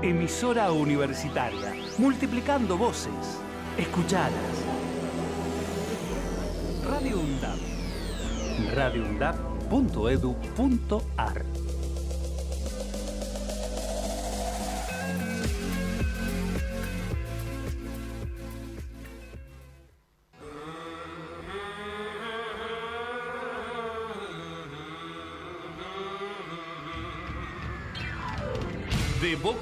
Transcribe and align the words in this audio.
Emisora 0.00 0.70
universitaria, 0.70 1.74
multiplicando 1.98 2.78
voces. 2.78 3.40
Escuchadas. 3.76 4.32
Radio 6.84 7.18
UNDAP. 7.18 7.58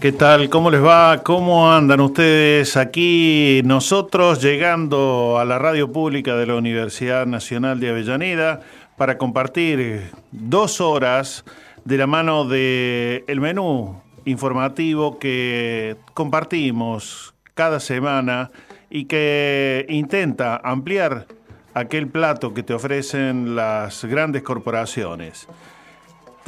¿Qué 0.00 0.12
tal? 0.12 0.48
¿Cómo 0.48 0.70
les 0.70 0.82
va? 0.82 1.22
¿Cómo 1.22 1.70
andan 1.70 2.00
ustedes 2.00 2.78
aquí? 2.78 3.60
Nosotros 3.66 4.40
llegando 4.40 5.38
a 5.38 5.44
la 5.44 5.58
radio 5.58 5.92
pública 5.92 6.36
de 6.36 6.46
la 6.46 6.54
Universidad 6.54 7.26
Nacional 7.26 7.80
de 7.80 7.90
Avellaneda 7.90 8.62
para 8.96 9.18
compartir 9.18 10.10
dos 10.32 10.80
horas 10.80 11.44
de 11.84 11.98
la 11.98 12.06
mano 12.06 12.46
del 12.46 13.24
el 13.26 13.40
menú 13.42 14.00
informativo 14.24 15.18
que 15.18 15.98
compartimos 16.14 17.34
cada 17.52 17.78
semana 17.78 18.50
y 18.88 19.04
que 19.04 19.84
intenta 19.90 20.62
ampliar 20.64 21.26
aquel 21.74 22.08
plato 22.08 22.54
que 22.54 22.62
te 22.62 22.72
ofrecen 22.72 23.54
las 23.54 24.02
grandes 24.06 24.42
corporaciones 24.42 25.46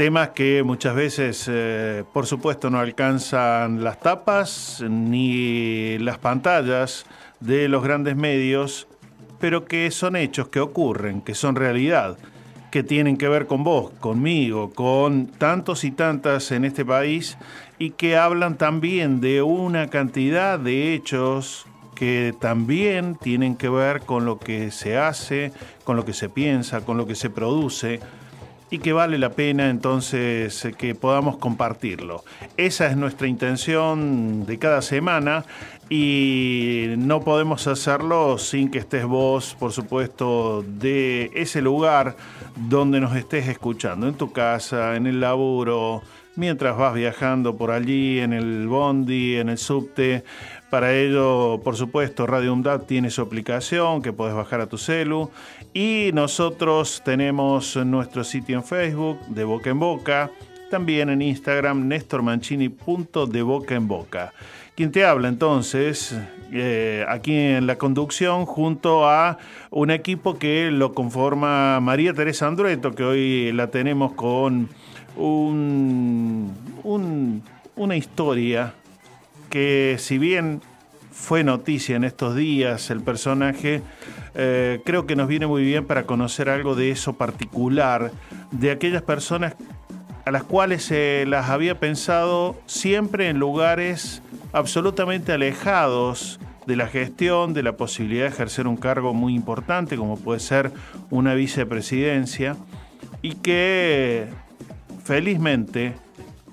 temas 0.03 0.31
que 0.31 0.65
muchas 0.65 0.97
veces, 0.97 1.47
eh, 1.49 2.03
por 2.13 2.27
supuesto, 2.27 2.71
no 2.71 2.81
alcanzan 2.81 3.85
las 3.85 4.01
tapas 4.01 4.83
ni 4.91 5.97
las 5.99 6.19
pantallas 6.19 7.07
de 7.39 7.69
los 7.69 7.85
grandes 7.85 8.17
medios, 8.17 8.89
pero 9.39 9.65
que 9.65 9.93
son 9.93 10.17
hechos 10.17 10.49
que 10.49 10.59
ocurren, 10.59 11.21
que 11.21 11.37
son 11.37 11.55
realidad, 11.55 12.19
que 12.73 12.83
tienen 12.83 13.17
que 13.17 13.29
ver 13.29 13.47
con 13.47 13.63
vos, 13.63 13.93
conmigo, 14.01 14.73
con 14.73 15.29
tantos 15.29 15.85
y 15.85 15.93
tantas 15.93 16.51
en 16.51 16.65
este 16.65 16.85
país 16.85 17.39
y 17.79 17.91
que 17.91 18.17
hablan 18.17 18.59
también 18.59 19.21
de 19.21 19.43
una 19.43 19.87
cantidad 19.87 20.59
de 20.59 20.95
hechos 20.95 21.65
que 21.95 22.35
también 22.41 23.15
tienen 23.15 23.55
que 23.55 23.69
ver 23.69 24.01
con 24.01 24.25
lo 24.25 24.41
que 24.41 24.73
se 24.73 24.99
hace, 24.99 25.53
con 25.85 25.95
lo 25.95 26.05
que 26.05 26.13
se 26.13 26.29
piensa, 26.29 26.81
con 26.81 26.97
lo 26.97 27.07
que 27.07 27.15
se 27.15 27.31
produce 27.31 28.01
y 28.73 28.79
que 28.79 28.95
vale 28.95 29.19
la 29.19 29.33
pena 29.33 29.69
entonces 29.69 30.65
eh, 30.65 30.73
que 30.73 30.95
podamos 30.95 31.37
compartirlo. 31.37 32.25
Esa 32.57 32.87
es 32.87 32.97
nuestra 32.97 33.29
intención 33.29 34.47
de 34.47 34.59
cada 34.59 34.81
semana 34.81 35.45
y 35.91 36.87
no 36.97 37.21
podemos 37.21 37.67
hacerlo 37.67 38.39
sin 38.39 38.71
que 38.71 38.79
estés 38.79 39.05
vos, 39.05 39.55
por 39.61 39.73
supuesto, 39.73 40.65
de 40.67 41.31
ese 41.35 41.61
lugar 41.61 42.17
donde 42.57 42.99
nos 42.99 43.15
estés 43.15 43.47
escuchando, 43.47 44.09
en 44.09 44.15
tu 44.15 44.33
casa, 44.33 44.97
en 44.97 45.07
el 45.07 45.21
laburo, 45.21 46.01
mientras 46.35 46.75
vas 46.79 46.95
viajando 46.95 47.59
por 47.59 47.73
allí, 47.73 48.21
en 48.21 48.33
el 48.33 48.69
bondi, 48.69 49.37
en 49.37 49.51
el 49.51 49.59
subte. 49.59 50.25
Para 50.71 50.95
ello, 50.95 51.61
por 51.63 51.77
supuesto, 51.77 52.27
Radio 52.27 52.55
UNDAD 52.55 52.85
tiene 52.85 53.11
su 53.11 53.21
aplicación 53.21 54.01
que 54.01 54.15
puedes 54.15 54.35
bajar 54.35 54.63
a 54.63 54.67
tu 54.67 54.79
celu 54.79 55.31
y 55.75 56.11
nosotros 56.13 57.03
tenemos 57.05 57.77
nuestro 57.77 58.25
sitio 58.25 58.57
en 58.59 58.65
Facebook, 58.65 59.19
de 59.29 59.45
boca 59.45 59.71
en 59.71 59.79
boca, 59.79 60.31
también 60.71 61.11
en 61.11 61.23
Instagram, 61.23 61.87
de 63.27 63.43
boca 63.43 63.75
en 63.75 63.89
boca. 63.89 64.33
Quien 64.75 64.91
te 64.91 65.05
habla 65.05 65.29
entonces, 65.29 66.19
eh, 66.51 67.05
aquí 67.09 67.35
en 67.35 67.67
la 67.67 67.77
conducción, 67.77 68.47
junto 68.47 69.07
a 69.07 69.39
un 69.71 69.91
equipo 69.91 70.39
que 70.39 70.71
lo 70.71 70.95
conforma 70.95 71.79
María 71.81 72.15
Teresa 72.15 72.47
Andrueto, 72.47 72.93
que 72.93 73.05
hoy 73.05 73.53
la 73.53 73.67
tenemos 73.67 74.13
con 74.15 74.71
un, 75.17 76.53
una 77.77 77.97
historia 77.97 78.75
que 79.51 79.97
si 79.99 80.17
bien 80.17 80.63
fue 81.13 81.45
noticia 81.45 81.97
en 81.97 82.05
estos 82.05 82.35
días, 82.35 82.91
el 82.91 83.03
personaje 83.03 83.83
eh, 84.35 84.81
creo 84.85 85.07
que 85.07 85.15
nos 85.15 85.29
viene 85.29 85.47
muy 85.47 85.63
bien 85.63 85.87
para 85.87 86.05
conocer 86.05 86.49
algo 86.49 86.75
de 86.75 86.91
eso 86.91 87.13
particular, 87.13 88.11
de 88.51 88.71
aquellas 88.71 89.03
personas 89.03 89.55
a 90.25 90.31
las 90.31 90.43
cuales 90.45 90.85
se 90.85 91.25
las 91.27 91.51
había 91.51 91.79
pensado 91.79 92.61
siempre 92.67 93.29
en 93.29 93.39
lugares 93.39 94.23
absolutamente 94.53 95.33
alejados 95.33 96.41
de 96.67 96.77
la 96.77 96.87
gestión, 96.87 97.55
de 97.55 97.63
la 97.63 97.77
posibilidad 97.77 98.25
de 98.25 98.31
ejercer 98.31 98.67
un 98.67 98.77
cargo 98.77 99.13
muy 99.15 99.35
importante 99.35 99.97
como 99.97 100.17
puede 100.17 100.41
ser 100.41 100.73
una 101.11 101.35
vicepresidencia 101.35 102.57
y 103.21 103.35
que 103.35 104.29
felizmente 105.05 105.95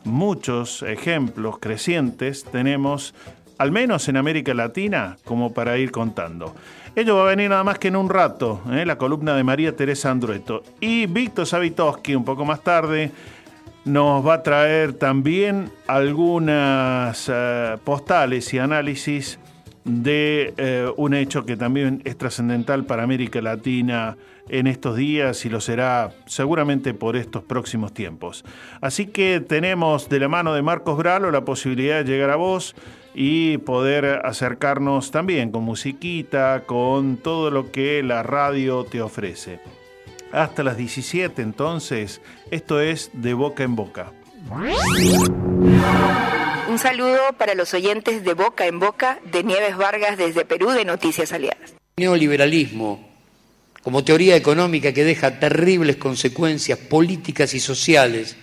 muchos 0.04 0.82
ejemplos 0.84 1.60
crecientes 1.60 2.44
tenemos, 2.44 3.14
al 3.60 3.72
menos 3.72 4.08
en 4.08 4.18
América 4.18 4.54
Latina, 4.54 5.18
como 5.26 5.54
para 5.54 5.78
ir 5.78 5.92
contando. 5.92 6.56
Ello 6.96 7.18
va 7.18 7.24
a 7.24 7.36
venir 7.36 7.50
nada 7.50 7.64
más 7.64 7.78
que 7.78 7.90
en 7.90 7.98
un 7.98 8.10
rato, 8.10 8.62
¿eh? 8.72 8.86
la 8.86 8.98
columna 8.98 9.36
de 9.36 9.44
María 9.44 9.76
Teresa 9.76 10.10
Andrueto. 10.10 10.64
Y 10.80 11.06
Víctor 11.08 11.46
Savitoski, 11.46 12.16
un 12.16 12.24
poco 12.24 12.46
más 12.46 12.64
tarde, 12.64 13.12
nos 13.84 14.26
va 14.26 14.36
a 14.36 14.44
traer 14.44 14.94
también 14.94 15.72
algunas 15.88 17.30
eh, 17.32 17.78
postales 17.84 18.54
y 18.54 18.60
análisis 18.60 19.40
de 19.84 20.54
eh, 20.56 20.90
un 20.96 21.14
hecho 21.14 21.46
que 21.46 21.58
también 21.58 22.02
es 22.06 22.18
trascendental 22.18 22.86
para 22.86 23.04
América 23.04 23.42
Latina 23.42 24.16
en 24.48 24.68
estos 24.68 24.96
días 24.96 25.46
y 25.46 25.50
lo 25.50 25.60
será 25.60 26.12
seguramente 26.28 26.94
por 26.94 27.18
estos 27.18 27.44
próximos 27.44 27.94
tiempos. 27.94 28.46
Así 28.80 29.08
que 29.08 29.42
tenemos 29.42 30.08
de 30.08 30.20
la 30.20 30.30
mano 30.30 30.54
de 30.54 30.62
Marcos 30.62 30.98
Bralo 30.98 31.30
la 31.30 31.44
posibilidad 31.44 32.04
de 32.04 32.12
llegar 32.12 32.30
a 32.30 32.36
vos 32.38 32.76
y 33.14 33.58
poder 33.60 34.22
acercarnos 34.24 35.12
también 35.12 35.52
con 35.52 35.64
musiquita, 35.64 36.64
con 36.66 37.18
todo 37.18 37.52
lo 37.52 37.72
que 37.72 38.04
la 38.04 38.24
radio 38.24 38.84
te 38.84 39.02
ofrece. 39.02 39.60
Hasta 40.32 40.64
las 40.64 40.78
17 40.78 41.42
entonces, 41.42 42.22
esto 42.52 42.82
es 42.82 43.10
de 43.14 43.34
boca 43.34 43.64
en 43.64 43.76
boca. 43.76 44.12
Un 46.70 46.78
saludo 46.78 47.20
para 47.38 47.56
los 47.56 47.74
oyentes 47.74 48.24
de 48.24 48.34
Boca 48.34 48.68
en 48.68 48.80
Boca 48.80 49.20
de 49.32 49.44
Nieves 49.44 49.76
Vargas 49.76 50.18
desde 50.18 50.46
Perú 50.46 50.70
de 50.70 50.86
Noticias 50.86 51.34
Aliadas. 51.34 51.74
Neoliberalismo 51.98 53.10
como 53.84 54.04
teoría 54.04 54.36
económica 54.36 54.94
que 54.94 55.04
deja 55.04 55.40
terribles 55.40 55.96
consecuencias 55.96 56.78
políticas 56.78 57.54
y 57.54 57.60
sociales 57.60 58.36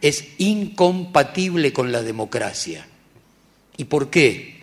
es 0.00 0.24
incompatible 0.38 1.72
con 1.72 1.90
la 1.90 2.02
democracia. 2.02 2.86
¿Y 3.78 3.84
por 3.84 4.10
qué? 4.10 4.58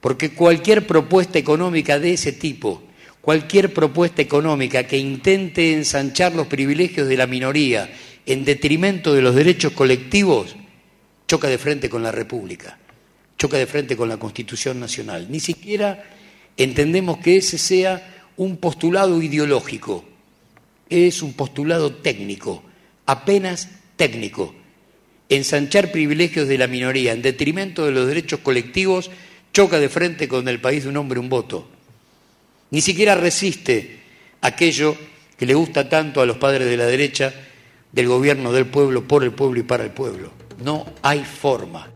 Porque 0.00 0.30
cualquier 0.30 0.86
propuesta 0.86 1.38
económica 1.38 1.98
de 1.98 2.12
ese 2.12 2.32
tipo, 2.32 2.82
cualquier 3.20 3.74
propuesta 3.74 4.22
económica 4.22 4.84
que 4.84 4.96
intente 4.96 5.74
ensanchar 5.74 6.34
los 6.34 6.46
privilegios 6.46 7.08
de 7.08 7.16
la 7.16 7.26
minoría 7.26 7.90
en 8.24 8.44
detrimento 8.44 9.12
de 9.12 9.22
los 9.22 9.34
derechos 9.34 9.72
colectivos, 9.72 10.54
choca 11.26 11.48
de 11.48 11.58
frente 11.58 11.90
con 11.90 12.02
la 12.02 12.12
República, 12.12 12.78
choca 13.36 13.58
de 13.58 13.66
frente 13.66 13.96
con 13.96 14.08
la 14.08 14.18
Constitución 14.18 14.78
Nacional. 14.78 15.26
Ni 15.28 15.40
siquiera 15.40 16.04
entendemos 16.56 17.18
que 17.18 17.38
ese 17.38 17.58
sea 17.58 18.30
un 18.36 18.56
postulado 18.58 19.20
ideológico, 19.20 20.04
es 20.88 21.22
un 21.22 21.32
postulado 21.32 21.92
técnico, 21.92 22.62
apenas 23.04 23.68
técnico 23.96 24.54
ensanchar 25.28 25.92
privilegios 25.92 26.48
de 26.48 26.58
la 26.58 26.66
minoría 26.66 27.12
en 27.12 27.22
detrimento 27.22 27.84
de 27.84 27.92
los 27.92 28.06
derechos 28.06 28.40
colectivos 28.40 29.10
choca 29.52 29.78
de 29.78 29.88
frente 29.88 30.28
con 30.28 30.48
el 30.48 30.60
país 30.60 30.84
de 30.84 30.90
un 30.90 30.96
hombre 30.96 31.20
un 31.20 31.28
voto. 31.28 31.66
Ni 32.70 32.80
siquiera 32.80 33.14
resiste 33.14 34.00
aquello 34.40 34.96
que 35.36 35.46
le 35.46 35.54
gusta 35.54 35.88
tanto 35.88 36.20
a 36.20 36.26
los 36.26 36.36
padres 36.38 36.68
de 36.68 36.76
la 36.76 36.86
derecha 36.86 37.32
del 37.92 38.08
gobierno 38.08 38.52
del 38.52 38.66
pueblo, 38.66 39.04
por 39.04 39.24
el 39.24 39.32
pueblo 39.32 39.60
y 39.60 39.62
para 39.62 39.84
el 39.84 39.90
pueblo. 39.90 40.30
No 40.62 40.86
hay 41.02 41.24
forma. 41.24 41.88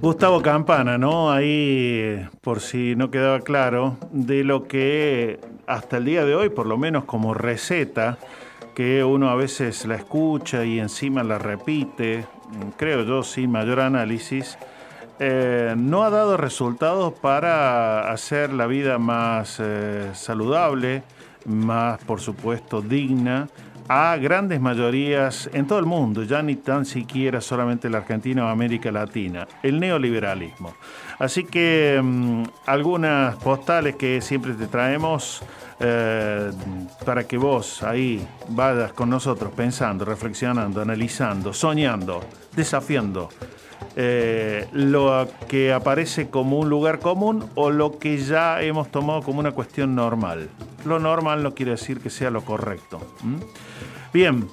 Gustavo 0.00 0.40
Campana, 0.42 0.96
¿no? 0.98 1.32
Ahí, 1.32 2.24
por 2.40 2.60
si 2.60 2.94
no 2.94 3.10
quedaba 3.10 3.40
claro, 3.40 3.98
de 4.12 4.44
lo 4.44 4.68
que 4.68 5.40
hasta 5.66 5.96
el 5.96 6.04
día 6.04 6.24
de 6.24 6.34
hoy, 6.34 6.50
por 6.50 6.66
lo 6.66 6.78
menos 6.78 7.04
como 7.04 7.34
receta, 7.34 8.18
que 8.78 9.02
uno 9.02 9.28
a 9.28 9.34
veces 9.34 9.86
la 9.86 9.96
escucha 9.96 10.64
y 10.64 10.78
encima 10.78 11.24
la 11.24 11.36
repite, 11.36 12.26
creo 12.76 13.02
yo 13.02 13.24
sin 13.24 13.50
mayor 13.50 13.80
análisis, 13.80 14.56
eh, 15.18 15.74
no 15.76 16.04
ha 16.04 16.10
dado 16.10 16.36
resultados 16.36 17.12
para 17.12 18.08
hacer 18.12 18.52
la 18.52 18.68
vida 18.68 18.98
más 18.98 19.56
eh, 19.58 20.10
saludable, 20.14 21.02
más, 21.44 21.98
por 22.04 22.20
supuesto, 22.20 22.80
digna 22.80 23.48
a 23.88 24.16
grandes 24.16 24.60
mayorías 24.60 25.50
en 25.52 25.66
todo 25.66 25.80
el 25.80 25.86
mundo, 25.86 26.22
ya 26.22 26.40
ni 26.40 26.54
tan 26.54 26.84
siquiera 26.84 27.40
solamente 27.40 27.90
la 27.90 27.98
Argentina 27.98 28.44
o 28.44 28.48
América 28.48 28.92
Latina, 28.92 29.48
el 29.60 29.80
neoliberalismo. 29.80 30.74
Así 31.18 31.44
que 31.44 32.00
mm, 32.02 32.44
algunas 32.66 33.36
postales 33.36 33.96
que 33.96 34.20
siempre 34.20 34.54
te 34.54 34.66
traemos 34.66 35.42
eh, 35.80 36.50
para 37.04 37.26
que 37.26 37.36
vos 37.38 37.82
ahí 37.82 38.26
vayas 38.48 38.92
con 38.92 39.10
nosotros 39.10 39.52
pensando, 39.54 40.04
reflexionando, 40.04 40.80
analizando, 40.80 41.52
soñando, 41.52 42.20
desafiando. 42.54 43.28
Eh, 44.00 44.68
lo 44.72 45.28
que 45.48 45.72
aparece 45.72 46.30
como 46.30 46.58
un 46.58 46.68
lugar 46.68 47.00
común 47.00 47.48
o 47.56 47.70
lo 47.70 47.98
que 47.98 48.18
ya 48.18 48.62
hemos 48.62 48.90
tomado 48.90 49.22
como 49.22 49.40
una 49.40 49.52
cuestión 49.52 49.94
normal. 49.94 50.48
Lo 50.84 50.98
normal 51.00 51.42
no 51.42 51.54
quiere 51.54 51.72
decir 51.72 52.00
que 52.00 52.10
sea 52.10 52.30
lo 52.30 52.44
correcto. 52.44 53.00
Bien, 54.12 54.48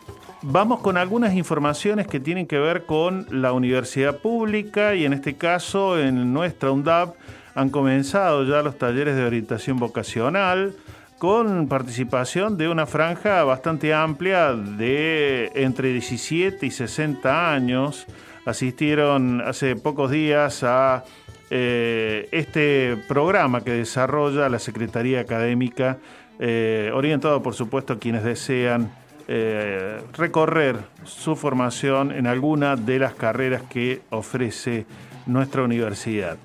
vamos 0.47 0.81
con 0.81 0.97
algunas 0.97 1.33
informaciones 1.33 2.07
que 2.07 2.19
tienen 2.19 2.45
que 2.45 2.59
ver 2.59 2.86
con 2.86 3.25
la 3.31 3.51
universidad 3.51 4.18
pública 4.19 4.94
y 4.94 5.03
en 5.03 5.13
este 5.13 5.36
caso 5.36 6.00
en 6.00 6.33
nuestra 6.33 6.71
UNDAP 6.71 7.15
han 7.56 7.69
comenzado 7.69 8.44
ya 8.44 8.62
los 8.62 8.77
talleres 8.77 9.15
de 9.15 9.24
orientación 9.24 9.77
vocacional 9.77 10.75
con 11.18 11.68
participación 11.68 12.57
de 12.57 12.69
una 12.69 12.86
franja 12.86 13.44
bastante 13.44 13.94
amplia 13.94 14.53
de 14.53 15.51
entre 15.56 15.92
17 15.94 16.63
y 16.65 16.71
60 16.71 17.53
años. 17.53 18.06
Asistieron 18.45 19.42
hace 19.42 19.75
pocos 19.75 20.12
días 20.12 20.63
a 20.63 21.06
eh, 21.50 22.30
este 22.31 22.97
programa 23.07 23.62
que 23.62 23.71
desarrolla 23.71 24.50
la 24.50 24.59
Secretaría 24.59 25.21
Académica, 25.21 25.97
eh, 26.38 26.92
orientado 26.94 27.42
por 27.42 27.56
supuesto 27.56 27.94
a 27.94 28.00
quienes 28.00 28.24
desean 28.24 28.92
eh, 29.27 30.01
recorrer 30.13 30.77
su 31.04 31.36
formación 31.36 32.12
en 32.12 32.27
alguna 32.27 32.75
de 32.75 33.00
las 33.00 33.13
carreras 33.13 33.63
que 33.63 34.01
ofrece 34.10 34.86
nuestra 35.25 35.63
universidad. 35.63 36.38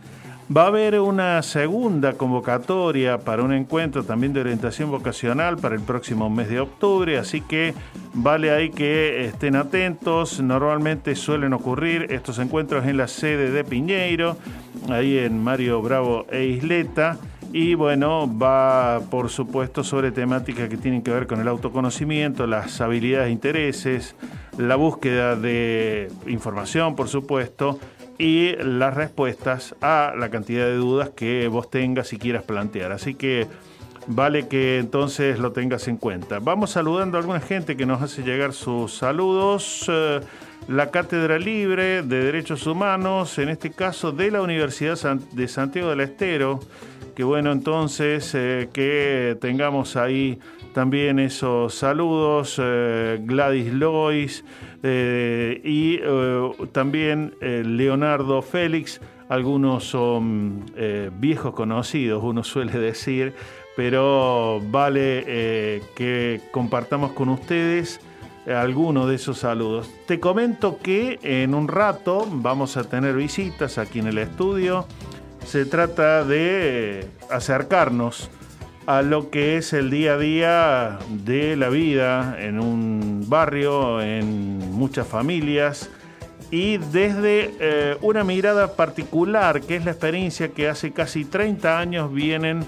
Va 0.54 0.64
a 0.64 0.66
haber 0.66 0.98
una 0.98 1.40
segunda 1.42 2.14
convocatoria 2.14 3.18
para 3.18 3.44
un 3.44 3.52
encuentro 3.52 4.02
también 4.02 4.32
de 4.32 4.40
orientación 4.40 4.90
vocacional 4.90 5.58
para 5.58 5.76
el 5.76 5.80
próximo 5.80 6.28
mes 6.28 6.48
de 6.48 6.58
octubre, 6.58 7.18
así 7.18 7.40
que 7.40 7.72
vale 8.14 8.50
ahí 8.50 8.70
que 8.70 9.26
estén 9.26 9.54
atentos. 9.54 10.40
Normalmente 10.40 11.14
suelen 11.14 11.52
ocurrir 11.52 12.08
estos 12.10 12.40
encuentros 12.40 12.84
en 12.86 12.96
la 12.96 13.06
sede 13.06 13.52
de 13.52 13.62
Piñeiro, 13.62 14.36
ahí 14.88 15.18
en 15.18 15.40
Mario 15.40 15.82
Bravo 15.82 16.26
e 16.32 16.46
Isleta. 16.46 17.16
Y 17.52 17.74
bueno, 17.74 18.30
va 18.38 19.00
por 19.10 19.28
supuesto 19.28 19.82
sobre 19.82 20.12
temáticas 20.12 20.68
que 20.68 20.76
tienen 20.76 21.02
que 21.02 21.10
ver 21.10 21.26
con 21.26 21.40
el 21.40 21.48
autoconocimiento, 21.48 22.46
las 22.46 22.80
habilidades 22.80 23.28
e 23.28 23.32
intereses, 23.32 24.14
la 24.56 24.76
búsqueda 24.76 25.34
de 25.34 26.12
información, 26.28 26.94
por 26.94 27.08
supuesto, 27.08 27.80
y 28.18 28.54
las 28.56 28.94
respuestas 28.94 29.74
a 29.80 30.12
la 30.16 30.30
cantidad 30.30 30.66
de 30.66 30.76
dudas 30.76 31.10
que 31.10 31.48
vos 31.48 31.70
tengas 31.70 32.12
y 32.12 32.18
quieras 32.18 32.44
plantear. 32.44 32.92
Así 32.92 33.14
que 33.14 33.48
vale 34.06 34.46
que 34.46 34.78
entonces 34.78 35.40
lo 35.40 35.50
tengas 35.50 35.88
en 35.88 35.96
cuenta. 35.96 36.38
Vamos 36.38 36.70
saludando 36.70 37.16
a 37.16 37.20
alguna 37.20 37.40
gente 37.40 37.76
que 37.76 37.86
nos 37.86 38.00
hace 38.00 38.22
llegar 38.22 38.52
sus 38.52 38.94
saludos. 38.94 39.86
Eh, 39.88 40.20
la 40.68 40.90
Cátedra 40.90 41.38
Libre 41.38 42.02
de 42.02 42.24
Derechos 42.24 42.66
Humanos, 42.66 43.38
en 43.38 43.48
este 43.48 43.70
caso 43.70 44.12
de 44.12 44.30
la 44.30 44.42
Universidad 44.42 44.96
de 45.32 45.48
Santiago 45.48 45.88
del 45.90 46.00
Estero, 46.00 46.60
Bueno 47.22 47.52
entonces 47.52 48.34
eh, 48.34 48.68
que 48.72 49.36
tengamos 49.40 49.96
ahí 49.96 50.38
también 50.72 51.18
esos 51.18 51.74
saludos, 51.74 52.60
eh, 52.62 53.20
Gladys 53.22 53.72
Lois 53.72 54.44
eh, 54.82 55.60
y 55.64 55.98
también 56.72 57.34
Leonardo 57.40 58.40
Félix. 58.42 59.00
Algunos 59.28 59.84
son 59.84 60.64
viejos 61.18 61.54
conocidos, 61.54 62.22
uno 62.22 62.42
suele 62.42 62.72
decir, 62.78 63.34
pero 63.76 64.60
vale 64.70 65.82
que 65.94 66.40
compartamos 66.50 67.12
con 67.12 67.28
ustedes 67.28 68.00
algunos 68.46 69.08
de 69.08 69.16
esos 69.16 69.38
saludos. 69.38 69.90
Te 70.06 70.18
comento 70.18 70.78
que 70.78 71.18
en 71.22 71.54
un 71.54 71.68
rato 71.68 72.26
vamos 72.30 72.76
a 72.76 72.84
tener 72.84 73.14
visitas 73.14 73.78
aquí 73.78 73.98
en 73.98 74.08
el 74.08 74.18
estudio 74.18 74.86
se 75.44 75.64
trata 75.64 76.24
de 76.24 77.06
acercarnos 77.30 78.30
a 78.86 79.02
lo 79.02 79.30
que 79.30 79.56
es 79.56 79.72
el 79.72 79.90
día 79.90 80.14
a 80.14 80.18
día 80.18 80.98
de 81.10 81.56
la 81.56 81.68
vida 81.68 82.36
en 82.40 82.58
un 82.58 83.24
barrio, 83.28 84.00
en 84.00 84.72
muchas 84.72 85.06
familias, 85.06 85.90
y 86.50 86.78
desde 86.78 87.54
eh, 87.60 87.96
una 88.00 88.24
mirada 88.24 88.74
particular, 88.74 89.60
que 89.60 89.76
es 89.76 89.84
la 89.84 89.92
experiencia 89.92 90.48
que 90.48 90.68
hace 90.68 90.92
casi 90.92 91.24
30 91.24 91.78
años 91.78 92.12
vienen 92.12 92.64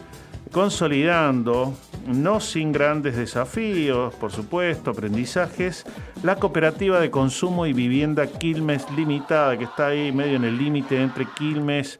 consolidando, 0.52 1.74
no 2.06 2.38
sin 2.38 2.72
grandes 2.72 3.16
desafíos, 3.16 4.14
por 4.14 4.30
supuesto, 4.30 4.90
aprendizajes, 4.90 5.84
la 6.22 6.36
cooperativa 6.36 7.00
de 7.00 7.10
consumo 7.10 7.66
y 7.66 7.72
vivienda 7.72 8.26
Quilmes 8.26 8.88
Limitada, 8.92 9.56
que 9.56 9.64
está 9.64 9.88
ahí 9.88 10.12
medio 10.12 10.36
en 10.36 10.44
el 10.44 10.58
límite 10.58 11.00
entre 11.00 11.26
Quilmes 11.36 11.98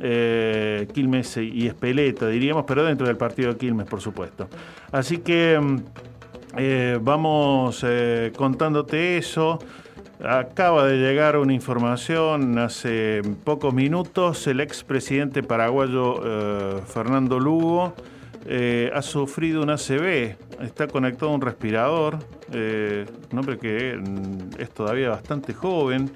eh, 0.00 0.88
Quilmes 0.92 1.36
y 1.36 1.66
Espeleta, 1.66 2.28
diríamos, 2.28 2.64
pero 2.66 2.84
dentro 2.84 3.06
del 3.06 3.16
partido 3.16 3.52
de 3.52 3.58
Quilmes, 3.58 3.86
por 3.86 4.00
supuesto. 4.00 4.48
Así 4.90 5.18
que 5.18 5.58
mm, 5.60 5.76
eh, 6.56 6.98
vamos 7.00 7.84
eh, 7.86 8.32
contándote 8.36 9.16
eso. 9.18 9.58
Acaba 10.22 10.86
de 10.86 10.96
llegar 10.96 11.36
una 11.36 11.52
información 11.52 12.58
hace 12.58 13.22
pocos 13.44 13.74
minutos. 13.74 14.46
El 14.46 14.60
expresidente 14.60 15.42
paraguayo 15.42 16.80
Fernando 16.86 17.38
Lugo 17.38 17.94
ha 18.94 19.02
sufrido 19.02 19.62
una 19.62 19.74
ACV. 19.74 20.36
Está 20.62 20.86
conectado 20.86 21.32
a 21.32 21.34
un 21.34 21.40
respirador. 21.40 22.18
un 22.52 23.38
hombre 23.38 23.58
que 23.58 23.96
mm, 23.96 24.60
es 24.60 24.70
todavía 24.70 25.10
bastante 25.10 25.52
joven. 25.52 26.10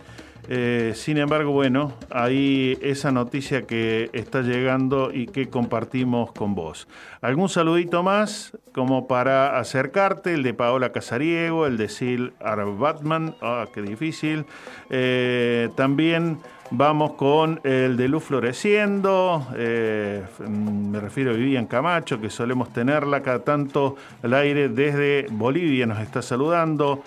Eh, 0.51 0.93
sin 0.95 1.19
embargo, 1.19 1.53
bueno, 1.53 1.93
ahí 2.11 2.79
esa 2.81 3.13
noticia 3.13 3.63
que 3.63 4.09
está 4.15 4.41
llegando 4.41 5.13
y 5.13 5.27
que 5.27 5.51
compartimos 5.51 6.33
con 6.33 6.55
vos. 6.55 6.89
¿Algún 7.21 7.51
saludito 7.51 8.03
más 8.03 8.57
como 8.73 9.07
para 9.07 9.59
acercarte? 9.59 10.33
El 10.33 10.43
de 10.43 10.55
Paola 10.55 10.91
Casariego, 10.91 11.67
el 11.67 11.77
de 11.77 11.91
Sil 11.93 12.33
Arbatman, 12.41 13.35
ah, 13.43 13.67
qué 13.75 13.83
difícil. 13.83 14.47
Eh, 14.89 15.69
también 15.77 16.39
vamos 16.71 17.13
con 17.13 17.61
el 17.65 17.99
de 17.99 18.09
Luz 18.09 18.25
Floreciendo, 18.25 19.47
eh, 19.55 20.23
me 20.49 20.99
refiero 21.01 21.33
a 21.33 21.35
Vivian 21.35 21.67
Camacho, 21.67 22.21
que 22.21 22.31
solemos 22.31 22.73
tenerla 22.73 23.23
cada 23.23 23.41
tanto 23.41 23.97
al 24.23 24.33
aire 24.33 24.71
desde 24.71 25.27
Bolivia, 25.31 25.85
nos 25.85 26.01
está 26.01 26.23
saludando. 26.23 27.03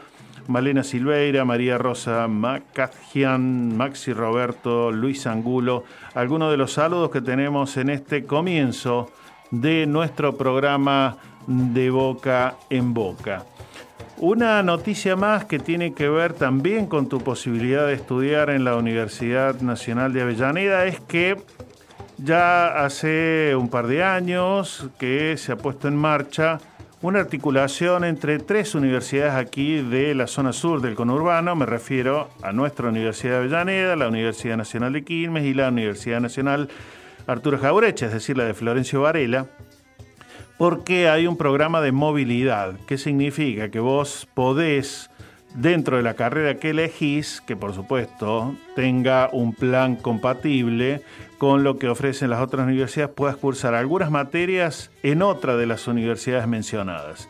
Malena 0.48 0.84
Silveira, 0.84 1.46
María 1.46 1.78
Rosa 1.78 2.28
Macadjian, 2.28 3.76
Maxi 3.76 4.14
Roberto, 4.14 4.92
Luis 4.92 5.28
Angulo, 5.28 5.84
algunos 6.14 6.52
de 6.52 6.58
los 6.58 6.74
saludos 6.74 7.12
que 7.12 7.22
tenemos 7.22 7.78
en 7.78 7.90
este 7.90 8.26
comienzo 8.26 9.12
de 9.52 9.86
nuestro 9.86 10.38
programa 10.38 11.18
de 11.48 11.90
boca 11.90 12.56
en 12.70 12.94
boca. 12.94 13.46
Una 14.18 14.62
noticia 14.62 15.16
más 15.16 15.46
que 15.46 15.58
tiene 15.58 15.94
que 15.94 16.08
ver 16.08 16.34
también 16.34 16.86
con 16.86 17.10
tu 17.10 17.22
posibilidad 17.22 17.88
de 17.88 17.94
estudiar 17.94 18.50
en 18.50 18.64
la 18.64 18.76
Universidad 18.76 19.60
Nacional 19.62 20.14
de 20.14 20.22
Avellaneda 20.22 20.86
es 20.86 21.00
que 21.00 21.42
ya 22.18 22.84
hace 22.86 23.56
un 23.56 23.68
par 23.70 23.88
de 23.88 24.04
años 24.04 24.88
que 25.00 25.38
se 25.38 25.54
ha 25.54 25.58
puesto 25.58 25.88
en 25.88 25.96
marcha 25.96 26.60
una 27.02 27.20
articulación 27.20 28.04
entre 28.04 28.38
tres 28.38 28.76
universidades 28.76 29.34
aquí 29.34 29.82
de 29.82 30.14
la 30.14 30.28
zona 30.28 30.54
sur 30.54 30.82
del 30.82 30.94
conurbano, 30.94 31.56
me 31.56 31.66
refiero 31.66 32.30
a 32.44 32.52
nuestra 32.52 32.90
Universidad 32.90 33.34
de 33.34 33.38
Avellaneda, 33.38 33.96
la 33.96 34.08
Universidad 34.08 34.56
Nacional 34.56 34.94
de 34.94 35.04
Quilmes 35.04 35.46
y 35.46 35.56
la 35.56 35.70
Universidad 35.70 36.22
Nacional 36.22 36.70
Arturo 37.26 37.58
Jaurecha, 37.58 38.06
es 38.06 38.14
decir, 38.14 38.38
la 38.38 38.46
de 38.46 38.54
Florencio 38.54 39.02
Varela, 39.02 39.48
porque 40.60 41.10
hay 41.10 41.26
un 41.26 41.38
programa 41.38 41.82
de 41.82 41.92
movilidad. 41.92 42.76
¿Qué 42.86 43.00
significa? 43.00 43.70
Que 43.70 43.80
vos 43.80 44.28
podés 44.36 45.10
dentro 45.56 45.98
de 45.98 46.04
la 46.04 46.14
carrera 46.14 46.60
que 46.60 46.70
elegís, 46.70 47.42
que 47.42 47.56
por 47.56 47.74
supuesto 47.74 48.56
tenga 48.76 49.30
un 49.34 49.54
plan 49.54 49.96
compatible 49.96 51.02
con 51.42 51.64
lo 51.64 51.80
que 51.80 51.90
ofrecen 51.90 52.30
las 52.30 52.40
otras 52.40 52.68
universidades, 52.68 53.12
puedas 53.16 53.36
cursar 53.36 53.74
algunas 53.74 54.12
materias 54.12 54.92
en 55.02 55.24
otra 55.24 55.58
de 55.58 55.66
las 55.66 55.88
universidades 55.88 56.46
mencionadas. 56.46 57.30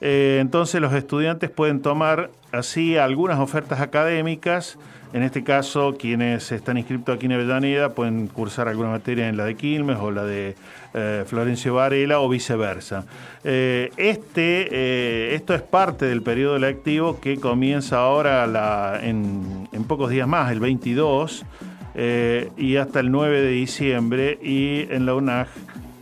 Eh, 0.00 0.38
entonces 0.40 0.80
los 0.80 0.92
estudiantes 0.92 1.50
pueden 1.50 1.80
tomar 1.80 2.30
así 2.50 2.96
algunas 2.96 3.38
ofertas 3.38 3.80
académicas, 3.80 4.76
en 5.12 5.22
este 5.22 5.44
caso 5.44 5.94
quienes 5.96 6.50
están 6.50 6.78
inscritos 6.78 7.14
aquí 7.14 7.26
en 7.26 7.32
Avellaneda 7.34 7.90
pueden 7.90 8.26
cursar 8.26 8.66
alguna 8.66 8.88
materia 8.88 9.28
en 9.28 9.36
la 9.36 9.44
de 9.44 9.54
Quilmes 9.54 9.98
o 10.00 10.10
la 10.10 10.24
de 10.24 10.56
eh, 10.92 11.22
Florencio 11.24 11.74
Varela 11.74 12.18
o 12.18 12.28
viceversa. 12.28 13.04
Eh, 13.44 13.92
este, 13.96 15.32
esto 15.36 15.54
es 15.54 15.62
parte 15.62 16.06
del 16.06 16.22
periodo 16.22 16.58
lectivo 16.58 17.20
que 17.20 17.38
comienza 17.38 17.98
ahora 17.98 19.00
en 19.00 19.68
pocos 19.86 20.10
días 20.10 20.26
más, 20.26 20.50
el 20.50 20.58
22 20.58 21.46
eh, 21.94 22.50
y 22.56 22.76
hasta 22.76 23.00
el 23.00 23.10
9 23.10 23.40
de 23.40 23.50
diciembre 23.50 24.38
y 24.42 24.86
en 24.90 25.06
la 25.06 25.14
UNAG 25.14 25.48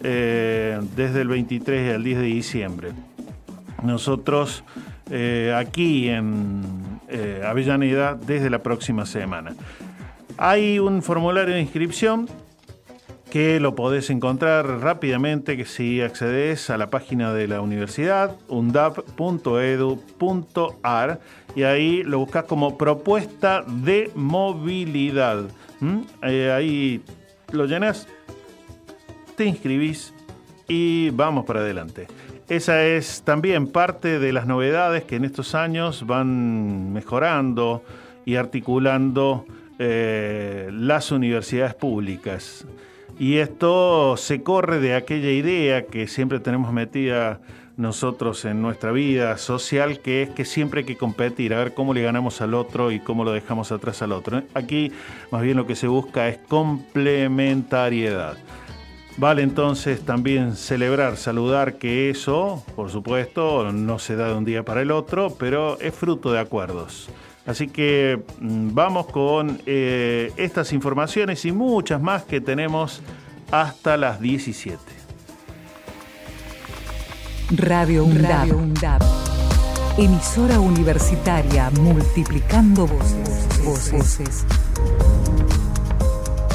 eh, 0.03 0.81
desde 0.97 1.21
el 1.21 1.29
23 1.29 1.95
al 1.95 2.05
10 2.05 2.19
de 2.19 2.25
diciembre. 2.25 2.93
Nosotros 3.83 4.65
eh, 5.11 5.55
aquí 5.57 6.09
en 6.09 6.63
Avellaneda 7.45 8.15
desde 8.15 8.49
la 8.49 8.63
próxima 8.63 9.05
semana. 9.05 9.53
Hay 10.39 10.79
un 10.79 11.03
formulario 11.03 11.55
de 11.55 11.61
inscripción 11.61 12.27
que 13.33 13.61
lo 13.61 13.75
podés 13.75 14.11
encontrar 14.11 14.67
rápidamente 14.81 15.57
que 15.57 15.65
si 15.65 16.03
accedes 16.03 16.69
a 16.69 16.77
la 16.77 16.91
página 16.91 17.33
de 17.33 17.49
la 17.49 17.63
universidad, 17.63 18.37
undap.edu.ar, 18.49 19.11
y 21.57 21.63
ahí 21.63 22.03
lo 22.03 22.19
buscas 22.19 22.45
como 22.45 22.77
propuesta 22.77 23.65
de 23.67 24.11
movilidad. 24.15 25.45
¿Mm? 25.83 25.99
Eh, 26.23 26.53
ahí 26.53 27.03
lo 27.51 27.67
llenas, 27.67 28.07
te 29.37 29.45
inscribís 29.45 30.15
y 30.69 31.11
vamos 31.11 31.45
para 31.45 31.59
adelante. 31.61 32.07
Esa 32.49 32.85
es 32.85 33.23
también 33.23 33.67
parte 33.67 34.21
de 34.21 34.33
las 34.33 34.47
novedades 34.47 35.03
que 35.03 35.17
en 35.17 35.25
estos 35.25 35.57
años 35.57 36.07
van 36.07 36.93
mejorando 36.93 37.83
y 38.25 38.37
articulando 38.37 39.45
eh, 39.81 40.71
las 40.73 41.11
universidades 41.11 41.75
públicas. 41.75 42.65
Y 43.19 43.39
esto 43.39 44.17
se 44.17 44.45
corre 44.45 44.79
de 44.79 44.95
aquella 44.95 45.33
idea 45.33 45.87
que 45.87 46.07
siempre 46.07 46.39
tenemos 46.39 46.73
metida 46.73 47.41
nosotros 47.77 48.45
en 48.45 48.63
nuestra 48.63 48.93
vida 48.93 49.37
social, 49.39 50.01
que 50.01 50.23
es 50.23 50.31
que 50.31 50.45
siempre 50.45 50.81
hay 50.81 50.87
que 50.87 50.97
competir, 50.97 51.55
a 51.55 51.59
ver 51.59 51.75
cómo 51.75 51.95
le 51.95 52.03
ganamos 52.03 52.41
al 52.41 52.55
otro 52.55 52.91
y 52.91 53.01
cómo 53.01 53.25
lo 53.25 53.33
dejamos 53.33 53.73
atrás 53.73 54.03
al 54.03 54.13
otro. 54.13 54.43
Aquí 54.55 54.93
más 55.31 55.43
bien 55.43 55.57
lo 55.57 55.67
que 55.67 55.77
se 55.77 55.87
busca 55.87 56.29
es 56.29 56.39
complementariedad. 56.49 58.37
Vale 59.19 59.43
entonces 59.43 60.01
también 60.03 60.57
celebrar, 60.57 61.17
saludar 61.17 61.75
que 61.75 62.09
eso, 62.09 62.65
por 62.75 62.91
supuesto, 62.91 63.71
no 63.71 63.99
se 63.99 64.17
da 64.17 64.29
de 64.29 64.35
un 64.35 64.45
día 64.45 64.65
para 64.65 64.81
el 64.81 64.91
otro, 64.91 65.37
pero 65.39 65.79
es 65.81 65.95
fruto 65.95 66.33
de 66.33 66.39
acuerdos. 66.39 67.11
Así 67.45 67.69
que 67.69 68.23
mm, 68.41 68.71
vamos 68.73 69.07
con 69.07 69.61
eh, 69.67 70.33
estas 70.37 70.73
informaciones 70.73 71.45
y 71.45 71.53
muchas 71.53 72.01
más 72.01 72.23
que 72.23 72.41
tenemos 72.41 73.03
hasta 73.51 73.97
las 73.97 74.21
17. 74.21 75.02
Radio 77.57 78.05
UNDAB. 78.05 79.03
Emisora 79.99 80.59
universitaria 80.59 81.71
multiplicando 81.83 82.87
voces. 82.87 83.47
voces. 83.63 84.47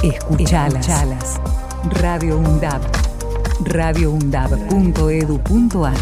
Escuchalas. 0.02 1.40
Radio 2.02 2.40
UNDAB. 2.40 2.82
radioundab.edu.ar 3.64 5.94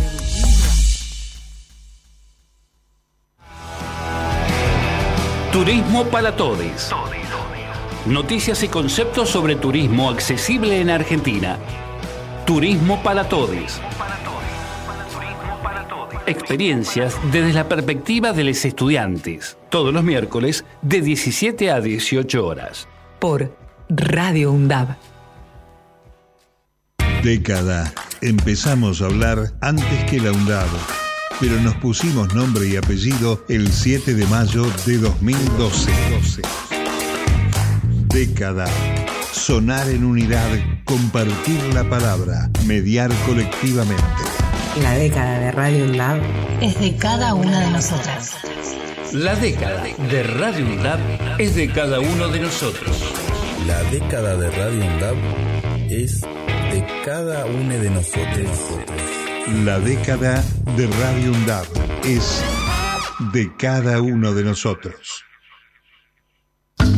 Turismo 5.51 6.05
para 6.05 6.37
todos. 6.37 6.95
Noticias 8.05 8.63
y 8.63 8.69
conceptos 8.69 9.29
sobre 9.29 9.57
turismo 9.57 10.09
accesible 10.09 10.79
en 10.79 10.89
Argentina. 10.89 11.57
Turismo 12.45 13.03
para 13.03 13.27
todos. 13.27 13.81
Experiencias 16.27 17.15
desde 17.31 17.53
la 17.53 17.69
perspectiva 17.69 18.33
de 18.33 18.45
los 18.45 18.65
estudiantes. 18.65 19.57
Todos 19.69 19.93
los 19.93 20.03
miércoles 20.03 20.65
de 20.81 21.01
17 21.01 21.69
a 21.69 21.81
18 21.81 22.45
horas. 22.45 22.87
Por 23.19 23.55
Radio 23.89 24.51
UNDAB. 24.51 24.95
Década. 27.23 27.93
Empezamos 28.21 29.03
a 29.03 29.05
hablar 29.05 29.51
antes 29.61 30.03
que 30.09 30.19
la 30.19 30.31
UNDAB, 30.31 30.67
pero 31.39 31.59
nos 31.61 31.75
pusimos 31.75 32.33
nombre 32.33 32.67
y 32.67 32.75
apellido 32.75 33.43
el 33.47 33.71
7 33.71 34.15
de 34.15 34.25
mayo 34.25 34.65
de 34.87 34.97
2012. 34.97 35.91
Década. 38.07 38.65
Sonar 39.31 39.89
en 39.89 40.03
unidad, 40.03 40.49
compartir 40.85 41.61
la 41.73 41.87
palabra, 41.87 42.49
mediar 42.65 43.11
colectivamente. 43.27 44.44
La 44.81 44.93
década 44.97 45.39
de 45.39 45.51
Radio 45.53 45.85
UNDAB 45.85 46.19
es 46.61 46.77
de 46.81 46.95
cada 46.97 47.33
una 47.33 47.61
de 47.61 47.71
nosotras. 47.71 48.35
La 49.13 49.33
década 49.35 49.83
de 49.83 50.23
Radio 50.23 50.65
UNDAB 50.65 50.99
es 51.39 51.55
de 51.55 51.71
cada 51.71 52.01
uno 52.01 52.27
de 52.27 52.41
nosotros. 52.41 53.01
La 53.67 53.81
década 53.83 54.35
de 54.35 54.51
Radio 54.51 54.85
UNDAB 54.85 55.15
es 55.89 56.21
de 56.21 56.85
cada 57.05 57.45
uno 57.45 57.73
de 57.73 57.89
nosotros. 57.89 58.49
La 59.63 59.79
década 59.79 60.43
de 60.75 60.87
Radio 60.87 61.31
UNDAB 61.31 61.65
es 62.03 62.43
de 63.31 63.55
cada 63.55 64.01
uno 64.01 64.33
de 64.33 64.43
nosotros. 64.43 65.24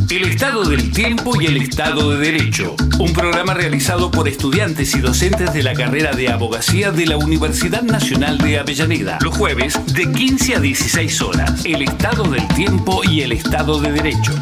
El 0.10 0.24
Estado 0.24 0.64
del 0.64 0.92
Tiempo 0.92 1.40
y 1.40 1.46
el 1.46 1.58
Estado 1.58 2.12
de 2.12 2.18
Derecho. 2.18 2.76
Un 3.00 3.14
programa 3.14 3.54
realizado 3.54 4.10
por 4.10 4.28
estudiantes 4.28 4.96
y 4.96 5.00
docentes 5.00 5.54
de 5.54 5.64
la 5.64 5.74
carrera 5.74 6.12
de 6.12 6.30
abogacía 6.30 6.92
de 6.92 7.06
la 7.06 7.18
Universidad 7.18 7.84
Nacional 7.84 8.38
de 8.38 8.60
Avellaneda. 8.60 9.20
Los 9.22 9.38
jueves 9.38 9.80
de 9.94 10.12
15 10.12 10.56
a 10.56 10.60
16 10.60 11.22
horas. 11.22 11.66
El 11.66 11.82
Estado 11.82 12.24
del 12.24 12.48
Tiempo 12.50 13.02
y 13.04 13.22
el 13.22 13.32
Estado 13.32 13.80
de 13.80 13.92
Derecho. 13.92 14.34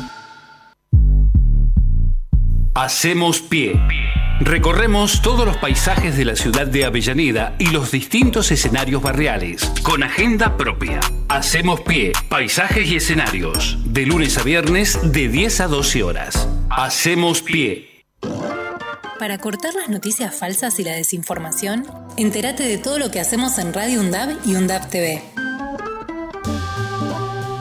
Hacemos 2.73 3.41
pie. 3.41 3.79
Recorremos 4.41 5.21
todos 5.21 5.45
los 5.45 5.55
paisajes 5.57 6.17
de 6.17 6.25
la 6.25 6.35
ciudad 6.35 6.67
de 6.67 6.83
Avellaneda 6.83 7.55
y 7.57 7.67
los 7.67 7.91
distintos 7.91 8.51
escenarios 8.51 9.01
barriales, 9.01 9.71
con 9.81 10.03
agenda 10.03 10.57
propia. 10.57 10.99
Hacemos 11.29 11.79
pie, 11.81 12.11
paisajes 12.27 12.85
y 12.87 12.97
escenarios, 12.97 13.77
de 13.85 14.05
lunes 14.05 14.37
a 14.37 14.43
viernes 14.43 14.99
de 15.01 15.29
10 15.29 15.61
a 15.61 15.67
12 15.67 16.03
horas. 16.03 16.49
Hacemos 16.69 17.41
pie. 17.41 18.05
Para 19.19 19.37
cortar 19.37 19.73
las 19.73 19.87
noticias 19.87 20.35
falsas 20.35 20.81
y 20.81 20.83
la 20.83 20.91
desinformación, 20.91 21.87
entérate 22.17 22.63
de 22.63 22.77
todo 22.77 22.99
lo 22.99 23.11
que 23.11 23.21
hacemos 23.21 23.57
en 23.57 23.71
Radio 23.71 24.01
UNDAB 24.01 24.37
y 24.45 24.55
UNDAB 24.55 24.89
TV. 24.89 25.23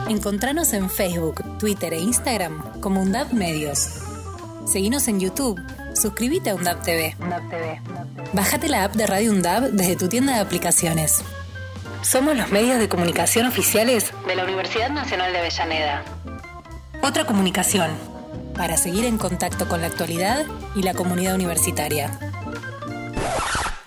Encontranos 0.09 0.73
en 0.73 0.89
Facebook, 0.89 1.57
Twitter 1.57 1.93
e 1.93 1.99
Instagram 1.99 2.81
como 2.81 3.01
UNDAB 3.01 3.31
Medios. 3.31 3.87
Seguinos 4.67 5.07
en 5.07 5.21
YouTube 5.21 5.57
suscríbete 5.95 6.49
a 6.49 6.55
UNDAP 6.55 6.83
TV. 6.83 7.15
Bájate 8.33 8.67
la 8.67 8.83
app 8.83 8.93
de 8.93 9.07
Radio 9.07 9.31
UNDAP 9.31 9.71
desde 9.71 9.95
tu 9.95 10.07
tienda 10.07 10.33
de 10.33 10.39
aplicaciones. 10.39 11.21
Somos 12.01 12.37
los 12.37 12.51
medios 12.51 12.79
de 12.79 12.87
comunicación 12.87 13.47
oficiales 13.47 14.11
de 14.27 14.35
la 14.35 14.43
Universidad 14.43 14.89
Nacional 14.89 15.31
de 15.31 15.39
Avellaneda. 15.39 16.03
Otra 17.01 17.25
comunicación, 17.25 17.91
para 18.55 18.77
seguir 18.77 19.05
en 19.05 19.17
contacto 19.17 19.67
con 19.67 19.81
la 19.81 19.87
actualidad 19.87 20.45
y 20.75 20.83
la 20.83 20.93
comunidad 20.93 21.35
universitaria. 21.35 22.19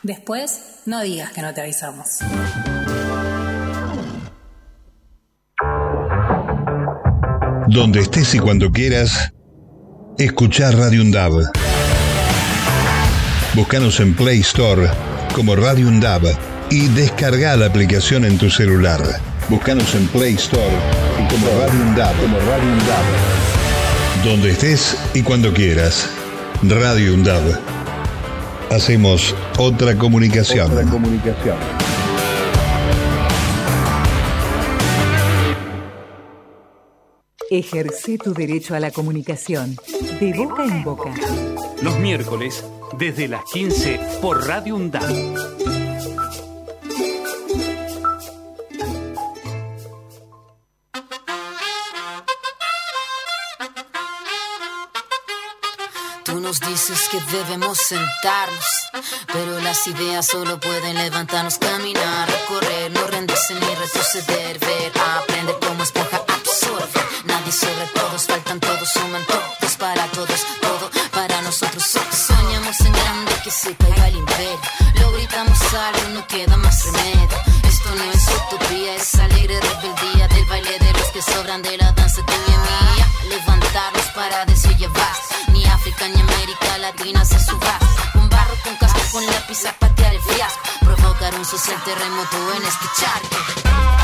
Después, 0.02 0.80
no 0.86 1.00
digas 1.02 1.32
que 1.32 1.42
no 1.42 1.52
te 1.54 1.60
avisamos. 1.60 2.18
Donde 7.68 8.00
estés 8.00 8.34
y 8.34 8.38
cuando 8.38 8.72
quieras, 8.72 9.32
escuchar 10.16 10.74
Radio 10.74 11.02
UNDAB. 11.02 11.67
Búscanos 13.54 13.98
en 14.00 14.14
Play 14.14 14.40
Store 14.40 14.88
como 15.34 15.56
Radio 15.56 15.88
Undab 15.88 16.22
y 16.70 16.88
descarga 16.88 17.56
la 17.56 17.66
aplicación 17.66 18.24
en 18.24 18.38
tu 18.38 18.50
celular. 18.50 19.00
Búscanos 19.48 19.94
en 19.94 20.06
Play 20.08 20.34
Store 20.34 20.62
y 21.18 21.28
como 21.32 21.46
Radio 21.58 21.80
Undab, 21.80 22.14
como 22.20 22.38
Radio 22.38 22.72
Undab. 22.72 23.04
Donde 24.24 24.50
estés 24.50 24.96
y 25.14 25.22
cuando 25.22 25.52
quieras. 25.52 26.08
Radio 26.62 27.14
Undab. 27.14 27.42
Hacemos 28.70 29.34
otra 29.58 29.96
comunicación. 29.96 30.70
Otra 30.70 30.84
comunicación. 30.84 31.56
Ejerce 37.50 38.18
tu 38.18 38.34
derecho 38.34 38.74
a 38.74 38.80
la 38.80 38.90
comunicación. 38.90 39.76
De 40.20 40.34
boca 40.34 40.64
en 40.64 40.84
boca. 40.84 41.14
Los 41.80 41.98
miércoles, 41.98 42.62
desde 42.96 43.28
las 43.28 43.44
15, 43.44 44.00
por 44.20 44.46
Radio 44.46 44.76
UNDAD. 44.76 45.08
Tú 56.24 56.40
nos 56.40 56.60
dices 56.60 57.08
que 57.10 57.20
debemos 57.20 57.78
sentarnos, 57.78 58.64
pero 59.32 59.60
las 59.60 59.86
ideas 59.86 60.26
solo 60.26 60.60
pueden 60.60 60.96
levantarnos, 60.96 61.58
caminar, 61.58 62.28
recorrer, 62.28 62.90
no 62.90 63.06
rendirse 63.06 63.54
ni 63.54 63.74
retroceder, 63.74 64.58
ver, 64.58 64.92
aprender 65.18 65.56
como 65.60 65.82
esponja 65.82 66.18
absorbe. 66.28 67.00
Nadie 67.24 67.52
sobre 67.52 67.86
todos, 67.94 68.26
faltan 68.26 68.60
todos, 68.60 68.88
suman 68.88 69.24
todos 69.26 69.76
para 69.76 70.06
todos, 70.08 70.44
todo 70.60 70.97
nosotros. 71.48 71.82
Soñamos 71.82 72.78
en 72.80 72.92
grande 72.92 73.32
que 73.42 73.50
se 73.50 73.74
caiga 73.74 74.08
el 74.08 74.16
imperio, 74.16 74.60
lo 75.00 75.12
gritamos 75.12 75.58
algo, 75.72 76.08
no 76.10 76.26
queda 76.26 76.56
más 76.58 76.84
remedio. 76.84 77.38
Esto 77.62 77.88
no 77.94 78.04
es 78.12 78.28
utopía, 78.36 78.94
es 78.96 79.14
alegre 79.14 79.58
rebeldía 79.58 80.28
del 80.28 80.44
baile 80.44 80.78
de 80.78 80.92
los 80.92 81.08
que 81.14 81.22
sobran 81.22 81.62
de 81.62 81.78
la 81.78 81.90
danza 81.92 82.20
tuya 82.26 82.54
y 82.54 82.58
mía. 82.68 83.06
Levantarnos 83.30 84.06
para 84.14 84.44
decir 84.44 84.76
basta, 84.90 85.36
ni 85.52 85.64
África 85.64 86.06
ni 86.08 86.20
América 86.20 86.78
Latina 86.78 87.24
se 87.24 87.40
suba. 87.42 87.78
Con 88.12 88.28
barro, 88.28 88.54
con 88.62 88.76
casco, 88.76 89.00
con 89.12 89.24
lápiz 89.24 89.64
a 89.64 89.72
patear 89.72 90.14
el 90.14 90.20
fiasco. 90.20 90.60
Provocar 90.80 91.34
un 91.34 91.46
social 91.46 91.82
terremoto 91.82 92.36
en 92.56 92.64
este 92.66 92.86
charco. 93.00 93.97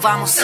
Vamos. 0.00 0.36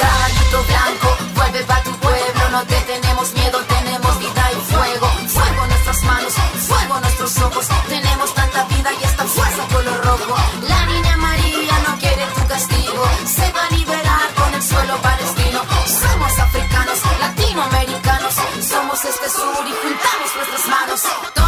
Caballito 0.00 0.62
blanco, 0.64 1.16
vuelve 1.34 1.62
pa' 1.64 1.82
tu 1.82 1.90
pueblo, 1.98 2.48
no 2.50 2.62
te 2.64 2.80
tenemos 2.80 3.32
miedo, 3.32 3.58
tenemos 3.64 4.18
vida 4.18 4.52
y 4.52 4.72
fuego. 4.72 5.06
Fuego 5.28 5.62
en 5.64 5.68
nuestras 5.68 6.02
manos, 6.04 6.32
fuego 6.68 6.96
en 6.96 7.02
nuestros 7.02 7.38
ojos, 7.38 7.66
tenemos 7.88 8.34
tanta 8.34 8.64
vida 8.64 8.90
y 9.00 9.04
esta 9.04 9.24
fuerza 9.24 9.62
color 9.72 10.04
rojo. 10.04 10.36
La 10.68 10.86
niña 10.86 11.16
María 11.16 11.78
no 11.86 11.98
quiere 11.98 12.26
tu 12.34 12.46
castigo, 12.46 13.04
se 13.26 13.52
va 13.52 13.64
a 13.64 13.70
liberar 13.70 14.28
con 14.36 14.54
el 14.54 14.62
suelo 14.62 14.96
palestino. 15.02 15.60
Somos 15.86 16.38
africanos, 16.38 16.98
latinoamericanos, 17.20 18.34
somos 18.68 19.04
este 19.04 19.28
sur 19.30 19.64
y 19.66 19.72
juntamos 19.82 20.28
nuestras 20.36 20.66
manos. 20.68 21.45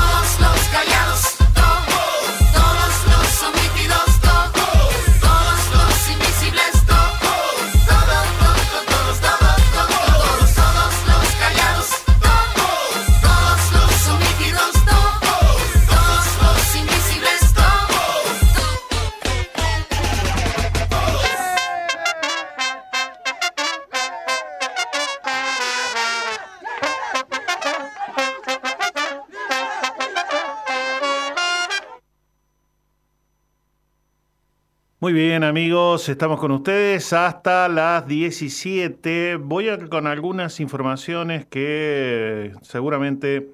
Bien 35.18 35.42
amigos, 35.42 36.08
estamos 36.08 36.38
con 36.38 36.52
ustedes 36.52 37.12
hasta 37.12 37.68
las 37.68 38.06
17. 38.06 39.34
Voy 39.34 39.68
a, 39.68 39.76
con 39.88 40.06
algunas 40.06 40.60
informaciones 40.60 41.44
que 41.44 42.52
seguramente 42.62 43.50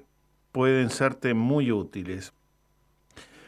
pueden 0.51 0.91
serte 0.91 1.33
muy 1.33 1.71
útiles. 1.71 2.33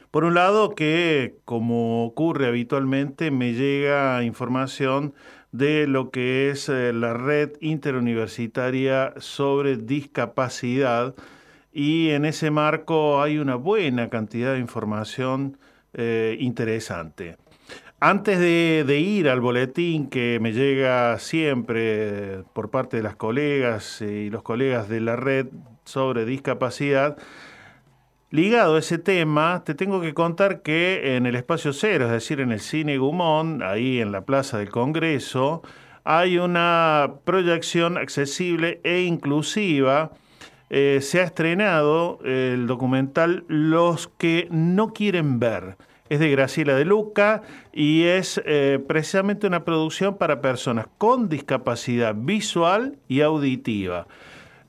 Por 0.10 0.23
un 0.23 0.34
lado, 0.34 0.73
que 0.73 1.36
como 1.45 2.06
ocurre 2.06 2.47
habitualmente, 2.47 3.30
me 3.30 3.53
llega 3.53 4.23
información 4.23 5.13
de 5.51 5.86
lo 5.86 6.10
que 6.10 6.49
es 6.49 6.69
eh, 6.69 6.93
la 6.93 7.13
red 7.13 7.51
interuniversitaria 7.62 9.13
sobre 9.17 9.77
discapacidad 9.77 11.13
y 11.71 12.10
en 12.10 12.25
ese 12.25 12.49
marco 12.49 13.21
hay 13.21 13.38
una 13.38 13.58
buena 13.58 14.10
cantidad 14.10 14.53
de 14.53 14.60
información 14.60 15.60
eh, 15.93 16.36
interesante. 16.39 17.38
Antes 17.99 18.38
de, 18.38 18.99
ir 18.99 19.27
al 19.27 19.41
boletín 19.41 20.07
que 20.07 20.38
me 20.39 20.53
llega 20.53 21.17
siempre 21.17 22.43
por 22.53 22.69
parte 22.69 22.97
de 22.97 23.03
las 23.03 23.15
colegas 23.15 24.01
y 24.01 24.29
los 24.29 24.43
colegas 24.43 24.88
de 24.88 25.01
la 25.01 25.15
red 25.15 25.47
sobre 25.83 26.23
discapacidad, 26.25 27.17
ligado 28.29 28.75
a 28.75 28.79
ese 28.79 28.99
tema, 28.99 29.63
te 29.65 29.73
tengo 29.73 29.99
que 29.99 30.13
contar 30.13 30.62
que 30.62 31.15
en 31.15 31.25
el 31.25 31.36
espacio 31.36 31.73
cero, 31.73 32.05
es 32.05 32.12
decir, 32.12 32.39
en 32.39 32.51
el 32.51 32.60
cine 32.60 32.99
Gumón, 32.99 33.63
ahí 33.63 33.99
en 33.99 34.12
la 34.12 34.21
Plaza 34.25 34.60
del 34.60 34.69
Congreso, 34.69 35.63
hay 36.03 36.38
una 36.38 37.15
proyección 37.25 37.97
accesible 37.97 38.79
e 38.83 39.01
inclusiva. 39.01 40.12
Eh, 40.69 40.99
se 41.01 41.19
ha 41.19 41.23
estrenado 41.23 42.19
el 42.23 42.67
documental 42.67 43.43
Los 43.47 44.07
que 44.19 44.47
no 44.51 44.93
quieren 44.93 45.39
ver. 45.39 45.77
Es 46.10 46.20
de 46.20 46.30
Graciela 46.30 46.76
de 46.76 46.86
Luca 46.86 47.41
y 47.74 48.04
es 48.04 48.41
eh, 48.46 48.80
precisamente 48.88 49.48
una 49.48 49.65
producción 49.65 50.17
para 50.17 50.41
personas 50.41 50.88
con 50.98 51.28
discapacidad 51.28 52.15
visual 52.15 52.98
y 53.08 53.22
auditiva. 53.22 54.08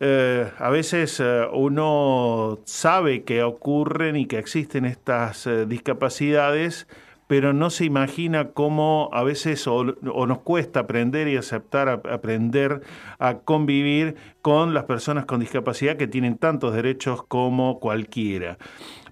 Eh, 0.00 0.50
a 0.58 0.70
veces 0.70 1.20
eh, 1.20 1.46
uno 1.52 2.58
sabe 2.64 3.22
que 3.22 3.42
ocurren 3.42 4.16
y 4.16 4.26
que 4.26 4.38
existen 4.38 4.84
estas 4.84 5.48
discapacidades, 5.66 6.86
pero 7.28 7.52
no 7.52 7.70
se 7.70 7.84
imagina 7.84 8.48
cómo 8.48 9.10
a 9.12 9.22
veces 9.22 9.66
o, 9.68 9.84
nos 9.84 10.38
cuesta 10.38 10.80
aprender 10.80 11.28
y 11.28 11.36
aceptar, 11.36 11.88
aprender 11.88 12.80
a 13.18 13.38
convivir 13.38 14.16
con 14.40 14.74
las 14.74 14.84
personas 14.84 15.26
con 15.26 15.38
discapacidad 15.38 15.96
que 15.96 16.08
tienen 16.08 16.38
tantos 16.38 16.74
derechos 16.74 17.22
como 17.22 17.78
cualquiera. 17.80 18.56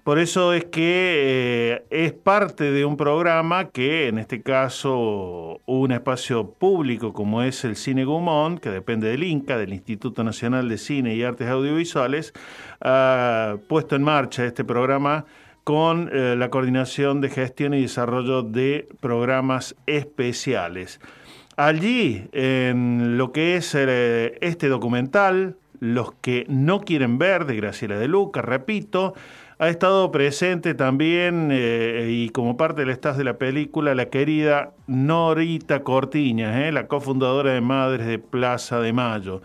Por 0.07 0.19
eso 0.19 0.53
es 0.53 0.63
que 0.63 1.81
eh, 1.81 1.85
es 1.89 2.13
parte 2.13 2.71
de 2.71 2.85
un 2.85 2.95
programa 2.95 3.71
que, 3.71 4.07
en 4.07 4.19
este 4.19 4.41
caso, 4.41 5.59
un 5.65 5.91
espacio 5.91 6.49
público 6.49 7.11
como 7.11 7.41
es 7.41 7.65
el 7.65 7.75
Cine 7.75 8.05
Gumón, 8.05 8.57
que 8.57 8.69
depende 8.69 9.09
del 9.09 9.25
INCA, 9.25 9.57
del 9.57 9.73
Instituto 9.73 10.23
Nacional 10.23 10.69
de 10.69 10.77
Cine 10.77 11.13
y 11.13 11.23
Artes 11.23 11.49
Audiovisuales, 11.49 12.31
ha 12.79 13.57
puesto 13.67 13.97
en 13.97 14.03
marcha 14.03 14.45
este 14.45 14.63
programa 14.63 15.25
con 15.65 16.09
eh, 16.13 16.37
la 16.37 16.49
coordinación 16.49 17.19
de 17.19 17.29
gestión 17.29 17.73
y 17.73 17.81
desarrollo 17.81 18.43
de 18.43 18.87
programas 19.01 19.75
especiales. 19.87 21.01
Allí, 21.57 22.29
en 22.31 23.17
lo 23.17 23.33
que 23.33 23.57
es 23.57 23.75
eh, 23.75 24.37
este 24.39 24.69
documental, 24.69 25.57
Los 25.79 26.13
que 26.13 26.45
no 26.49 26.79
quieren 26.79 27.19
ver, 27.19 27.45
de 27.45 27.55
Graciela 27.57 27.99
de 27.99 28.07
Luca, 28.07 28.41
repito, 28.41 29.13
ha 29.59 29.69
estado 29.69 30.11
presente 30.11 30.73
también 30.73 31.49
eh, 31.51 32.07
y 32.09 32.29
como 32.29 32.57
parte 32.57 32.81
del 32.81 32.91
staff 32.91 33.17
de 33.17 33.23
la 33.23 33.37
película 33.37 33.95
la 33.95 34.05
querida 34.05 34.73
Norita 34.85 35.83
Cortiñas, 35.83 36.55
eh, 36.57 36.71
la 36.71 36.87
cofundadora 36.87 37.53
de 37.53 37.61
Madres 37.61 38.05
de 38.05 38.19
Plaza 38.19 38.79
de 38.79 38.93
Mayo. 38.93 39.41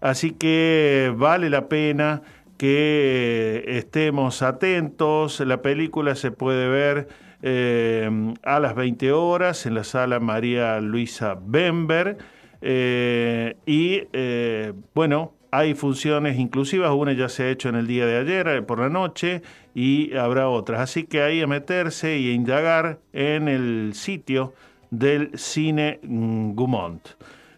Así 0.00 0.32
que 0.32 1.12
vale 1.16 1.48
la 1.48 1.68
pena 1.68 2.22
que 2.58 3.64
estemos 3.66 4.42
atentos. 4.42 5.40
La 5.40 5.62
película 5.62 6.14
se 6.14 6.30
puede 6.30 6.68
ver 6.68 7.08
eh, 7.42 8.34
a 8.42 8.60
las 8.60 8.74
20 8.74 9.12
horas 9.12 9.66
en 9.66 9.74
la 9.74 9.84
sala 9.84 10.20
María 10.20 10.80
Luisa 10.80 11.38
Bember. 11.40 12.18
Eh, 12.62 13.56
y 13.66 14.02
eh, 14.12 14.72
bueno, 14.94 15.34
hay 15.50 15.74
funciones 15.74 16.38
inclusivas, 16.38 16.90
una 16.92 17.12
ya 17.12 17.28
se 17.28 17.44
ha 17.44 17.50
hecho 17.50 17.68
en 17.68 17.76
el 17.76 17.86
día 17.86 18.06
de 18.06 18.18
ayer, 18.18 18.48
eh, 18.48 18.62
por 18.62 18.80
la 18.80 18.88
noche, 18.88 19.42
y 19.74 20.16
habrá 20.16 20.48
otras. 20.48 20.80
Así 20.80 21.04
que 21.04 21.22
ahí 21.22 21.40
a 21.42 21.46
meterse 21.46 22.18
y 22.18 22.30
a 22.30 22.34
indagar 22.34 22.98
en 23.12 23.48
el 23.48 23.92
sitio 23.94 24.54
del 24.90 25.38
Cine 25.38 26.00
mm, 26.02 26.52
Gumont. 26.52 27.08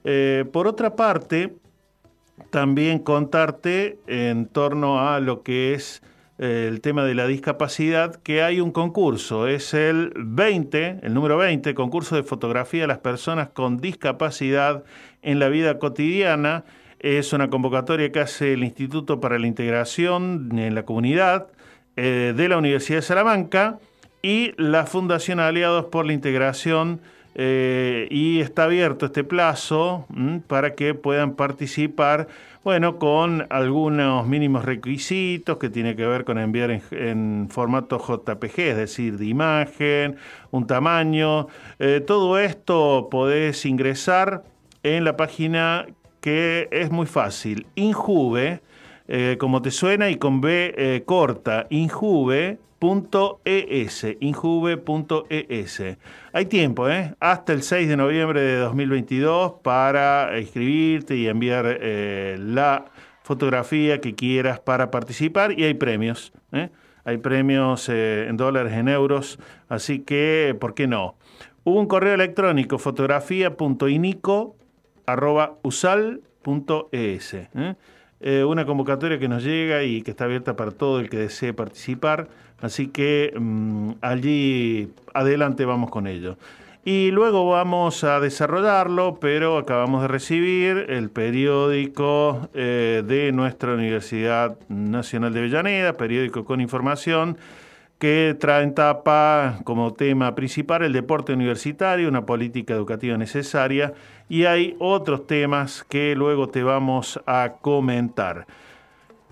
Eh, 0.05 0.45
por 0.53 0.67
otra 0.67 0.97
parte, 0.97 1.55
también 2.51 3.01
contarte 3.01 3.99
en 4.07 4.47
torno 4.47 5.09
a 5.09 5.21
lo 5.21 5.43
que 5.43 5.75
es 5.75 6.03
eh, 6.39 6.67
el 6.69 6.81
tema 6.81 7.05
de 7.05 7.15
la 7.15 7.27
discapacidad, 7.27 8.15
que 8.17 8.43
hay 8.43 8.61
un 8.61 8.71
concurso, 8.71 9.49
es 9.49 9.75
el 9.75 10.13
20, 10.17 11.01
el 11.03 11.13
número 11.13 11.37
20, 11.37 11.75
concurso 11.75 12.15
de 12.15 12.23
fotografía 12.23 12.83
de 12.83 12.87
las 12.87 12.99
personas 12.99 13.49
con 13.49 13.79
discapacidad 13.79 14.85
en 15.23 15.41
la 15.41 15.49
vida 15.49 15.79
cotidiana. 15.79 16.65
Es 17.01 17.33
una 17.33 17.49
convocatoria 17.49 18.11
que 18.11 18.21
hace 18.21 18.55
el 18.55 18.65
Instituto 18.65 19.21
para 19.21 19.39
la 19.39 19.47
Integración 19.47 20.51
en 20.59 20.75
la 20.75 20.85
Comunidad 20.85 21.47
eh, 21.97 22.35
de 22.37 22.49
la 22.49 22.59
Universidad 22.59 22.99
de 22.99 23.03
Salamanca 23.03 23.79
y 24.23 24.53
la 24.57 24.87
Fundación 24.87 25.41
Aliados 25.41 25.87
por 25.87 26.07
la 26.07 26.13
Integración 26.13 27.01
eh, 27.41 28.09
y 28.11 28.41
está 28.41 28.65
abierto 28.65 29.07
este 29.07 29.23
plazo 29.23 30.07
mm, 30.09 30.39
para 30.49 30.75
que 30.75 30.95
puedan 30.95 31.35
participar, 31.37 32.27
bueno, 32.65 32.99
con 32.99 33.47
algunos 33.49 34.27
mínimos 34.27 34.65
requisitos 34.65 35.57
que 35.59 35.71
tiene 35.71 35.95
que 35.95 36.05
ver 36.05 36.25
con 36.25 36.39
enviar 36.39 36.83
en, 36.91 37.49
formato 37.49 37.99
JPG, 37.99 38.59
es 38.59 38.77
decir, 38.77 39.19
de 39.19 39.27
imagen, 39.27 40.17
un 40.51 40.67
tamaño. 40.67 41.47
Eh, 41.79 42.03
todo 42.05 42.41
esto 42.41 43.07
podés 43.09 43.65
ingresar 43.67 44.43
en 44.83 45.05
la 45.05 45.17
página 45.17 45.87
que 46.21 46.69
es 46.71 46.91
muy 46.91 47.07
fácil, 47.07 47.67
Injuve, 47.75 48.61
eh, 49.11 49.37
como 49.41 49.63
te 49.63 49.71
suena 49.71 50.11
y 50.11 50.17
con 50.17 50.43
B 50.43 50.75
eh, 50.77 51.03
corta, 51.07 51.67
injuve.es, 51.71 52.59
injuve.es. 54.21 55.83
Hay 56.35 56.45
tiempo, 56.45 56.91
¿eh? 56.91 57.15
Hasta 57.19 57.55
el 57.55 57.63
6 57.63 57.89
de 57.89 57.97
noviembre 57.97 58.43
de 58.43 58.57
2022 58.59 59.55
para 59.63 60.39
inscribirte 60.39 61.17
y 61.17 61.27
enviar 61.27 61.79
eh, 61.81 62.37
la 62.39 62.85
fotografía 63.23 64.03
que 64.03 64.15
quieras 64.15 64.61
para 64.61 64.91
participar 64.91 65.59
y 65.59 65.65
hay 65.65 65.73
premios. 65.73 66.35
Hay 67.05 67.17
premios 67.17 67.89
en 67.89 68.37
dólares, 68.37 68.75
en 68.75 68.89
euros, 68.89 69.39
así 69.71 70.01
que, 70.01 70.55
¿por 70.61 70.75
qué 70.75 70.87
no? 70.87 71.17
Un 71.65 71.87
correo 71.87 72.13
electrónico, 72.13 72.77
fotografía.inico 72.77 74.58
arroba 75.09 75.55
usal.es. 75.63 77.35
¿eh? 77.35 77.75
Eh, 78.21 78.45
una 78.45 78.67
convocatoria 78.67 79.19
que 79.19 79.29
nos 79.29 79.43
llega 79.43 79.83
y 79.83 80.03
que 80.03 80.11
está 80.11 80.25
abierta 80.25 80.55
para 80.55 80.71
todo 80.71 81.01
el 81.01 81.09
que 81.09 81.17
desee 81.17 81.55
participar. 81.55 82.29
Así 82.61 82.89
que 82.89 83.33
mm, 83.35 83.93
allí 84.03 84.91
adelante 85.15 85.65
vamos 85.65 85.91
con 85.91 86.07
ello. 86.07 86.37
Y 86.85 87.11
luego 87.11 87.49
vamos 87.49 88.05
a 88.05 88.21
desarrollarlo, 88.21 89.19
pero 89.21 89.59
acabamos 89.59 90.03
de 90.03 90.09
recibir 90.09 90.87
el 90.89 91.11
periódico 91.11 92.49
eh, 92.55 93.03
de 93.07 93.33
nuestra 93.33 93.75
Universidad 93.75 94.59
Nacional 94.69 95.33
de 95.33 95.41
Avellaneda, 95.41 95.93
periódico 95.95 96.45
con 96.45 96.61
información, 96.61 97.37
que 97.99 98.37
trae 98.39 98.63
en 98.63 98.75
tapa 98.75 99.59
como 99.65 99.93
tema 99.93 100.35
principal 100.35 100.83
el 100.85 100.93
deporte 100.93 101.33
universitario, 101.33 102.09
una 102.09 102.27
política 102.27 102.75
educativa 102.75 103.17
necesaria, 103.17 103.93
y 104.29 104.45
hay 104.45 104.77
otros 104.79 105.27
temas 105.27 105.85
que 105.89 106.15
luego 106.15 106.49
te 106.49 106.63
vamos 106.63 107.21
a 107.27 107.55
comentar. 107.61 108.47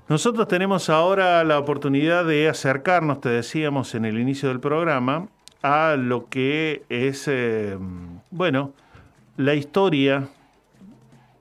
Nosotros 0.09 0.49
tenemos 0.49 0.89
ahora 0.89 1.43
la 1.45 1.59
oportunidad 1.59 2.25
de 2.25 2.49
acercarnos, 2.49 3.21
te 3.21 3.29
decíamos 3.29 3.95
en 3.95 4.05
el 4.05 4.19
inicio 4.19 4.49
del 4.49 4.61
programa, 4.61 5.29
a 5.63 5.97
lo 5.97 6.29
que 6.29 6.85
es, 6.89 7.27
eh, 7.29 7.77
bueno, 8.31 8.73
la 9.37 9.55
historia. 9.55 10.29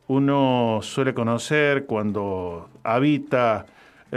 Uno 0.07 0.79
suele 0.81 1.13
conocer 1.13 1.85
cuando 1.85 2.69
habita 2.83 3.65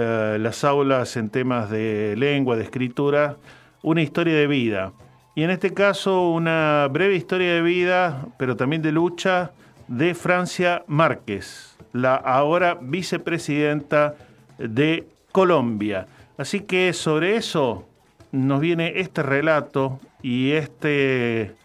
eh, 0.01 0.39
las 0.39 0.63
aulas 0.63 1.17
en 1.17 1.29
temas 1.29 1.71
de 1.71 2.15
lengua, 2.17 2.55
de 2.55 2.63
escritura, 2.63 3.37
una 3.83 4.01
historia 4.01 4.37
de 4.37 4.47
vida. 4.47 4.93
Y 5.35 5.43
en 5.43 5.51
este 5.51 5.75
caso 5.75 6.31
una 6.31 6.87
breve 6.89 7.17
historia 7.17 7.53
de 7.53 7.63
vida, 7.63 8.25
pero 8.39 8.55
también 8.55 8.81
de 8.81 8.93
lucha, 8.93 9.51
de 9.89 10.15
Francia 10.15 10.85
Márquez, 10.87 11.77
la 11.93 12.15
ahora 12.15 12.79
vicepresidenta 12.81 14.15
de 14.57 15.09
Colombia. 15.33 16.07
Así 16.37 16.61
que 16.61 16.93
sobre 16.93 17.35
eso 17.35 17.85
nos 18.31 18.61
viene 18.61 19.01
este 19.01 19.25
relato 19.25 19.99
y 20.23 20.53
este 20.53 21.57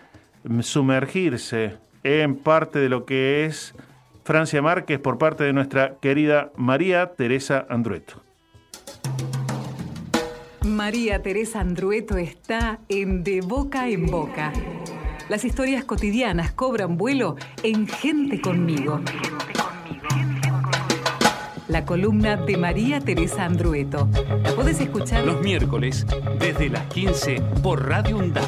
sumergirse 0.62 1.78
en 2.02 2.36
parte 2.36 2.80
de 2.80 2.89
lo 2.89 3.06
que 3.06 3.46
es 3.46 3.76
Francia 4.24 4.63
Márquez 4.63 4.98
por 4.98 5.19
parte 5.19 5.43
de 5.43 5.54
nuestra 5.54 5.98
querida 6.02 6.52
María 6.56 7.12
Teresa 7.15 7.67
Andrueto. 7.69 8.22
María 10.73 11.21
Teresa 11.21 11.59
Andrueto 11.59 12.17
está 12.17 12.79
en 12.89 13.23
De 13.23 13.41
Boca 13.41 13.88
en 13.89 14.07
Boca. 14.07 14.51
Las 15.29 15.45
historias 15.45 15.86
cotidianas 15.86 16.51
cobran 16.51 16.97
vuelo 16.97 17.36
en 17.62 17.88
Gente 17.88 18.41
conmigo. 18.41 18.99
La 21.67 21.86
columna 21.86 22.38
de 22.38 22.57
María 22.57 22.99
Teresa 22.99 23.45
Andrueto. 23.45 24.09
La 24.43 24.55
puedes 24.55 24.81
escuchar 24.81 25.23
Los 25.25 25.41
miércoles, 25.41 26.07
desde 26.39 26.69
las 26.69 26.88
15, 26.88 27.39
por 27.62 27.88
Radio 27.88 28.17
UNDAP. 28.17 28.43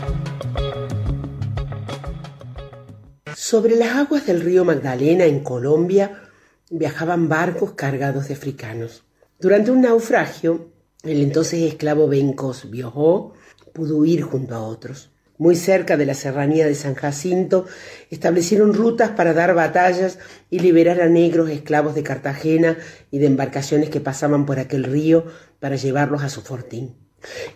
Sobre 3.36 3.76
las 3.76 3.96
aguas 3.96 4.26
del 4.26 4.42
río 4.42 4.66
Magdalena, 4.66 5.26
en 5.26 5.42
Colombia, 5.42 6.24
viajaban 6.72 7.30
barcos 7.30 7.74
cargados 7.74 8.28
de 8.30 8.34
africanos. 8.34 9.04
Durante 9.40 9.70
un 9.70 9.82
naufragio, 9.82 10.75
el 11.06 11.22
entonces 11.22 11.62
esclavo 11.62 12.08
Bencos 12.08 12.70
Biojó 12.70 13.34
pudo 13.74 13.98
huir 13.98 14.22
junto 14.24 14.56
a 14.56 14.64
otros. 14.64 15.12
Muy 15.38 15.56
cerca 15.56 15.98
de 15.98 16.06
la 16.06 16.14
serranía 16.14 16.66
de 16.66 16.76
San 16.76 16.96
Jacinto, 16.96 17.66
establecieron 18.10 18.74
rutas 18.74 19.12
para 19.12 19.34
dar 19.34 19.54
batallas 19.54 20.18
y 20.50 20.60
liberar 20.60 21.02
a 21.02 21.10
negros 21.10 21.50
esclavos 21.50 21.94
de 21.94 22.04
Cartagena 22.04 22.78
y 23.12 23.20
de 23.20 23.26
embarcaciones 23.26 23.90
que 23.90 24.00
pasaban 24.00 24.46
por 24.46 24.60
aquel 24.60 24.86
río 24.86 25.26
para 25.60 25.76
llevarlos 25.76 26.24
a 26.24 26.30
su 26.30 26.42
fortín. 26.42 26.96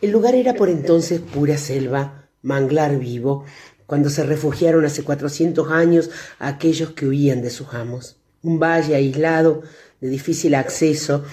El 0.01 0.11
lugar 0.11 0.35
era 0.35 0.55
por 0.55 0.67
entonces 0.67 1.21
pura 1.21 1.57
selva, 1.57 2.29
manglar 2.41 2.99
vivo, 2.99 3.45
cuando 3.85 4.09
se 4.09 4.23
refugiaron 4.23 4.85
hace 4.85 5.03
cuatrocientos 5.03 5.71
años 5.71 6.11
aquellos 6.37 6.91
que 6.91 7.07
huían 7.07 7.41
de 7.41 7.49
sus 7.49 7.73
amos. 7.73 8.17
Un 8.43 8.59
valle 8.59 8.95
aislado, 8.95 9.63
de 10.01 10.09
difícil 10.09 10.53
acceso, 10.55 11.23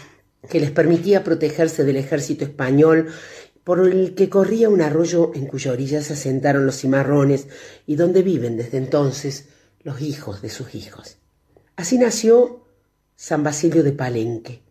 que 0.49 0.61
les 0.61 0.71
permitía 0.71 1.25
protegerse 1.25 1.85
del 1.85 1.97
ejército 1.97 2.45
español 2.45 3.09
por 3.65 3.81
el 3.81 4.15
que 4.15 4.29
corría 4.29 4.69
un 4.69 4.81
arroyo 4.81 5.33
en 5.35 5.47
cuya 5.47 5.73
orilla 5.73 6.01
se 6.01 6.13
asentaron 6.13 6.67
los 6.67 6.79
cimarrones 6.79 7.49
y 7.87 7.97
donde 7.97 8.23
viven 8.23 8.57
desde 8.57 8.79
entonces 8.79 9.49
los 9.83 10.01
hijos 10.01 10.41
de 10.41 10.51
sus 10.51 10.75
hijos. 10.75 11.17
Así 11.75 11.99
nació 11.99 12.65
San 13.17 13.43
Basilio 13.43 13.83
de 13.83 13.93
Palenque, 13.93 14.63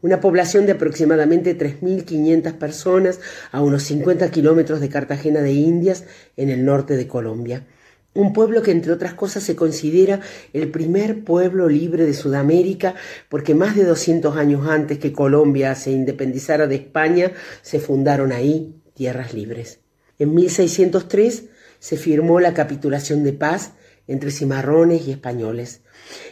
una 0.00 0.20
población 0.20 0.66
de 0.66 0.72
aproximadamente 0.72 1.56
3.500 1.56 2.58
personas 2.58 3.20
a 3.52 3.62
unos 3.62 3.84
50 3.84 4.30
kilómetros 4.30 4.80
de 4.80 4.88
Cartagena 4.88 5.40
de 5.40 5.52
Indias, 5.52 6.04
en 6.36 6.48
el 6.48 6.64
norte 6.64 6.96
de 6.96 7.06
Colombia. 7.06 7.66
Un 8.14 8.34
pueblo 8.34 8.62
que, 8.62 8.72
entre 8.72 8.92
otras 8.92 9.14
cosas, 9.14 9.42
se 9.42 9.56
considera 9.56 10.20
el 10.52 10.70
primer 10.70 11.24
pueblo 11.24 11.68
libre 11.68 12.04
de 12.04 12.12
Sudamérica, 12.12 12.94
porque 13.30 13.54
más 13.54 13.74
de 13.74 13.84
200 13.84 14.36
años 14.36 14.66
antes 14.68 14.98
que 14.98 15.12
Colombia 15.12 15.74
se 15.74 15.92
independizara 15.92 16.66
de 16.66 16.74
España, 16.74 17.32
se 17.62 17.80
fundaron 17.80 18.32
ahí 18.32 18.74
tierras 18.94 19.32
libres. 19.32 19.80
En 20.18 20.34
1603 20.34 21.44
se 21.78 21.96
firmó 21.96 22.38
la 22.38 22.52
capitulación 22.52 23.24
de 23.24 23.32
paz 23.32 23.72
entre 24.06 24.30
cimarrones 24.30 25.08
y 25.08 25.10
españoles. 25.10 25.80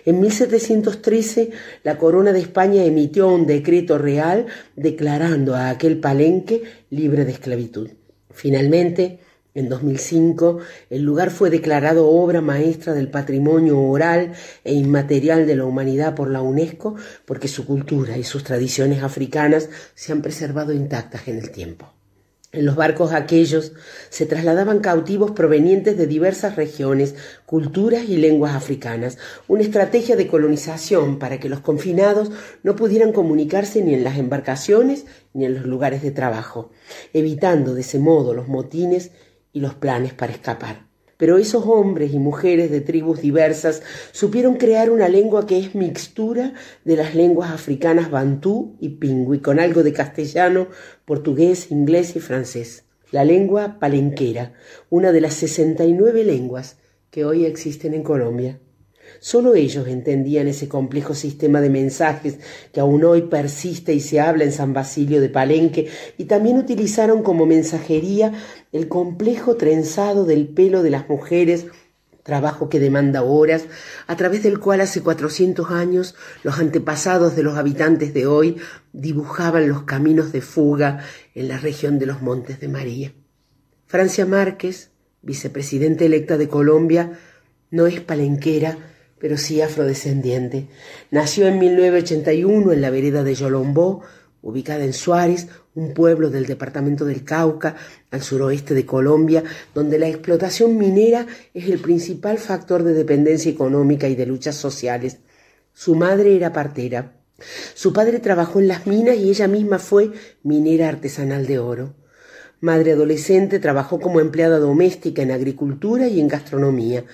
En 0.04 0.20
1713 0.20 1.50
la 1.82 1.96
Corona 1.96 2.32
de 2.32 2.40
España 2.40 2.84
emitió 2.84 3.28
un 3.28 3.46
decreto 3.46 3.96
real 3.96 4.46
declarando 4.76 5.54
a 5.54 5.70
aquel 5.70 5.98
palenque 5.98 6.62
libre 6.90 7.24
de 7.24 7.32
esclavitud. 7.32 7.90
Finalmente, 8.32 9.20
en 9.54 9.68
2005, 9.68 10.58
el 10.90 11.02
lugar 11.02 11.30
fue 11.30 11.50
declarado 11.50 12.08
obra 12.08 12.40
maestra 12.40 12.94
del 12.94 13.10
patrimonio 13.10 13.80
oral 13.80 14.32
e 14.64 14.74
inmaterial 14.74 15.46
de 15.46 15.56
la 15.56 15.64
humanidad 15.64 16.14
por 16.14 16.30
la 16.30 16.40
UNESCO 16.40 16.94
porque 17.24 17.48
su 17.48 17.66
cultura 17.66 18.16
y 18.16 18.24
sus 18.24 18.44
tradiciones 18.44 19.02
africanas 19.02 19.68
se 19.94 20.12
han 20.12 20.22
preservado 20.22 20.72
intactas 20.72 21.26
en 21.26 21.38
el 21.38 21.50
tiempo. 21.50 21.92
En 22.52 22.66
los 22.66 22.74
barcos 22.74 23.12
aquellos 23.12 23.74
se 24.08 24.26
trasladaban 24.26 24.80
cautivos 24.80 25.30
provenientes 25.30 25.96
de 25.96 26.08
diversas 26.08 26.56
regiones, 26.56 27.14
culturas 27.46 28.08
y 28.08 28.16
lenguas 28.16 28.56
africanas, 28.56 29.18
una 29.46 29.62
estrategia 29.62 30.16
de 30.16 30.26
colonización 30.26 31.20
para 31.20 31.38
que 31.38 31.48
los 31.48 31.60
confinados 31.60 32.32
no 32.64 32.74
pudieran 32.74 33.12
comunicarse 33.12 33.84
ni 33.84 33.94
en 33.94 34.02
las 34.02 34.18
embarcaciones 34.18 35.06
ni 35.32 35.44
en 35.44 35.54
los 35.54 35.66
lugares 35.66 36.02
de 36.02 36.10
trabajo, 36.10 36.72
evitando 37.12 37.74
de 37.74 37.82
ese 37.82 38.00
modo 38.00 38.34
los 38.34 38.48
motines 38.48 39.12
y 39.52 39.60
los 39.60 39.74
planes 39.74 40.14
para 40.14 40.32
escapar. 40.32 40.90
Pero 41.16 41.36
esos 41.36 41.66
hombres 41.66 42.14
y 42.14 42.18
mujeres 42.18 42.70
de 42.70 42.80
tribus 42.80 43.20
diversas 43.20 43.82
supieron 44.10 44.56
crear 44.56 44.90
una 44.90 45.06
lengua 45.06 45.46
que 45.46 45.58
es 45.58 45.74
mixtura 45.74 46.54
de 46.86 46.96
las 46.96 47.14
lenguas 47.14 47.50
africanas 47.50 48.10
bantú 48.10 48.76
y 48.80 48.88
pingüi, 48.88 49.40
con 49.40 49.60
algo 49.60 49.82
de 49.82 49.92
castellano, 49.92 50.68
portugués, 51.04 51.70
inglés 51.70 52.16
y 52.16 52.20
francés. 52.20 52.84
La 53.10 53.24
lengua 53.24 53.78
palenquera, 53.78 54.54
una 54.88 55.12
de 55.12 55.20
las 55.20 55.34
69 55.34 56.24
lenguas 56.24 56.78
que 57.10 57.26
hoy 57.26 57.44
existen 57.44 57.92
en 57.92 58.02
Colombia. 58.02 58.58
Solo 59.18 59.54
ellos 59.54 59.88
entendían 59.88 60.46
ese 60.46 60.68
complejo 60.68 61.14
sistema 61.14 61.60
de 61.60 61.68
mensajes 61.68 62.38
que 62.72 62.80
aún 62.80 63.04
hoy 63.04 63.22
persiste 63.22 63.92
y 63.92 64.00
se 64.00 64.20
habla 64.20 64.44
en 64.44 64.52
San 64.52 64.72
Basilio 64.72 65.20
de 65.20 65.28
Palenque 65.28 65.88
y 66.16 66.24
también 66.24 66.56
utilizaron 66.56 67.22
como 67.22 67.44
mensajería 67.44 68.32
el 68.72 68.88
complejo 68.88 69.56
trenzado 69.56 70.24
del 70.24 70.48
pelo 70.48 70.82
de 70.82 70.90
las 70.90 71.08
mujeres 71.08 71.66
trabajo 72.22 72.68
que 72.68 72.80
demanda 72.80 73.22
horas, 73.22 73.64
a 74.06 74.16
través 74.16 74.42
del 74.42 74.60
cual 74.60 74.80
hace 74.80 75.02
400 75.02 75.70
años 75.70 76.14
los 76.42 76.58
antepasados 76.58 77.34
de 77.36 77.42
los 77.42 77.56
habitantes 77.56 78.14
de 78.14 78.26
hoy 78.26 78.56
dibujaban 78.92 79.68
los 79.68 79.82
caminos 79.82 80.32
de 80.32 80.40
fuga 80.40 81.04
en 81.34 81.48
la 81.48 81.58
región 81.58 81.98
de 81.98 82.06
los 82.06 82.22
Montes 82.22 82.60
de 82.60 82.68
María. 82.68 83.12
Francia 83.86 84.26
Márquez, 84.26 84.90
vicepresidenta 85.22 86.04
electa 86.04 86.36
de 86.36 86.48
Colombia, 86.48 87.18
no 87.70 87.86
es 87.86 88.00
palenquera, 88.00 88.78
pero 89.18 89.36
sí 89.36 89.60
afrodescendiente. 89.60 90.68
Nació 91.10 91.46
en 91.46 91.58
1981 91.58 92.72
en 92.72 92.80
la 92.80 92.90
vereda 92.90 93.22
de 93.22 93.34
Yolombó, 93.34 94.02
ubicada 94.42 94.84
en 94.84 94.92
Suárez, 94.92 95.48
un 95.74 95.94
pueblo 95.94 96.30
del 96.30 96.46
departamento 96.46 97.04
del 97.04 97.24
Cauca, 97.24 97.76
al 98.10 98.22
suroeste 98.22 98.74
de 98.74 98.86
Colombia, 98.86 99.44
donde 99.74 99.98
la 99.98 100.08
explotación 100.08 100.76
minera 100.76 101.26
es 101.54 101.68
el 101.68 101.78
principal 101.78 102.38
factor 102.38 102.82
de 102.82 102.94
dependencia 102.94 103.50
económica 103.50 104.08
y 104.08 104.14
de 104.14 104.26
luchas 104.26 104.56
sociales. 104.56 105.18
Su 105.72 105.94
madre 105.94 106.36
era 106.36 106.52
partera. 106.52 107.20
Su 107.74 107.92
padre 107.92 108.18
trabajó 108.18 108.60
en 108.60 108.68
las 108.68 108.86
minas 108.86 109.16
y 109.16 109.30
ella 109.30 109.48
misma 109.48 109.78
fue 109.78 110.10
minera 110.42 110.88
artesanal 110.88 111.46
de 111.46 111.58
oro. 111.58 111.99
Madre 112.62 112.92
adolescente, 112.92 113.58
trabajó 113.58 114.00
como 114.00 114.20
empleada 114.20 114.58
doméstica 114.58 115.22
en 115.22 115.30
agricultura 115.30 116.08
y 116.08 116.20
en 116.20 116.28
gastronomía. 116.28 117.04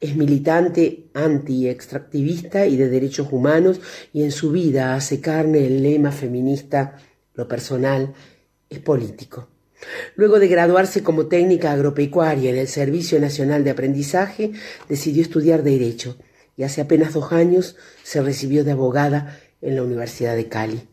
Es 0.00 0.16
militante 0.16 1.04
anti-extractivista 1.14 2.66
y 2.66 2.76
de 2.76 2.88
derechos 2.88 3.28
humanos 3.30 3.80
y 4.12 4.24
en 4.24 4.32
su 4.32 4.50
vida 4.50 4.96
hace 4.96 5.20
carne 5.20 5.64
el 5.64 5.82
lema 5.84 6.10
feminista, 6.10 6.96
lo 7.34 7.46
personal 7.46 8.14
es 8.68 8.80
político. 8.80 9.48
Luego 10.16 10.40
de 10.40 10.48
graduarse 10.48 11.04
como 11.04 11.26
técnica 11.26 11.70
agropecuaria 11.70 12.50
en 12.50 12.56
el 12.56 12.66
Servicio 12.66 13.20
Nacional 13.20 13.62
de 13.62 13.70
Aprendizaje, 13.70 14.52
decidió 14.88 15.22
estudiar 15.22 15.62
Derecho 15.62 16.16
y 16.56 16.64
hace 16.64 16.80
apenas 16.80 17.12
dos 17.12 17.32
años 17.32 17.76
se 18.02 18.22
recibió 18.22 18.64
de 18.64 18.72
abogada 18.72 19.38
en 19.60 19.76
la 19.76 19.84
Universidad 19.84 20.34
de 20.34 20.48
Cali. 20.48 20.88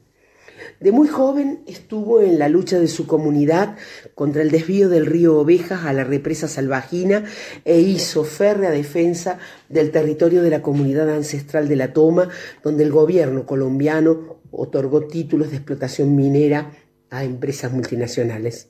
De 0.79 0.91
muy 0.91 1.07
joven 1.07 1.63
estuvo 1.65 2.21
en 2.21 2.39
la 2.39 2.49
lucha 2.49 2.79
de 2.79 2.87
su 2.87 3.07
comunidad 3.07 3.77
contra 4.15 4.41
el 4.41 4.51
desvío 4.51 4.89
del 4.89 5.05
río 5.05 5.37
Ovejas 5.39 5.85
a 5.85 5.93
la 5.93 6.03
represa 6.03 6.47
Salvajina 6.47 7.23
e 7.65 7.79
hizo 7.79 8.23
férrea 8.23 8.71
defensa 8.71 9.39
del 9.69 9.91
territorio 9.91 10.41
de 10.41 10.49
la 10.49 10.61
comunidad 10.61 11.09
ancestral 11.09 11.67
de 11.67 11.75
la 11.75 11.93
Toma, 11.93 12.29
donde 12.63 12.83
el 12.83 12.91
gobierno 12.91 13.45
colombiano 13.45 14.39
otorgó 14.51 15.07
títulos 15.07 15.49
de 15.49 15.57
explotación 15.57 16.15
minera 16.15 16.71
a 17.09 17.23
empresas 17.23 17.71
multinacionales. 17.71 18.69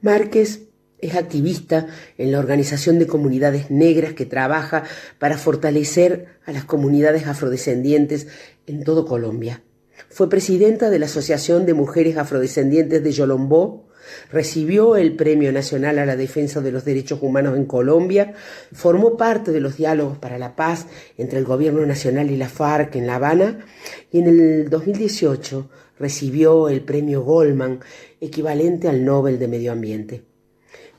Márquez 0.00 0.68
es 0.98 1.14
activista 1.16 1.86
en 2.18 2.32
la 2.32 2.38
Organización 2.38 2.98
de 2.98 3.06
Comunidades 3.06 3.70
Negras 3.70 4.14
que 4.14 4.26
trabaja 4.26 4.84
para 5.18 5.36
fortalecer 5.36 6.26
a 6.46 6.52
las 6.52 6.64
comunidades 6.64 7.26
afrodescendientes 7.26 8.28
en 8.66 8.84
todo 8.84 9.04
Colombia. 9.04 9.62
Fue 10.08 10.28
presidenta 10.28 10.90
de 10.90 10.98
la 10.98 11.06
Asociación 11.06 11.66
de 11.66 11.74
Mujeres 11.74 12.16
Afrodescendientes 12.16 13.02
de 13.02 13.12
Yolombó, 13.12 13.83
recibió 14.30 14.96
el 14.96 15.14
Premio 15.14 15.52
Nacional 15.52 15.98
a 15.98 16.06
la 16.06 16.16
Defensa 16.16 16.60
de 16.60 16.72
los 16.72 16.84
Derechos 16.84 17.20
Humanos 17.22 17.56
en 17.56 17.66
Colombia, 17.66 18.34
formó 18.72 19.16
parte 19.16 19.52
de 19.52 19.60
los 19.60 19.76
diálogos 19.76 20.18
para 20.18 20.38
la 20.38 20.56
paz 20.56 20.86
entre 21.16 21.38
el 21.38 21.44
Gobierno 21.44 21.84
Nacional 21.86 22.30
y 22.30 22.36
la 22.36 22.48
FARC 22.48 22.96
en 22.96 23.06
La 23.06 23.16
Habana 23.16 23.64
y 24.10 24.18
en 24.18 24.26
el 24.26 24.70
2018 24.70 25.70
recibió 25.98 26.68
el 26.68 26.82
Premio 26.82 27.22
Goldman, 27.22 27.80
equivalente 28.20 28.88
al 28.88 29.04
Nobel 29.04 29.38
de 29.38 29.48
Medio 29.48 29.72
Ambiente. 29.72 30.22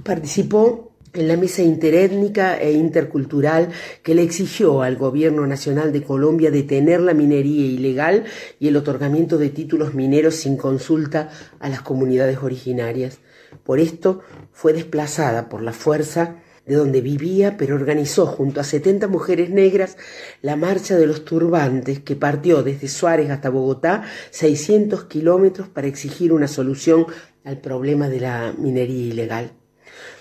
Participó 0.04 0.94
en 1.15 1.28
la 1.28 1.38
mesa 1.38 1.62
interétnica 1.62 2.58
e 2.60 2.73
intercultural 2.73 3.69
que 4.04 4.15
le 4.15 4.23
exigió 4.23 4.82
al 4.82 4.97
Gobierno 4.97 5.47
Nacional 5.47 5.91
de 5.91 6.04
Colombia 6.04 6.51
detener 6.51 7.01
la 7.01 7.13
minería 7.13 7.65
ilegal 7.65 8.25
y 8.60 8.67
el 8.67 8.78
otorgamiento 8.78 9.38
de 9.38 9.49
títulos 9.49 9.93
mineros 9.93 10.36
sin 10.36 10.58
consulta 10.58 11.30
a 11.60 11.69
las 11.69 11.82
comunidades 11.82 12.39
originarias. 12.43 13.19
Por 13.63 13.80
esto 13.80 14.21
fue 14.51 14.73
desplazada 14.73 15.49
por 15.49 15.62
la 15.62 15.73
fuerza 15.73 16.38
de 16.65 16.75
donde 16.75 17.01
vivía, 17.01 17.58
pero 17.58 17.75
organizó 17.75 18.25
junto 18.25 18.60
a 18.60 18.63
70 18.63 19.08
mujeres 19.08 19.49
negras 19.49 19.97
la 20.41 20.56
marcha 20.56 20.97
de 20.97 21.06
los 21.06 21.23
turbantes 21.23 21.99
que 21.99 22.15
partió 22.15 22.63
desde 22.63 22.88
Suárez 22.88 23.30
hasta 23.30 23.49
Bogotá 23.49 24.04
600 24.32 25.06
kilómetros 25.06 25.67
para 25.67 25.88
exigir 25.88 26.34
una 26.34 26.47
solución 26.47 27.06
al 27.43 27.60
problema 27.60 28.10
de 28.10 28.19
la 28.19 28.54
minería 28.58 29.13
ilegal. 29.13 29.51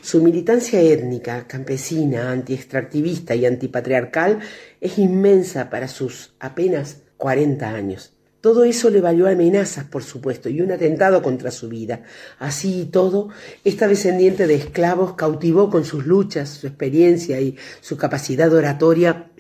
Su 0.05 0.23
militancia 0.23 0.83
étnica, 0.83 1.47
campesina, 1.49 2.31
antiextractivista 2.31 3.35
y 3.35 3.47
antipatriarcal 3.47 4.41
es 4.79 4.99
inmensa 4.99 5.71
para 5.71 5.89
sus 5.89 6.35
apenas 6.39 6.99
40 7.17 7.71
años. 7.71 8.13
Todo 8.43 8.65
eso 8.65 8.91
le 8.91 9.01
valió 9.01 9.27
amenazas, 9.27 9.87
por 9.87 10.03
supuesto, 10.03 10.51
y 10.51 10.61
un 10.61 10.73
atentado 10.73 11.23
contra 11.23 11.51
su 11.51 11.71
vida. 11.71 12.03
Así 12.39 12.83
y 12.83 12.85
todo, 12.85 13.31
esta 13.65 13.89
descendiente 13.89 14.47
de 14.47 14.57
esclavos 14.57 15.15
cautivó 15.15 15.71
con 15.71 15.87
sus 15.87 16.05
luchas, 16.05 16.51
su 16.51 16.67
experiencia 16.67 17.41
y 17.41 17.57
su 17.81 17.97
capacidad 17.97 18.53
oratoria 18.53 19.31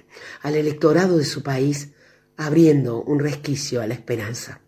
al 0.40 0.56
electorado 0.56 1.18
de 1.18 1.26
su 1.26 1.42
país, 1.42 1.90
abriendo 2.38 3.02
un 3.02 3.18
resquicio 3.18 3.82
a 3.82 3.86
la 3.86 3.92
esperanza. 3.92 4.62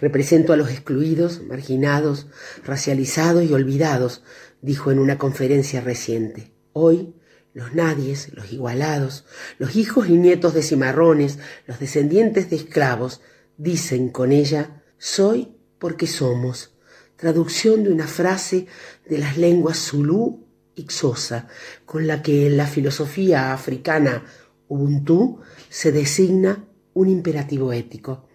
Represento 0.00 0.52
a 0.52 0.56
los 0.56 0.70
excluidos, 0.70 1.42
marginados, 1.42 2.26
racializados 2.64 3.44
y 3.44 3.52
olvidados, 3.52 4.22
dijo 4.66 4.90
en 4.90 4.98
una 4.98 5.16
conferencia 5.16 5.80
reciente. 5.80 6.50
Hoy, 6.72 7.14
los 7.54 7.72
nadies, 7.74 8.34
los 8.34 8.52
igualados, 8.52 9.24
los 9.58 9.76
hijos 9.76 10.08
y 10.08 10.14
nietos 10.14 10.54
de 10.54 10.62
cimarrones, 10.62 11.38
los 11.68 11.78
descendientes 11.78 12.50
de 12.50 12.56
esclavos, 12.56 13.20
dicen 13.56 14.08
con 14.08 14.32
ella, 14.32 14.82
soy 14.98 15.56
porque 15.78 16.08
somos, 16.08 16.74
traducción 17.14 17.84
de 17.84 17.92
una 17.92 18.08
frase 18.08 18.66
de 19.08 19.18
las 19.18 19.38
lenguas 19.38 19.78
zulú 19.78 20.48
y 20.74 20.88
xosa, 20.90 21.46
con 21.84 22.08
la 22.08 22.20
que 22.20 22.48
en 22.48 22.56
la 22.56 22.66
filosofía 22.66 23.52
africana 23.52 24.24
Ubuntu 24.66 25.42
se 25.68 25.92
designa 25.92 26.68
un 26.92 27.08
imperativo 27.08 27.72
ético, 27.72 28.26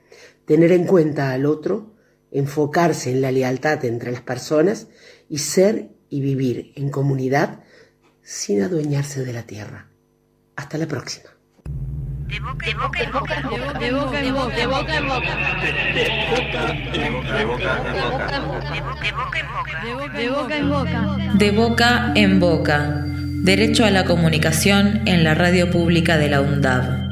tener 0.46 0.72
en 0.72 0.86
cuenta 0.86 1.34
al 1.34 1.46
otro, 1.46 1.98
enfocarse 2.32 3.12
en 3.12 3.20
la 3.20 3.34
lealtad 3.34 3.84
entre 3.84 4.14
las 4.14 4.22
personas 4.22 4.88
y 5.28 5.40
ser 5.40 5.90
y 6.12 6.22
vivir 6.22 6.74
en 6.76 6.92
comunidad 6.92 7.62
sin 8.22 8.62
adueñarse 8.62 9.26
de 9.26 9.34
la 9.34 9.44
tierra. 9.44 9.88
Hasta 10.56 10.78
la 10.78 10.86
próxima. 10.86 11.30
De 12.28 12.40
boca 12.40 12.70
en 12.70 12.78
boca, 12.78 13.00
de 13.00 13.12
boca 13.12 13.36
en 13.36 13.50
boca, 13.50 13.80
de 13.80 13.92
boca 13.92 14.20
en 14.20 14.34
boca, 14.34 14.56
de 14.58 14.68
boca 14.68 14.98
en 14.98 15.08
boca, 15.08 15.32
De 20.14 20.30
boca 20.30 20.58
en 20.58 20.70
boca. 20.70 21.34
De 21.34 21.52
boca 21.52 22.14
en 22.16 22.40
boca. 22.40 23.06
Derecho 23.44 23.86
a 23.86 23.90
la 23.90 24.06
comunicación 24.06 25.02
en 25.08 25.24
la 25.24 25.34
radio 25.34 25.72
pública 25.72 26.18
de 26.18 26.30
la 26.30 26.42
UNDAV. 26.42 27.11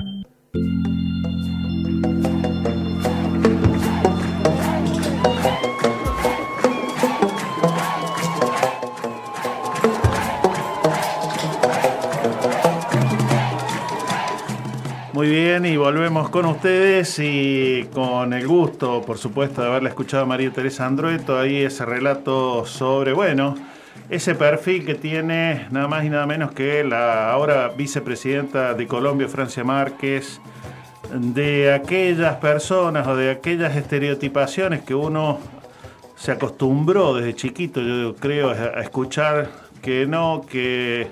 Bien, 15.30 15.64
y 15.64 15.78
volvemos 15.78 16.30
con 16.30 16.48
ustedes 16.48 17.20
y 17.20 17.88
con 17.94 18.34
el 18.34 18.48
gusto, 18.48 19.04
por 19.04 19.20
supuesto, 19.20 19.62
de 19.62 19.68
haberla 19.68 19.90
escuchado 19.90 20.24
a 20.24 20.26
María 20.26 20.50
Teresa 20.50 20.88
Andrueto, 20.88 21.38
ahí 21.38 21.58
ese 21.58 21.86
relato 21.86 22.66
sobre, 22.66 23.14
bueno, 23.14 23.56
ese 24.10 24.34
perfil 24.34 24.88
que 24.88 24.96
tiene 24.96 25.68
nada 25.70 25.88
más 25.88 26.04
y 26.04 26.10
nada 26.10 26.26
menos 26.26 26.52
que 26.54 26.84
la 26.84 27.32
ahora 27.32 27.68
vicepresidenta 27.78 28.74
de 28.74 28.88
Colombia, 28.88 29.28
Francia 29.28 29.64
Márquez, 29.64 30.42
de 31.14 31.74
aquellas 31.74 32.38
personas 32.38 33.08
o 33.08 33.16
de 33.16 33.30
aquellas 33.30 33.76
estereotipaciones 33.76 34.82
que 34.82 34.96
uno 34.96 35.38
se 36.16 36.32
acostumbró 36.32 37.14
desde 37.14 37.36
chiquito, 37.36 37.82
yo 37.82 38.16
creo, 38.16 38.50
a 38.50 38.82
escuchar 38.82 39.48
que 39.84 40.08
no, 40.08 40.42
que 40.50 41.08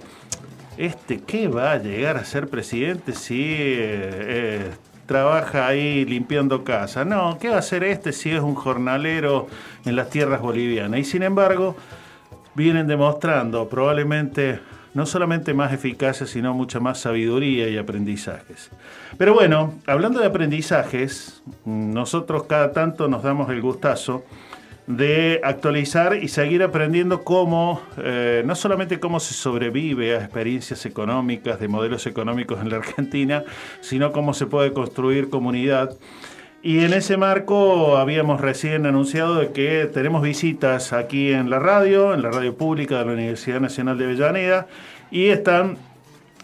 este, 0.77 1.19
¿qué 1.21 1.47
va 1.47 1.71
a 1.71 1.77
llegar 1.77 2.17
a 2.17 2.25
ser 2.25 2.47
presidente 2.47 3.13
si 3.13 3.55
eh, 3.57 4.69
trabaja 5.05 5.67
ahí 5.67 6.05
limpiando 6.05 6.63
casa? 6.63 7.03
No, 7.05 7.37
¿qué 7.39 7.49
va 7.49 7.55
a 7.55 7.59
hacer 7.59 7.83
este 7.83 8.13
si 8.13 8.31
es 8.31 8.41
un 8.41 8.55
jornalero 8.55 9.47
en 9.85 9.95
las 9.95 10.09
tierras 10.09 10.41
bolivianas? 10.41 10.99
Y 10.99 11.03
sin 11.03 11.23
embargo, 11.23 11.75
vienen 12.53 12.87
demostrando 12.87 13.67
probablemente 13.67 14.59
no 14.93 15.05
solamente 15.05 15.53
más 15.53 15.73
eficacia, 15.73 16.25
sino 16.25 16.53
mucha 16.53 16.79
más 16.79 16.99
sabiduría 16.99 17.69
y 17.69 17.77
aprendizajes. 17.77 18.71
Pero 19.17 19.33
bueno, 19.33 19.75
hablando 19.85 20.19
de 20.19 20.25
aprendizajes, 20.25 21.43
nosotros 21.65 22.43
cada 22.43 22.71
tanto 22.71 23.07
nos 23.07 23.21
damos 23.21 23.49
el 23.51 23.61
gustazo 23.61 24.23
de 24.87 25.41
actualizar 25.43 26.15
y 26.15 26.29
seguir 26.29 26.63
aprendiendo 26.63 27.23
cómo, 27.23 27.81
eh, 27.97 28.41
no 28.45 28.55
solamente 28.55 28.99
cómo 28.99 29.19
se 29.19 29.33
sobrevive 29.33 30.15
a 30.15 30.19
experiencias 30.19 30.85
económicas, 30.85 31.59
de 31.59 31.67
modelos 31.67 32.07
económicos 32.07 32.61
en 32.61 32.69
la 32.69 32.77
Argentina, 32.77 33.43
sino 33.81 34.13
cómo 34.13 34.33
se 34.33 34.45
puede 34.45 34.71
construir 34.71 35.29
comunidad. 35.29 35.95
Y 36.63 36.79
en 36.79 36.93
ese 36.93 37.17
marco 37.17 37.97
habíamos 37.97 38.41
recién 38.41 38.85
anunciado 38.85 39.35
de 39.35 39.51
que 39.51 39.89
tenemos 39.93 40.21
visitas 40.21 40.93
aquí 40.93 41.31
en 41.31 41.49
la 41.49 41.59
radio, 41.59 42.13
en 42.13 42.21
la 42.21 42.31
radio 42.31 42.55
pública 42.55 42.99
de 42.99 43.05
la 43.05 43.13
Universidad 43.13 43.59
Nacional 43.59 43.97
de 43.97 44.05
Avellaneda, 44.05 44.67
y 45.11 45.27
están 45.27 45.77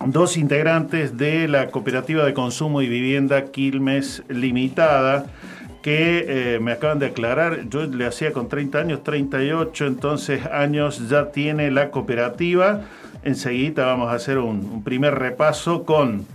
dos 0.05 0.37
integrantes 0.37 1.17
de 1.17 1.47
la 1.47 1.71
Cooperativa 1.71 2.25
de 2.25 2.33
Consumo 2.33 2.81
y 2.81 2.89
Vivienda 2.89 3.45
Quilmes 3.45 4.23
Limitada, 4.27 5.27
que 5.83 6.55
eh, 6.55 6.59
me 6.61 6.71
acaban 6.71 6.97
de 6.97 7.07
aclarar, 7.07 7.67
yo 7.69 7.85
le 7.85 8.05
hacía 8.05 8.31
con 8.31 8.47
30 8.47 8.79
años, 8.79 9.03
38, 9.03 9.85
entonces 9.85 10.45
años 10.45 11.09
ya 11.09 11.29
tiene 11.31 11.69
la 11.71 11.91
cooperativa. 11.91 12.81
Enseguida 13.23 13.85
vamos 13.85 14.09
a 14.09 14.13
hacer 14.15 14.37
un, 14.37 14.81
primer 14.83 15.15
repaso 15.15 15.83
con 15.83 16.25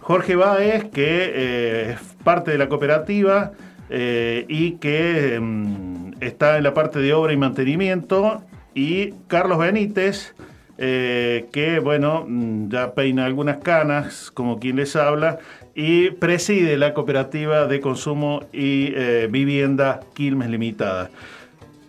Jorge 0.00 0.34
Báez, 0.34 0.86
que 0.90 1.30
eh, 1.32 1.92
es 1.92 2.00
parte 2.24 2.50
de 2.50 2.58
la 2.58 2.68
cooperativa 2.68 3.52
eh, 3.88 4.44
y 4.48 4.72
que 4.72 5.38
mm, 5.40 6.14
está 6.20 6.56
en 6.58 6.64
la 6.64 6.74
parte 6.74 6.98
de 6.98 7.12
obra 7.14 7.32
y 7.32 7.36
mantenimiento, 7.36 8.42
y 8.74 9.12
Carlos 9.28 9.58
Benítez, 9.58 10.34
que 10.76 11.80
bueno, 11.82 12.24
mm, 12.26 12.68
ya 12.68 12.94
peina 12.94 13.26
algunas 13.26 13.58
canas, 13.58 14.32
como 14.32 14.58
quien 14.58 14.74
les 14.74 14.96
habla, 14.96 15.38
y 15.80 16.10
preside 16.10 16.76
la 16.76 16.92
cooperativa 16.92 17.66
de 17.66 17.80
consumo 17.80 18.40
y 18.52 18.92
eh, 18.96 19.28
vivienda 19.30 20.00
Quilmes 20.12 20.50
Limitada. 20.50 21.08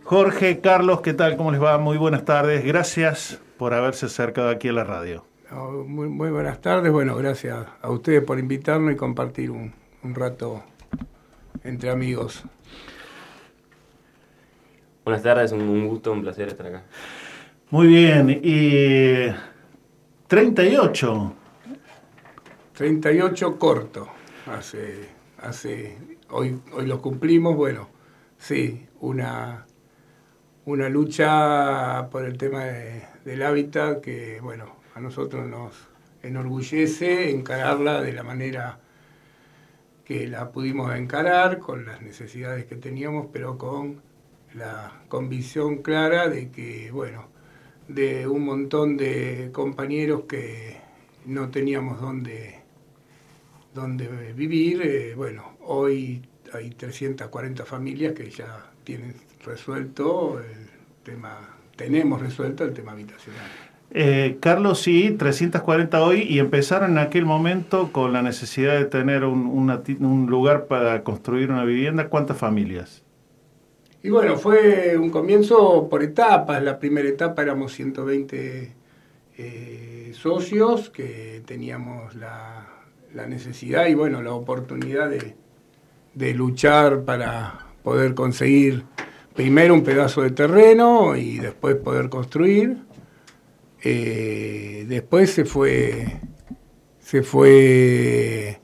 Jorge, 0.03 0.59
Carlos, 0.59 1.01
¿qué 1.01 1.15
tal? 1.15 1.35
¿Cómo 1.37 1.51
les 1.51 1.59
va? 1.59 1.79
Muy 1.79 1.97
buenas 1.97 2.23
tardes. 2.23 2.63
Gracias 2.63 3.41
por 3.57 3.73
haberse 3.73 4.05
acercado 4.05 4.49
aquí 4.49 4.67
a 4.67 4.73
la 4.73 4.83
radio. 4.83 5.25
muy, 5.87 6.29
buenas 6.29 6.61
tardes. 6.61 6.91
Bueno, 6.91 7.15
gracias 7.15 7.65
a 7.81 7.89
ustedes 7.89 8.23
por 8.23 8.37
invitarnos 8.37 8.93
y 8.93 8.95
compartir 8.95 9.49
un, 9.49 9.73
rato 10.03 10.61
entre 11.63 11.89
amigos. 11.89 12.43
Buenas 15.03 15.23
tardes, 15.23 15.51
un 15.51 15.87
gusto, 15.87 16.11
un 16.11 16.21
placer 16.21 16.49
estar 16.49 16.67
acá. 16.67 16.83
Muy 17.71 17.87
bien, 17.87 18.39
y 18.43 19.33
38 20.27 21.38
38 22.79 23.59
corto, 23.59 24.07
hace, 24.45 25.09
hace, 25.37 25.97
hoy, 26.29 26.61
hoy 26.71 26.87
los 26.87 26.99
cumplimos, 26.99 27.57
bueno, 27.57 27.89
sí, 28.37 28.87
una, 29.01 29.65
una 30.63 30.87
lucha 30.87 32.07
por 32.09 32.23
el 32.23 32.37
tema 32.37 32.63
del 32.63 33.43
hábitat 33.43 33.99
que, 33.99 34.39
bueno, 34.39 34.77
a 34.95 35.01
nosotros 35.01 35.45
nos 35.45 35.73
enorgullece 36.23 37.31
encararla 37.31 38.01
de 38.01 38.13
la 38.13 38.23
manera 38.23 38.79
que 40.05 40.25
la 40.29 40.49
pudimos 40.53 40.95
encarar, 40.95 41.59
con 41.59 41.85
las 41.85 42.01
necesidades 42.01 42.63
que 42.63 42.77
teníamos, 42.77 43.27
pero 43.33 43.57
con 43.57 44.01
la 44.53 45.01
convicción 45.09 45.79
clara 45.79 46.29
de 46.29 46.49
que, 46.49 46.91
bueno, 46.91 47.27
de 47.89 48.25
un 48.25 48.45
montón 48.45 48.95
de 48.95 49.49
compañeros 49.51 50.21
que 50.29 50.77
no 51.25 51.49
teníamos 51.49 51.99
dónde 51.99 52.58
donde 53.73 54.33
vivir. 54.33 54.81
Eh, 54.83 55.13
bueno, 55.15 55.57
hoy 55.61 56.21
hay 56.53 56.69
340 56.71 57.65
familias 57.65 58.13
que 58.13 58.29
ya 58.29 58.71
tienen 58.83 59.15
resuelto 59.45 60.39
el 60.39 60.69
tema, 61.03 61.37
tenemos 61.75 62.21
resuelto 62.21 62.63
el 62.63 62.73
tema 62.73 62.93
habitacional. 62.93 63.45
Eh, 63.91 64.37
Carlos, 64.39 64.81
sí, 64.81 65.15
340 65.17 66.03
hoy 66.03 66.21
y 66.21 66.39
empezaron 66.39 66.91
en 66.91 66.97
aquel 66.99 67.25
momento 67.25 67.91
con 67.91 68.13
la 68.13 68.21
necesidad 68.21 68.77
de 68.77 68.85
tener 68.85 69.23
un, 69.23 69.47
un 69.47 70.25
lugar 70.29 70.65
para 70.67 71.03
construir 71.03 71.49
una 71.49 71.65
vivienda. 71.65 72.09
¿Cuántas 72.09 72.37
familias? 72.37 73.03
Y 74.01 74.09
bueno, 74.11 74.37
fue 74.37 74.97
un 74.97 75.09
comienzo 75.09 75.89
por 75.89 76.03
etapas. 76.03 76.61
La 76.63 76.79
primera 76.79 77.09
etapa 77.09 77.41
éramos 77.41 77.73
120 77.73 78.71
eh, 79.37 80.11
socios 80.13 80.89
que 80.89 81.41
teníamos 81.45 82.15
la, 82.15 82.78
la 83.13 83.27
necesidad 83.27 83.87
y 83.87 83.95
bueno, 83.95 84.21
la 84.21 84.33
oportunidad 84.33 85.09
de, 85.09 85.35
de 86.13 86.33
luchar 86.33 87.03
para 87.03 87.67
poder 87.83 88.13
conseguir 88.13 88.83
primero 89.33 89.73
un 89.73 89.83
pedazo 89.83 90.21
de 90.21 90.31
terreno 90.31 91.15
y 91.15 91.39
después 91.39 91.75
poder 91.77 92.09
construir. 92.09 92.77
Eh, 93.81 94.85
después 94.87 95.31
se 95.31 95.45
fue, 95.45 96.19
se 96.99 97.23
fue 97.23 98.59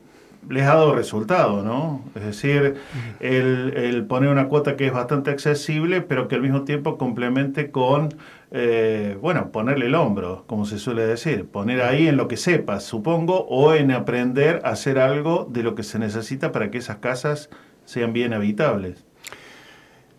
les 0.50 0.64
ha 0.64 0.76
dado 0.76 0.94
resultado, 0.96 1.64
¿no? 1.64 2.04
Es 2.16 2.24
decir, 2.24 2.76
el, 3.20 3.74
el 3.76 4.06
poner 4.06 4.30
una 4.30 4.48
cuota 4.48 4.76
que 4.76 4.88
es 4.88 4.94
bastante 4.94 5.32
accesible, 5.32 6.02
pero 6.02 6.28
que 6.28 6.36
al 6.36 6.42
mismo 6.42 6.64
tiempo 6.64 6.98
complemente 6.98 7.72
con, 7.72 8.14
eh, 8.52 9.18
bueno, 9.22 9.52
ponerle 9.52 9.86
el 9.86 9.96
hombro, 9.96 10.44
como 10.48 10.66
se 10.66 10.80
suele 10.80 11.06
decir, 11.06 11.46
poner 11.46 11.82
ahí 11.82 12.08
en 12.08 12.18
lo 12.18 12.28
que 12.28 12.38
sepas, 12.38 12.84
supongo, 12.84 13.46
o 13.48 13.74
en 13.74 13.92
aprender 13.92 14.62
a 14.66 14.72
hacer 14.72 15.00
algo 15.00 15.48
de 15.50 15.64
lo 15.64 15.76
que 15.76 15.84
se 15.84 16.00
necesita 16.00 16.52
para 16.52 16.70
que 16.70 16.80
esas 16.80 16.98
casas 16.98 17.50
sean 17.86 18.14
bien 18.14 18.34
habitables. 18.34 19.06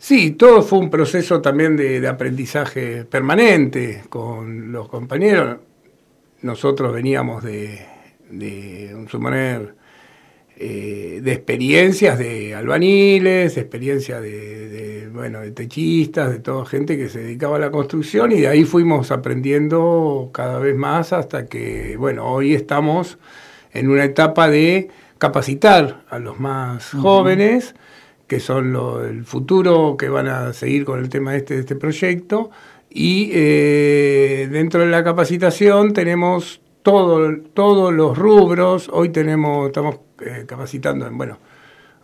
Sí, 0.07 0.33
todo 0.33 0.61
fue 0.61 0.81
un 0.81 0.91
proceso 0.91 1.41
también 1.41 1.77
de, 1.77 1.99
de 1.99 2.09
aprendizaje 2.09 3.07
permanente 3.07 4.03
con 4.11 4.71
los 4.71 4.87
compañeros. 4.87 5.57
Nosotros 6.43 6.93
veníamos 6.93 7.43
de, 7.43 7.79
de 8.29 8.95
un 8.95 9.09
suponer, 9.09 9.75
eh, 10.59 11.21
de 11.23 11.33
experiencias 11.33 12.19
de 12.19 12.55
albañiles, 12.55 13.55
de 13.55 13.61
experiencias 13.63 14.21
de, 14.21 14.69
de, 14.69 15.09
bueno, 15.09 15.41
de 15.41 15.53
techistas, 15.53 16.31
de 16.31 16.39
toda 16.41 16.67
gente 16.67 16.99
que 16.99 17.09
se 17.09 17.21
dedicaba 17.21 17.57
a 17.57 17.61
la 17.61 17.71
construcción 17.71 18.31
y 18.33 18.43
de 18.43 18.49
ahí 18.49 18.65
fuimos 18.65 19.11
aprendiendo 19.11 20.29
cada 20.35 20.59
vez 20.59 20.77
más 20.77 21.15
hasta 21.15 21.47
que, 21.47 21.97
bueno, 21.97 22.27
hoy 22.27 22.53
estamos 22.53 23.17
en 23.73 23.89
una 23.89 24.05
etapa 24.05 24.51
de 24.51 24.91
capacitar 25.17 26.05
a 26.11 26.19
los 26.19 26.39
más 26.39 26.91
jóvenes 26.91 27.75
que 28.27 28.41
son 28.41 28.73
lo- 28.73 29.05
el 29.05 29.25
futuro 29.25 29.97
que 29.97 30.09
van 30.09 30.29
a 30.29 30.53
seguir 30.53 30.85
con 30.85 30.99
el 31.01 31.09
tema 31.09 31.37
este 31.37 31.55
de 31.55 31.61
este 31.61 31.77
proyecto. 31.77 32.51
Y 32.91 33.31
eh, 33.35 34.49
dentro 34.51 34.81
de 34.81 34.87
la 34.87 35.03
capacitación 35.03 35.93
tenemos 35.93 36.61
todo, 36.83 37.37
todos 37.55 37.93
los 37.93 38.17
rubros. 38.17 38.89
Hoy 38.93 39.09
tenemos, 39.09 39.67
estamos 39.67 39.97
eh, 40.21 40.45
capacitando 40.47 41.07
en, 41.07 41.19
bueno, 41.19 41.39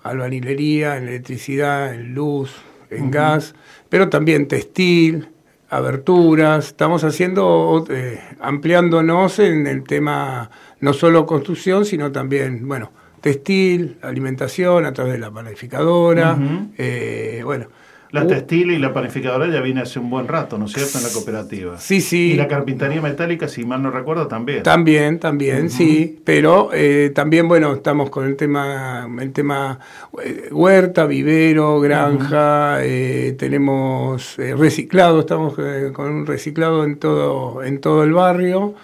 albañilería, 0.03 0.97
en 0.97 1.09
electricidad, 1.09 1.95
en 1.95 2.15
luz, 2.15 2.53
en 2.91 3.11
gas, 3.11 3.55
pero 3.89 4.09
también 4.09 4.49
textil, 4.49 5.29
aberturas. 5.69 6.69
Estamos 6.69 7.05
haciendo, 7.05 7.85
eh, 7.91 8.21
ampliándonos 8.41 9.39
en 9.39 9.67
el 9.67 9.85
tema 9.85 10.51
no 10.81 10.93
solo 10.93 11.27
construcción, 11.27 11.85
sino 11.85 12.11
también, 12.11 12.67
bueno, 12.67 12.91
textil, 13.21 13.99
alimentación 14.03 14.87
a 14.87 14.93
través 14.93 15.15
de 15.15 15.19
la 15.19 15.31
panificadora, 15.31 16.39
eh, 16.79 17.43
bueno. 17.45 17.67
La 18.13 18.27
textil 18.27 18.73
y 18.73 18.79
la 18.79 18.93
panificadora 18.93 19.47
ya 19.47 19.61
viene 19.61 19.83
hace 19.83 20.01
un 20.01 20.11
buen 20.11 20.27
rato, 20.27 20.59
¿no 20.59 20.65
es 20.65 20.73
cierto?, 20.73 20.99
en 20.99 21.05
la 21.05 21.11
cooperativa. 21.11 21.79
Sí, 21.79 22.01
sí. 22.01 22.33
Y 22.33 22.35
la 22.35 22.49
carpintería 22.49 23.01
metálica, 23.01 23.47
si 23.47 23.65
mal 23.65 23.81
no 23.81 23.93
recuerdo, 23.93 24.27
también. 24.27 24.65
También, 24.65 25.21
también, 25.21 25.71
sí, 25.71 26.21
pero 26.25 26.71
eh, 26.73 27.13
también, 27.15 27.47
bueno, 27.47 27.73
estamos 27.73 28.11
con 28.11 28.27
el 28.27 28.35
tema, 28.35 29.09
el 29.21 29.33
tema 29.33 29.79
eh, 30.25 30.49
huerta, 30.51 31.07
vivero, 31.07 31.79
granja, 31.79 32.85
eh, 32.85 33.37
tenemos 33.39 34.37
eh, 34.41 34.57
reciclado, 34.57 35.21
estamos 35.21 35.55
con 35.93 36.11
un 36.11 36.27
reciclado 36.27 36.83
en 36.83 36.97
todo, 36.97 37.63
en 37.63 37.81
todo 37.81 38.03
el 38.03 38.13
barrio, 38.13 38.75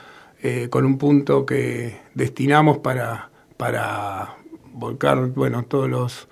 con 0.70 0.84
un 0.84 0.96
punto 0.96 1.44
que 1.44 1.96
destinamos 2.14 2.78
para, 2.78 3.30
para 3.56 4.36
volcar, 4.72 5.26
bueno, 5.28 5.64
todos 5.64 5.88
los 5.88 6.28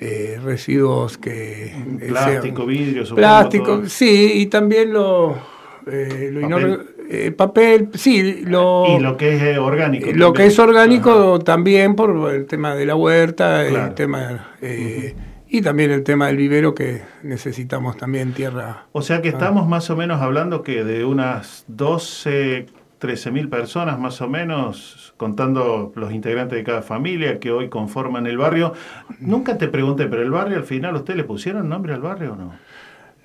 eh, 0.00 0.38
residuos 0.42 1.18
que... 1.18 1.74
Plástico, 2.08 2.66
vidrio, 2.66 3.04
supongo, 3.04 3.16
Plástico, 3.16 3.64
todo. 3.78 3.86
sí, 3.86 4.32
y 4.36 4.46
también 4.46 4.92
lo... 4.92 5.36
eh, 5.86 6.30
lo 6.32 6.40
Papel. 6.48 6.80
eh, 7.10 7.30
papel, 7.32 7.88
sí, 7.94 8.42
lo, 8.44 8.86
Y 8.96 9.00
lo 9.00 9.16
que 9.16 9.34
es 9.36 9.42
eh, 9.42 9.58
orgánico. 9.58 10.06
lo 10.06 10.10
también. 10.12 10.32
que 10.34 10.46
es 10.46 10.58
orgánico 10.58 11.38
también 11.40 11.96
por 11.96 12.32
el 12.32 12.46
tema 12.46 12.74
de 12.74 12.86
la 12.86 12.94
huerta, 12.96 13.66
Claro. 13.68 13.86
el 13.88 13.94
tema 13.94 14.50
eh, 14.62 15.14
y 15.48 15.62
también 15.62 15.90
el 15.90 16.04
tema 16.04 16.28
del 16.28 16.36
vivero 16.36 16.74
que 16.76 17.02
necesitamos 17.24 17.96
también 17.96 18.32
tierra. 18.32 18.86
O 18.92 19.02
sea 19.02 19.20
que 19.20 19.30
Ah. 19.30 19.32
estamos 19.32 19.66
más 19.68 19.90
o 19.90 19.96
menos 19.96 20.20
hablando 20.22 20.62
que 20.62 20.84
de 20.84 21.04
unas 21.04 21.64
12, 21.66 22.66
13 23.00 23.30
mil 23.32 23.48
personas 23.48 23.98
más 23.98 24.20
o 24.20 24.28
menos, 24.28 25.14
contando 25.16 25.90
los 25.96 26.12
integrantes 26.12 26.56
de 26.56 26.62
cada 26.62 26.82
familia 26.82 27.40
que 27.40 27.50
hoy 27.50 27.68
conforman 27.68 28.26
el 28.28 28.36
barrio. 28.38 28.74
Nunca 29.18 29.58
te 29.58 29.66
pregunté, 29.68 30.06
pero 30.06 30.22
el 30.22 30.30
barrio 30.30 30.58
al 30.58 30.64
final, 30.64 30.94
¿usted 30.94 31.16
le 31.16 31.24
pusieron 31.24 31.68
nombre 31.68 31.94
al 31.94 32.02
barrio 32.02 32.34
o 32.34 32.36
no? 32.36 32.52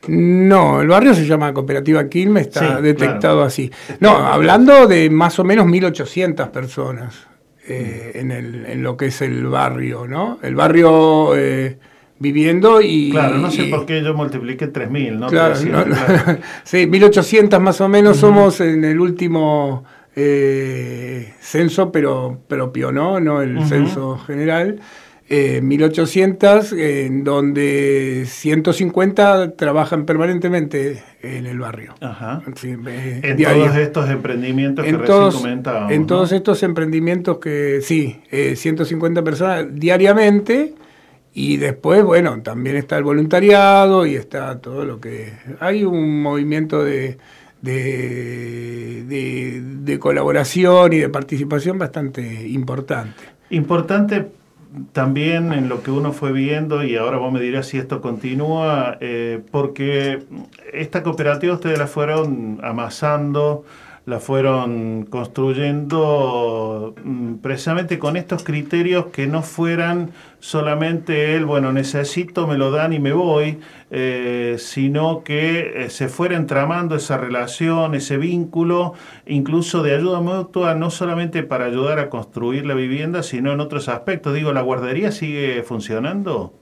No, 0.08 0.82
el 0.82 0.88
barrio 0.88 1.14
se 1.14 1.26
llama 1.26 1.54
Cooperativa 1.54 2.08
Quilmes, 2.08 2.48
está 2.48 2.78
Sí, 2.78 2.84
detectado 2.84 3.36
claro. 3.36 3.44
así. 3.44 3.72
No, 4.00 4.12
hablando 4.18 4.88
de 4.88 5.10
más 5.10 5.38
o 5.40 5.44
menos 5.44 5.66
1.800 5.66 6.50
personas 6.52 7.28
eh, 7.68 8.12
en, 8.16 8.32
el, 8.32 8.66
en 8.68 8.84
lo 8.84 8.96
que 8.96 9.08
es 9.08 9.22
el 9.22 9.46
barrio, 9.48 10.08
¿no? 10.08 10.38
El 10.42 10.56
barrio 10.56 11.36
eh, 11.36 11.80
viviendo 12.20 12.82
y... 12.82 13.12
Claro, 13.12 13.38
no 13.38 13.52
sé 13.52 13.66
y- 13.68 13.70
por 13.72 13.86
qué 13.86 14.02
yo 14.04 14.14
multipliqué 14.14 14.68
3 14.68 14.90
mil, 14.90 15.20
¿no? 15.20 15.28
Claro, 15.28 15.54
300, 15.56 15.88
no, 15.88 15.96
claro. 15.96 16.40
sí, 16.64 16.88
1800 16.88 17.60
más 17.62 17.82
o 17.82 17.90
menos 17.90 18.18
somos 18.18 18.62
en 18.62 18.84
el 18.86 19.00
último 19.00 19.84
eh, 20.16 21.34
censo 21.40 21.92
pero 21.92 22.40
propio, 22.48 22.92
¿no? 22.92 23.20
No 23.20 23.42
el 23.42 23.64
censo 23.66 24.18
general. 24.20 24.80
Eh, 25.28 25.60
1800, 25.60 26.72
en 26.74 27.24
donde 27.24 28.26
150 28.28 29.56
trabajan 29.56 30.06
permanentemente 30.06 31.02
en 31.24 31.48
el 31.48 31.58
barrio. 31.58 31.96
Ajá. 32.00 32.44
Sí, 32.56 32.76
eh, 32.88 33.22
En 33.24 33.36
diario. 33.36 33.64
todos 33.64 33.78
estos 33.78 34.10
emprendimientos 34.12 34.84
que 34.86 34.90
En 34.92 35.00
recién 35.00 35.18
todos, 35.18 35.36
comentábamos. 35.38 35.92
en 35.92 36.02
¿no? 36.02 36.08
todos 36.08 36.32
estos 36.32 36.62
emprendimientos 36.62 37.40
que 37.40 37.80
sí, 37.82 38.22
eh, 38.32 38.56
150 38.56 39.24
personas 39.24 39.66
diariamente 39.74 40.76
y 41.38 41.58
después, 41.58 42.02
bueno, 42.02 42.42
también 42.42 42.78
está 42.78 42.98
el 42.98 43.04
voluntariado 43.04 44.06
y 44.06 44.16
está 44.16 44.60
todo 44.62 44.86
lo 44.86 45.02
que... 45.02 45.34
Hay 45.60 45.84
un 45.84 46.22
movimiento 46.22 46.82
de, 46.82 47.18
de, 47.62 49.04
de- 49.06 50.00
colaboración 50.00 50.94
y 50.94 51.00
de 51.00 51.10
participación 51.10 51.78
bastante 51.78 52.48
importante. 52.48 53.22
Importante 53.50 54.32
también 54.94 55.52
en 55.52 55.68
lo 55.68 55.84
que 55.84 55.92
uno 55.92 56.14
fue 56.14 56.32
viendo, 56.32 56.84
y 56.84 56.96
ahora 56.96 57.18
vos 57.18 57.34
me 57.34 57.42
dirás 57.42 57.68
si 57.68 57.80
esto 57.80 58.00
continúa, 58.00 58.98
eh, 59.02 59.42
porque 59.52 60.24
esta 60.72 61.04
cooperativa 61.04 61.54
ustedes 61.54 61.78
la 61.78 61.88
fueron 61.88 62.60
amasando 62.64 63.66
la 64.06 64.20
fueron 64.20 65.06
construyendo 65.06 66.94
mm, 67.04 67.36
precisamente 67.36 67.98
con 67.98 68.18
estos 68.18 68.44
criterios 68.44 69.08
que 69.08 69.26
no 69.26 69.42
fueran 69.42 70.12
solamente 70.40 71.36
el, 71.36 71.46
bueno, 71.46 71.74
necesito, 71.74 72.46
me 72.46 72.56
lo 72.56 72.70
dan 72.70 72.94
y 72.94 73.00
me 73.00 73.14
voy, 73.14 73.58
eh, 73.90 74.58
sino 74.60 75.24
que 75.24 75.86
eh, 75.86 75.90
se 75.90 76.08
fuera 76.08 76.36
entramando 76.36 76.96
esa 76.96 77.18
relación, 77.18 77.96
ese 77.96 78.18
vínculo, 78.18 78.94
incluso 79.26 79.82
de 79.82 79.96
ayuda 79.96 80.22
mutua, 80.22 80.76
no 80.76 80.92
solamente 80.92 81.42
para 81.42 81.66
ayudar 81.66 81.98
a 81.98 82.10
construir 82.10 82.68
la 82.68 82.76
vivienda, 82.76 83.24
sino 83.24 83.54
en 83.54 83.60
otros 83.60 83.90
aspectos. 83.90 84.36
Digo, 84.36 84.54
¿la 84.54 84.62
guardería 84.62 85.12
sigue 85.12 85.64
funcionando? 85.64 86.54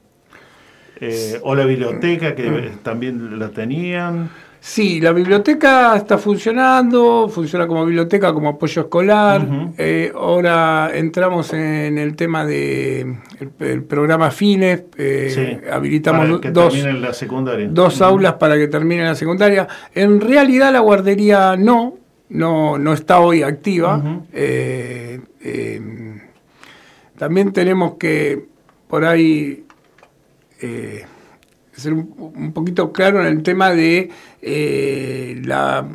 Eh, 1.01 1.39
¿O 1.43 1.55
la 1.55 1.65
biblioteca 1.65 2.35
que 2.35 2.71
también 2.83 3.37
la 3.37 3.49
tenían? 3.49 4.29
Sí, 4.66 5.01
la 5.01 5.11
biblioteca 5.11 5.93
está 5.97 6.18
funcionando, 6.18 7.28
funciona 7.28 7.68
como 7.68 7.86
biblioteca, 7.86 8.34
como 8.34 8.47
apoyo 8.47 8.84
escolar. 8.84 9.45
Eh, 9.78 10.09
ahora 10.16 10.89
entramos 10.93 11.51
en 11.51 11.97
el 11.97 12.16
tema 12.16 12.45
de 12.45 13.18
el, 13.59 13.84
programa 13.84 14.32
Fines, 14.32 14.84
eh, 14.97 15.61
habilitamos 15.70 16.39
dos, 16.53 16.78
la 16.82 17.11
secundaria. 17.11 17.68
dos 17.70 18.01
aulas 18.01 18.36
para 18.36 18.55
que 18.55 18.70
termine 18.70 19.03
la 19.03 19.16
secundaria. 19.16 19.68
En 19.93 20.22
realidad 20.22 20.72
la 20.72 20.80
guardería 20.80 21.57
no, 21.57 21.97
no, 22.30 22.78
no 22.78 22.93
está 22.93 23.20
hoy 23.20 23.43
activa. 23.43 24.01
Eh, 24.32 25.20
también 27.18 27.51
tenemos 27.51 27.95
que 27.95 28.45
por 28.88 29.03
ahí 29.03 29.66
ser 31.76 31.93
un, 31.93 32.51
poquito 32.53 32.91
claro 32.91 33.21
en 33.21 33.28
el 33.28 33.43
tema 33.43 33.71
de 33.71 34.09
eh, 34.41 35.41
la 35.43 35.88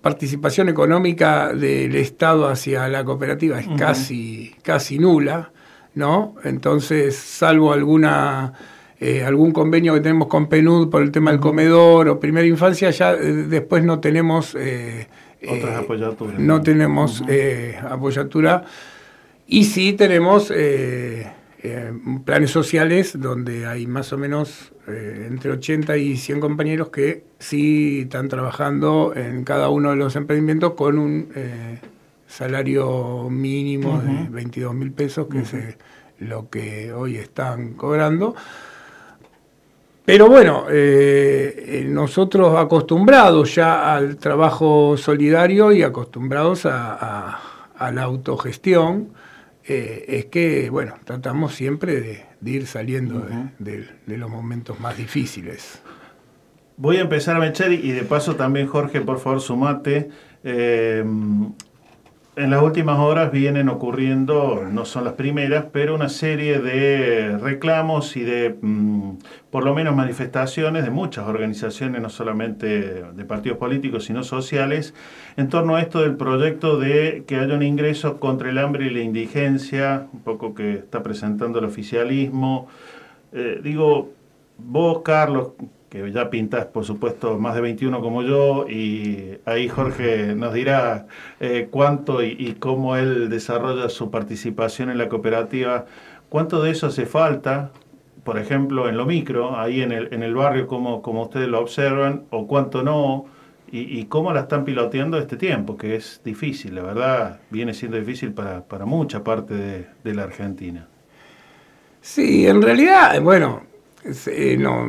participación 0.00 0.68
económica 0.68 1.52
del 1.52 1.94
Estado 1.96 2.48
hacia 2.48 2.88
la 2.88 3.04
cooperativa 3.04 3.58
es 3.58 3.68
casi, 3.76 4.54
casi 4.62 4.98
nula, 4.98 5.52
¿no? 5.94 6.34
Entonces, 6.44 7.16
salvo 7.16 7.72
alguna 7.72 8.52
eh, 9.00 9.24
algún 9.24 9.52
convenio 9.52 9.94
que 9.94 10.00
tenemos 10.00 10.28
con 10.28 10.48
PNUD 10.48 10.88
por 10.88 11.02
el 11.02 11.10
tema 11.10 11.30
del 11.30 11.40
comedor 11.40 12.08
o 12.08 12.20
primera 12.20 12.46
infancia, 12.46 12.90
ya 12.90 13.12
eh, 13.12 13.18
después 13.18 13.84
no 13.84 14.00
tenemos 14.00 14.54
otras 14.54 15.78
apoyaturas. 15.78 16.38
No 16.38 16.62
tenemos 16.62 17.22
apoyatura 17.88 18.64
y 19.46 19.64
sí 19.64 19.92
tenemos 19.94 20.52
planes 22.24 22.50
sociales 22.50 23.20
donde 23.20 23.66
hay 23.66 23.86
más 23.86 24.12
o 24.12 24.18
menos 24.18 24.72
eh, 24.88 25.28
entre 25.30 25.52
80 25.52 25.96
y 25.96 26.16
100 26.16 26.40
compañeros 26.40 26.88
que 26.88 27.24
sí 27.38 28.00
están 28.02 28.28
trabajando 28.28 29.12
en 29.14 29.44
cada 29.44 29.68
uno 29.68 29.90
de 29.90 29.96
los 29.96 30.16
emprendimientos 30.16 30.72
con 30.72 30.98
un 30.98 31.30
eh, 31.36 31.78
salario 32.26 33.28
mínimo 33.30 34.00
de 34.00 34.28
22 34.28 34.74
mil 34.74 34.90
pesos, 34.90 35.28
que 35.28 35.40
es 35.40 35.54
eh, 35.54 35.78
lo 36.18 36.50
que 36.50 36.92
hoy 36.92 37.16
están 37.16 37.74
cobrando. 37.74 38.34
Pero 40.04 40.26
bueno, 40.26 40.66
nosotros 41.84 42.58
acostumbrados 42.58 43.54
ya 43.54 43.94
al 43.94 44.16
trabajo 44.16 44.96
solidario 44.96 45.70
y 45.70 45.84
acostumbrados 45.84 46.66
a 46.66 47.38
la 47.78 48.02
autogestión, 48.02 49.10
eh, 49.64 50.04
es 50.08 50.24
que, 50.26 50.70
bueno, 50.70 50.94
tratamos 51.04 51.54
siempre 51.54 52.00
de, 52.00 52.50
ir 52.50 52.66
saliendo 52.66 53.26
de, 53.58 53.86
los 54.06 54.30
momentos 54.30 54.80
más 54.80 54.96
difíciles. 54.96 55.82
Voy 56.76 56.96
a 56.96 57.02
empezar 57.02 57.36
a 57.36 57.38
mechar 57.38 57.72
y 57.72 57.92
de 57.92 58.02
paso 58.02 58.36
también, 58.36 58.66
Jorge, 58.66 59.00
por 59.00 59.20
favor, 59.20 59.40
sumate. 59.40 60.08
Eh, 60.42 61.04
en 62.34 62.48
las 62.50 62.62
últimas 62.62 62.98
horas 62.98 63.30
vienen 63.30 63.68
ocurriendo, 63.68 64.66
no 64.70 64.86
son 64.86 65.04
las 65.04 65.14
primeras, 65.14 65.66
pero 65.70 65.94
una 65.94 66.08
serie 66.08 66.60
de 66.60 67.36
reclamos 67.36 68.16
y 68.16 68.22
de, 68.22 68.56
mm, 68.60 69.18
por 69.50 69.64
lo 69.64 69.74
menos, 69.74 69.94
manifestaciones 69.94 70.84
de 70.84 70.90
muchas 70.90 71.26
organizaciones, 71.26 72.00
no 72.00 72.08
solamente 72.08 73.04
de 73.04 73.24
partidos 73.26 73.58
políticos, 73.58 74.04
sino 74.06 74.24
sociales, 74.24 74.94
en 75.36 75.50
torno 75.50 75.76
a 75.76 75.82
esto 75.82 76.00
del 76.00 76.16
proyecto 76.16 76.78
de 76.78 77.24
que 77.26 77.36
haya 77.36 77.54
un 77.54 77.62
ingreso 77.62 78.18
contra 78.18 78.48
el 78.48 78.56
hambre 78.56 78.86
y 78.86 78.90
la 78.90 79.00
indigencia, 79.00 80.06
un 80.12 80.20
poco 80.20 80.54
que 80.54 80.74
está 80.74 81.02
presentando 81.02 81.58
el 81.58 81.66
oficialismo. 81.66 82.66
Eh, 83.32 83.60
digo, 83.62 84.10
vos, 84.56 85.02
Carlos, 85.04 85.48
que 85.92 86.10
ya 86.10 86.30
pintas, 86.30 86.64
por 86.64 86.86
supuesto, 86.86 87.38
más 87.38 87.54
de 87.54 87.60
21 87.60 88.00
como 88.00 88.22
yo, 88.22 88.66
y 88.66 89.36
ahí 89.44 89.68
Jorge 89.68 90.34
nos 90.34 90.54
dirá 90.54 91.06
eh, 91.38 91.68
cuánto 91.70 92.22
y, 92.22 92.56
cómo 92.58 92.96
él 92.96 93.28
desarrolla 93.28 93.90
su 93.90 94.10
participación 94.10 94.88
en 94.88 94.96
la 94.96 95.10
cooperativa, 95.10 95.84
cuánto 96.30 96.62
de 96.62 96.70
eso 96.70 96.86
hace 96.86 97.04
falta, 97.04 97.72
por 98.24 98.38
ejemplo, 98.38 98.88
en 98.88 98.96
lo 98.96 99.04
micro, 99.04 99.60
ahí 99.60 99.82
en 99.82 99.92
el, 99.92 100.14
en 100.14 100.22
el 100.22 100.34
barrio, 100.34 100.66
como, 100.66 101.02
como 101.02 101.24
ustedes 101.24 101.48
lo 101.48 101.60
observan, 101.60 102.22
o 102.30 102.46
cuánto 102.46 102.82
no, 102.82 103.26
y, 103.70 104.04
cómo 104.06 104.32
la 104.32 104.40
están 104.40 104.64
piloteando 104.64 105.18
este 105.18 105.36
tiempo, 105.36 105.76
que 105.76 105.96
es 105.96 106.22
difícil, 106.24 106.74
la 106.74 106.82
verdad, 106.82 107.40
viene 107.50 107.74
siendo 107.74 107.98
difícil 107.98 108.32
para, 108.32 108.64
para 108.64 108.86
mucha 108.86 109.22
parte 109.22 109.52
de, 109.52 109.86
de 110.02 110.14
la 110.14 110.22
Argentina. 110.22 110.88
Sí, 112.00 112.46
en 112.46 112.62
realidad, 112.62 113.20
bueno, 113.20 113.62
eh, 114.26 114.56
no 114.58 114.86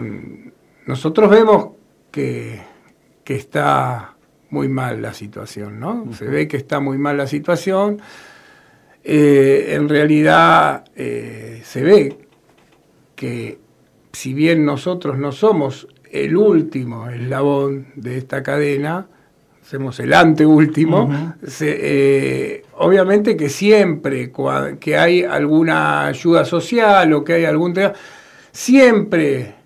nosotros 0.86 1.30
vemos 1.30 1.70
que, 2.12 2.62
está 3.26 4.16
muy 4.50 4.68
mal 4.68 5.02
la 5.02 5.14
situación, 5.14 5.80
¿no? 5.80 6.14
Se 6.14 6.26
ve 6.26 6.48
que 6.48 6.58
está 6.58 6.80
muy 6.80 6.98
mal 6.98 7.18
la 7.18 7.26
situación. 7.26 8.00
Eh, 9.04 9.74
en 9.76 9.90
realidad 9.90 10.86
eh, 10.96 11.62
se 11.66 11.82
ve 11.82 12.18
que 13.16 13.58
si 14.12 14.34
bien 14.34 14.66
nosotros 14.66 15.18
no 15.18 15.32
somos 15.32 15.88
el 16.12 16.38
último 16.38 17.10
eslabón 17.10 17.88
de 17.96 18.18
esta 18.18 18.44
cadena, 18.44 19.08
somos 19.64 20.00
el 20.00 20.14
anteúltimo, 20.14 21.10
eh, 21.62 22.64
obviamente 22.78 23.36
que 23.36 23.50
siempre 23.50 24.32
que 24.80 24.98
hay 24.98 25.24
alguna 25.24 26.06
ayuda 26.06 26.46
social 26.46 27.12
o 27.14 27.24
que 27.24 27.34
hay 27.34 27.46
algún 27.46 27.74
tema, 27.74 27.94
siempre 28.52 29.62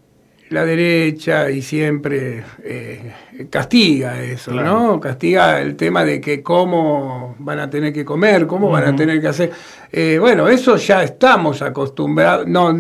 la 0.50 0.66
derecha 0.66 1.50
y 1.50 1.62
siempre 1.62 2.44
eh, 2.64 3.14
castiga 3.50 4.22
eso, 4.22 4.52
¿no? 4.52 5.00
Castiga 5.00 5.60
el 5.60 5.76
tema 5.76 6.06
de 6.06 6.22
que 6.22 6.42
cómo 6.42 7.36
van 7.40 7.60
a 7.60 7.70
tener 7.70 7.92
que 7.92 8.06
comer, 8.06 8.48
cómo 8.48 8.70
van 8.70 8.86
a 8.86 8.96
tener 8.96 9.20
que 9.20 9.28
hacer. 9.28 9.52
Eh, 9.92 10.18
bueno, 10.20 10.48
eso 10.48 10.78
ya 10.78 11.04
estamos 11.04 11.62
acostumbrados, 11.62 12.48
no, 12.48 12.74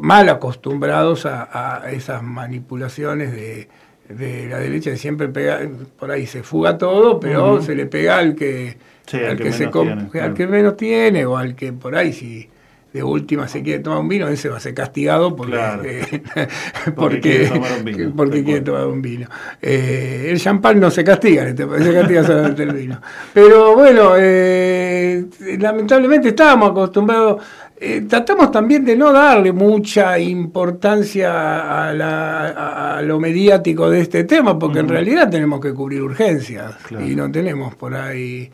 mal 0.00 0.28
acostumbrados 0.28 1.26
a, 1.26 1.82
esas 1.90 2.22
manipulaciones 2.22 3.32
de, 3.32 3.68
la 4.48 4.58
derecha, 4.58 4.90
que 4.90 4.96
siempre 4.96 5.28
pega, 5.28 5.60
por 5.98 6.10
ahí 6.10 6.26
se 6.26 6.42
fuga 6.42 6.78
todo, 6.78 7.20
pero 7.20 7.62
se 7.62 7.74
le 7.74 7.86
pega 7.86 8.18
al 8.18 8.34
que, 8.34 8.76
al, 9.12 9.36
que, 9.36 9.52
se 9.52 9.66
al 10.20 10.34
que 10.34 10.46
menos 10.46 10.76
tiene 10.76 11.26
o 11.26 11.36
al 11.36 11.54
que 11.54 11.72
por 11.72 11.94
ahí 11.94 12.12
si 12.12 12.48
de 12.92 13.02
última 13.04 13.46
se 13.46 13.62
quiere 13.62 13.80
tomar 13.80 14.00
un 14.00 14.08
vino, 14.08 14.26
ese 14.28 14.48
va 14.48 14.56
a 14.56 14.60
ser 14.60 14.74
castigado 14.74 15.36
porque, 15.36 15.56
eh, 15.84 16.22
porque, 16.96 17.20
quiere 17.20 17.46
tomar 17.48 17.72
un 17.78 17.84
vino. 17.84 18.12
Porque 18.16 18.44
quiere 18.44 18.60
tomar 18.62 18.86
un 18.86 19.00
vino. 19.00 19.28
Eh, 19.62 20.28
el 20.30 20.40
champán 20.40 20.80
no 20.80 20.90
se 20.90 21.04
castiga, 21.04 21.46
este, 21.46 21.66
se 21.82 21.92
castiga 21.94 22.24
solamente 22.24 22.62
el 22.64 22.72
vino. 22.72 23.00
Pero 23.32 23.76
bueno, 23.76 24.14
eh, 24.16 25.24
lamentablemente 25.58 26.30
estábamos 26.30 26.70
acostumbrados, 26.72 27.42
tratamos 28.08 28.50
también 28.50 28.84
de 28.84 28.96
no 28.96 29.12
darle 29.12 29.52
mucha 29.52 30.18
importancia 30.18 31.90
a, 31.90 33.00
lo 33.02 33.20
mediático 33.20 33.88
de 33.88 34.00
este 34.00 34.24
tema, 34.24 34.58
porque 34.58 34.80
en 34.80 34.88
realidad 34.88 35.30
tenemos 35.30 35.60
que 35.60 35.72
cubrir 35.72 36.02
urgencias 36.02 36.74
y 36.90 37.14
no 37.14 37.30
tenemos 37.30 37.74
por 37.76 37.94
ahí 37.94 38.50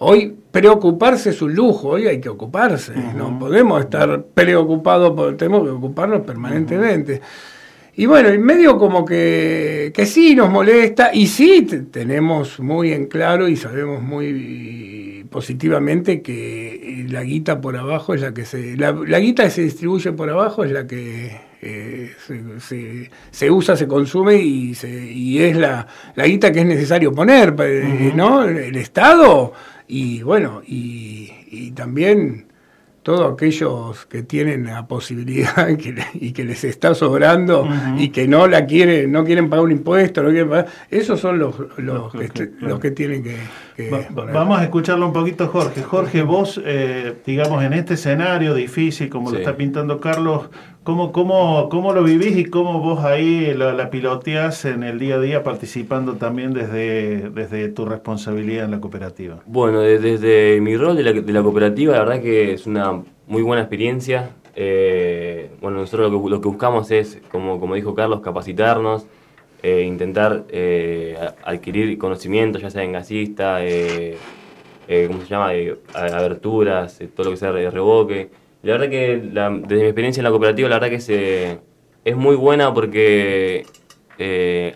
Hoy 0.00 0.32
preocuparse 0.50 1.30
es 1.30 1.42
un 1.42 1.54
lujo, 1.54 1.88
hoy 1.88 2.06
hay 2.06 2.20
que 2.20 2.28
ocuparse, 2.28 2.92
no 3.16 3.36
podemos 3.36 3.80
estar 3.80 4.22
preocupados, 4.32 5.36
tenemos 5.36 5.64
que 5.64 5.70
ocuparnos 5.70 6.20
permanentemente. 6.20 7.20
Y 7.96 8.06
bueno, 8.06 8.28
en 8.28 8.40
medio 8.40 8.78
como 8.78 9.04
que, 9.04 9.90
que 9.92 10.06
sí 10.06 10.36
nos 10.36 10.50
molesta 10.50 11.10
y 11.12 11.26
sí 11.26 11.66
tenemos 11.90 12.60
muy 12.60 12.92
en 12.92 13.06
claro 13.06 13.48
y 13.48 13.56
sabemos 13.56 14.00
muy 14.00 15.26
positivamente 15.28 16.22
que 16.22 17.04
la 17.08 17.24
guita 17.24 17.60
por 17.60 17.76
abajo 17.76 18.14
es 18.14 18.20
la 18.20 18.32
que 18.32 18.44
se... 18.44 18.76
La, 18.76 18.92
guita 18.92 19.42
que 19.42 19.50
se 19.50 19.62
distribuye 19.62 20.12
por 20.12 20.30
abajo 20.30 20.62
es 20.62 20.70
la 20.70 20.86
que 20.86 21.40
eh, 21.60 22.12
se, 23.32 23.50
usa, 23.50 23.76
se 23.76 23.88
consume 23.88 24.36
y, 24.36 24.76
se, 24.76 24.88
y 24.88 25.42
es 25.42 25.56
la, 25.56 25.84
la 26.14 26.24
guita 26.24 26.52
que 26.52 26.60
es 26.60 26.66
necesario 26.66 27.12
poner, 27.12 27.52
¿no? 28.14 28.44
El 28.44 28.76
Estado 28.76 29.52
y 29.88 30.22
bueno, 30.22 30.62
y, 30.66 31.72
también 31.74 32.46
todos 33.02 33.32
aquellos 33.32 34.04
que 34.06 34.22
tienen 34.22 34.66
la 34.66 34.86
posibilidad 34.86 35.66
que 35.78 35.94
y 36.14 36.32
que 36.32 36.44
les 36.44 36.62
está 36.64 36.94
sobrando 36.94 37.66
y 37.96 38.10
que 38.10 38.28
no 38.28 38.46
la 38.46 38.66
quieren, 38.66 39.10
no 39.10 39.24
quieren 39.24 39.48
pagar 39.48 39.64
un 39.64 39.72
impuesto, 39.72 40.22
no 40.22 40.28
quieren 40.28 40.50
pagar, 40.50 40.66
esos 40.90 41.18
son 41.18 41.38
los, 41.38 41.54
los, 41.78 42.12
que, 42.12 42.50
los 42.60 42.78
que 42.78 42.90
tienen 42.90 43.22
que... 43.22 43.36
que 43.78 43.90
Va- 43.90 44.04
va- 44.16 44.32
Vamos 44.32 44.58
a 44.58 44.64
escucharlo 44.64 45.06
un 45.06 45.12
poquito, 45.12 45.46
Jorge. 45.46 45.82
Jorge, 45.82 46.22
vos, 46.22 46.60
eh, 46.64 47.14
digamos, 47.24 47.62
en 47.62 47.72
este 47.74 47.94
escenario 47.94 48.52
difícil, 48.54 49.08
como 49.08 49.30
lo 49.30 49.38
está 49.38 49.56
pintando 49.56 50.00
Carlos, 50.00 50.50
¿cómo, 50.82 51.12
cómo, 51.12 51.68
cómo 51.68 51.92
lo 51.92 52.02
vivís 52.02 52.36
y 52.36 52.44
cómo 52.46 52.80
vos 52.80 53.04
ahí 53.04 53.54
la, 53.54 53.72
la 53.74 53.88
piloteás 53.88 54.64
en 54.64 54.82
el 54.82 54.98
día 54.98 55.14
a 55.14 55.20
día 55.20 55.42
participando 55.44 56.14
también 56.14 56.52
desde, 56.54 57.30
desde 57.30 57.68
tu 57.68 57.84
responsabilidad 57.84 58.64
en 58.64 58.72
la 58.72 58.80
cooperativa? 58.80 59.36
Bueno, 59.46 59.80
de- 59.80 60.00
desde 60.00 60.60
mi 60.60 60.76
rol 60.76 60.96
de 60.96 61.04
la, 61.04 61.12
de 61.12 61.32
la 61.32 61.42
cooperativa, 61.42 61.92
la 61.92 62.00
verdad 62.00 62.20
que 62.20 62.54
es 62.54 62.66
una 62.66 63.00
muy 63.28 63.42
buena 63.42 63.62
experiencia. 63.62 64.30
Eh, 64.56 65.50
bueno, 65.60 65.78
nosotros 65.78 66.10
lo 66.10 66.20
que, 66.24 66.30
lo 66.30 66.40
que 66.40 66.48
buscamos 66.48 66.90
es, 66.90 67.20
como, 67.30 67.60
como 67.60 67.76
dijo 67.76 67.94
Carlos, 67.94 68.22
capacitarnos, 68.22 69.06
eh, 69.62 69.82
intentar 69.82 70.44
eh, 70.50 71.18
adquirir 71.42 71.98
conocimientos, 71.98 72.62
ya 72.62 72.70
sea 72.70 72.84
en 72.84 72.92
gasista, 72.92 73.64
eh, 73.64 74.18
eh, 74.86 75.04
¿cómo 75.08 75.20
se 75.20 75.28
llama? 75.28 75.50
Aberturas, 75.92 76.98
todo 77.14 77.24
lo 77.26 77.30
que 77.32 77.36
sea 77.36 77.52
de 77.52 77.70
revoque. 77.70 78.30
La 78.62 78.72
verdad 78.72 78.90
que 78.90 79.22
la- 79.32 79.50
desde 79.50 79.82
mi 79.82 79.88
experiencia 79.88 80.20
en 80.20 80.24
la 80.24 80.30
cooperativa, 80.30 80.68
la 80.68 80.76
verdad 80.76 80.90
que 80.90 81.00
se, 81.00 81.58
es 82.04 82.16
muy 82.16 82.36
buena 82.36 82.72
porque 82.74 83.66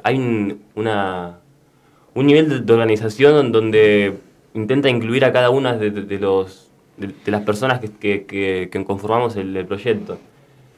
hay 0.03 0.17
un, 0.17 0.63
una, 0.75 1.41
un 2.15 2.27
nivel 2.27 2.67
de, 2.67 2.73
organización 2.73 3.53
donde 3.53 4.19
intenta 4.55 4.89
incluir 4.91 5.25
a 5.25 5.33
cada 5.33 5.51
una 5.51 5.77
de, 5.77 5.91
los, 6.19 6.71
de, 6.97 7.31
las 7.31 7.43
personas 7.43 7.81
que, 7.81 8.85
conformamos 8.87 9.37
el 9.37 9.65
proyecto. 9.67 10.19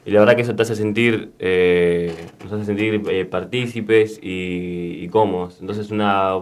Y 0.05 0.11
la 0.11 0.19
verdad 0.19 0.35
que 0.35 0.43
eso 0.43 0.55
te 0.55 0.61
hace 0.63 0.75
sentir, 0.75 1.33
eh, 1.39 2.13
hace 2.45 2.65
sentir 2.65 3.01
eh, 3.09 3.25
partícipes 3.25 4.19
y, 4.21 4.99
y 5.03 5.07
cómodos. 5.09 5.59
Entonces 5.61 5.89
una, 5.91 6.35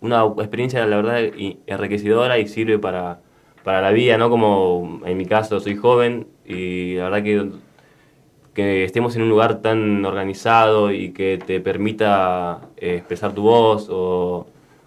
una 0.00 0.24
experiencia, 0.38 0.84
la 0.86 0.96
verdad, 0.96 1.20
enriquecedora 1.66 2.38
y 2.40 2.48
sirve 2.48 2.78
para, 2.78 3.20
para 3.62 3.80
la 3.80 3.92
vida, 3.92 4.18
¿no? 4.18 4.30
Como 4.30 5.00
en 5.06 5.16
mi 5.16 5.26
caso 5.26 5.60
soy 5.60 5.76
joven 5.76 6.26
y 6.44 6.96
la 6.96 7.04
verdad 7.04 7.22
que, 7.22 7.50
que 8.54 8.84
estemos 8.84 9.16
en 9.16 9.22
un 9.22 9.28
lugar 9.30 9.60
tan 9.62 10.04
organizado 10.04 10.92
y 10.92 11.12
que 11.12 11.38
te 11.44 11.60
permita 11.60 12.60
eh, 12.76 12.96
expresar 12.96 13.34
tu 13.34 13.42
voz 13.42 13.88
o, 13.90 14.46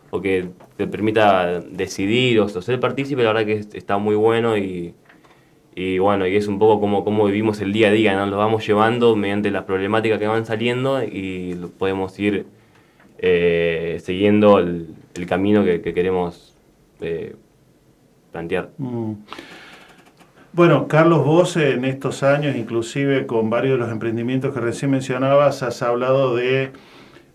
o 0.09 0.21
que 0.21 0.49
te 0.77 0.87
permita 0.87 1.59
decidir 1.61 2.39
o, 2.39 2.45
o 2.45 2.61
ser 2.61 2.79
partícipe, 2.79 3.23
la 3.23 3.33
verdad 3.33 3.45
que 3.45 3.53
es- 3.53 3.73
está 3.75 3.97
muy 3.97 4.15
bueno 4.15 4.57
y, 4.57 4.93
y 5.79 5.99
bueno, 5.99 6.25
y 6.25 6.35
es 6.35 6.47
un 6.47 6.57
poco 6.57 6.81
como, 6.81 7.03
como 7.03 7.25
vivimos 7.25 7.61
el 7.61 7.71
día 7.71 7.89
a 7.89 7.91
día, 7.91 8.15
¿no? 8.15 8.25
Lo 8.25 8.37
vamos 8.37 8.65
llevando 8.65 9.15
mediante 9.15 9.51
las 9.51 9.65
problemáticas 9.65 10.17
que 10.17 10.25
van 10.25 10.43
saliendo 10.43 11.03
y 11.03 11.53
podemos 11.77 12.17
ir 12.17 12.47
eh, 13.19 14.01
siguiendo 14.03 14.57
el, 14.57 14.95
camino 15.27 15.63
que, 15.63 15.81
que 15.81 15.93
queremos 15.93 16.55
eh, 16.99 17.35
plantear. 18.31 18.71
Mm. 18.79 19.11
Bueno, 20.51 20.87
Carlos, 20.87 21.23
vos 21.23 21.55
en 21.57 21.85
estos 21.85 22.23
años, 22.23 22.55
inclusive 22.55 23.27
con 23.27 23.51
varios 23.51 23.73
de 23.73 23.77
los 23.77 23.91
emprendimientos 23.91 24.55
que 24.55 24.59
recién 24.59 24.89
mencionabas, 24.89 25.61
has 25.61 25.83
hablado 25.83 26.35
de 26.35 26.71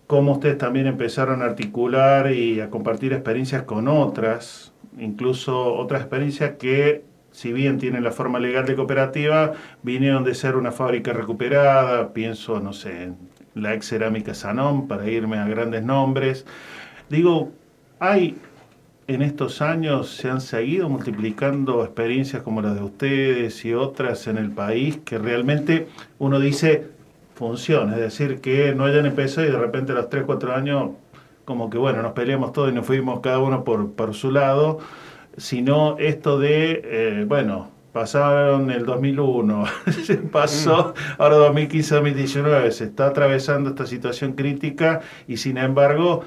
cómo 0.05 0.33
ustedes 0.33 0.57
también 0.57 0.87
empezaron 0.87 1.43
a 1.43 1.45
articular 1.45 2.33
y 2.33 2.59
a 2.59 2.69
compartir 2.69 3.13
experiencias 3.13 3.63
con 3.63 3.87
otras, 3.87 4.73
incluso 4.97 5.75
otras 5.75 6.01
experiencias 6.01 6.55
que, 6.59 7.12
si 7.33 7.51
bien 7.51 7.79
tienen 7.79 8.03
la 8.03 8.11
forma 8.11 8.39
legal 8.39 8.65
de 8.65 8.75
cooperativa, 8.75 9.51
vinieron 9.81 10.23
de 10.23 10.35
ser 10.35 10.55
una 10.55 10.71
fábrica 10.71 11.11
recuperada, 11.11 12.13
pienso, 12.13 12.61
no 12.61 12.71
sé, 12.71 13.11
la 13.55 13.73
ex 13.73 13.87
cerámica 13.87 14.33
Sanón, 14.33 14.87
para 14.87 15.09
irme 15.09 15.37
a 15.37 15.47
grandes 15.47 15.83
nombres. 15.83 16.45
Digo, 17.09 17.51
hay 17.99 18.37
en 19.07 19.21
estos 19.21 19.61
años 19.61 20.09
se 20.15 20.29
han 20.29 20.39
seguido 20.39 20.87
multiplicando 20.87 21.83
experiencias 21.83 22.41
como 22.43 22.61
las 22.61 22.75
de 22.75 22.83
ustedes 22.83 23.65
y 23.65 23.73
otras 23.73 24.27
en 24.27 24.37
el 24.37 24.51
país 24.51 24.99
que 25.03 25.17
realmente 25.17 25.87
uno 26.19 26.39
dice 26.39 26.87
funciona, 27.35 27.93
es 27.95 27.99
decir, 27.99 28.39
que 28.39 28.73
no 28.75 28.85
hayan 28.85 29.05
empezado 29.05 29.47
y 29.47 29.51
de 29.51 29.57
repente 29.57 29.91
a 29.91 29.95
los 29.95 30.09
3, 30.09 30.23
4 30.25 30.53
años 30.53 30.91
como 31.45 31.69
que 31.69 31.77
bueno, 31.77 32.01
nos 32.01 32.13
peleamos 32.13 32.53
todos 32.53 32.71
y 32.71 32.75
nos 32.75 32.85
fuimos 32.85 33.19
cada 33.19 33.39
uno 33.39 33.63
por, 33.63 33.91
por 33.91 34.13
su 34.13 34.31
lado, 34.31 34.79
sino 35.37 35.97
esto 35.99 36.39
de, 36.39 36.81
eh, 36.83 37.25
bueno, 37.27 37.71
pasaron 37.91 38.71
el 38.71 38.85
2001, 38.85 39.65
se 40.03 40.17
pasó 40.31 40.93
ahora 41.17 41.35
2015, 41.35 41.95
2019, 41.95 42.71
se 42.71 42.85
está 42.85 43.07
atravesando 43.07 43.69
esta 43.69 43.85
situación 43.85 44.33
crítica 44.33 45.01
y 45.27 45.37
sin 45.37 45.57
embargo 45.57 46.23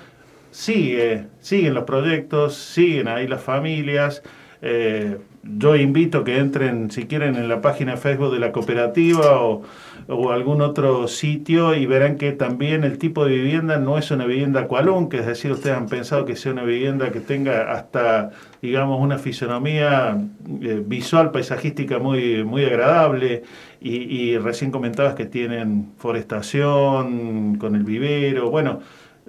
sigue, 0.51 1.27
siguen 1.41 1.75
los 1.75 1.85
proyectos, 1.85 2.55
siguen 2.55 3.09
ahí 3.09 3.27
las 3.27 3.43
familias. 3.43 4.23
Eh, 4.63 5.19
yo 5.43 5.77
invito 5.77 6.25
que 6.25 6.39
entren, 6.39 6.91
si 6.91 7.07
quieren, 7.07 7.37
en 7.37 7.49
la 7.49 7.61
página 7.61 7.93
de 7.93 7.99
Facebook 7.99 8.33
de 8.33 8.41
la 8.41 8.53
cooperativa 8.53 9.41
o, 9.41 9.63
o 10.09 10.31
algún 10.31 10.61
otro 10.61 11.09
sitio 11.09 11.75
y 11.75 11.87
verán 11.87 12.17
que 12.17 12.33
también 12.33 12.85
el 12.85 12.99
tipo 12.99 13.25
de 13.25 13.35
vivienda 13.35 13.79
no 13.79 13.99
es 13.99 14.11
una 14.11 14.25
vivienda 14.25 14.69
cualún, 14.69 15.09
que 15.09 15.19
es 15.19 15.27
decir, 15.27 15.51
ustedes 15.51 15.77
han 15.77 15.89
pensado 15.89 16.25
que 16.25 16.37
sea 16.37 16.53
una 16.53 16.63
vivienda 16.63 17.11
que 17.11 17.21
tenga 17.21 17.73
hasta, 17.73 18.31
digamos, 18.63 19.01
una 19.01 19.19
fisonomía 19.19 20.17
eh, 20.63 20.83
visual, 20.87 21.33
paisajística 21.33 21.99
muy, 21.99 22.45
muy 22.45 22.65
agradable. 22.65 23.43
Y, 23.81 23.97
y 23.97 24.39
recién 24.39 24.71
comentabas 24.71 25.15
que 25.15 25.27
tienen 25.27 25.93
forestación 25.99 27.57
con 27.59 27.75
el 27.75 27.85
vivero. 27.85 28.51
Bueno, 28.51 28.81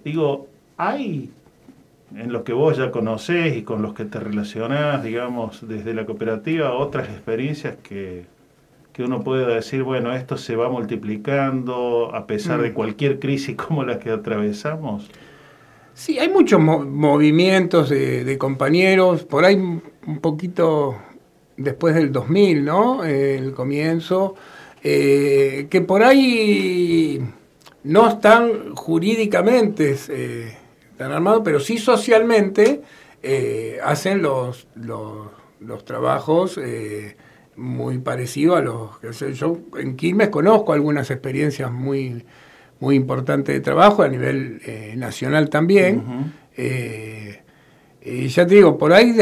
digo, 0.04 0.48
hay 0.78 1.32
en 2.16 2.32
los 2.32 2.44
que 2.44 2.54
vos 2.54 2.78
ya 2.78 2.92
conocés 2.92 3.58
y 3.58 3.64
con 3.64 3.82
los 3.82 3.94
que 3.94 4.06
te 4.06 4.20
relacionás, 4.20 5.04
digamos, 5.04 5.68
desde 5.68 5.94
la 5.94 6.06
cooperativa, 6.06 6.72
otras 6.74 7.10
experiencias 7.10 7.76
que, 7.78 8.26
que 8.98 9.04
uno 9.04 9.24
pueda 9.24 9.48
decir, 9.48 9.84
bueno, 9.84 10.12
esto 10.16 10.38
se 10.38 10.56
va 10.56 10.70
multiplicando 10.70 12.10
a 12.16 12.26
pesar 12.26 12.62
de 12.64 12.72
Mm. 12.72 12.74
cualquier 12.74 13.20
crisis 13.20 13.56
como 13.68 13.84
la 13.84 14.00
que 14.00 14.10
atravesamos. 14.10 15.08
Sí, 15.94 16.18
hay 16.20 16.30
muchos 16.30 16.60
mo- 16.60 16.80
movimientos 16.84 17.90
de, 17.90 18.24
de 18.24 18.38
compañeros, 18.40 19.24
por 19.24 19.46
ahí 19.46 19.56
un 19.56 20.20
poquito 20.20 20.96
después 21.58 21.94
del 21.96 22.12
2000, 22.12 22.66
¿no? 22.66 23.04
Eh, 23.06 23.38
el 23.38 23.54
comienzo, 23.54 24.34
eh, 24.84 25.68
que 25.70 25.82
por 25.82 26.02
ahí 26.04 27.22
no 27.84 28.10
están 28.10 28.74
jurídicamente 28.76 29.96
eh, 30.10 30.58
tan 30.98 31.12
armados, 31.12 31.42
pero 31.46 31.60
sí 31.60 31.78
socialmente 31.78 32.82
eh, 33.24 33.78
hacen 33.84 34.22
los, 34.24 34.68
los, 34.76 35.28
los 35.60 35.86
trabajos 35.86 36.60
eh, 36.64 37.16
muy 37.58 37.98
parecidos 37.98 38.60
a 38.60 38.62
los 38.62 38.98
que 39.00 39.14
sé 39.14 39.34
yo. 39.34 39.58
En 39.78 39.96
Quilmes 39.96 40.30
conozco 40.30 40.74
algunas 40.74 41.12
experiencias 41.12 41.72
muy, 41.72 42.24
muy 42.80 42.96
importantes 42.96 43.56
de 43.56 43.62
trabajo 43.62 44.04
a 44.04 44.08
nivel 44.08 44.62
eh, 44.66 44.94
nacional 44.96 45.50
también. 45.50 46.34
Eh, 46.56 47.42
y 48.02 48.28
ya 48.28 48.48
te 48.48 48.56
digo, 48.56 48.78
por 48.78 48.94
ahí 48.94 49.16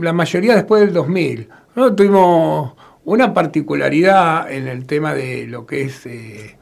la 0.00 0.12
mayoría 0.12 0.54
después 0.54 0.82
del 0.82 0.92
2000. 0.92 1.48
¿no? 1.76 1.94
Tuvimos 1.94 2.74
una 3.04 3.32
particularidad 3.32 4.50
en 4.50 4.68
el 4.68 4.84
tema 4.86 5.14
de 5.14 5.46
lo 5.46 5.64
que 5.64 5.82
es, 5.82 6.06
eh, 6.06 6.56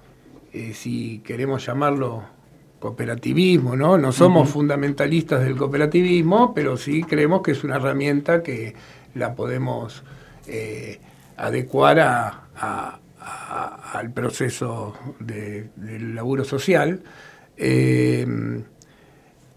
si 0.72 1.20
queremos 1.25 1.66
llamarlo 1.66 2.22
cooperativismo, 2.85 3.77
¿no? 3.77 3.97
No 3.97 4.12
somos 4.12 4.51
fundamentalistas 4.51 5.43
del 5.43 5.57
cooperativismo, 5.57 6.53
pero 6.53 6.77
sí 6.77 7.03
creemos 7.03 7.41
que 7.41 7.53
es 7.53 7.64
una 7.64 7.77
herramienta 7.77 8.43
que 8.43 8.75
la 9.14 9.35
podemos 9.35 10.05
eh, 10.47 11.01
adecuar 11.37 12.01
a, 12.01 12.26
a- 12.57 12.99
a- 13.20 13.91
al 13.99 14.12
proceso 14.12 14.95
de- 15.20 15.70
del 15.76 16.14
laburo 16.14 16.45
social. 16.45 17.01
Eh, 17.57 18.26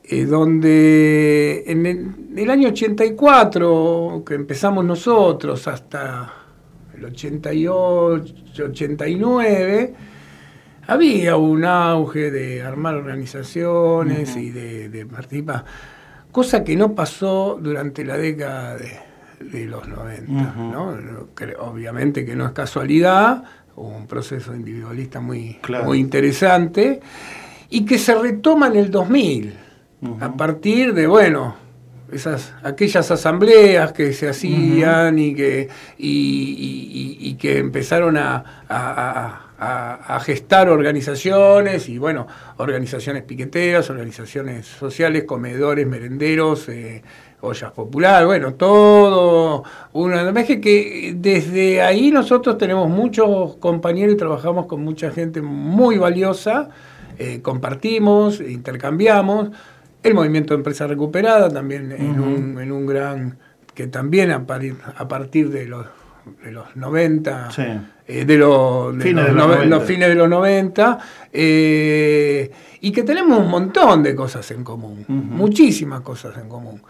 eh, 0.09 0.25
donde 0.25 1.63
en 1.67 1.85
el, 1.85 2.15
el 2.37 2.49
año 2.49 2.69
84, 2.69 4.23
que 4.25 4.35
empezamos 4.35 4.85
nosotros, 4.85 5.67
hasta 5.67 6.31
el 6.95 7.03
88, 7.05 8.33
89, 8.63 9.93
había 10.87 11.35
un 11.35 11.65
auge 11.65 12.31
de 12.31 12.61
armar 12.61 12.95
organizaciones 12.95 14.37
y 14.37 14.49
de, 14.51 14.87
de 14.87 15.05
participar, 15.05 15.65
cosa 16.31 16.63
que 16.63 16.77
no 16.77 16.95
pasó 16.95 17.59
durante 17.61 18.05
la 18.05 18.15
década 18.17 18.77
de, 18.77 18.91
de 19.39 19.65
los 19.65 19.87
90. 19.87 20.31
Ujú. 20.31 20.61
¿no? 20.71 20.97
Obviamente 21.59 22.25
que 22.25 22.35
no 22.35 22.45
es 22.45 22.51
casualidad, 22.53 23.43
hubo 23.75 23.89
un 23.89 24.07
proceso 24.07 24.55
individualista 24.55 25.19
muy, 25.19 25.59
Claro. 25.61 25.85
muy 25.85 25.99
interesante 25.99 26.99
y 27.69 27.85
que 27.85 27.97
se 27.97 28.15
retoma 28.15 28.67
en 28.67 28.75
el 28.77 28.91
2000, 28.91 29.53
a 30.21 30.33
partir 30.33 30.93
de, 30.93 31.07
bueno, 31.07 31.55
esas, 32.11 32.53
aquellas 32.63 33.11
asambleas 33.11 33.91
que 33.91 34.13
se 34.13 34.29
hacían 34.29 35.19
y, 35.19 35.35
que, 35.35 35.67
y, 35.97 36.07
y- 37.19 37.29
y 37.29 37.33
que 37.35 37.57
empezaron 37.57 38.15
a, 38.17 38.43
a- 38.69 39.41
a- 39.59 40.15
a 40.15 40.19
gestar 40.21 40.69
organizaciones 40.69 41.89
y 41.89 41.97
bueno, 41.97 42.27
organizaciones 42.57 43.23
piqueteras, 43.23 43.89
organizaciones 43.89 44.67
sociales, 44.67 45.23
comedores, 45.25 45.85
merenderos, 45.87 46.69
eh, 46.69 47.01
ollas 47.41 47.71
populares, 47.71 48.25
bueno, 48.25 48.53
todo 48.55 49.63
una 49.93 50.23
es 50.55 50.59
que, 50.59 51.13
desde 51.17 51.81
ahí 51.81 52.11
nosotros 52.11 52.57
tenemos 52.57 52.89
muchos 52.89 53.55
compañeros 53.57 54.15
y 54.15 54.17
trabajamos 54.17 54.65
con 54.65 54.83
mucha 54.83 55.11
gente 55.11 55.41
muy 55.41 55.97
valiosa, 55.97 56.69
eh, 57.19 57.41
compartimos, 57.41 58.39
intercambiamos. 58.41 59.49
El 60.03 60.13
movimiento 60.13 60.53
de 60.53 60.59
empresa 60.59 60.87
recuperada 60.87 61.49
también 61.49 61.91
en, 61.91 62.19
un, 62.19 62.59
en 62.61 62.71
un 62.71 62.85
gran, 62.85 63.37
que 63.73 63.87
también 63.87 64.31
a, 64.31 64.45
parir- 64.45 64.77
a 64.95 65.07
partir 65.07 65.49
de 65.49 65.65
los, 65.65 65.85
de 66.43 66.51
los 66.51 66.75
90, 66.75 67.51
Sí. 67.51 67.63
eh, 68.07 68.25
de, 68.25 68.37
los, 68.37 68.95
de 68.97 69.03
Fines 69.03 69.25
los 69.25 69.27
de 69.27 69.33
los 69.33 69.43
nove- 69.45 69.55
90. 69.65 69.75
los 69.75 69.83
fines 69.83 70.09
de 70.09 70.15
los 70.15 70.29
90, 70.29 70.99
eh, 71.33 72.51
y 72.81 72.91
que 72.91 73.03
tenemos 73.03 73.39
un 73.39 73.49
montón 73.49 74.03
de 74.03 74.15
cosas 74.15 74.49
en 74.51 74.63
común, 74.63 75.03
muchísimas 75.07 76.01
cosas 76.01 76.37
en 76.37 76.47
común. 76.49 76.81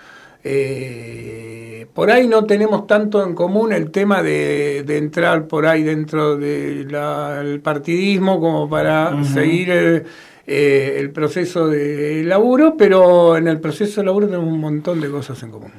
Eh, 0.44 1.88
por 1.94 2.12
ahí 2.12 2.28
no 2.28 2.46
tenemos 2.46 2.88
tanto 2.88 3.24
en 3.26 3.34
común 3.34 3.74
el 3.74 3.92
tema 3.92 4.22
de, 4.22 4.84
de 4.86 4.98
entrar 4.98 5.48
por 5.48 5.66
ahí 5.66 5.84
dentro 5.84 6.38
del 6.38 7.60
partidismo 7.62 8.40
como 8.40 8.70
para 8.70 9.24
seguir 9.24 9.70
el, 9.72 10.04
eh, 10.46 10.98
el 11.00 11.10
proceso 11.10 11.68
de 11.68 12.24
laburo, 12.24 12.76
pero 12.78 13.36
en 13.36 13.48
el 13.48 13.60
proceso 13.60 14.02
de 14.02 14.06
laburo 14.06 14.28
tenemos 14.28 14.48
un 14.48 14.62
montón 14.62 15.02
de 15.02 15.10
cosas 15.10 15.42
en 15.44 15.52
común. 15.52 15.72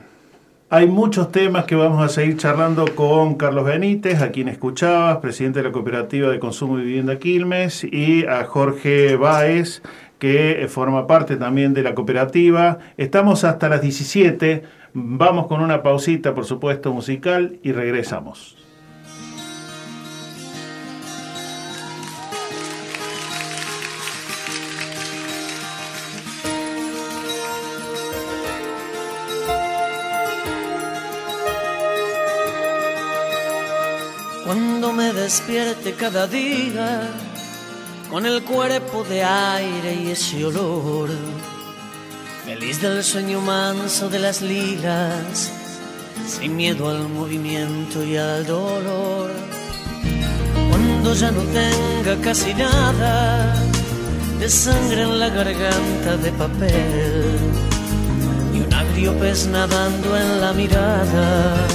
Hay 0.70 0.86
muchos 0.86 1.32
temas 1.32 1.64
que 1.64 1.74
vamos 1.74 2.04
a 2.04 2.10
seguir 2.10 2.36
charlando 2.36 2.84
con 2.94 3.36
Carlos 3.36 3.64
Benítez, 3.64 4.20
a 4.20 4.30
quien 4.30 4.48
escuchabas, 4.48 5.16
presidente 5.16 5.60
de 5.60 5.68
la 5.68 5.72
Cooperativa 5.72 6.28
de 6.28 6.38
Consumo 6.38 6.78
y 6.78 6.82
Vivienda 6.82 7.18
Quilmes, 7.18 7.84
y 7.84 8.26
a 8.26 8.44
Jorge 8.44 9.16
Báez, 9.16 9.80
que 10.18 10.62
eh, 10.62 10.68
forma 10.68 11.06
parte 11.06 11.36
también 11.36 11.74
de 11.74 11.82
la 11.82 11.94
cooperativa. 11.94 12.78
Estamos 12.96 13.44
hasta 13.44 13.68
las 13.68 13.80
17, 13.80 14.62
vamos 14.92 15.46
con 15.46 15.60
una 15.60 15.82
pausita, 15.82 16.34
por 16.34 16.44
supuesto, 16.44 16.92
musical, 16.92 17.58
y 17.62 17.72
regresamos. 17.72 18.56
Cuando 34.44 34.94
me 34.94 35.12
despierte 35.12 35.92
cada 35.92 36.26
día 36.26 37.27
con 38.10 38.24
el 38.24 38.42
cuerpo 38.42 39.04
de 39.04 39.22
aire 39.22 39.94
y 39.94 40.10
ese 40.10 40.44
olor, 40.44 41.10
feliz 42.44 42.80
del 42.80 43.04
sueño 43.04 43.40
manso 43.40 44.08
de 44.08 44.18
las 44.18 44.40
lilas, 44.40 45.50
sin 46.26 46.56
miedo 46.56 46.88
al 46.88 47.08
movimiento 47.08 48.02
y 48.02 48.16
al 48.16 48.46
dolor. 48.46 49.30
Cuando 50.70 51.14
ya 51.14 51.30
no 51.30 51.42
tenga 51.42 52.20
casi 52.22 52.54
nada 52.54 53.54
de 54.38 54.48
sangre 54.48 55.02
en 55.02 55.18
la 55.18 55.28
garganta 55.28 56.16
de 56.16 56.32
papel 56.32 57.38
y 58.54 58.60
un 58.60 58.72
agrio 58.72 59.18
pez 59.18 59.46
nadando 59.46 60.16
en 60.16 60.40
la 60.40 60.52
mirada 60.52 61.66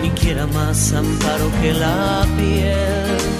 ni 0.00 0.10
quiera 0.10 0.46
más 0.46 0.92
amparo 0.92 1.50
que 1.60 1.72
la 1.74 2.26
piel. 2.36 3.39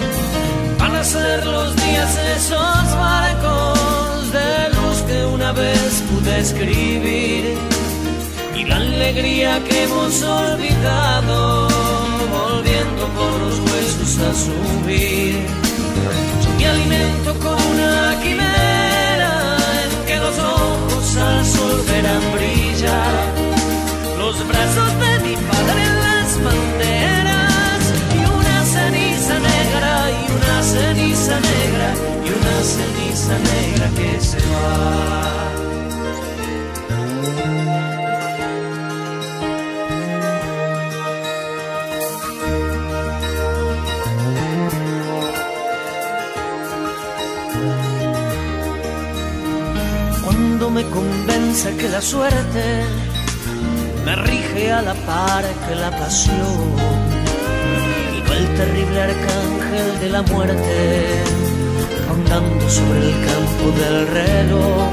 Ser 1.02 1.46
los 1.46 1.74
días 1.76 2.14
esos 2.36 2.96
barcos 2.96 4.32
de 4.32 4.68
luz 4.76 4.98
que 5.08 5.24
una 5.24 5.50
vez 5.50 6.04
pude 6.10 6.40
escribir 6.40 7.56
y 8.54 8.64
la 8.64 8.76
alegría 8.76 9.64
que 9.64 9.84
hemos 9.84 10.22
olvidado 10.22 11.68
volviendo 12.30 13.06
por 13.16 13.32
los 13.40 13.58
huesos 13.60 14.18
a 14.18 14.34
subir. 14.34 15.36
Yo 16.44 16.50
me 16.58 16.66
alimento 16.66 17.34
con 17.40 17.56
una 17.72 18.20
quimera 18.22 19.56
en 19.82 20.06
que 20.06 20.16
los 20.16 20.38
ojos 20.38 21.16
al 21.16 21.46
sol 21.46 21.82
verán 21.88 22.22
brillar 22.36 23.24
los 24.18 24.46
brazos 24.46 24.92
de 25.00 25.28
mi 25.28 25.34
padre 25.34 25.82
en 25.82 25.98
las 25.98 26.44
banderas 26.44 27.19
ceniza 30.72 31.34
negra 31.52 31.88
y 32.26 32.28
una 32.38 32.56
ceniza 32.74 33.34
negra 33.52 33.86
que 33.96 34.20
se 34.20 34.38
va. 34.38 35.50
Cuando 50.24 50.70
me 50.70 50.84
convenza 50.84 51.70
que 51.78 51.88
la 51.88 52.00
suerte 52.00 52.64
me 54.04 54.14
rige 54.16 54.72
a 54.72 54.82
la 54.82 54.94
par 54.94 55.44
que 55.66 55.74
la 55.74 55.90
pasión 55.90 57.09
el 58.40 58.54
terrible 58.54 59.00
arcángel 59.02 60.00
de 60.00 60.08
la 60.08 60.22
muerte 60.22 61.22
rondando 62.08 62.70
sobre 62.70 62.98
el 63.06 63.14
campo 63.28 63.64
del 63.80 64.06
reloj. 64.18 64.90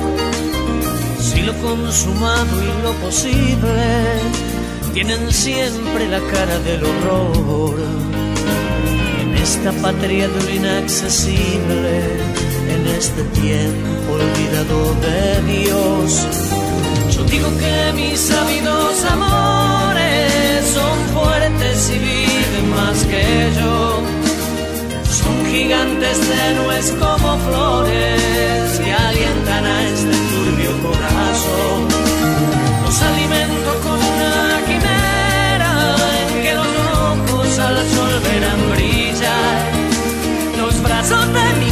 Si 1.20 1.42
lo 1.42 1.54
consumado 1.68 2.54
y 2.70 2.84
lo 2.84 2.92
posible 3.06 3.86
tienen 4.94 5.32
siempre 5.32 6.08
la 6.10 6.20
cara 6.34 6.60
del 6.60 6.84
horror 6.84 7.76
en 9.22 9.36
esta 9.36 9.72
patria 9.84 10.28
de 10.28 10.44
lo 10.44 10.50
inaccesible, 10.50 11.94
en 12.74 12.82
este 13.00 13.24
tiempo 13.42 14.14
olvidado 14.20 14.80
de 15.06 15.54
Dios. 15.54 16.28
Yo 17.16 17.24
digo 17.24 17.50
que 17.62 17.94
mis 17.94 18.32
ávidos 18.32 19.06
amores 19.06 19.67
más 22.78 22.98
que 23.12 23.26
yo. 23.60 24.02
Son 25.20 25.36
gigantes 25.52 26.18
tenues 26.30 26.88
como 27.02 27.30
flores 27.48 28.80
que 28.84 28.92
alientan 28.94 29.64
a 29.66 29.78
este 29.92 30.16
turbio 30.32 30.72
corazón. 30.86 31.80
Los 32.84 32.98
alimento 33.10 33.72
con 33.86 34.00
una 34.14 34.62
quimera 34.68 35.74
en 36.20 36.30
que 36.44 36.54
los 36.60 36.72
ojos 37.12 37.60
al 37.68 37.78
sol 37.94 38.14
verán 38.28 38.62
brillar. 38.74 39.58
Los 40.62 40.76
brazos 40.88 41.26
de 41.38 41.48
mi 41.62 41.67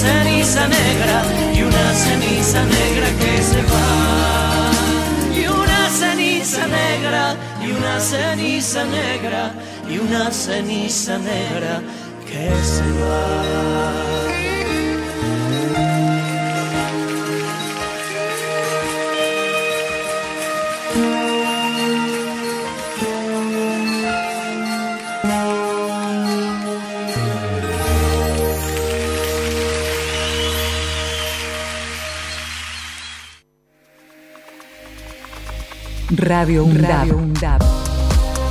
ceniza 0.00 0.66
negra 0.66 1.18
y 1.54 1.62
una 1.62 1.86
ceniza 2.04 2.64
negra 2.64 3.08
que 3.20 3.42
se 3.50 3.62
va. 3.70 4.70
Y 5.40 5.46
una 5.46 5.82
ceniza 6.00 6.66
negra 6.66 7.36
y 7.62 7.70
una 7.78 8.00
ceniza 8.00 8.84
negra 8.84 9.52
y 9.88 9.98
una 9.98 10.30
ceniza 10.30 11.18
negra 11.18 11.82
que 12.26 12.48
se 12.72 12.86
va. 13.00 14.09
Radio 36.30 36.62
UNDAB. 36.62 37.10
UNDAB. 37.12 37.60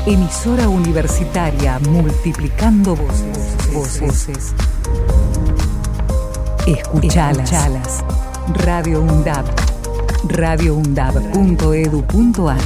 Emisora 0.05 0.67
universitaria 0.67 1.79
multiplicando 1.79 2.93
voces. 2.93 3.55
voces. 3.73 4.53
Escuchalas. 6.67 7.49
Escuchalas. 7.49 8.03
Radio 8.65 8.99
UNDAB. 8.99 9.45
radioundab.edu.ar 10.27 12.59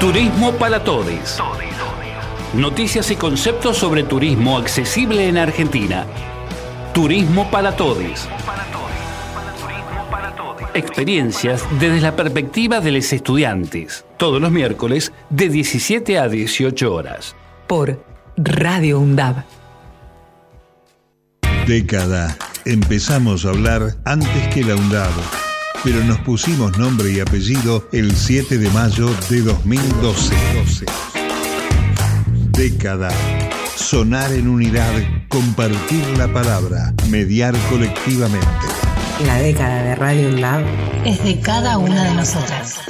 Turismo 0.00 0.50
para 0.54 0.82
todos. 0.82 1.40
Noticias 2.54 3.12
y 3.12 3.16
conceptos 3.16 3.78
sobre 3.78 4.02
turismo 4.02 4.58
accesible 4.58 5.28
en 5.28 5.38
Argentina. 5.38 6.04
Turismo 6.92 7.48
para 7.48 7.76
todos. 7.76 8.28
Experiencias 10.74 11.64
desde 11.78 12.00
la 12.00 12.16
perspectiva 12.16 12.80
de 12.80 12.92
los 12.92 13.12
estudiantes. 13.12 14.06
Todos 14.16 14.40
los 14.40 14.50
miércoles 14.50 15.12
de 15.28 15.50
17 15.50 16.18
a 16.18 16.28
18 16.28 16.94
horas. 16.94 17.36
Por 17.66 18.02
Radio 18.36 18.98
UNDAB. 18.98 19.44
Década. 21.66 22.36
Empezamos 22.64 23.44
a 23.44 23.50
hablar 23.50 23.96
antes 24.04 24.48
que 24.54 24.64
la 24.64 24.76
UNDAB, 24.76 25.12
pero 25.84 26.02
nos 26.04 26.18
pusimos 26.20 26.78
nombre 26.78 27.12
y 27.12 27.20
apellido 27.20 27.86
el 27.92 28.14
7 28.14 28.56
de 28.56 28.70
mayo 28.70 29.10
de 29.28 29.42
2012. 29.42 30.34
Década. 32.52 33.10
Sonar 33.76 34.32
en 34.32 34.48
unidad, 34.48 34.92
compartir 35.28 36.04
la 36.16 36.32
palabra, 36.32 36.94
mediar 37.10 37.54
colectivamente. 37.68 38.91
La 39.26 39.38
década 39.38 39.82
de 39.82 39.94
Radio 39.94 40.28
UNDAB 40.28 40.64
Es 41.04 41.22
de 41.22 41.40
cada 41.40 41.78
una 41.78 42.04
de 42.04 42.14
nosotras. 42.14 42.80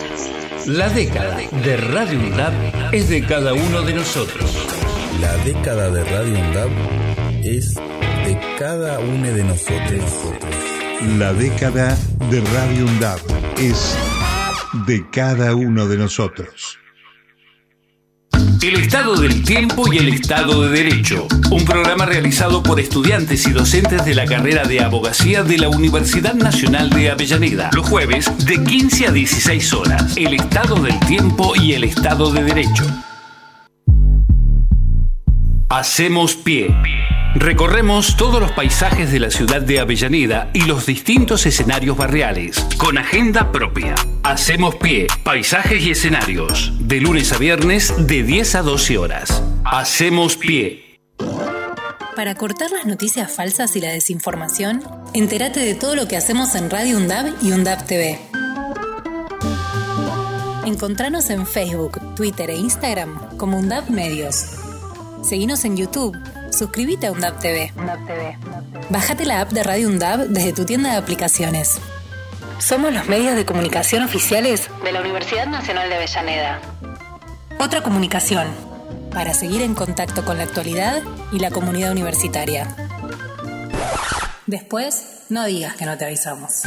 La 0.66 0.88
década 0.88 1.36
de 1.36 1.76
Radio 1.76 2.18
UNDAB 2.18 2.52
es 2.94 3.08
de 3.08 3.24
cada 3.24 3.52
uno 3.52 3.82
de 3.82 3.94
nosotros. 3.94 4.56
La 5.20 5.36
década 5.38 5.90
de 5.90 6.04
Radio 6.04 6.38
UNDAB 6.38 6.70
es 7.42 7.74
de 7.74 8.38
cada 8.58 9.00
uno 9.00 9.32
de 9.32 9.44
nosotros. 9.44 10.02
La 11.18 11.32
década 11.32 11.96
de 12.30 12.40
Radio 12.40 12.86
UNDAB 12.86 13.20
es 13.58 13.96
de 14.86 15.04
cada 15.10 15.54
uno 15.54 15.86
de 15.86 15.98
nosotros. 15.98 16.81
El 18.62 18.76
Estado 18.76 19.16
del 19.16 19.42
Tiempo 19.42 19.92
y 19.92 19.98
el 19.98 20.10
Estado 20.10 20.62
de 20.62 20.84
Derecho. 20.84 21.26
Un 21.50 21.64
programa 21.64 22.06
realizado 22.06 22.62
por 22.62 22.78
estudiantes 22.78 23.44
y 23.48 23.50
docentes 23.50 24.04
de 24.04 24.14
la 24.14 24.24
carrera 24.24 24.62
de 24.62 24.78
abogacía 24.78 25.42
de 25.42 25.58
la 25.58 25.68
Universidad 25.68 26.34
Nacional 26.34 26.88
de 26.90 27.10
Avellaneda. 27.10 27.70
Los 27.74 27.88
jueves 27.88 28.30
de 28.46 28.62
15 28.62 29.08
a 29.08 29.10
16 29.10 29.72
horas. 29.72 30.16
El 30.16 30.34
Estado 30.34 30.76
del 30.76 30.96
Tiempo 31.00 31.54
y 31.56 31.72
el 31.72 31.82
Estado 31.82 32.30
de 32.30 32.44
Derecho. 32.44 32.84
Hacemos 35.68 36.36
pie. 36.36 36.72
Recorremos 37.34 38.16
todos 38.16 38.40
los 38.40 38.52
paisajes 38.52 39.10
de 39.10 39.18
la 39.18 39.30
ciudad 39.30 39.62
de 39.62 39.80
Avellaneda 39.80 40.50
y 40.52 40.62
los 40.62 40.84
distintos 40.84 41.46
escenarios 41.46 41.96
barriales, 41.96 42.60
con 42.76 42.98
agenda 42.98 43.50
propia. 43.50 43.94
Hacemos 44.22 44.74
pie, 44.74 45.06
paisajes 45.24 45.82
y 45.82 45.92
escenarios, 45.92 46.72
de 46.78 47.00
lunes 47.00 47.32
a 47.32 47.38
viernes 47.38 47.94
de 48.06 48.22
10 48.22 48.54
a 48.56 48.62
12 48.62 48.98
horas. 48.98 49.42
Hacemos 49.64 50.36
pie. 50.36 51.00
Para 52.14 52.34
cortar 52.34 52.70
las 52.70 52.84
noticias 52.84 53.32
falsas 53.32 53.74
y 53.76 53.80
la 53.80 53.90
desinformación, 53.90 54.82
entérate 55.14 55.60
de 55.60 55.74
todo 55.74 55.96
lo 55.96 56.06
que 56.06 56.18
hacemos 56.18 56.54
en 56.54 56.68
Radio 56.68 56.98
UNDAB 56.98 57.32
y 57.42 57.52
UNDAB 57.52 57.86
TV. 57.86 58.20
Encontranos 60.66 61.30
en 61.30 61.46
Facebook, 61.46 62.14
Twitter 62.14 62.50
e 62.50 62.56
Instagram 62.56 63.38
como 63.38 63.58
UNDAB 63.58 63.88
Medios. 63.88 64.44
Seguinos 65.22 65.64
en 65.64 65.78
YouTube. 65.78 66.14
Suscríbete 66.52 67.06
a 67.06 67.12
UNDAB 67.12 67.38
TV. 67.38 67.72
Bájate 68.90 69.24
la 69.24 69.40
app 69.40 69.52
de 69.52 69.62
Radio 69.62 69.88
UNDAB 69.88 70.28
desde 70.28 70.52
tu 70.52 70.64
tienda 70.64 70.90
de 70.90 70.96
aplicaciones. 70.96 71.78
Somos 72.58 72.92
los 72.92 73.08
medios 73.08 73.34
de 73.34 73.44
comunicación 73.44 74.02
oficiales 74.04 74.68
de 74.84 74.92
la 74.92 75.00
Universidad 75.00 75.46
Nacional 75.46 75.88
de 75.88 75.96
Avellaneda. 75.96 76.60
Otra 77.58 77.82
comunicación 77.82 78.48
para 79.12 79.34
seguir 79.34 79.62
en 79.62 79.74
contacto 79.74 80.24
con 80.24 80.36
la 80.38 80.44
actualidad 80.44 81.02
y 81.32 81.38
la 81.38 81.50
comunidad 81.50 81.92
universitaria. 81.92 82.74
Después, 84.46 85.24
no 85.30 85.44
digas 85.46 85.76
que 85.76 85.86
no 85.86 85.96
te 85.96 86.04
avisamos. 86.04 86.62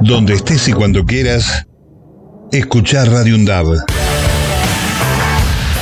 Donde 0.00 0.34
estés 0.34 0.68
y 0.68 0.72
cuando 0.72 1.04
quieras, 1.04 1.66
escuchar 2.52 3.08
Radio 3.10 3.34
UNDAB. 3.34 3.84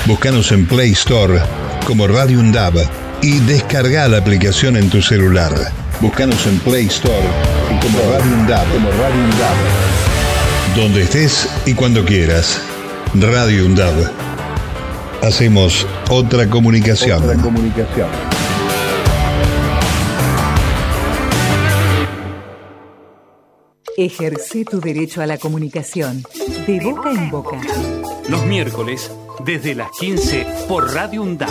Búscanos 0.08 0.52
en 0.52 0.66
Play 0.66 0.92
Store 0.92 1.38
como 1.86 2.06
Radio 2.06 2.40
UNDAB 2.40 2.76
y 3.20 3.40
descarga 3.40 4.08
la 4.08 4.16
aplicación 4.16 4.78
en 4.78 4.88
tu 4.88 5.02
celular. 5.02 5.52
Búscanos 6.00 6.46
en 6.46 6.58
Play 6.60 6.86
Store 6.86 7.28
como 7.82 7.98
Radio 8.10 8.32
UNDAB. 8.32 8.72
Como 8.72 8.90
Radio 8.92 9.24
UNDAB. 9.24 9.56
Donde 10.76 11.02
estés 11.02 11.46
y 11.66 11.74
cuando 11.74 12.06
quieras. 12.06 12.58
Radio 13.16 13.66
UNDAB. 13.66 14.10
Hacemos 15.22 15.86
otra 16.08 16.48
comunicación. 16.48 17.22
Otra 17.22 17.36
comunicación. 17.42 18.08
Ejerce 23.98 24.64
tu 24.64 24.80
derecho 24.80 25.20
a 25.20 25.26
la 25.26 25.36
comunicación. 25.36 26.22
De 26.66 26.80
boca 26.80 27.10
en 27.10 27.30
boca. 27.30 27.58
Los 28.28 28.44
miércoles 28.44 29.10
desde 29.44 29.74
las 29.74 29.90
15 29.98 30.46
por 30.68 30.92
Radio 30.92 31.22
UNDAB. 31.22 31.48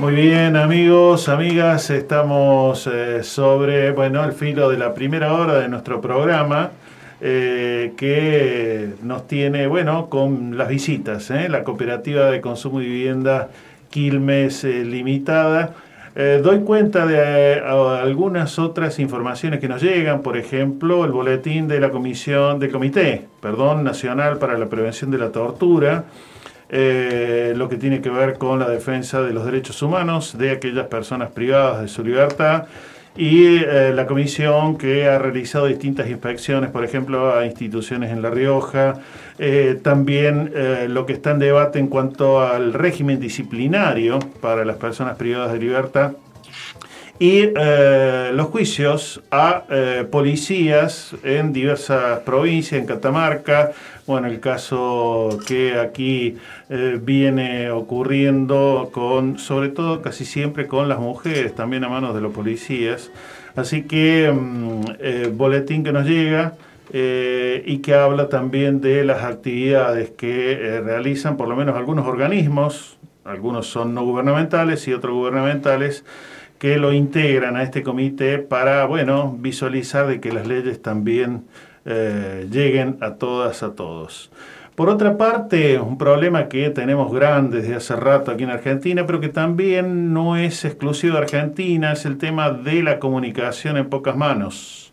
Muy 0.00 0.14
bien, 0.14 0.56
amigos, 0.56 1.28
amigas, 1.28 1.90
estamos 1.90 2.88
eh, 2.88 3.22
sobre, 3.22 3.92
bueno, 3.92 4.24
el 4.24 4.32
filo 4.32 4.68
de 4.68 4.76
la 4.76 4.92
primera 4.92 5.34
hora 5.34 5.60
de 5.60 5.68
nuestro 5.68 6.00
programa. 6.00 6.72
eh, 7.20 7.94
que 7.96 8.94
nos 9.02 9.26
tiene, 9.26 9.66
bueno, 9.66 10.10
con 10.10 10.58
las 10.58 10.68
visitas, 10.68 11.30
¿eh? 11.30 11.48
la 11.48 11.64
cooperativa 11.64 12.30
de 12.30 12.40
consumo 12.40 12.82
y 12.82 12.86
vivienda 12.86 13.48
Quilmes 13.88 14.64
Limitada. 14.64 15.74
Eh, 16.16 16.40
doy 16.42 16.60
cuenta 16.60 17.06
de 17.06 17.54
eh, 17.54 17.60
algunas 17.60 18.60
otras 18.60 19.00
informaciones 19.00 19.58
que 19.58 19.66
nos 19.66 19.82
llegan, 19.82 20.22
por 20.22 20.36
ejemplo, 20.36 21.04
el 21.04 21.10
boletín 21.10 21.66
de 21.66 21.80
la 21.80 21.90
Comisión 21.90 22.60
del 22.60 22.70
Comité, 22.70 23.26
perdón, 23.40 23.82
Nacional 23.82 24.38
para 24.38 24.56
la 24.56 24.66
Prevención 24.66 25.10
de 25.10 25.18
la 25.18 25.32
Tortura, 25.32 26.04
eh, 26.68 27.52
lo 27.56 27.68
que 27.68 27.76
tiene 27.76 28.00
que 28.00 28.10
ver 28.10 28.38
con 28.38 28.60
la 28.60 28.68
defensa 28.68 29.22
de 29.22 29.32
los 29.32 29.44
derechos 29.44 29.82
humanos 29.82 30.38
de 30.38 30.52
aquellas 30.52 30.86
personas 30.86 31.32
privadas 31.32 31.82
de 31.82 31.88
su 31.88 32.04
libertad 32.04 32.66
y 33.16 33.58
eh, 33.58 33.92
la 33.94 34.06
comisión 34.06 34.76
que 34.76 35.06
ha 35.06 35.18
realizado 35.18 35.66
distintas 35.66 36.08
inspecciones, 36.08 36.70
por 36.70 36.84
ejemplo, 36.84 37.32
a 37.32 37.46
instituciones 37.46 38.10
en 38.10 38.22
La 38.22 38.30
Rioja, 38.30 38.94
eh, 39.38 39.78
también 39.82 40.52
eh, 40.54 40.86
lo 40.88 41.06
que 41.06 41.12
está 41.12 41.30
en 41.30 41.38
debate 41.38 41.78
en 41.78 41.86
cuanto 41.86 42.40
al 42.40 42.72
régimen 42.72 43.20
disciplinario 43.20 44.18
para 44.40 44.64
las 44.64 44.76
personas 44.76 45.16
privadas 45.16 45.52
de 45.52 45.58
libertad 45.58 46.12
y 47.20 47.52
los 48.32 48.48
juicios 48.48 49.22
a 49.30 49.62
policías 50.10 51.14
en 51.22 51.52
diversas 51.52 52.18
provincias, 52.20 52.80
en 52.80 52.86
Catamarca, 52.88 53.70
bueno, 54.06 54.26
el 54.26 54.40
caso 54.40 55.38
que 55.46 55.78
aquí 55.78 56.36
eh, 56.68 56.98
viene 57.02 57.70
ocurriendo 57.70 58.90
con, 58.92 59.38
sobre 59.38 59.70
todo 59.70 60.02
casi 60.02 60.24
siempre 60.24 60.66
con 60.66 60.88
las 60.88 60.98
mujeres, 60.98 61.54
también 61.54 61.84
a 61.84 61.88
manos 61.88 62.14
de 62.14 62.20
los 62.20 62.32
policías. 62.32 63.10
Así 63.56 63.82
que 63.82 64.30
mm, 64.30 64.80
eh, 64.98 65.32
boletín 65.34 65.84
que 65.84 65.92
nos 65.92 66.06
llega 66.06 66.54
eh, 66.92 67.62
y 67.66 67.78
que 67.78 67.94
habla 67.94 68.28
también 68.28 68.80
de 68.80 69.04
las 69.04 69.24
actividades 69.24 70.10
que 70.10 70.82
realizan 70.84 71.36
por 71.36 71.48
lo 71.48 71.56
menos 71.56 71.76
algunos 71.76 72.06
organismos, 72.06 72.98
algunos 73.24 73.66
son 73.66 73.94
no 73.94 74.04
gubernamentales 74.04 74.86
y 74.86 74.92
otros 74.92 75.14
gubernamentales, 75.14 76.04
que 76.58 76.78
lo 76.78 76.92
integran 76.92 77.56
a 77.56 77.62
este 77.62 77.82
comité 77.82 78.38
para, 78.38 78.84
bueno, 78.86 79.34
visualizar 79.38 80.06
de 80.06 80.20
que 80.20 80.32
las 80.32 80.46
leyes 80.46 80.80
también 80.80 81.44
eh, 81.84 82.46
lleguen 82.50 82.98
a 83.00 83.14
todas, 83.14 83.62
a 83.62 83.74
todos. 83.74 84.30
Por 84.74 84.88
otra 84.88 85.16
parte, 85.16 85.78
un 85.78 85.98
problema 85.98 86.48
que 86.48 86.68
tenemos 86.70 87.12
grande 87.12 87.60
desde 87.60 87.76
hace 87.76 87.94
rato 87.94 88.32
aquí 88.32 88.42
en 88.42 88.50
Argentina, 88.50 89.06
pero 89.06 89.20
que 89.20 89.28
también 89.28 90.12
no 90.12 90.36
es 90.36 90.64
exclusivo 90.64 91.14
de 91.14 91.20
Argentina, 91.20 91.92
es 91.92 92.04
el 92.06 92.18
tema 92.18 92.50
de 92.50 92.82
la 92.82 92.98
comunicación 92.98 93.76
en 93.76 93.88
pocas 93.88 94.16
manos. 94.16 94.92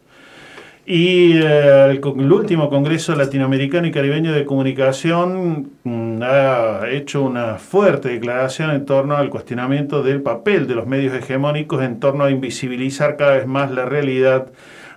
Y 0.85 1.33
eh, 1.37 1.91
el, 1.91 2.31
último 2.31 2.69
Congreso 2.69 3.15
Latinoamericano 3.15 3.87
y 3.87 3.91
Caribeño 3.91 4.33
de 4.33 4.45
Comunicación 4.45 5.71
mm, 5.83 6.21
ha 6.23 6.89
hecho 6.89 7.23
una 7.23 7.55
fuerte 7.55 8.09
declaración 8.09 8.71
en 8.71 8.85
torno 8.85 9.15
al 9.15 9.29
cuestionamiento 9.29 10.03
del 10.03 10.21
papel 10.21 10.67
de 10.67 10.75
los 10.75 10.87
medios 10.87 11.13
hegemónicos 11.13 11.83
en 11.83 11.99
torno 11.99 12.23
a 12.23 12.31
invisibilizar 12.31 13.15
cada 13.15 13.37
vez 13.37 13.47
más 13.47 13.71
la 13.71 13.85
realidad 13.85 14.47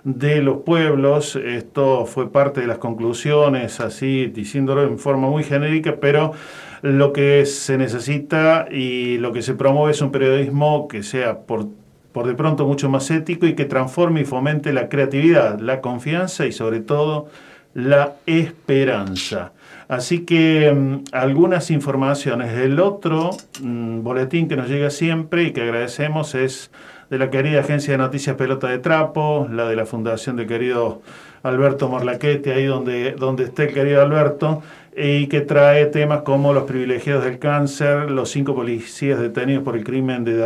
de 0.05 0.41
los 0.41 0.59
pueblos. 0.61 1.35
Esto 1.35 2.05
fue 2.05 2.31
parte 2.31 2.61
de 2.61 2.67
las 2.67 2.77
conclusiones, 2.77 3.81
así 3.81 4.27
diciéndolo 4.27 4.83
en 4.83 4.97
forma 4.97 5.27
muy 5.27 5.43
genérica, 5.43 5.97
pero 5.99 6.31
lo 6.81 7.11
que 7.11 7.45
se 7.45 7.77
necesita 7.77 8.67
y 8.71 9.17
lo 9.17 9.33
que 9.33 9.41
se 9.41 9.55
promueve 9.55 9.91
es 9.91 10.01
un 10.01 10.11
periodismo 10.11 10.87
que 10.87 11.03
sea 11.03 11.39
por, 11.39 11.67
por 12.13 12.27
de 12.27 12.35
pronto 12.35 12.65
mucho 12.65 12.87
más 12.89 13.09
ético 13.11 13.47
y 13.47 13.55
que 13.55 13.65
transforme 13.65 14.21
y 14.21 14.25
fomente 14.25 14.71
la 14.71 14.87
creatividad, 14.87 15.59
la 15.59 15.81
confianza 15.81 16.45
y 16.45 16.51
sobre 16.51 16.79
todo 16.79 17.27
la 17.73 18.13
esperanza. 18.25 19.51
Así 19.87 20.19
que 20.19 20.71
mm, 20.71 21.03
algunas 21.11 21.71
informaciones. 21.71 22.53
El 22.53 22.79
otro 22.79 23.31
mm, 23.61 24.01
boletín 24.01 24.47
que 24.47 24.55
nos 24.55 24.69
llega 24.69 24.91
siempre 24.91 25.43
y 25.43 25.51
que 25.51 25.61
agradecemos 25.61 26.35
es 26.35 26.71
de 27.09 27.17
la 27.17 27.29
querida 27.29 27.61
agencia 27.61 27.93
de 27.93 27.97
noticias 27.97 28.35
Pelota 28.35 28.67
de 28.67 28.79
Trapo, 28.79 29.47
la 29.51 29.67
de 29.67 29.75
la 29.75 29.85
fundación 29.85 30.35
del 30.35 30.47
querido 30.47 31.01
Alberto 31.43 31.87
Morlaquete, 31.87 32.53
ahí 32.53 32.65
donde, 32.65 33.11
donde 33.11 33.43
esté 33.43 33.69
el 33.69 33.73
querido 33.73 34.01
Alberto, 34.01 34.63
y 34.97 35.27
que 35.27 35.41
trae 35.41 35.87
temas 35.87 36.21
como 36.21 36.53
los 36.53 36.63
privilegiados 36.63 37.25
del 37.25 37.37
cáncer, 37.37 38.09
los 38.09 38.29
cinco 38.29 38.55
policías 38.55 39.19
detenidos 39.19 39.63
por 39.63 39.75
el 39.75 39.83
crimen 39.83 40.23
de 40.23 40.37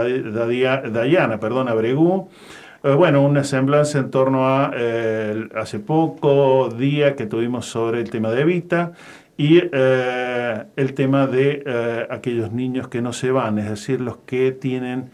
Dayana, 0.91 1.39
perdón, 1.39 1.67
Abregú. 1.69 2.29
Eh, 2.81 2.93
bueno, 2.93 3.21
una 3.21 3.43
semblanza 3.43 3.99
en 3.99 4.09
torno 4.09 4.47
a 4.47 4.71
eh, 4.75 5.49
hace 5.55 5.79
poco 5.79 6.69
día 6.69 7.15
que 7.15 7.25
tuvimos 7.25 7.65
sobre 7.65 7.99
el 7.99 8.09
tema 8.09 8.31
de 8.31 8.41
Evita 8.41 8.93
y 9.37 9.61
eh, 9.71 10.63
el 10.75 10.93
tema 10.93 11.27
de 11.27 12.07
aquellos 12.09 12.51
niños 12.53 12.87
que 12.87 13.01
no 13.01 13.13
se 13.13 13.31
van, 13.31 13.59
es 13.59 13.69
decir, 13.69 13.99
los 14.01 14.17
que 14.17 14.51
tienen 14.51 15.11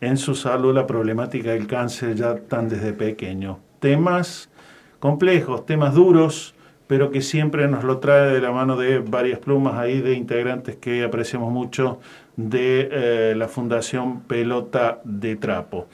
en 0.00 0.16
su 0.16 0.34
salud 0.34 0.74
la 0.74 0.86
problemática 0.86 1.50
del 1.50 1.66
cáncer 1.66 2.14
ya 2.14 2.36
tan 2.36 2.68
desde 2.68 2.92
pequeño. 2.92 3.58
Temas 3.80 4.50
complejos, 4.98 5.66
temas 5.66 5.94
duros, 5.94 6.54
pero 6.86 7.10
que 7.10 7.20
siempre 7.20 7.68
nos 7.68 7.84
lo 7.84 7.98
trae 7.98 8.32
de 8.32 8.40
la 8.40 8.50
mano 8.50 8.76
de 8.76 8.98
varias 8.98 9.38
plumas 9.38 9.74
ahí 9.74 10.00
de 10.00 10.14
integrantes 10.14 10.76
que 10.76 11.04
apreciamos 11.04 11.52
mucho 11.52 12.00
de 12.36 12.88
eh, 12.90 13.34
la 13.36 13.48
Fundación 13.48 14.20
Pelota 14.22 15.00
de 15.04 15.36
Trapo. 15.36 15.86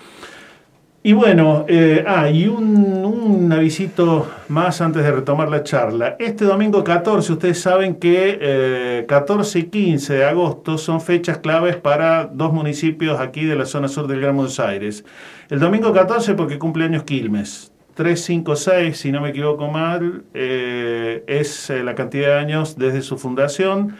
Y 1.06 1.12
bueno, 1.12 1.66
eh, 1.68 2.02
ah, 2.06 2.30
y 2.30 2.48
un, 2.48 3.04
un, 3.04 3.52
avisito 3.52 4.26
más 4.48 4.80
antes 4.80 5.02
de 5.02 5.12
retomar 5.12 5.50
la 5.50 5.62
charla. 5.62 6.16
Este 6.18 6.46
domingo 6.46 6.82
14, 6.82 7.30
ustedes 7.30 7.60
saben 7.60 7.96
que 7.96 8.38
eh, 8.40 9.04
14 9.06 9.58
y 9.58 9.62
15 9.64 10.14
de 10.14 10.24
agosto 10.24 10.78
son 10.78 11.02
fechas 11.02 11.36
claves 11.36 11.76
para 11.76 12.24
dos 12.24 12.54
municipios 12.54 13.20
aquí 13.20 13.44
de 13.44 13.54
la 13.54 13.66
zona 13.66 13.88
sur 13.88 14.06
del 14.06 14.22
Gran 14.22 14.34
Buenos 14.34 14.58
Aires. 14.58 15.04
El 15.50 15.60
domingo 15.60 15.92
14 15.92 16.32
porque 16.32 16.58
cumple 16.58 16.86
años 16.86 17.02
Quilmes. 17.02 17.70
356, 17.94 18.96
si 18.98 19.12
no 19.12 19.20
me 19.20 19.28
equivoco 19.28 19.68
mal, 19.68 20.24
eh, 20.34 21.22
es 21.28 21.70
eh, 21.70 21.84
la 21.84 21.94
cantidad 21.94 22.28
de 22.28 22.34
años 22.34 22.76
desde 22.76 23.02
su 23.02 23.18
fundación. 23.18 23.96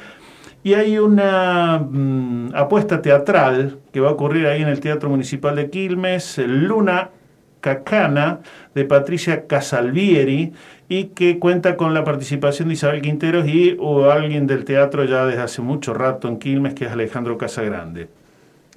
Y 0.65 0.73
hay 0.73 0.99
una 0.99 1.79
mm, 1.79 2.55
apuesta 2.55 3.03
teatral 3.03 3.77
que 3.93 4.01
va 4.01 4.09
a 4.09 4.13
ocurrir 4.13 4.47
ahí 4.47 4.63
en 4.63 4.69
el 4.69 4.81
Teatro 4.81 5.11
Municipal 5.11 5.55
de 5.57 5.69
Quilmes, 5.69 6.39
Luna 6.39 7.11
Cacana, 7.61 8.41
de 8.75 8.87
Patricia 8.87 9.47
Casalvieri, 9.47 10.55
y 10.89 11.05
que 11.09 11.39
cuenta 11.39 11.77
con 11.77 11.93
la 11.93 12.03
participación 12.03 12.69
de 12.69 12.75
Isabel 12.75 13.03
Quinteros 13.03 13.47
y 13.47 13.77
o 13.79 14.11
alguien 14.11 14.47
del 14.47 14.65
teatro 14.65 15.05
ya 15.05 15.27
desde 15.27 15.43
hace 15.43 15.61
mucho 15.61 15.93
rato 15.93 16.29
en 16.29 16.39
Quilmes, 16.39 16.73
que 16.73 16.87
es 16.87 16.93
Alejandro 16.93 17.37
Casagrande. 17.37 18.09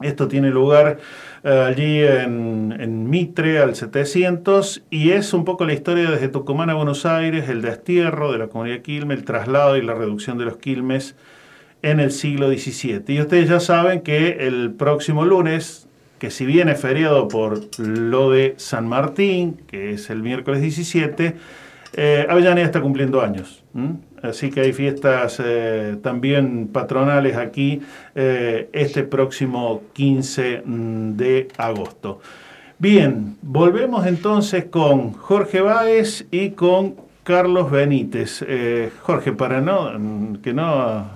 Esto 0.01 0.27
tiene 0.27 0.49
lugar 0.49 0.99
uh, 1.45 1.47
allí 1.47 2.03
en, 2.03 2.75
en, 2.77 3.09
Mitre 3.09 3.59
al 3.59 3.75
700 3.75 4.83
y 4.89 5.11
es 5.11 5.33
un 5.33 5.45
poco 5.45 5.65
la 5.65 5.73
historia 5.73 6.11
desde 6.11 6.27
Tucumán 6.27 6.69
a 6.69 6.73
Buenos 6.73 7.05
Aires, 7.05 7.47
el 7.47 7.61
destierro 7.61 8.33
de 8.33 8.39
la 8.39 8.47
comunidad 8.47 8.81
Quilmes, 8.81 9.19
el 9.19 9.25
traslado 9.25 9.77
y 9.77 9.81
la 9.81 9.93
reducción 9.93 10.37
de 10.37 10.45
los 10.45 10.57
Quilmes 10.57 11.15
en 11.81 11.99
el 11.99 12.11
siglo 12.11 12.49
XVII. 12.49 13.03
Y 13.07 13.21
ustedes 13.21 13.49
ya 13.49 13.59
saben 13.59 14.01
que 14.01 14.47
el 14.47 14.71
próximo 14.71 15.25
lunes, 15.25 15.87
que 16.19 16.31
si 16.31 16.45
bien 16.45 16.69
es 16.69 16.79
feriado 16.79 17.27
por 17.27 17.61
lo 17.79 18.31
de 18.31 18.55
San 18.57 18.87
Martín, 18.87 19.61
que 19.67 19.91
es 19.91 20.09
el 20.09 20.21
miércoles 20.21 20.61
17, 20.61 21.35
eh, 21.93 22.25
Avellaneda 22.29 22.65
está 22.65 22.81
cumpliendo 22.81 23.21
años. 23.21 23.63
Así 24.21 24.49
que 24.49 24.61
hay 24.61 24.73
fiestas 24.73 25.41
eh, 25.43 25.97
también 26.01 26.67
patronales 26.67 27.37
aquí 27.37 27.81
eh, 28.15 28.69
este 28.73 29.03
próximo 29.03 29.83
15 29.93 30.63
de 30.65 31.47
agosto. 31.57 32.19
Bien, 32.79 33.37
volvemos 33.41 34.05
entonces 34.05 34.65
con 34.65 35.13
Jorge 35.13 35.61
Báez 35.61 36.25
y 36.29 36.51
con 36.51 37.06
Carlos 37.27 37.69
Benítez. 37.69 38.41
Eh, 38.47 38.89
Jorge, 39.01 39.33
para 39.33 39.59
no 39.59 39.91
que 40.41 40.53
no 40.53 41.09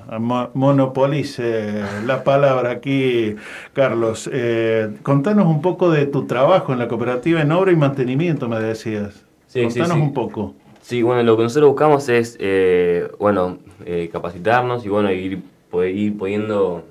monopolice 0.53 1.83
la 2.05 2.25
palabra 2.25 2.71
aquí, 2.71 3.37
Carlos, 3.71 4.29
eh, 4.33 4.89
contanos 5.03 5.47
un 5.47 5.61
poco 5.61 5.89
de 5.89 6.07
tu 6.07 6.27
trabajo 6.27 6.73
en 6.73 6.79
la 6.79 6.89
cooperativa 6.89 7.41
en 7.41 7.53
obra 7.53 7.71
y 7.71 7.77
mantenimiento, 7.77 8.49
me 8.49 8.59
decías. 8.59 9.23
Sí, 9.47 9.61
contanos 9.63 9.87
sí, 9.87 9.95
sí. 9.95 10.01
un 10.01 10.13
poco. 10.13 10.53
Sí, 10.81 11.01
bueno, 11.01 11.23
lo 11.23 11.37
que 11.37 11.43
nosotros 11.43 11.69
buscamos 11.69 12.09
es, 12.09 12.35
eh, 12.41 13.09
bueno, 13.17 13.59
eh, 13.85 14.09
capacitarnos 14.11 14.85
y, 14.85 14.89
bueno, 14.89 15.13
ir, 15.13 15.41
ir 15.73 16.17
pudiendo, 16.17 16.83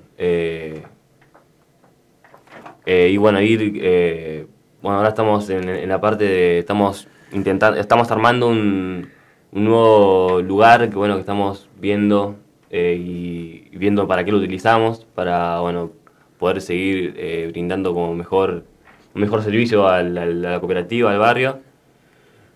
y, 2.87 3.17
bueno, 3.17 3.39
ir, 3.39 4.49
bueno, 4.81 4.97
ahora 4.97 5.09
estamos 5.09 5.47
en, 5.51 5.69
en, 5.69 5.89
la 5.89 6.01
parte 6.01 6.23
de, 6.23 6.57
estamos 6.57 7.07
intentando, 7.31 7.79
estamos 7.79 8.11
armando 8.11 8.47
un, 8.47 9.09
un 9.51 9.65
nuevo 9.65 10.41
lugar 10.41 10.89
que, 10.89 10.95
bueno, 10.95 11.15
que 11.15 11.21
estamos 11.21 11.69
viendo 11.79 12.35
y, 12.71 13.67
y, 13.71 13.77
viendo 13.77 14.07
para 14.07 14.23
qué 14.23 14.31
lo 14.31 14.37
utilizamos, 14.37 15.05
para, 15.15 15.59
bueno, 15.59 15.91
poder 16.39 16.61
seguir 16.61 17.49
brindando 17.51 17.93
como 17.93 18.15
mejor, 18.15 18.65
un 19.13 19.21
mejor 19.21 19.43
servicio 19.43 19.87
a 19.87 20.03
la 20.03 20.59
cooperativa, 20.59 21.11
al 21.11 21.19
barrio. 21.19 21.59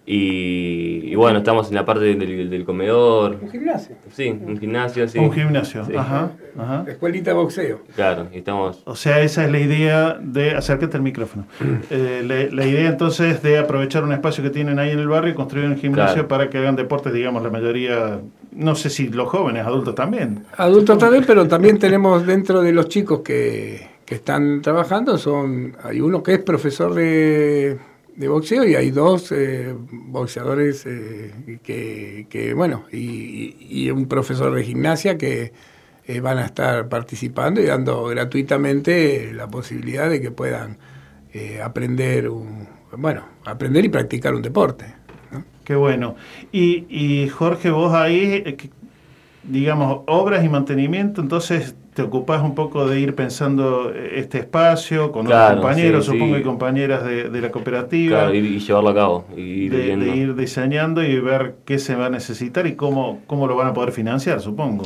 Y, 0.08 1.02
y, 1.04 1.16
bueno, 1.16 1.40
estamos 1.40 1.70
en 1.70 1.76
la 1.76 1.84
parte 1.84 2.04
del, 2.04 2.50
del, 2.50 2.64
comedor. 2.64 3.40
Un 3.42 3.50
gimnasio. 3.50 3.96
Sí, 4.14 4.30
un 4.30 4.60
gimnasio, 4.60 5.08
sí. 5.08 5.18
Un 5.18 5.32
gimnasio, 5.32 5.84
sí. 5.84 5.96
ajá, 5.96 6.32
ajá. 6.56 6.86
Escuelita 6.88 7.32
de 7.32 7.36
boxeo. 7.36 7.80
Claro, 7.96 8.28
y 8.32 8.38
estamos... 8.38 8.84
O 8.86 8.96
sea, 8.96 9.22
esa 9.22 9.46
es 9.46 9.52
la 9.52 9.60
idea 9.60 10.18
de... 10.22 10.52
Acércate 10.52 10.98
al 10.98 11.02
micrófono. 11.02 11.48
eh, 11.90 12.24
la, 12.24 12.56
la, 12.56 12.68
idea 12.68 12.88
entonces 12.88 13.42
de 13.42 13.58
aprovechar 13.58 14.04
un 14.04 14.12
espacio 14.12 14.44
que 14.44 14.52
tienen 14.52 14.78
ahí 14.78 14.92
en 14.92 15.00
el 15.00 15.08
barrio 15.08 15.32
y 15.32 15.36
construir 15.36 15.66
un 15.66 15.78
gimnasio 15.78 16.14
claro. 16.14 16.28
para 16.28 16.50
que 16.52 16.60
hagan 16.60 16.76
deportes, 16.76 17.12
digamos, 17.12 17.42
la 17.42 17.50
mayoría... 17.50 18.20
No 18.52 18.76
sé 18.76 18.92
si 18.92 19.08
los 19.08 19.28
jóvenes, 19.28 19.66
adultos 19.66 19.96
también. 19.96 20.46
Adultos 20.56 21.00
también, 21.00 21.24
pero 21.26 21.48
también 21.48 21.80
tenemos 21.80 22.26
dentro 22.26 22.62
de 22.62 22.72
los 22.72 22.88
chicos 22.88 23.22
que, 23.22 23.88
que 24.06 24.16
están 24.16 24.62
trabajando, 24.62 25.18
son 25.18 25.76
hay 25.84 26.00
uno 26.00 26.22
que 26.22 26.36
es 26.36 26.40
profesor 26.40 26.94
de 26.94 27.78
de 28.16 28.28
boxeo 28.28 28.66
y 28.66 28.76
hay 28.76 28.92
dos 28.92 29.32
eh, 29.32 29.74
boxeadores 29.92 30.86
eh, 30.86 31.60
que, 31.64 32.54
bueno, 32.56 32.86
y, 32.92 33.56
y, 33.60 33.92
un 33.92 34.08
profesor 34.08 34.54
de 34.56 34.64
gimnasia 34.64 35.18
que 35.18 35.52
eh, 36.08 36.20
van 36.20 36.38
a 36.38 36.46
estar 36.46 36.88
participando 36.88 37.60
y 37.60 37.66
dando 37.66 38.04
gratuitamente 38.06 39.34
la 39.34 39.48
posibilidad 39.48 40.08
de 40.08 40.22
que 40.22 40.30
puedan 40.30 40.78
eh, 41.34 41.60
aprender, 41.64 42.30
un, 42.30 42.68
bueno, 42.96 43.26
aprender 43.44 43.86
y 43.86 43.90
practicar 43.90 44.36
un 44.36 44.44
deporte. 44.44 44.86
Qué 45.64 45.74
bueno. 45.76 46.16
Y, 46.52 46.86
y 46.90 47.28
Jorge, 47.30 47.72
vos 47.72 47.92
ahí, 47.94 48.56
digamos, 49.48 50.02
obras 50.08 50.44
y 50.44 50.50
mantenimiento, 50.50 51.22
entonces 51.22 51.76
te 51.96 52.02
ocupas 52.02 52.44
un 52.44 52.56
poco 52.56 52.88
de 52.88 53.00
ir 53.00 53.16
pensando 53.16 53.92
este 53.94 54.40
espacio 54.40 55.14
con 55.14 55.26
claro, 55.26 55.60
otros 55.60 55.62
compañeros, 55.62 56.06
sí, 56.06 56.12
supongo, 56.12 56.36
sí. 56.36 56.42
y 56.42 56.44
compañeras 56.44 57.06
de, 57.06 57.30
de, 57.30 57.42
la 57.42 57.52
cooperativa. 57.52 58.20
Claro, 58.20 58.36
y, 58.36 58.40
y 58.40 58.60
llevarlo 58.60 58.90
a 58.90 58.94
cabo. 58.94 59.26
Y 59.38 59.42
ir 59.42 59.72
de, 59.72 59.96
de, 59.96 60.16
ir 60.16 60.36
diseñando 60.36 61.02
y 61.02 61.18
ver 61.22 61.56
qué 61.64 61.80
se 61.80 61.96
va 61.96 62.08
a 62.08 62.10
necesitar 62.10 62.68
y 62.68 62.76
cómo, 62.76 63.22
cómo 63.28 63.48
lo 63.48 63.56
van 63.56 63.68
a 63.68 63.74
poder 63.74 63.94
financiar, 63.94 64.42
supongo. 64.42 64.84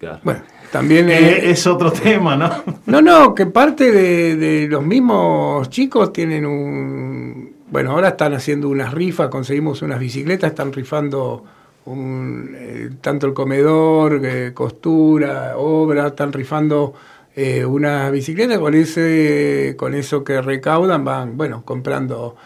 Claro. 0.00 0.18
Bueno, 0.24 0.40
también 0.72 1.08
eh, 1.10 1.48
es 1.48 1.64
otro 1.68 1.92
tema, 1.92 2.36
¿no? 2.36 2.50
No, 2.86 3.00
no, 3.00 3.36
que 3.36 3.46
parte 3.46 3.92
de, 3.92 4.34
de 4.34 4.66
los 4.66 4.84
mismos 4.84 5.70
chicos 5.70 6.12
tienen 6.12 6.44
un... 6.44 7.52
Bueno, 7.70 7.92
ahora 7.92 8.08
están 8.08 8.34
haciendo 8.34 8.68
unas 8.68 8.92
rifas, 8.92 9.28
conseguimos 9.28 9.80
unas 9.80 10.00
bicicletas, 10.00 10.50
están 10.50 10.72
rifando 10.72 11.44
un, 11.84 12.54
eh, 12.56 12.90
tanto 13.00 13.26
el 13.26 13.34
comedor, 13.34 14.20
eh, 14.24 14.52
costura, 14.54 15.56
obra, 15.56 16.08
están 16.08 16.32
rifando 16.32 16.94
eh, 17.34 17.64
una 17.64 18.10
bicicleta, 18.10 18.60
con 18.60 18.74
ese 18.74 19.74
con 19.78 19.94
eso 19.94 20.22
que 20.22 20.42
recaudan 20.42 21.02
van, 21.02 21.38
bueno, 21.38 21.64
comprando 21.64 22.36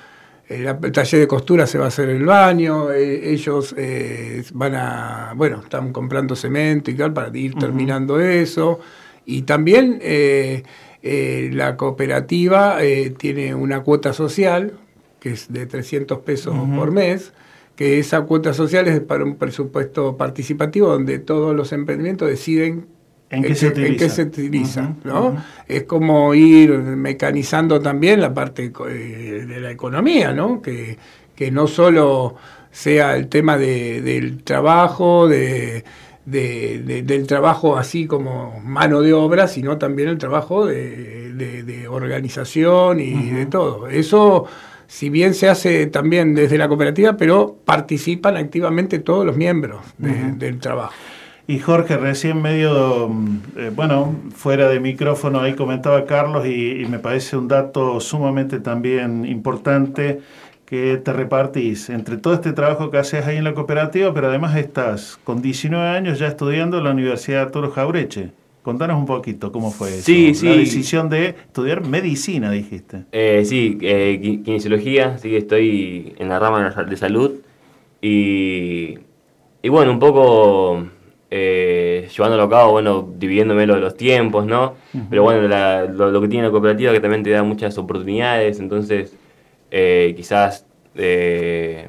eh, 0.48 0.72
el 0.80 0.92
taller 0.92 1.20
de 1.22 1.26
costura 1.26 1.66
se 1.66 1.76
va 1.76 1.86
a 1.86 1.88
hacer 1.88 2.08
el 2.08 2.24
baño, 2.24 2.92
eh, 2.92 3.32
ellos 3.32 3.74
van 4.52 4.74
a, 4.76 5.32
bueno, 5.34 5.60
están 5.64 5.92
comprando 5.92 6.36
cemento 6.36 6.92
y 6.92 6.94
tal 6.94 7.12
para 7.12 7.36
ir 7.36 7.54
terminando 7.54 8.14
uh 8.14 8.18
-huh. 8.18 8.42
eso, 8.42 8.78
y 9.24 9.42
también 9.42 10.00
la 11.02 11.76
cooperativa 11.76 12.78
tiene 13.18 13.54
una 13.56 13.80
cuota 13.82 14.12
social 14.12 14.74
que 15.18 15.30
es 15.30 15.52
de 15.52 15.66
300 15.66 16.20
pesos 16.20 16.54
por 16.76 16.92
mes, 16.92 17.32
que 17.76 17.98
esa 17.98 18.22
cuota 18.22 18.54
social 18.54 18.88
es 18.88 19.00
para 19.00 19.24
un 19.24 19.36
presupuesto 19.36 20.16
participativo 20.16 20.88
donde 20.88 21.18
todos 21.20 21.54
los 21.56 21.72
emprendimientos 21.72 22.28
deciden 22.28 22.88
¿En 23.30 23.44
qué 23.44 23.54
se 23.56 23.68
utiliza? 23.68 23.92
en 23.92 23.96
qué 23.98 24.08
se 24.08 24.22
utiliza, 24.22 24.96
¿no? 25.04 25.36
Es 25.68 25.84
como 25.84 26.34
ir 26.34 26.70
mecanizando 26.78 27.80
también 27.80 28.20
la 28.20 28.32
parte 28.34 28.72
eh, 28.88 29.44
de 29.48 29.60
la 29.60 29.70
economía, 29.72 30.32
¿no? 30.32 30.62
Que, 30.62 30.98
que 31.34 31.50
no 31.50 31.66
solo 31.66 32.36
sea 32.70 33.16
el 33.16 33.28
tema 33.28 33.58
de, 33.58 34.00
del 34.02 34.42
trabajo, 34.44 35.28
de, 35.28 35.84
de- 36.24 36.82
de- 36.84 37.02
del 37.02 37.26
trabajo 37.26 37.76
así 37.76 38.06
como 38.06 38.60
mano 38.60 39.02
de 39.02 39.12
obra, 39.12 39.48
sino 39.48 39.76
también 39.78 40.08
el 40.08 40.18
trabajo 40.18 40.66
de 40.66 41.88
organización 41.90 43.00
y 43.00 43.30
de 43.30 43.46
todo. 43.46 43.88
Eso, 43.88 44.46
si 44.86 45.10
bien 45.10 45.34
se 45.34 45.48
hace 45.48 45.86
también 45.86 46.34
desde 46.34 46.58
la 46.58 46.68
cooperativa, 46.68 47.16
pero 47.16 47.56
participan 47.64 48.36
activamente 48.36 48.98
todos 48.98 49.24
los 49.26 49.36
miembros 49.36 49.80
de- 49.98 50.32
del 50.32 50.58
trabajo. 50.58 50.92
Y 51.48 51.60
Jorge, 51.60 51.96
recién 51.96 52.42
medio, 52.42 53.08
mm, 53.08 53.38
eh, 53.56 53.70
bueno, 53.74 54.14
fuera 54.34 54.68
de 54.68 54.80
micrófono, 54.80 55.40
ahí 55.40 55.54
comentaba 55.54 56.04
Carlos 56.04 56.44
y, 56.46 56.82
y 56.82 56.86
me 56.86 56.98
parece 56.98 57.36
un 57.36 57.46
dato 57.46 58.00
sumamente 58.00 58.58
también 58.58 59.24
importante 59.24 60.20
que 60.64 60.96
te 60.96 61.12
repartís 61.12 61.88
entre 61.90 62.16
todo 62.16 62.34
este 62.34 62.52
trabajo 62.52 62.90
que 62.90 62.98
haces 62.98 63.24
ahí 63.26 63.36
en 63.36 63.44
la 63.44 63.54
cooperativa, 63.54 64.12
pero 64.12 64.26
además 64.26 64.56
estás 64.56 65.16
con 65.22 65.40
19 65.40 65.86
años 65.96 66.18
ya 66.18 66.26
estudiando 66.26 66.78
en 66.78 66.84
la 66.84 66.90
Universidad 66.90 67.42
Arturo 67.42 67.70
Jaureche. 67.70 68.32
Contanos 68.66 68.98
un 68.98 69.06
poquito 69.06 69.52
cómo 69.52 69.70
fue 69.70 69.90
eso. 69.90 70.02
Sí, 70.02 70.32
La 70.42 70.56
decisión 70.56 71.08
de 71.08 71.26
estudiar 71.28 71.86
medicina, 71.86 72.50
dijiste. 72.50 73.04
Eh, 73.12 73.44
sí, 73.44 73.78
eh, 73.80 74.40
kinesiología, 74.44 75.18
sí, 75.18 75.36
estoy 75.36 76.14
en 76.18 76.28
la 76.28 76.40
rama 76.40 76.68
de 76.68 76.96
salud 76.96 77.30
y, 78.02 78.98
y 79.62 79.68
bueno, 79.68 79.92
un 79.92 80.00
poco 80.00 80.84
eh, 81.30 82.08
llevándolo 82.12 82.42
a 82.42 82.50
cabo, 82.50 82.72
bueno, 82.72 83.08
dividiéndome 83.16 83.68
los, 83.68 83.78
los 83.78 83.96
tiempos, 83.96 84.44
¿no? 84.46 84.74
Pero 85.10 85.22
bueno, 85.22 85.46
la- 85.46 85.84
lo, 85.84 86.10
lo 86.10 86.20
que 86.20 86.26
tiene 86.26 86.46
la 86.46 86.50
cooperativa 86.50 86.90
que 86.92 86.98
también 86.98 87.22
te 87.22 87.30
da 87.30 87.44
muchas 87.44 87.78
oportunidades, 87.78 88.58
entonces 88.58 89.14
eh, 89.70 90.12
quizás 90.16 90.66
eh, 90.96 91.88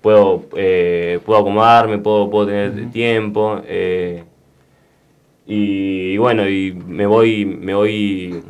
puedo, 0.00 0.46
eh, 0.56 1.20
puedo 1.26 1.40
acomodarme, 1.40 1.98
puedo, 1.98 2.30
puedo 2.30 2.46
tener 2.46 2.90
tiempo 2.92 3.60
eh, 3.66 4.24
y, 5.46 6.16
bueno, 6.16 6.48
y 6.48 6.72
me 6.72 7.06
voy, 7.06 7.44
me 7.44 7.74
voy 7.74 8.42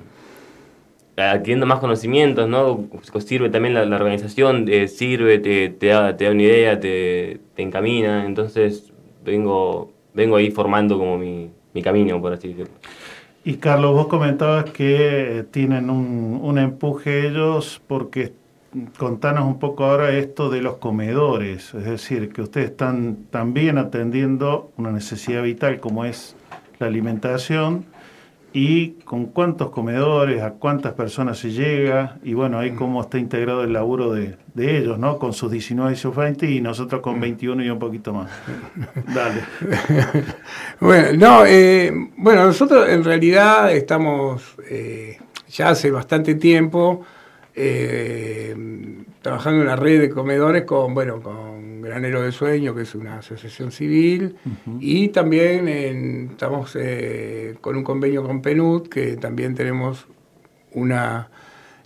adquiriendo 1.16 1.66
más 1.66 1.78
conocimientos, 1.78 2.48
¿no? 2.48 2.88
Sirve 3.18 3.50
también 3.50 3.74
la, 3.74 3.82
organización, 3.96 4.66
eh, 4.68 4.88
sirve, 4.88 5.38
te, 5.38 5.70
te, 5.70 5.88
da, 5.88 6.16
te 6.16 6.24
da 6.24 6.30
una 6.30 6.42
idea, 6.42 6.78
te, 6.78 7.40
te 7.54 7.62
encamina, 7.62 8.26
entonces 8.26 8.92
vengo, 9.24 9.92
vengo 10.12 10.36
ahí 10.36 10.50
formando 10.50 10.98
como 10.98 11.18
mi, 11.18 11.50
mi 11.72 11.82
camino, 11.82 12.20
por 12.20 12.32
así 12.32 12.48
decirlo. 12.48 12.74
Y 13.44 13.56
Carlos, 13.56 13.92
vos 13.92 14.06
comentabas 14.06 14.70
que 14.70 15.40
eh, 15.40 15.42
tienen 15.44 15.90
un, 15.90 16.40
un 16.42 16.58
empuje 16.58 17.26
ellos 17.28 17.80
porque 17.86 18.32
contanos 18.96 19.44
un 19.44 19.58
poco 19.58 19.84
ahora 19.84 20.16
esto 20.16 20.50
de 20.50 20.62
los 20.62 20.76
comedores, 20.78 21.74
es 21.74 21.84
decir, 21.84 22.32
que 22.32 22.42
ustedes 22.42 22.70
están 22.70 23.26
también 23.30 23.78
atendiendo 23.78 24.72
una 24.76 24.90
necesidad 24.90 25.42
vital 25.42 25.78
como 25.80 26.04
es 26.04 26.36
la 26.84 26.90
alimentación 26.90 27.86
y 28.52 28.90
con 29.04 29.26
cuántos 29.26 29.70
comedores, 29.70 30.40
a 30.40 30.52
cuántas 30.52 30.92
personas 30.92 31.38
se 31.38 31.50
llega 31.50 32.18
y 32.22 32.34
bueno, 32.34 32.60
ahí 32.60 32.70
cómo 32.70 33.00
está 33.00 33.18
integrado 33.18 33.64
el 33.64 33.72
laburo 33.72 34.12
de, 34.12 34.36
de 34.54 34.78
ellos, 34.78 34.96
¿no? 34.96 35.18
Con 35.18 35.32
sus 35.32 35.50
19 35.50 35.92
y 35.92 35.96
sus 35.96 36.14
20 36.14 36.48
y 36.48 36.60
nosotros 36.60 37.00
con 37.00 37.18
21 37.18 37.64
y 37.64 37.70
un 37.70 37.80
poquito 37.80 38.14
más. 38.14 38.30
Dale. 39.14 39.42
Bueno, 40.80 41.12
no, 41.16 41.46
eh, 41.46 41.90
bueno, 42.16 42.44
nosotros 42.44 42.88
en 42.88 43.02
realidad 43.02 43.72
estamos 43.72 44.54
eh, 44.68 45.18
ya 45.48 45.70
hace 45.70 45.90
bastante 45.90 46.34
tiempo 46.34 47.04
eh, 47.54 48.54
trabajando 49.24 49.62
en 49.62 49.66
una 49.68 49.76
red 49.76 50.00
de 50.02 50.10
comedores 50.10 50.64
con, 50.64 50.92
bueno, 50.92 51.18
con 51.22 51.80
Granero 51.80 52.20
de 52.20 52.30
Sueño, 52.30 52.74
que 52.74 52.82
es 52.82 52.94
una 52.94 53.18
asociación 53.20 53.72
civil, 53.72 54.36
y 54.80 55.08
también 55.08 55.66
en- 55.66 56.28
estamos 56.32 56.76
eh, 56.78 57.54
con 57.62 57.74
un 57.74 57.82
convenio 57.82 58.22
con 58.22 58.42
PNUD, 58.42 58.88
que 58.88 59.16
también 59.16 59.54
tenemos 59.54 60.06
una 60.72 61.30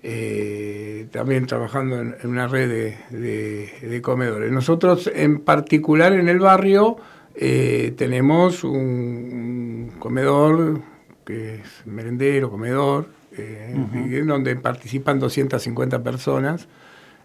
eh, 0.03 1.07
también 1.12 1.47
trabajando 1.47 2.01
en, 2.01 2.16
en 2.22 2.28
una 2.30 2.49
red 2.49 2.68
de, 2.68 2.97
de- 3.16 3.89
de 3.89 4.03
comedores. 4.03 4.51
Nosotros 4.51 5.09
en 5.14 5.39
particular 5.41 6.12
en 6.14 6.28
el 6.28 6.41
barrio 6.41 6.97
eh, 7.36 7.95
tenemos 7.97 8.64
un, 8.64 8.72
un 8.72 9.93
comedor 10.01 10.80
que 11.24 11.57
es 11.57 11.86
merendero, 11.86 12.51
comedor, 12.51 13.07
eh, 13.36 13.76
y 14.07 14.09
donde 14.22 14.57
participan 14.57 15.20
250 15.20 16.03
personas. 16.03 16.66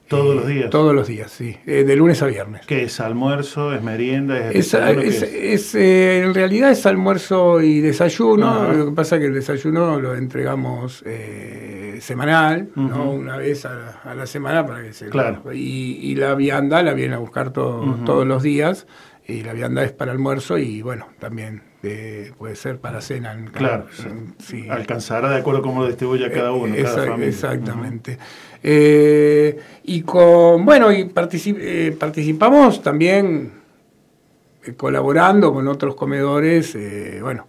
Todos 0.08 0.34
Eh, 0.34 0.36
los 0.36 0.48
días. 0.48 0.70
Todos 0.70 0.94
los 0.94 1.08
días, 1.08 1.32
sí, 1.32 1.58
eh, 1.66 1.84
de 1.86 1.96
lunes 1.96 2.22
a 2.22 2.28
viernes. 2.28 2.66
¿Qué 2.68 2.84
es 2.84 3.00
almuerzo, 3.00 3.74
es 3.74 3.82
merienda, 3.82 4.52
es, 4.52 4.74
Es, 4.74 5.24
es- 5.24 5.76
eh, 5.76 6.20
en 6.24 6.34
realidad 6.34 6.72
es 6.72 6.86
almuerzo 6.86 7.62
y 7.62 7.80
desayuno. 7.80 8.72
Lo 8.74 8.86
que 8.88 8.92
pasa 8.92 9.16
es 9.16 9.22
que 9.22 9.28
el 9.28 9.34
desayuno 9.34 10.00
lo 10.00 10.14
entregamos 10.16 11.04
eh, 11.06 11.98
semanal, 12.02 12.70
¿no? 12.76 13.12
Una 13.12 13.38
vez 13.38 13.66
a 13.66 13.74
la, 13.74 13.90
a 14.04 14.14
la 14.16 14.28
semana 14.28 14.66
para 14.66 14.84
que 14.84 14.94
se 14.94 15.08
Claro. 15.10 15.42
y, 15.54 15.98
y 16.02 16.16
la 16.16 16.36
vianda 16.36 16.84
la 16.84 16.94
vienen 16.94 17.14
a 17.14 17.20
buscar 17.20 17.52
to- 17.52 18.00
todos 18.06 18.28
los 18.28 18.44
días. 18.44 18.86
Y 19.26 19.42
la 19.44 19.54
vianda 19.54 19.86
es 19.86 19.94
para 19.94 20.12
almuerzo 20.12 20.58
y 20.58 20.82
bueno, 20.82 21.08
también 21.18 21.64
eh, 21.82 22.34
puede 22.38 22.58
ser 22.58 22.80
para 22.82 23.00
cena. 23.00 23.32
en 23.32 23.46
cada- 23.46 23.86
Claro, 23.86 23.86
en- 24.06 24.36
sí. 24.38 24.68
alcanzará 24.70 25.30
de 25.30 25.38
acuerdo 25.38 25.62
a 25.62 25.64
cómo 25.64 25.80
lo 25.82 25.88
distribuye 25.88 26.30
cada 26.30 26.52
uno, 26.52 26.76
cada 26.76 26.90
Exact- 26.90 27.08
familia. 27.08 27.28
Exactamente. 27.30 28.18
Eh, 28.66 29.60
y 29.84 30.02
con, 30.04 30.64
bueno, 30.64 30.90
y 30.94 31.12
eh, 31.14 31.98
participamos 32.00 32.82
también 32.82 33.52
eh, 34.64 34.74
colaborando 34.76 35.54
con 35.54 35.68
otros 35.68 35.96
comedores, 35.96 36.78
bueno, 37.22 37.46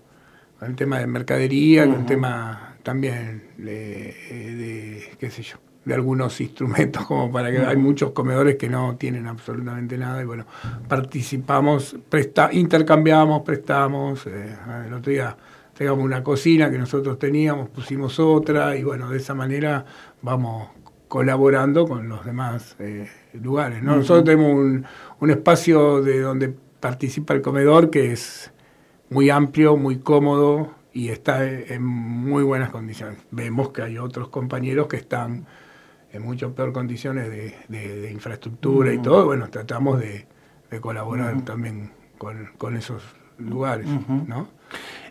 con 0.59 0.71
el 0.71 0.75
tema 0.75 0.99
de 0.99 1.07
mercadería, 1.07 1.87
con 1.87 2.01
el 2.01 2.07
tema 2.07 2.75
también 2.83 3.45
de, 3.57 4.13
de, 4.27 5.17
qué 5.17 5.31
sé 5.31 5.45
yo, 5.45 5.59
de 5.85 5.95
algunos 5.95 6.41
instrumentos, 6.41 7.07
como 7.07 7.31
para 7.31 7.53
que 7.53 7.59
hay 7.59 7.77
muchos 7.77 8.11
comedores 8.11 8.57
que 8.57 8.69
no 8.69 8.97
tienen 8.97 9.29
absolutamente 9.29 9.97
nada, 9.97 10.21
y 10.21 10.25
bueno, 10.25 10.47
participamos, 10.89 11.97
presta, 12.09 12.51
intercambiamos, 12.53 13.43
prestamos, 13.43 14.27
el 14.27 14.93
otro 14.93 15.13
día 15.13 15.37
teníamos 15.75 16.05
una 16.05 16.25
cocina 16.25 16.71
que 16.73 16.79
nosotros 16.79 17.21
teníamos, 17.21 17.69
pusimos 17.69 18.19
otra, 18.19 18.77
y 18.77 18.83
bueno, 18.83 19.09
de 19.11 19.19
esa 19.19 19.35
manera 19.35 19.85
vamos 20.21 20.74
colaborando 21.19 21.87
con 21.87 22.09
los 22.09 22.25
demás 22.25 22.75
eh, 22.81 23.09
lugares. 23.35 23.81
¿no? 23.85 23.93
Nosotros 23.99 24.25
tenemos 24.25 24.53
un, 24.53 24.85
un 25.21 25.31
espacio 25.31 26.03
de 26.03 26.21
donde 26.21 26.53
participa 26.81 27.35
el 27.35 27.41
comedor 27.41 27.89
que 27.89 28.11
es 28.11 28.53
muy 29.11 29.31
amplio, 29.31 29.77
muy 29.77 29.99
cómodo 30.01 30.73
y 30.93 31.11
está 31.11 31.49
en 31.49 31.85
muy 31.85 32.43
buenas 32.43 32.71
condiciones. 32.71 33.19
Vemos 33.31 33.69
que 33.69 33.83
hay 33.83 33.97
otros 33.97 34.27
compañeros 34.29 34.89
que 34.89 34.97
están 34.97 35.47
en 36.13 36.23
mucho 36.23 36.53
peor 36.53 36.73
condiciones 36.73 37.31
de, 37.31 37.55
de- 37.69 38.01
de 38.01 38.11
infraestructura 38.11 38.93
y 38.93 38.99
todo. 38.99 39.25
Bueno, 39.25 39.49
tratamos 39.51 40.01
de, 40.01 40.27
de 40.69 40.81
colaborar 40.81 41.43
también 41.43 41.93
con, 42.19 42.51
con 42.59 42.77
esos 42.77 43.05
lugares. 43.39 43.87
¿no? 44.27 44.49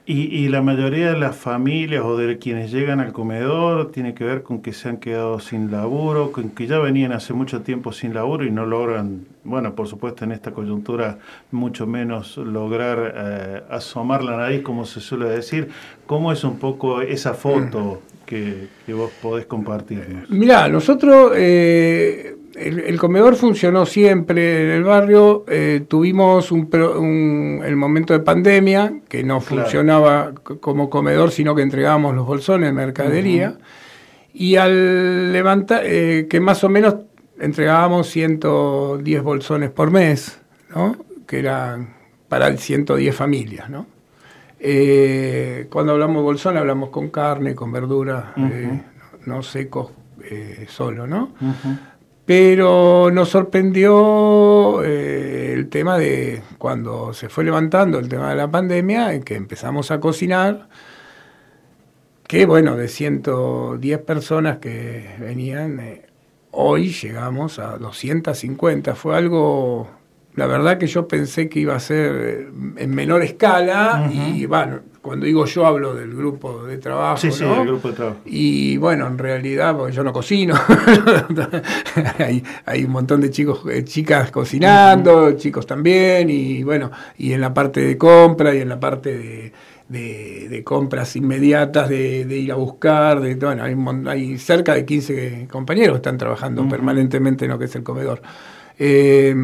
Y, 0.05 0.23
y 0.35 0.49
la 0.49 0.61
mayoría 0.61 1.13
de 1.13 1.17
las 1.17 1.33
familias 1.37 2.03
o 2.03 2.17
de 2.17 2.37
quienes 2.37 2.71
llegan 2.71 2.99
al 2.99 3.13
comedor 3.13 3.89
tiene 3.91 4.13
que 4.13 4.25
ver 4.25 4.43
con 4.43 4.61
que 4.61 4.73
se 4.73 4.89
han 4.89 4.97
quedado 4.97 5.39
sin 5.39 5.71
laburo, 5.71 6.33
con 6.33 6.49
que 6.49 6.67
ya 6.67 6.77
venían 6.79 7.13
hace 7.13 7.31
mucho 7.33 7.61
tiempo 7.61 7.93
sin 7.93 8.13
laburo 8.13 8.43
y 8.43 8.51
no 8.51 8.65
logran, 8.65 9.25
bueno, 9.45 9.75
por 9.75 9.87
supuesto 9.87 10.25
en 10.25 10.33
esta 10.33 10.51
coyuntura 10.51 11.19
mucho 11.51 11.87
menos 11.87 12.35
lograr 12.35 13.13
eh, 13.15 13.61
asomar 13.69 14.25
la 14.25 14.35
nariz, 14.35 14.61
como 14.61 14.85
se 14.85 14.99
suele 14.99 15.29
decir. 15.29 15.69
¿Cómo 16.05 16.33
es 16.33 16.43
un 16.43 16.59
poco 16.59 17.01
esa 17.01 17.33
foto 17.33 18.01
que, 18.25 18.67
que 18.85 18.93
vos 18.93 19.09
podés 19.21 19.45
compartirnos? 19.45 20.29
Mirá, 20.29 20.67
nosotros, 20.67 21.31
eh, 21.37 22.35
el, 22.55 22.79
el 22.79 22.99
comedor 22.99 23.35
funcionó 23.35 23.85
siempre 23.85 24.65
en 24.65 24.69
el 24.71 24.83
barrio, 24.83 25.43
eh, 25.47 25.83
tuvimos 25.87 26.51
un, 26.51 26.69
un- 26.97 27.61
el 27.65 27.75
momento 27.75 28.13
de 28.13 28.19
pandemia, 28.19 28.93
que 29.09 29.23
no 29.23 29.39
Claro. 29.39 29.63
funcionaba 29.63 30.33
como 30.59 30.89
comedor, 30.89 31.31
sino 31.31 31.55
que 31.55 31.61
entregábamos 31.61 32.15
los 32.15 32.25
bolsones 32.25 32.69
de 32.69 32.73
mercadería, 32.73 33.57
y 34.33 34.55
al 34.55 35.31
levantar, 35.31 35.81
eh, 35.85 36.27
que 36.29 36.39
más 36.39 36.63
o 36.63 36.69
menos 36.69 36.95
entregábamos 37.39 38.07
110 38.07 39.21
bolsones 39.23 39.69
por 39.69 39.91
mes, 39.91 40.39
¿no? 40.73 40.95
que 41.27 41.39
eran 41.39 41.93
para 42.29 42.55
110 42.57 43.15
familias, 43.15 43.69
¿no? 43.69 43.85
Eh, 44.59 45.67
cuando 45.69 45.91
hablamos 45.93 46.17
de 46.17 46.21
bolsón 46.23 46.57
hablamos 46.57 46.89
con 46.89 47.09
carne, 47.09 47.53
con 47.53 47.71
verdura, 47.71 48.33
Ujú. 48.37 48.45
eh, 48.51 48.81
no 49.25 49.43
secos 49.43 49.91
solo, 50.69 51.05
¿no? 51.05 51.31
Ujú. 51.41 51.77
Pero 52.25 53.11
nos 53.11 53.29
sorprendió 53.29 54.81
eh, 54.83 55.53
el 55.53 55.67
tema 55.67 55.97
de 55.97 56.41
cuando 56.57 57.13
se 57.13 57.27
fue 57.27 57.43
levantando 57.43 57.99
el 57.99 58.07
tema 58.07 58.29
de 58.29 58.35
la 58.35 58.49
pandemia, 58.49 59.13
en 59.13 59.23
que 59.23 59.35
empezamos 59.35 59.91
a 59.91 59.99
cocinar, 59.99 60.69
que 62.27 62.45
bueno, 62.45 62.77
de 62.77 62.87
110 62.87 63.99
personas 63.99 64.59
que 64.59 65.15
venían, 65.19 65.79
eh, 65.81 66.05
hoy 66.51 66.91
llegamos 66.91 67.59
a 67.59 67.77
250. 67.77 68.95
Fue 68.95 69.17
algo, 69.17 69.89
la 70.33 70.47
verdad 70.47 70.77
que 70.77 70.87
yo 70.87 71.09
pensé 71.09 71.49
que 71.49 71.59
iba 71.59 71.75
a 71.75 71.79
ser 71.81 72.15
eh, 72.15 72.47
en 72.77 72.95
menor 72.95 73.21
escala 73.21 74.09
y 74.13 74.45
bueno, 74.45 74.79
cuando 75.03 75.25
digo 75.27 75.45
yo 75.45 75.67
hablo 75.67 75.93
del 75.93 76.15
grupo 76.15 76.63
de 76.63 76.77
trabajo. 76.79 77.17
Sí, 77.17 77.31
sí, 77.31 77.43
¿no? 77.43 77.61
el 77.61 77.67
grupo 77.67 77.89
de 77.89 77.93
trabajo. 77.93 78.17
Y 78.25 78.77
bueno, 78.77 79.05
en 79.05 79.17
realidad, 79.19 79.77
porque 79.77 79.93
yo 79.93 80.03
no 80.03 80.11
cocino, 80.13 80.55
hay, 82.19 82.43
hay 82.65 82.83
un 82.85 82.91
montón 82.91 83.21
de 83.21 83.29
chicos, 83.29 83.61
eh, 83.69 83.83
chicas 83.83 84.31
cocinando, 84.31 85.33
chicos 85.33 85.67
también, 85.67 86.29
y 86.29 86.63
bueno, 86.63 86.89
y 87.17 87.33
en 87.33 87.41
la 87.41 87.53
parte 87.53 87.81
de 87.81 87.97
compra 87.97 88.55
y 88.55 88.61
en 88.61 88.69
la 88.69 88.79
parte 88.79 89.15
de, 89.17 89.53
de- 89.89 90.47
de 90.49 90.63
compras 90.63 91.15
inmediatas, 91.15 91.89
de, 91.89 92.25
de 92.25 92.37
ir 92.37 92.51
a 92.51 92.55
buscar, 92.55 93.19
de, 93.21 93.35
bueno, 93.35 93.63
hay, 93.63 93.75
hay 94.07 94.37
cerca 94.37 94.73
de 94.73 94.85
15 94.85 95.47
compañeros 95.51 95.93
que 95.95 95.97
están 95.97 96.17
trabajando 96.17 96.67
permanentemente 96.67 97.45
en 97.45 97.51
lo 97.51 97.59
que 97.59 97.65
es 97.65 97.75
el 97.75 97.83
comedor. 97.83 98.21
Eh, 98.79 99.35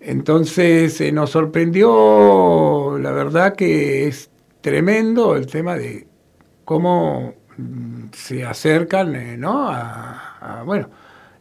entonces 0.00 1.00
eh, 1.00 1.12
nos 1.12 1.30
sorprendió, 1.30 2.98
la 3.00 3.10
verdad 3.12 3.54
que 3.54 4.06
es 4.06 4.30
tremendo 4.70 5.36
el 5.36 5.46
tema 5.46 5.76
de 5.76 6.08
cómo 6.64 7.34
mm, 7.56 8.06
se 8.12 8.44
acercan, 8.44 9.14
eh, 9.14 9.36
¿no? 9.38 9.68
A, 9.68 10.38
a- 10.40 10.62
bueno, 10.64 10.90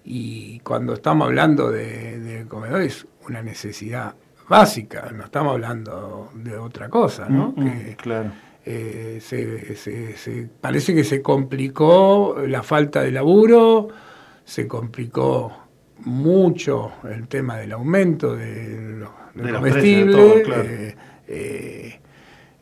y 0.04 0.60
cuando 0.60 0.94
estamos 0.94 1.26
hablando 1.26 1.72
de, 1.72 2.20
de 2.20 2.46
comedor 2.48 2.84
es 2.84 3.08
una 3.28 3.42
necesidad 3.42 4.14
básica, 4.48 5.10
no 5.12 5.24
estamos 5.24 5.54
hablando 5.54 6.30
de 6.36 6.56
otra 6.56 6.88
cosa, 6.88 7.28
¿no? 7.28 7.52
Mm, 7.58 7.62
mm, 7.64 7.66
Que, 7.86 7.96
claro. 7.96 8.32
eh, 8.64 9.18
se, 9.22 9.76
se- 9.76 10.16
se- 10.16 10.48
parece 10.62 10.94
que 10.94 11.04
se 11.04 11.24
complicó 11.24 12.36
la 12.48 12.62
falta 12.62 13.02
de 13.02 13.12
laburo, 13.12 13.88
se 14.44 14.68
complicó 14.68 15.52
mucho 16.02 16.92
el 17.10 17.28
tema 17.28 17.58
del 17.58 17.72
aumento 17.72 18.36
de 18.36 19.00
los, 19.00 19.10
De 19.34 19.42
del 19.42 19.52
los 19.52 19.62
comestible. 19.62 19.72
precios 19.72 20.06
de 20.06 20.12
todo, 20.12 20.44
claro. 20.44 20.70
eh, 20.70 20.96
eh, 21.28 22.00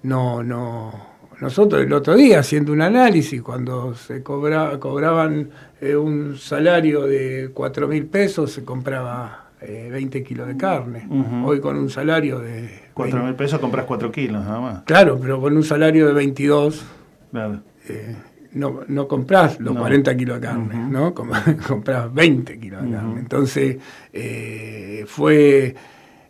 no, 0.03 0.43
no. 0.43 1.13
Nosotros 1.41 1.81
el 1.83 1.91
otro 1.91 2.15
día 2.15 2.39
haciendo 2.39 2.71
un 2.71 2.81
análisis, 2.81 3.41
cuando 3.41 3.95
se 3.95 4.23
cobra, 4.23 4.79
cobraban 4.79 5.49
eh, 5.81 5.95
un 5.95 6.37
salario 6.37 7.01
de 7.07 7.49
cuatro 7.53 7.87
mil 7.87 8.05
pesos, 8.05 8.51
se 8.51 8.63
compraba 8.63 9.49
eh, 9.59 9.89
20 9.91 10.23
kilos 10.23 10.47
de 10.47 10.55
carne. 10.55 11.07
Hoy 11.43 11.59
con 11.59 11.75
un 11.77 11.89
salario 11.89 12.39
de 12.39 12.83
Cuatro 12.93 13.23
mil 13.23 13.33
pesos 13.35 13.59
compras 13.59 13.85
cuatro 13.85 14.11
kilos 14.11 14.43
nada 14.45 14.59
más. 14.61 14.83
Claro, 14.83 15.17
pero 15.19 15.41
con 15.41 15.57
un 15.57 15.63
salario 15.63 16.07
de 16.07 16.13
22 16.13 16.85
Claro. 17.31 17.59
eh, 17.89 18.15
no, 18.53 18.81
no 18.87 19.07
compras 19.07 19.59
los 19.59 19.73
No. 19.73 19.79
40 19.81 20.15
kilos 20.15 20.39
de 20.39 20.47
carne. 20.47 20.75
¿no? 20.89 21.13
Com- 21.13 21.31
compras 21.67 22.13
20 22.13 22.59
kilos 22.59 22.83
de 22.83 22.91
carne. 22.91 23.19
Entonces, 23.19 23.77
eh, 24.13 25.03
fue 25.07 25.75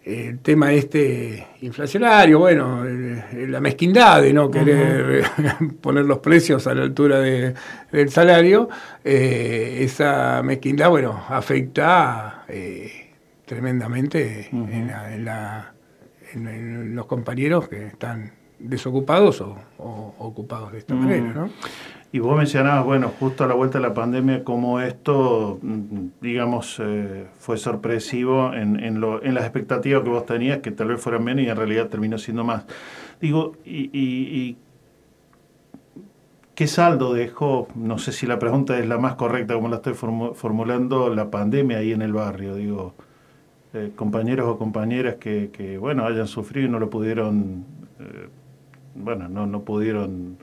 el 0.05 0.39
tema 0.39 0.73
este 0.73 1.47
inflacionario, 1.61 2.39
bueno, 2.39 2.83
la 2.85 3.59
mezquindad 3.61 4.21
de 4.21 4.33
no 4.33 4.51
querer 4.51 5.23
poner 5.81 6.03
los 6.05 6.17
precios 6.19 6.67
a 6.67 6.75
la 6.75 6.83
altura 6.83 7.19
de- 7.19 7.53
del 7.91 8.09
salario, 8.09 8.67
eh, 9.03 9.77
esa 9.81 10.41
mezquindad, 10.43 10.89
bueno, 10.89 11.23
afecta 11.29 12.43
eh, 12.49 13.11
tremendamente 13.45 14.49
en, 14.51 14.87
la- 14.87 15.13
en 15.15 15.25
la- 15.25 15.73
en- 16.33 16.47
en 16.47 16.95
los 16.95 17.05
compañeros 17.05 17.69
que 17.69 17.87
están 17.87 18.31
desocupados 18.59 19.39
o, 19.41 19.57
o 19.77 20.15
ocupados 20.19 20.71
de 20.71 20.79
esta 20.79 20.95
manera, 20.95 21.33
¿no? 21.33 21.49
Y 22.13 22.19
vos 22.19 22.37
mencionabas, 22.37 22.85
bueno, 22.85 23.11
justo 23.19 23.43
a 23.43 23.47
la 23.47 23.55
vuelta 23.55 23.79
de 23.79 23.87
la 23.87 23.95
pandemia, 23.95 24.43
cómo 24.43 24.79
esto, 24.79 25.57
mm, 25.63 26.21
digamos, 26.21 26.79
eh, 26.79 27.25
fue 27.39 27.57
sorpresivo 27.57 28.53
en, 28.53 29.01
las 29.01 29.43
expectativas 29.45 30.03
que 30.03 30.09
vos 30.09 30.23
tenías, 30.23 30.59
que 30.59 30.69
tal 30.69 30.89
vez 30.89 31.01
fueran 31.01 31.23
menos 31.23 31.43
y 31.43 31.49
en 31.49 31.57
realidad 31.57 31.87
terminó 31.87 32.19
siendo 32.19 32.43
más. 32.43 32.65
Digo, 33.19 33.53
y, 33.65 34.57
qué 36.53 36.67
saldo 36.67 37.15
dejó? 37.15 37.67
No 37.73 37.97
sé 37.97 38.11
si 38.11 38.27
la 38.27 38.37
pregunta 38.37 38.77
es 38.77 38.87
la 38.87 38.99
más 38.99 39.15
correcta 39.15 39.55
como 39.55 39.69
la 39.69 39.77
estoy 39.77 39.93
formu- 39.93 40.35
formulando, 40.35 41.09
la 41.15 41.31
pandemia 41.31 41.79
ahí 41.79 41.93
en 41.93 42.03
el 42.03 42.13
barrio. 42.13 42.53
Digo, 42.53 42.93
eh, 43.73 43.91
compañeros 43.95 44.47
o 44.47 44.59
compañeras 44.59 45.15
que, 45.15 45.79
bueno, 45.79 46.05
hayan 46.05 46.27
sufrido 46.27 46.67
y 46.67 46.69
no 46.69 46.77
lo 46.77 46.91
pudieron, 46.91 47.65
eh, 47.99 48.29
bueno, 48.93 49.27
no, 49.29 49.47
no 49.47 49.61
pudieron 49.63 50.37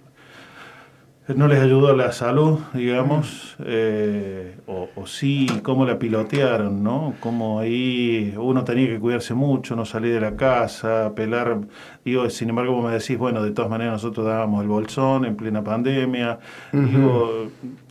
no 1.34 1.48
les 1.48 1.60
ayudó 1.60 1.94
la 1.94 2.12
salud, 2.12 2.58
digamos, 2.74 3.56
eh, 3.64 4.56
o, 4.66 4.88
o 4.94 5.06
sí, 5.06 5.46
cómo 5.62 5.84
la 5.84 5.98
pilotearon, 5.98 6.82
¿no? 6.82 7.14
Cómo 7.20 7.60
ahí 7.60 8.34
uno 8.36 8.64
tenía 8.64 8.86
que 8.88 8.98
cuidarse 8.98 9.34
mucho, 9.34 9.76
no 9.76 9.84
salir 9.84 10.14
de 10.14 10.20
la 10.20 10.36
casa, 10.36 11.12
pelar, 11.14 11.60
digo, 12.04 12.28
sin 12.30 12.50
embargo 12.50 12.74
vos 12.74 12.84
me 12.84 12.92
decís, 12.92 13.18
bueno, 13.18 13.42
de 13.42 13.52
todas 13.52 13.70
maneras 13.70 13.94
nosotros 13.94 14.26
dábamos 14.26 14.62
el 14.62 14.68
bolsón 14.68 15.24
en 15.24 15.36
plena 15.36 15.62
pandemia, 15.62 16.38
digo, 16.72 17.48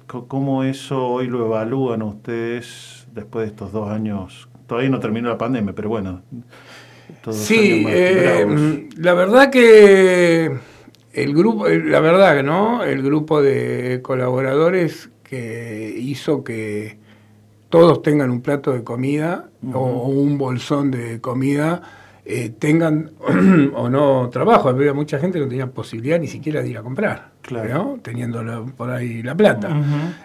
¿cómo 0.07 0.63
eso 0.63 1.07
hoy 1.07 1.27
lo 1.27 1.45
evalúan 1.45 2.01
ustedes 2.01 3.07
después 3.13 3.45
de 3.45 3.49
estos 3.49 3.71
dos 3.71 3.89
años? 3.89 4.49
Todavía 4.67 4.89
no 4.89 4.99
terminó 4.99 5.29
la 5.29 5.37
pandemia, 5.37 5.73
pero 5.73 5.89
bueno. 5.89 6.21
Sí, 7.31 7.85
eh, 7.87 8.45
bravos. 8.45 8.95
la 8.97 9.13
verdad 9.13 9.49
que 9.49 10.57
el 11.23 11.33
grupo, 11.33 11.67
eh, 11.67 11.81
la 11.83 11.99
verdad, 11.99 12.43
¿no? 12.43 12.83
El 12.83 13.01
grupo 13.03 13.41
de 13.41 13.99
colaboradores 14.01 15.09
que 15.23 15.95
hizo 15.97 16.43
que 16.43 16.97
todos 17.69 18.01
tengan 18.01 18.31
un 18.31 18.41
plato 18.41 18.71
de 18.73 18.83
comida 18.83 19.49
o 19.73 20.07
un 20.07 20.37
bolsón 20.37 20.89
de 20.91 21.21
comida, 21.21 21.81
eh, 22.25 22.51
tengan 22.57 23.11
o 23.75 23.89
no 23.89 24.29
trabajo. 24.31 24.69
Había 24.69 24.93
mucha 24.93 25.19
gente 25.19 25.37
que 25.39 25.45
no 25.45 25.49
tenía 25.49 25.67
posibilidad 25.67 26.19
ni 26.19 26.27
siquiera 26.27 26.61
de 26.61 26.69
ir 26.69 26.77
a 26.77 26.81
comprar, 26.83 27.31
¿no? 27.73 27.99
Teniendo 28.01 28.43
la- 28.43 28.63
por 28.65 28.89
ahí 28.89 29.21
la 29.23 29.35
plata. 29.35 29.69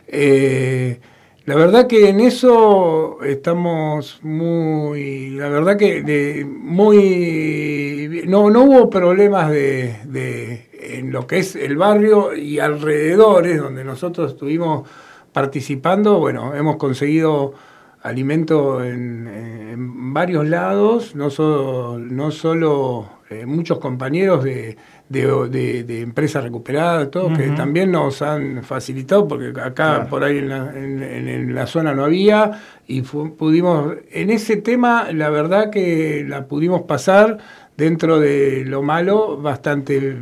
Eh, 0.08 0.98
la 1.46 1.54
verdad 1.56 1.86
que 1.86 2.08
en 2.08 2.20
eso 2.20 3.18
estamos 3.22 4.18
muy, 4.22 5.30
la 5.30 5.50
verdad 5.50 5.76
que 5.76 6.02
de- 6.02 6.46
muy, 6.46 8.22
no, 8.26 8.48
no 8.50 8.62
hubo 8.64 8.88
problemas 8.90 9.50
de, 9.50 9.96
de- 10.06 10.63
en 10.98 11.12
lo 11.12 11.27
que 11.27 11.39
es 11.39 11.56
el 11.56 11.77
barrio 11.77 12.35
y 12.36 12.59
alrededores 12.59 13.61
donde 13.61 13.85
nosotros 13.85 14.32
estuvimos 14.32 14.89
participando, 15.32 16.19
bueno, 16.20 16.55
hemos 16.55 16.77
conseguido 16.77 17.55
alimento 18.02 18.85
en, 18.85 19.27
en 19.27 20.12
varios 20.15 20.47
lados, 20.47 21.15
no 21.16 21.31
solo, 21.31 21.98
no 21.98 22.31
solo 22.31 23.09
eh, 23.31 23.47
muchos 23.47 23.78
compañeros 23.78 24.44
de, 24.44 24.77
de, 25.09 25.48
de- 25.48 25.85
de 25.85 26.01
empresas 26.02 26.44
recuperadas, 26.44 27.11
todo, 27.11 27.32
que 27.35 27.48
también 27.56 27.90
nos 27.90 28.20
han 28.20 28.62
facilitado, 28.62 29.27
porque 29.27 29.59
acá 29.59 30.06
por 30.11 30.23
ahí 30.23 30.39
en 30.39 30.48
la, 30.51 30.70
en- 30.77 31.02
en- 31.02 31.28
en 31.28 31.55
la 31.55 31.66
zona 31.66 31.94
no 31.94 32.05
había, 32.05 32.61
y 32.86 33.01
fu- 33.01 33.35
pudimos, 33.36 33.94
en 34.12 34.28
ese 34.31 34.56
tema, 34.59 35.11
la 35.12 35.31
verdad 35.31 35.70
que 35.70 36.24
la 36.28 36.47
pudimos 36.47 36.82
pasar 36.82 37.39
dentro 37.77 38.20
de 38.20 38.65
lo 38.66 38.82
malo 38.82 39.39
bastante 39.40 40.15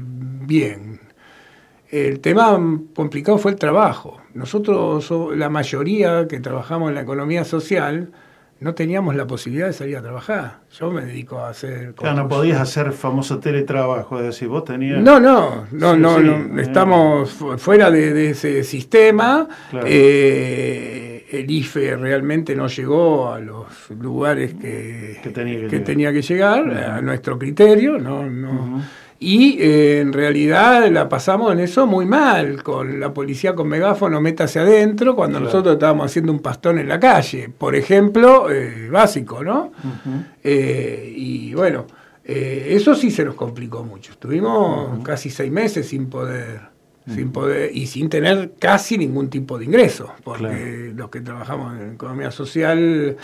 bien. 0.46 1.00
El 1.90 2.20
tema 2.20 2.58
complicado 2.94 3.38
fue 3.38 3.50
el 3.52 3.58
trabajo. 3.58 4.20
Nosotros, 4.34 5.04
so- 5.04 5.34
la 5.34 5.48
mayoría 5.50 6.26
que 6.26 6.40
trabajamos 6.40 6.88
en 6.88 6.94
la 6.94 7.02
economía 7.02 7.44
social, 7.44 8.10
no 8.60 8.74
teníamos 8.74 9.14
la 9.16 9.26
posibilidad 9.26 9.66
de 9.66 9.72
salir 9.72 9.96
a 9.96 10.02
trabajar. 10.02 10.60
Yo 10.78 10.90
me 10.92 11.04
dedico 11.04 11.38
a 11.40 11.50
hacer... 11.50 11.94
Claro, 11.94 12.16
no 12.16 12.28
podías 12.28 12.60
hacer 12.60 12.92
famoso 12.92 13.40
teletrabajo, 13.40 14.18
es 14.20 14.24
decir, 14.26 14.48
vos 14.48 14.64
tenías... 14.64 15.02
No, 15.02 15.18
no, 15.20 15.66
no, 15.72 15.94
Sí, 15.94 16.00
no, 16.00 16.18
sí, 16.18 16.24
no, 16.24 16.58
eh, 16.58 16.62
estamos 16.62 17.30
fu- 17.30 17.58
fuera 17.58 17.90
de, 17.90 18.14
de 18.14 18.30
ese 18.30 18.62
sistema. 18.64 19.48
Claro. 19.70 19.86
Eh, 19.90 21.26
el 21.32 21.50
IFE 21.50 21.96
realmente 21.96 22.54
no 22.54 22.68
llegó 22.68 23.32
a 23.32 23.40
los 23.40 23.66
lugares 23.98 24.54
que, 24.54 25.18
Que 25.22 25.30
tenía 25.30 25.54
que 25.56 25.60
que 25.66 25.68
llegar. 25.70 25.84
tenía 25.84 26.12
que 26.12 26.22
llegar, 26.22 26.66
Ujú. 26.68 26.78
a 26.78 27.00
nuestro 27.02 27.38
criterio, 27.38 27.98
no, 27.98 28.28
no. 28.30 28.82
Y 29.24 29.56
eh, 29.60 30.00
en 30.00 30.12
realidad 30.12 30.88
la 30.90 31.08
pasamos 31.08 31.52
en 31.52 31.60
eso 31.60 31.86
muy 31.86 32.06
mal, 32.06 32.60
con 32.64 32.98
la 32.98 33.14
policía 33.14 33.54
con 33.54 33.68
megáfono, 33.68 34.20
métase 34.20 34.58
adentro, 34.58 35.14
cuando 35.14 35.38
Claro. 35.38 35.44
nosotros 35.52 35.74
estábamos 35.74 36.06
haciendo 36.06 36.32
un 36.32 36.40
pastón 36.40 36.80
en 36.80 36.88
la 36.88 36.98
calle, 36.98 37.48
por 37.56 37.76
ejemplo, 37.76 38.50
eh, 38.50 38.88
básico, 38.90 39.44
¿no? 39.44 39.70
Eh, 40.42 41.12
y 41.16 41.54
bueno, 41.54 41.86
eh, 42.24 42.68
eso 42.70 42.94
sí 42.96 43.10
se 43.12 43.24
nos 43.24 43.36
complicó 43.36 43.84
mucho. 43.84 44.10
Estuvimos 44.12 45.02
casi 45.04 45.30
seis 45.30 45.52
meses 45.52 45.86
sin 45.88 46.08
poder 46.10 46.71
sin 47.06 47.32
poder 47.32 47.70
y 47.74 47.86
sin 47.86 48.08
tener 48.08 48.52
casi 48.58 48.96
ningún 48.96 49.28
tipo 49.28 49.58
de 49.58 49.64
ingreso, 49.64 50.12
porque 50.22 50.92
los 50.94 51.10
que 51.10 51.20
trabajamos 51.20 51.78
en 51.80 51.94
economía 51.94 52.30
social 52.30 53.16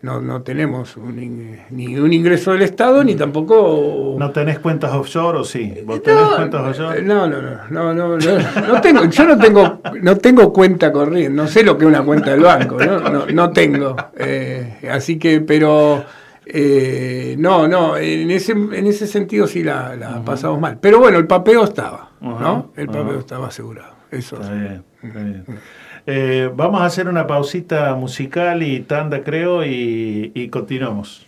no, 0.00 0.20
no 0.20 0.42
tenemos 0.42 0.96
un 0.96 1.58
ni 1.70 1.96
un 1.96 2.12
ingreso 2.12 2.52
del 2.52 2.62
Estado 2.62 3.04
ni 3.04 3.16
tampoco 3.16 4.16
¿No 4.18 4.30
tenés 4.30 4.60
cuentas 4.60 4.92
offshore 4.92 5.38
o 5.38 5.44
sí? 5.44 5.74
¿Vos 5.84 6.02
tenés 6.02 6.22
no, 6.22 6.36
cuentas 6.36 6.62
offshore? 6.68 7.02
no, 7.02 7.26
no, 7.28 7.42
no, 7.42 7.58
no, 7.70 7.94
no, 7.94 8.16
no, 8.16 8.66
no 8.68 8.80
tengo, 8.80 9.04
yo 9.04 9.24
no 9.24 9.38
tengo, 9.38 9.80
no 10.00 10.16
tengo 10.16 10.52
cuenta 10.52 10.90
corriente, 10.90 11.30
no 11.30 11.46
sé 11.46 11.62
lo 11.62 11.76
que 11.76 11.84
es 11.84 11.88
una 11.88 12.02
cuenta 12.02 12.30
del 12.30 12.40
banco, 12.40 12.78
no, 12.78 13.00
no, 13.00 13.26
no 13.26 13.50
tengo, 13.50 13.94
eh, 14.16 14.88
así 14.90 15.18
que, 15.18 15.40
pero 15.40 16.02
eh, 16.46 17.36
no, 17.38 17.68
no, 17.68 17.96
en 17.98 18.30
ese, 18.30 18.52
en 18.52 18.86
ese 18.86 19.06
sentido 19.06 19.46
sí 19.46 19.62
la, 19.62 19.94
la 19.96 20.24
pasamos 20.24 20.58
mal, 20.58 20.78
pero 20.80 20.98
bueno, 20.98 21.18
el 21.18 21.26
papeo 21.26 21.64
estaba, 21.64 22.07
Ajá, 22.20 22.44
¿no? 22.44 22.72
El 22.76 22.88
ajá. 22.90 22.98
papeo 22.98 23.18
estaba 23.18 23.48
asegurado, 23.48 23.94
eso. 24.10 24.40
Está 24.40 24.52
bien, 24.54 24.84
está 25.02 25.18
bien. 25.22 25.44
Eh, 26.06 26.50
vamos 26.54 26.80
a 26.80 26.86
hacer 26.86 27.06
una 27.08 27.26
pausita 27.26 27.94
musical 27.94 28.62
y 28.62 28.80
tanda, 28.80 29.22
creo, 29.22 29.64
y, 29.64 30.32
y 30.34 30.48
continuamos. 30.48 31.27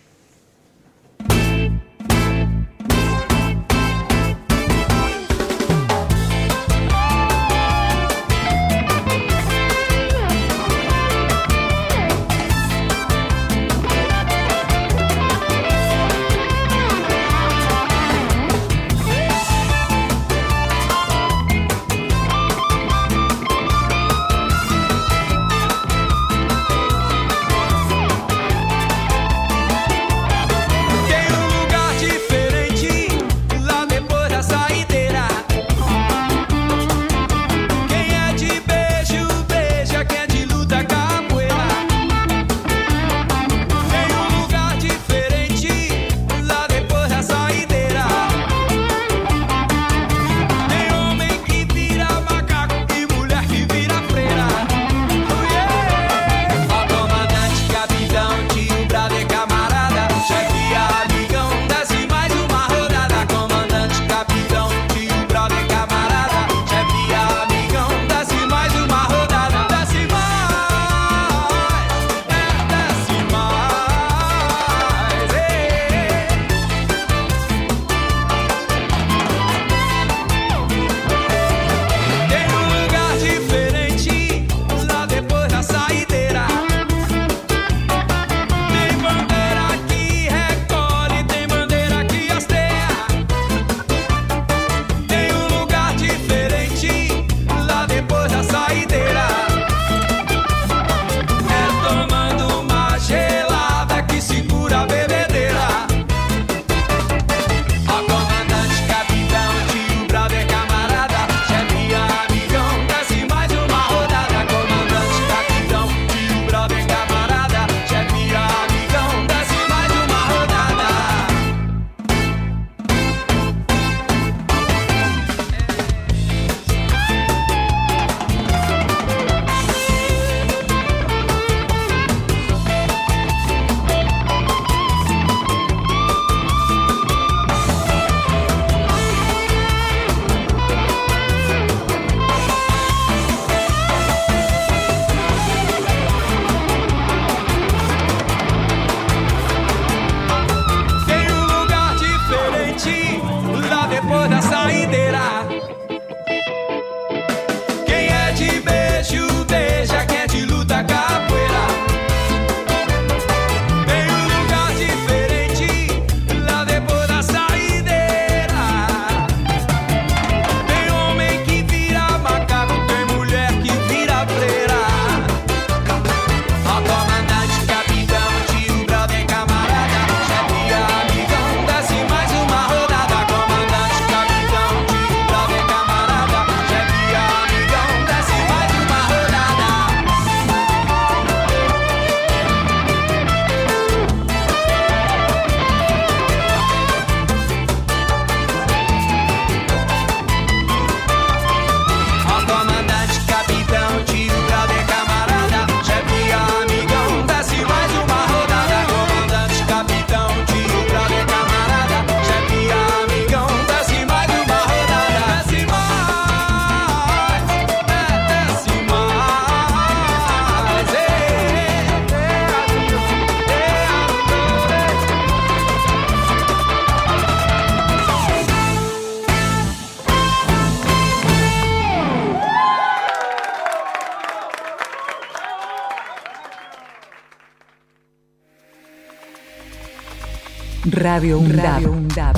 Radio 241.01 241.39
UNDAB. 241.39 242.35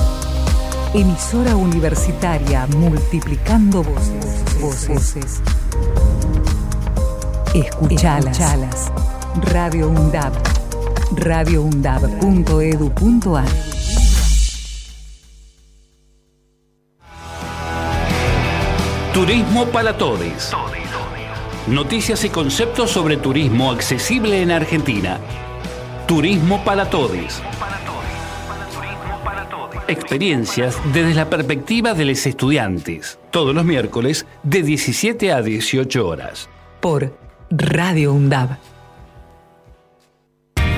Emisora 0.93 1.53
universitaria 1.53 2.65
multiplicando 2.67 3.83
voces. 3.83 4.61
Voces. 4.61 5.41
Escuchalas. 7.53 8.39
Escuchalas. 8.39 8.89
Radio 9.51 9.89
UNDAB. 9.89 10.31
radioundab.edu.ar 11.17 13.49
Turismo 19.13 19.65
para 19.65 19.97
Todes. 19.97 20.53
Noticias 21.67 22.23
y 22.23 22.29
conceptos 22.29 22.91
sobre 22.91 23.17
turismo 23.17 23.71
accesible 23.71 24.41
en 24.41 24.51
Argentina. 24.51 25.19
Turismo 26.07 26.63
para 26.63 26.89
Todes. 26.89 27.41
Experiencias 29.87 30.77
desde 30.93 31.13
la 31.13 31.29
perspectiva 31.29 31.93
de 31.93 32.05
los 32.05 32.25
estudiantes. 32.25 33.19
Todos 33.31 33.53
los 33.53 33.65
miércoles 33.65 34.25
de 34.43 34.63
17 34.63 35.31
a 35.33 35.41
18 35.41 36.07
horas. 36.07 36.49
Por 36.79 37.17
Radio 37.49 38.13
UNDAB. 38.13 38.57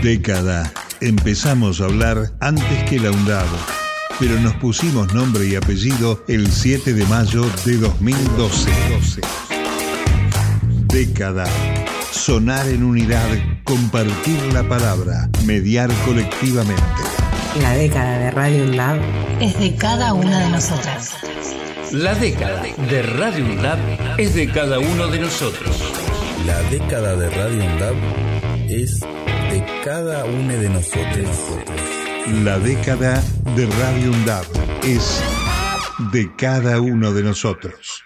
Década. 0.02 0.72
Empezamos 1.02 1.82
a 1.82 1.86
hablar 1.86 2.32
antes 2.40 2.84
que 2.90 3.00
la 3.00 3.12
UNDAB, 3.12 3.48
pero 4.20 4.40
nos 4.40 4.56
pusimos 4.56 5.14
nombre 5.14 5.48
y 5.48 5.56
apellido 5.56 6.24
el 6.28 6.52
7 6.52 6.94
de 6.94 7.06
mayo 7.06 7.46
de 7.66 7.78
2012. 7.78 8.72
Década. 10.88 11.46
Sonar 12.12 12.68
en 12.70 12.84
unidad, 12.84 13.28
compartir 13.66 14.42
la 14.54 14.64
palabra, 14.68 15.30
mediar 15.46 15.92
colectivamente. 16.06 17.15
La 17.62 17.74
década 17.74 18.20
de 18.20 18.32
Radio 18.32 18.66
UNDAB 18.66 19.00
Es 19.42 19.58
de 19.58 19.76
cada 19.76 20.14
una 20.14 20.40
de 20.40 20.50
nosotras. 20.50 21.16
La 21.94 22.14
década 22.14 22.62
de 22.90 23.02
Radio 23.02 23.46
UNDAB 23.46 23.80
es 24.20 24.36
de 24.36 24.52
cada 24.52 24.80
uno 24.80 25.08
de 25.08 25.20
nosotros. 25.20 25.82
La 26.46 26.62
década 26.64 27.16
de 27.16 27.30
Radio 27.30 27.64
UNDAB 27.64 27.96
es 28.68 29.00
de 29.00 29.66
cada 29.86 30.26
uno 30.26 30.54
de 30.54 30.70
nosotros. 30.70 31.30
La 32.44 32.60
década 32.60 33.24
de 33.56 33.66
Radio 33.68 34.12
UNDAB 34.12 34.46
es 34.84 35.24
de 36.12 36.30
cada 36.36 36.82
uno 36.82 37.14
de 37.14 37.24
nosotros. 37.24 38.04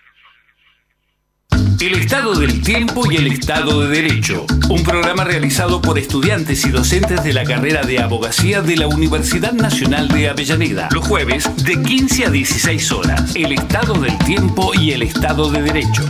El 1.82 1.96
Estado 1.96 2.36
del 2.36 2.62
Tiempo 2.62 3.10
y 3.10 3.16
el 3.16 3.28
Estado 3.28 3.80
de 3.80 4.02
Derecho. 4.02 4.46
Un 4.70 4.84
programa 4.84 5.24
realizado 5.24 5.82
por 5.82 5.98
estudiantes 5.98 6.66
y 6.66 6.72
docentes 6.72 7.24
de 7.24 7.32
la 7.32 7.46
carrera 7.46 7.84
de 7.84 8.00
abogacía 8.00 8.62
de 8.62 8.76
la 8.76 8.88
Universidad 8.88 9.54
Nacional 9.54 10.10
de 10.10 10.28
Avellaneda. 10.28 10.90
Los 10.92 11.08
jueves 11.08 11.50
de 11.64 11.82
15 11.82 12.26
a 12.26 12.30
16 12.32 12.92
horas. 12.92 13.34
El 13.34 13.54
Estado 13.54 13.94
del 13.94 14.18
Tiempo 14.20 14.74
y 14.74 14.92
el 14.92 15.04
Estado 15.04 15.50
de 15.50 15.62
Derecho. 15.62 16.04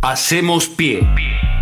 Hacemos 0.00 0.68
pie. 0.68 1.04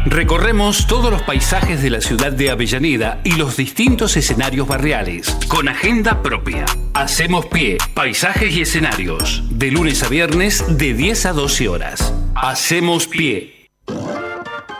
Recorremos 0.05 0.89
todos 0.89 1.13
los 1.13 1.23
paisajes 1.23 1.81
de 1.81 1.91
la 1.91 2.01
ciudad 2.01 2.33
de 2.33 2.51
Avellaneda 2.51 3.21
y 3.23 3.37
los 3.37 3.57
distintos 3.57 4.17
escenarios 4.17 4.67
barriales, 4.67 5.31
con 5.47 5.69
agenda 5.69 6.23
propia. 6.23 6.65
Hacemos 6.93 7.47
pie, 7.47 7.79
paisajes 7.95 8.53
y 8.53 8.63
escenarios, 8.63 9.45
de 9.51 9.71
lunes 9.71 10.03
a 10.03 10.09
viernes 10.09 10.65
de 10.77 10.95
10 10.95 11.27
a 11.27 11.33
12 11.33 11.69
horas. 11.69 12.13
Hacemos 12.35 13.07
pie. 13.07 13.71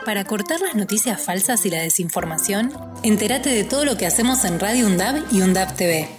Para 0.05 0.25
cortar 0.25 0.59
las 0.59 0.75
noticias 0.75 1.23
falsas 1.23 1.65
y 1.65 1.69
la 1.69 1.81
desinformación, 1.81 2.73
entérate 3.03 3.49
de 3.49 3.63
todo 3.63 3.85
lo 3.85 3.95
que 3.95 4.05
hacemos 4.05 4.43
en 4.43 4.59
Radio 4.59 4.87
UNDAB 4.87 5.23
y 5.31 5.41
UNDAB 5.41 5.75
TV. 5.77 6.09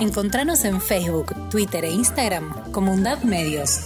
Encontranos 0.00 0.64
en 0.66 0.82
Facebook, 0.82 1.34
Twitter 1.48 1.86
e 1.86 1.90
Instagram 1.90 2.70
como 2.72 2.92
UNDAB 2.92 3.24
Medios. 3.24 3.80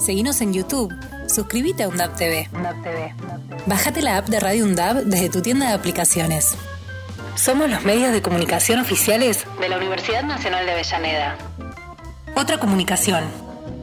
Seguinos 0.00 0.40
en 0.40 0.52
YouTube. 0.52 0.92
Suscríbete 1.32 1.84
a 1.84 1.88
UNDAB 1.88 2.16
TV. 2.16 2.48
Bájate 3.66 4.02
la 4.02 4.16
app 4.16 4.28
de 4.28 4.40
Radio 4.40 4.64
UNDAB 4.64 5.04
desde 5.04 5.28
tu 5.28 5.40
tienda 5.40 5.68
de 5.68 5.74
aplicaciones. 5.74 6.56
Somos 7.36 7.70
los 7.70 7.84
medios 7.84 8.12
de 8.12 8.20
comunicación 8.20 8.80
oficiales 8.80 9.46
de 9.60 9.68
la 9.68 9.76
Universidad 9.76 10.24
Nacional 10.24 10.66
de 10.66 10.72
Avellaneda. 10.72 11.38
Otra 12.34 12.58
comunicación 12.58 13.24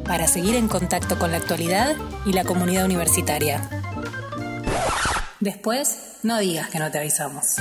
para 0.06 0.28
seguir 0.28 0.56
en 0.56 0.68
contacto 0.68 1.18
con 1.18 1.32
la 1.32 1.38
actualidad 1.38 1.96
y 2.26 2.34
la 2.34 2.44
comunidad 2.44 2.84
universitaria. 2.84 3.62
Después, 5.40 6.18
no 6.24 6.40
digas 6.40 6.70
que 6.70 6.80
no 6.80 6.92
te 6.92 7.00
avisamos. 7.00 7.56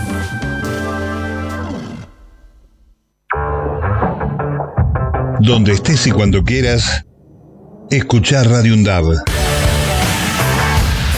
Donde 5.40 5.72
estés 5.72 6.06
y 6.08 6.10
cuando 6.10 6.42
quieras, 6.42 7.04
escuchar 7.90 8.48
Radio 8.48 8.74
UNDAB. 8.74 9.35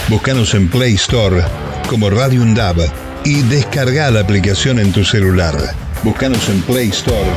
Búscanos 0.08 0.54
en 0.54 0.70
Play 0.70 0.94
Store 0.94 1.42
como 1.90 2.08
Radio 2.08 2.40
UNDAB 2.40 2.76
y 3.24 3.42
descarga 3.42 4.10
la 4.10 4.20
aplicación 4.20 4.78
en 4.78 4.90
tu 4.90 5.04
celular. 5.04 5.54
Búscanos 6.02 6.48
en 6.48 6.62
Play 6.62 6.88
Store 6.88 7.30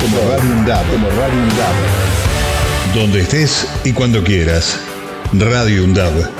como 0.00 0.16
Radio 0.30 0.50
UNDAB. 0.58 0.90
Como 0.90 1.06
Radio 1.10 1.42
UNDAB. 1.42 2.94
Donde 2.94 3.20
estés 3.20 3.68
y 3.84 3.92
cuando 3.92 4.24
quieras. 4.24 4.80
Radio 5.34 5.84
UNDAB. 5.84 6.30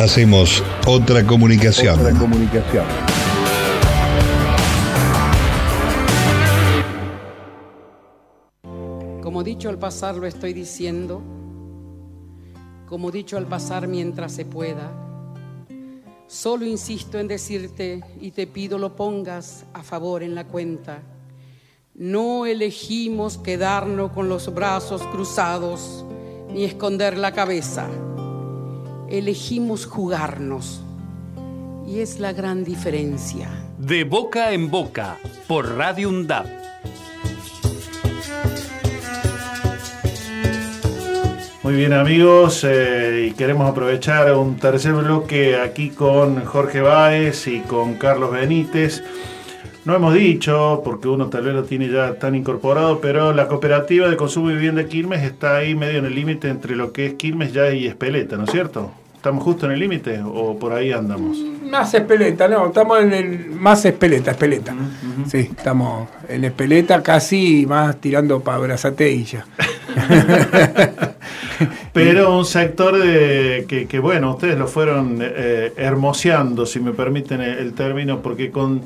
Hacemos 0.00 0.64
otra 0.84 1.24
comunicación. 1.24 2.00
Otra 2.00 2.18
comunicación. 2.18 2.84
Como 9.22 9.44
dicho 9.44 9.68
al 9.68 9.78
pasar 9.78 10.16
lo 10.16 10.26
estoy 10.26 10.52
diciendo, 10.52 11.22
como 12.92 13.10
dicho 13.10 13.38
al 13.38 13.46
pasar 13.46 13.88
mientras 13.88 14.32
se 14.32 14.44
pueda. 14.44 14.92
Solo 16.26 16.66
insisto 16.66 17.18
en 17.18 17.26
decirte 17.26 18.02
y 18.20 18.32
te 18.32 18.46
pido 18.46 18.76
lo 18.76 18.96
pongas 18.96 19.64
a 19.72 19.82
favor 19.82 20.22
en 20.22 20.34
la 20.34 20.44
cuenta. 20.46 21.00
No 21.94 22.44
elegimos 22.44 23.38
quedarnos 23.38 24.12
con 24.12 24.28
los 24.28 24.52
brazos 24.52 25.00
cruzados 25.04 26.04
ni 26.52 26.64
esconder 26.64 27.16
la 27.16 27.32
cabeza. 27.32 27.88
Elegimos 29.08 29.86
jugarnos. 29.86 30.82
Y 31.86 32.00
es 32.00 32.20
la 32.20 32.34
gran 32.34 32.62
diferencia. 32.62 33.48
De 33.78 34.04
boca 34.04 34.52
en 34.52 34.70
boca, 34.70 35.16
por 35.48 35.76
Radio 35.76 36.10
UNDAB. 36.10 36.44
Muy 41.62 41.74
bien 41.74 41.92
amigos, 41.92 42.64
eh, 42.64 43.28
y 43.28 43.34
queremos 43.34 43.70
aprovechar 43.70 44.34
un 44.34 44.56
tercer 44.56 44.94
bloque 44.94 45.56
aquí 45.56 45.90
con 45.90 46.44
Jorge 46.44 46.80
Báez 46.80 47.46
y 47.46 47.60
con 47.60 47.94
Carlos 47.94 48.32
Benítez. 48.32 49.04
No 49.84 49.94
hemos 49.94 50.12
dicho, 50.12 50.82
porque 50.84 51.06
uno 51.06 51.28
tal 51.28 51.44
vez 51.44 51.54
lo 51.54 51.62
tiene 51.62 51.88
ya 51.88 52.14
tan 52.14 52.34
incorporado, 52.34 53.00
pero 53.00 53.32
la 53.32 53.46
cooperativa 53.46 54.08
de 54.08 54.16
consumo 54.16 54.50
y 54.50 54.54
vivienda 54.54 54.82
de 54.82 54.88
Quilmes 54.88 55.22
está 55.22 55.58
ahí 55.58 55.76
medio 55.76 56.00
en 56.00 56.06
el 56.06 56.16
límite 56.16 56.48
entre 56.48 56.74
lo 56.74 56.92
que 56.92 57.06
es 57.06 57.14
Quilmes 57.14 57.52
ya 57.52 57.70
y 57.70 57.86
Espeleta, 57.86 58.36
¿no 58.36 58.44
es 58.44 58.50
cierto? 58.50 58.90
¿Estamos 59.14 59.44
justo 59.44 59.66
en 59.66 59.72
el 59.72 59.78
límite 59.78 60.20
o 60.20 60.58
por 60.58 60.72
ahí 60.72 60.90
andamos? 60.90 61.38
Más 61.70 61.94
espeleta, 61.94 62.48
no, 62.48 62.66
estamos 62.66 63.00
en 63.02 63.12
el 63.12 63.50
más 63.50 63.84
espeleta, 63.84 64.32
espeleta. 64.32 64.74
Sí, 65.28 65.50
estamos 65.56 66.08
en 66.28 66.42
espeleta 66.44 67.00
casi 67.04 67.64
más 67.68 68.00
tirando 68.00 68.40
para 68.40 68.58
Brazatella. 68.58 69.46
Pero 71.92 72.36
un 72.36 72.44
sector 72.44 72.98
de, 72.98 73.86
que, 73.88 73.98
bueno, 73.98 74.32
ustedes 74.32 74.58
lo 74.58 74.66
fueron 74.66 75.18
eh, 75.20 75.72
hermoseando, 75.76 76.66
si 76.66 76.80
me 76.80 76.92
permiten 76.92 77.40
el, 77.40 77.74
término, 77.74 78.22
porque 78.22 78.50
con, 78.50 78.82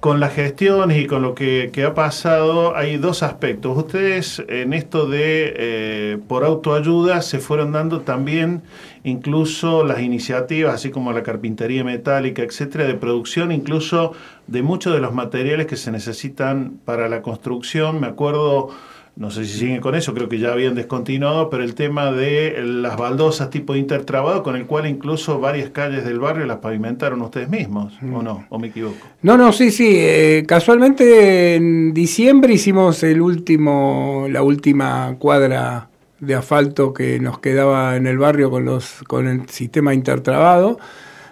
con 0.00 0.20
las 0.20 0.34
gestiones 0.34 0.98
y 0.98 1.06
con 1.06 1.22
lo 1.22 1.34
que, 1.34 1.70
que, 1.72 1.84
ha 1.84 1.94
pasado 1.94 2.76
hay 2.76 2.98
dos 2.98 3.22
aspectos. 3.22 3.76
Ustedes 3.76 4.42
en 4.48 4.74
esto 4.74 5.06
de 5.06 5.54
eh, 5.56 6.18
por 6.28 6.44
autoayuda 6.44 7.22
se 7.22 7.38
fueron 7.38 7.72
dando 7.72 8.02
también 8.02 8.62
incluso 9.04 9.84
las 9.84 10.00
iniciativas, 10.00 10.74
así 10.74 10.90
como 10.90 11.12
la 11.12 11.22
carpintería 11.22 11.82
metálica, 11.82 12.42
etcétera, 12.42 12.84
de 12.84 12.94
producción, 12.94 13.52
incluso 13.52 14.12
de 14.46 14.62
muchos 14.62 14.92
de 14.92 15.00
los 15.00 15.14
materiales 15.14 15.66
que 15.66 15.76
se 15.76 15.90
necesitan 15.90 16.78
para 16.84 17.08
la 17.08 17.22
construcción. 17.22 18.00
Me 18.00 18.06
acuerdo 18.06 18.70
no 19.14 19.30
sé 19.30 19.44
si 19.44 19.58
siguen 19.58 19.80
con 19.80 19.94
eso, 19.94 20.14
creo 20.14 20.28
que 20.28 20.38
ya 20.38 20.52
habían 20.52 20.74
descontinuado, 20.74 21.50
pero 21.50 21.62
el 21.62 21.74
tema 21.74 22.10
de 22.12 22.62
las 22.64 22.96
baldosas 22.96 23.50
tipo 23.50 23.76
intertrabado, 23.76 24.42
con 24.42 24.56
el 24.56 24.64
cual 24.64 24.86
incluso 24.86 25.38
varias 25.38 25.70
calles 25.70 26.04
del 26.04 26.18
barrio 26.18 26.46
las 26.46 26.58
pavimentaron 26.58 27.20
ustedes 27.20 27.50
mismos, 27.50 27.92
mm. 28.00 28.14
¿o 28.14 28.22
no? 28.22 28.46
¿O 28.48 28.58
me 28.58 28.68
equivoco? 28.68 28.96
No, 29.20 29.36
no, 29.36 29.52
sí, 29.52 29.70
sí. 29.70 29.96
Eh, 29.96 30.44
casualmente 30.46 31.56
en 31.56 31.92
diciembre 31.92 32.54
hicimos 32.54 33.02
el 33.02 33.20
último, 33.20 34.26
la 34.30 34.42
última 34.42 35.14
cuadra 35.18 35.90
de 36.20 36.34
asfalto 36.34 36.94
que 36.94 37.20
nos 37.20 37.38
quedaba 37.40 37.96
en 37.96 38.06
el 38.06 38.16
barrio 38.16 38.50
con, 38.50 38.64
los, 38.64 39.02
con 39.08 39.28
el 39.28 39.48
sistema 39.50 39.92
intertrabado, 39.92 40.78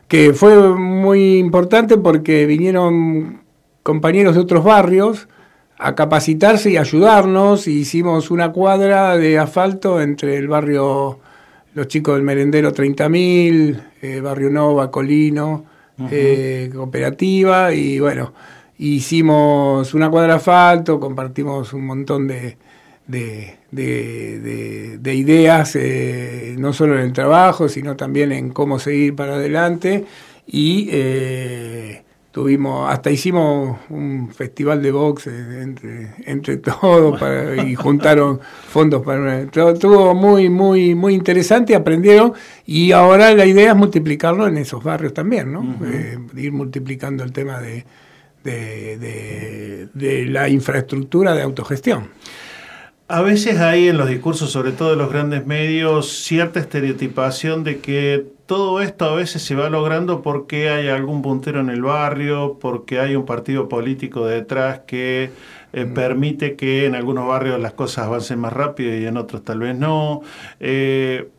que 0.07 0.35
fue 0.35 0.77
muy 0.77 1.39
importante 1.39 1.97
porque 1.97 2.44
vinieron 2.44 3.40
compañeros 3.82 4.35
de 4.35 4.40
otros 4.43 4.65
barrios, 4.65 5.28
a 5.81 5.94
capacitarse 5.94 6.70
y 6.70 6.77
ayudarnos. 6.77 7.66
hicimos 7.66 8.31
una 8.31 8.52
cuadra 8.52 9.16
de 9.16 9.39
asfalto 9.39 10.01
entre 10.01 10.36
el 10.36 10.47
barrio, 10.48 11.19
los 11.74 11.89
chicos 11.89 12.15
del 12.16 12.23
merendero 12.24 12.73
30.000, 12.73 13.81
eh, 14.02 14.20
Barrio 14.20 14.51
Nova, 14.51 14.90
Colino, 14.90 15.65
uh 15.98 16.02
-huh. 16.05 16.09
eh, 16.12 16.70
Cooperativa, 16.74 17.73
y 17.74 17.98
bueno, 18.01 18.32
hicimos 18.78 19.94
una 19.94 20.11
cuadra 20.11 20.35
de 20.35 20.36
asfalto, 20.39 20.98
compartimos 21.01 21.73
un 21.73 21.86
montón 21.86 22.27
de, 22.28 22.57
de, 23.07 23.57
de- 23.70 24.40
de- 24.40 24.98
de 24.98 25.15
ideas, 25.15 25.77
eh, 25.77 26.55
no 26.59 26.73
solo 26.73 26.94
en 26.97 27.02
el 27.02 27.12
trabajo, 27.12 27.69
sino 27.69 27.97
también 27.97 28.32
en 28.32 28.51
cómo 28.51 28.78
seguir 28.78 29.15
para 29.16 29.35
adelante. 29.35 30.05
Y 30.47 30.89
eh, 30.93 32.02
tuvimos, 32.32 32.89
hasta 32.93 33.11
hicimos 33.11 33.78
un 33.89 34.31
festival 34.32 34.81
de 34.82 34.93
box 34.93 35.27
entre, 35.27 36.15
entre 36.27 36.59
todos 36.59 37.19
para- 37.19 37.65
y 37.66 37.74
juntaron 37.74 38.40
fondos 38.69 39.02
para 39.05 39.20
una- 39.20 39.40
Estuvo 39.40 40.15
muy, 40.15 40.48
muy, 40.48 40.94
muy 40.94 41.15
interesante, 41.15 41.74
aprendieron 41.74 42.32
y 42.66 42.93
ahora 42.93 43.35
la 43.35 43.47
idea 43.47 43.70
es 43.70 43.77
multiplicarlo 43.77 44.47
en 44.47 44.59
esos 44.59 44.82
barrios 44.85 45.12
también, 45.12 45.52
¿no? 45.52 45.77
Eh, 45.85 46.19
ir 46.36 46.52
multiplicando 46.52 47.24
el 47.24 47.32
tema 47.32 47.59
de, 47.61 47.85
de, 48.44 48.97
de- 48.98 49.89
de 49.93 50.27
la 50.27 50.48
infraestructura 50.48 51.35
de 51.35 51.43
autogestión. 51.43 52.09
A 53.09 53.23
veces 53.23 53.59
hay 53.59 53.89
en 53.89 53.97
los 53.98 54.09
discursos, 54.09 54.52
sobre 54.52 54.70
todo 54.70 54.90
de 54.90 54.97
los 54.97 55.11
grandes 55.11 55.44
medios, 55.44 56.23
cierta 56.23 56.61
estereotipación 56.61 57.65
de 57.65 57.81
que 57.81 58.27
todo 58.51 58.81
esto 58.81 59.05
a 59.05 59.15
veces 59.15 59.43
se 59.43 59.55
va 59.55 59.71
logrando 59.71 60.23
porque 60.23 60.71
hay 60.71 60.89
algún 60.89 61.23
puntero 61.23 61.61
en 61.61 61.71
el 61.71 61.83
barrio, 61.83 62.59
porque 62.61 62.99
hay 62.99 63.15
un 63.15 63.25
partido 63.25 63.69
político 63.69 64.27
detrás 64.27 64.81
que 64.89 65.31
eh, 65.73 65.85
permite 65.87 66.57
que 66.57 66.85
en 66.87 66.97
algunos 66.97 67.29
barrios 67.29 67.61
las 67.61 67.75
cosas 67.75 68.07
avancen 68.07 68.41
más 68.41 68.53
rápido 68.53 68.97
y 68.97 69.07
en 69.07 69.17
otros 69.19 69.45
tal 69.45 69.61
vez 69.61 69.77
no. 69.77 70.23
Eh, 70.59 71.31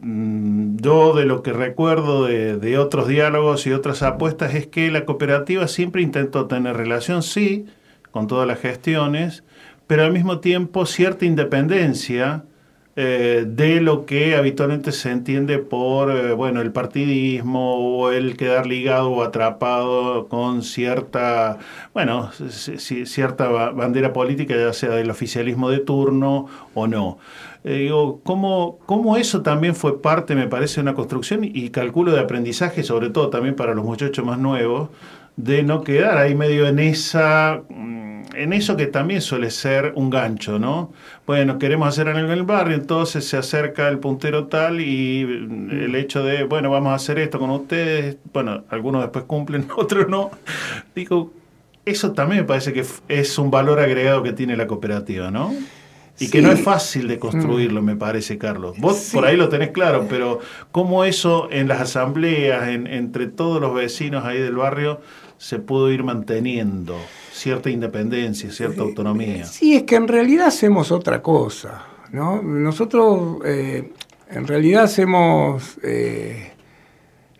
Mm, 0.00 0.76
Yo 0.78 1.14
de 1.14 1.26
lo 1.26 1.42
que 1.42 1.52
recuerdo 1.52 2.24
de, 2.24 2.56
de 2.56 2.78
otros 2.78 3.06
diálogos 3.08 3.66
y 3.66 3.72
otras 3.72 4.02
apuestas 4.02 4.54
es 4.54 4.66
que 4.66 4.90
la 4.90 5.04
cooperativa 5.04 5.68
siempre 5.68 6.02
intentó 6.02 6.46
tener 6.46 6.76
relación, 6.76 7.22
sí, 7.22 7.66
con 8.10 8.26
todas 8.26 8.46
las 8.48 8.60
gestiones, 8.60 9.44
pero 9.86 10.04
al 10.04 10.12
mismo 10.12 10.40
tiempo 10.40 10.86
cierta 10.86 11.26
independencia 11.26 12.44
eh, 12.96 13.44
de 13.46 13.80
lo 13.80 14.04
que 14.04 14.34
habitualmente 14.36 14.92
se 14.92 15.10
entiende 15.10 15.58
por 15.58 16.10
eh, 16.10 16.32
bueno 16.32 16.60
el 16.60 16.72
partidismo 16.72 17.76
o 17.76 18.10
el 18.10 18.36
quedar 18.36 18.66
ligado 18.66 19.10
o 19.10 19.22
atrapado 19.22 20.28
con 20.28 20.62
cierta 20.62 21.58
bueno 21.94 22.30
cierta 22.32 23.48
ba- 23.48 23.70
bandera 23.70 24.12
política 24.12 24.56
ya 24.56 24.72
sea 24.72 24.90
del 24.90 25.10
oficialismo 25.10 25.70
de 25.70 25.78
turno 25.78 26.46
o 26.74 26.86
no. 26.86 27.18
Eh, 27.64 27.74
digo 27.74 28.20
cómo 28.24 28.78
cómo 28.86 29.16
eso 29.16 29.42
también 29.42 29.74
fue 29.74 30.00
parte 30.00 30.34
me 30.34 30.48
parece 30.48 30.76
de 30.76 30.82
una 30.82 30.94
construcción 30.94 31.40
y 31.44 31.70
calculo 31.70 32.12
de 32.12 32.20
aprendizaje 32.20 32.82
sobre 32.82 33.10
todo 33.10 33.30
también 33.30 33.54
para 33.54 33.74
los 33.74 33.84
muchachos 33.84 34.24
más 34.24 34.38
nuevos 34.38 34.88
de 35.36 35.62
no 35.62 35.82
quedar 35.82 36.18
ahí 36.18 36.34
medio 36.34 36.66
en 36.66 36.78
esa 36.78 37.62
mm, 37.68 38.10
en 38.34 38.52
eso 38.52 38.76
que 38.76 38.86
también 38.86 39.20
suele 39.20 39.50
ser 39.50 39.92
un 39.96 40.10
gancho, 40.10 40.58
¿no? 40.58 40.92
Bueno, 41.26 41.58
queremos 41.58 41.88
hacer 41.88 42.08
algo 42.08 42.20
en 42.20 42.38
el 42.38 42.44
barrio, 42.44 42.76
entonces 42.76 43.26
se 43.26 43.36
acerca 43.36 43.88
el 43.88 43.98
puntero 43.98 44.46
tal 44.46 44.80
y 44.80 45.24
mm, 45.24 45.70
el 45.70 45.94
hecho 45.94 46.22
de, 46.22 46.44
bueno, 46.44 46.70
vamos 46.70 46.92
a 46.92 46.94
hacer 46.94 47.18
esto 47.18 47.38
con 47.38 47.50
ustedes, 47.50 48.16
bueno, 48.32 48.64
algunos 48.70 49.02
después 49.02 49.24
cumplen, 49.24 49.66
otros 49.76 50.08
no. 50.08 50.30
Digo, 50.94 51.32
eso 51.84 52.12
también 52.12 52.42
me 52.42 52.46
parece 52.46 52.72
que 52.72 52.84
es 53.08 53.38
un 53.38 53.50
valor 53.50 53.80
agregado 53.80 54.22
que 54.22 54.32
tiene 54.32 54.56
la 54.56 54.66
cooperativa, 54.66 55.30
¿no? 55.30 55.52
Y 56.20 56.28
que 56.30 56.42
no 56.42 56.52
es 56.52 56.60
fácil 56.62 57.08
de 57.08 57.18
construirlo, 57.18 57.82
me 57.82 57.96
parece, 57.96 58.36
Carlos. 58.38 58.76
Vos 58.78 59.10
por 59.12 59.24
ahí 59.24 59.36
lo 59.36 59.48
tenés 59.48 59.70
claro, 59.70 60.06
pero 60.08 60.38
cómo 60.70 61.04
eso 61.04 61.48
en 61.50 61.66
las 61.66 61.80
asambleas, 61.80 62.68
en- 62.68 62.86
entre 62.86 63.26
todos 63.26 63.60
los 63.60 63.74
vecinos 63.74 64.24
ahí 64.24 64.38
del 64.38 64.56
barrio, 64.56 65.00
se 65.38 65.58
pudo 65.58 65.90
ir 65.90 66.04
manteniendo 66.04 66.96
cierta 67.32 67.70
independencia, 67.70 68.50
cierta 68.52 68.82
autonomía. 68.82 69.46
Sí, 69.46 69.74
es 69.74 69.84
que 69.84 69.96
en 69.96 70.06
realidad 70.08 70.48
hacemos 70.48 70.92
otra 70.92 71.22
cosa, 71.22 71.86
¿no? 72.12 72.42
Nosotros 72.42 73.38
eh, 73.46 73.90
en 74.30 74.46
realidad 74.46 74.84
hacemos, 74.84 75.78
eh, 75.82 76.52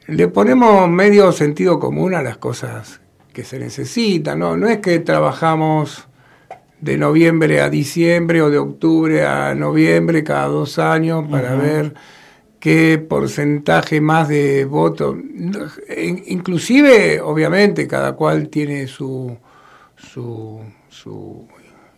le 0.06 0.28
ponemos 0.28 0.88
medio 0.88 1.30
sentido 1.32 1.78
común 1.78 2.14
a 2.14 2.22
las 2.22 2.38
cosas 2.38 3.00
que 3.34 3.44
se 3.44 3.58
necesitan, 3.58 4.38
¿no? 4.38 4.56
No 4.56 4.66
es 4.68 4.78
que 4.78 4.98
trabajamos 5.00 6.08
de 6.80 6.96
noviembre 6.96 7.60
a 7.60 7.68
diciembre 7.68 8.42
o 8.42 8.50
de 8.50 8.58
octubre 8.58 9.24
a 9.24 9.54
noviembre 9.54 10.24
cada 10.24 10.46
dos 10.46 10.78
años 10.78 11.26
para 11.30 11.54
ver 11.54 11.94
qué 12.58 12.98
porcentaje 12.98 14.00
más 14.00 14.28
de 14.28 14.64
votos. 14.64 15.16
Inclusive, 16.26 17.20
obviamente, 17.20 17.86
cada 17.86 18.12
cual 18.12 18.48
tiene 18.48 18.86
su, 18.86 19.36
su, 19.96 20.60
su 20.88 21.46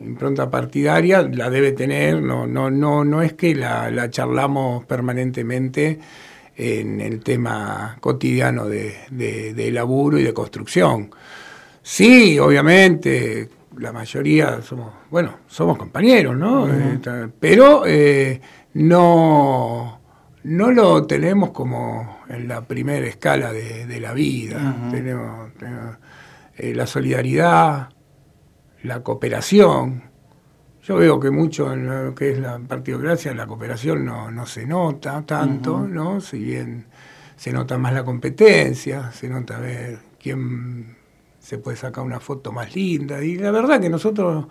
impronta 0.00 0.50
partidaria, 0.50 1.22
la 1.22 1.48
debe 1.48 1.72
tener, 1.72 2.20
no, 2.20 2.46
no, 2.46 2.70
no, 2.70 3.04
no 3.04 3.22
es 3.22 3.34
que 3.34 3.54
la, 3.54 3.90
la 3.90 4.10
charlamos 4.10 4.84
permanentemente 4.84 5.98
en 6.56 7.00
el 7.00 7.22
tema 7.22 7.96
cotidiano 8.00 8.66
de, 8.66 8.94
de, 9.10 9.54
de 9.54 9.70
laburo 9.70 10.18
y 10.18 10.24
de 10.24 10.34
construcción. 10.34 11.10
Sí, 11.82 12.38
obviamente, 12.38 13.48
la 13.78 13.93
mayoría 13.93 14.62
somos, 14.62 14.93
bueno, 15.11 15.39
somos 15.47 15.78
compañeros, 15.78 16.36
¿no? 16.36 16.69
Pero 17.39 17.85
eh, 17.86 18.40
no, 18.74 20.01
no 20.44 20.70
lo 20.70 21.07
tenemos 21.07 21.51
como 21.51 22.20
en 22.28 22.49
la 22.49 22.62
primera 22.62 23.07
escala 23.07 23.53
de, 23.53 23.86
de 23.86 24.01
la 24.01 24.12
vida. 24.12 24.89
Tenemos, 24.90 25.53
tenemos, 25.55 25.97
eh, 26.57 26.74
la 26.74 26.86
solidaridad, 26.86 27.89
la 28.82 29.03
cooperación. 29.03 30.11
Yo 30.82 30.97
veo 30.97 31.20
que 31.20 31.31
mucho 31.31 31.73
en 31.73 31.86
lo 31.86 32.15
que 32.15 32.32
es 32.32 32.39
la 32.39 32.59
partidocracia, 32.59 33.32
la 33.35 33.47
cooperación 33.47 34.05
no, 34.05 34.31
no 34.31 34.47
se 34.47 34.66
nota 34.66 35.23
tanto. 35.24 35.81
¿no? 35.81 36.20
Si 36.20 36.39
bien 36.39 36.86
se 37.36 37.53
nota 37.53 37.78
más 37.78 37.93
la 37.93 38.05
competencia, 38.05 39.12
se 39.12 39.28
nota 39.28 39.59
ver 39.59 39.99
quién 40.20 41.01
se 41.43 41.59
puede 41.59 41.77
sacar 41.77 42.05
una 42.05 42.20
foto 42.20 42.52
más 42.52 42.74
linda. 42.74 43.23
Y 43.23 43.36
la 43.36 43.51
verdad 43.51 43.81
que 43.81 43.90
nosotros 43.90 44.47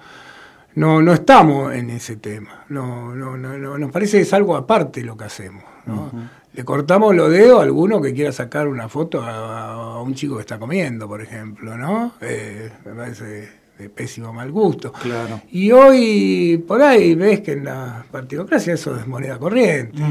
no, 0.76 1.01
no 1.01 1.13
estamos 1.13 1.73
en 1.73 1.89
ese 1.89 2.18
tema. 2.18 2.65
No, 2.69 3.15
no, 3.15 3.38
no, 3.38 3.57
no, 3.57 3.77
nos 3.77 3.91
parece 3.91 4.18
que 4.18 4.23
es 4.23 4.34
algo 4.34 4.55
aparte 4.55 5.03
lo 5.03 5.15
que 5.15 5.23
hacemos. 5.26 5.63
¿no? 5.85 6.11
Le 6.53 6.65
cortamos 6.65 7.15
los 7.15 7.31
dedos 7.31 7.59
a 7.59 7.63
alguno 7.63 8.01
que 8.01 8.13
quiera 8.13 8.31
sacar 8.31 8.68
una 8.68 8.89
foto 8.89 9.22
a, 9.22 9.73
a 9.73 10.01
un 10.01 10.13
chico 10.13 10.35
que 10.35 10.41
está 10.41 10.59
comiendo, 10.59 11.07
por 11.07 11.22
ejemplo, 11.22 11.77
¿no? 11.77 12.13
Eh, 12.22 12.69
me 12.85 12.93
parece 12.93 13.49
de 13.77 13.89
pésimo 13.89 14.31
mal 14.31 14.51
gusto. 14.51 14.91
Claro. 14.91 15.41
Y 15.49 15.72
hoy 15.72 16.63
por 16.68 16.81
ahí 16.81 17.15
ves 17.15 17.41
que 17.41 17.53
en 17.53 17.65
la 17.65 18.05
partidocracia 18.11 18.73
eso 18.73 18.95
es 18.95 19.07
moneda 19.07 19.39
corriente. 19.39 20.03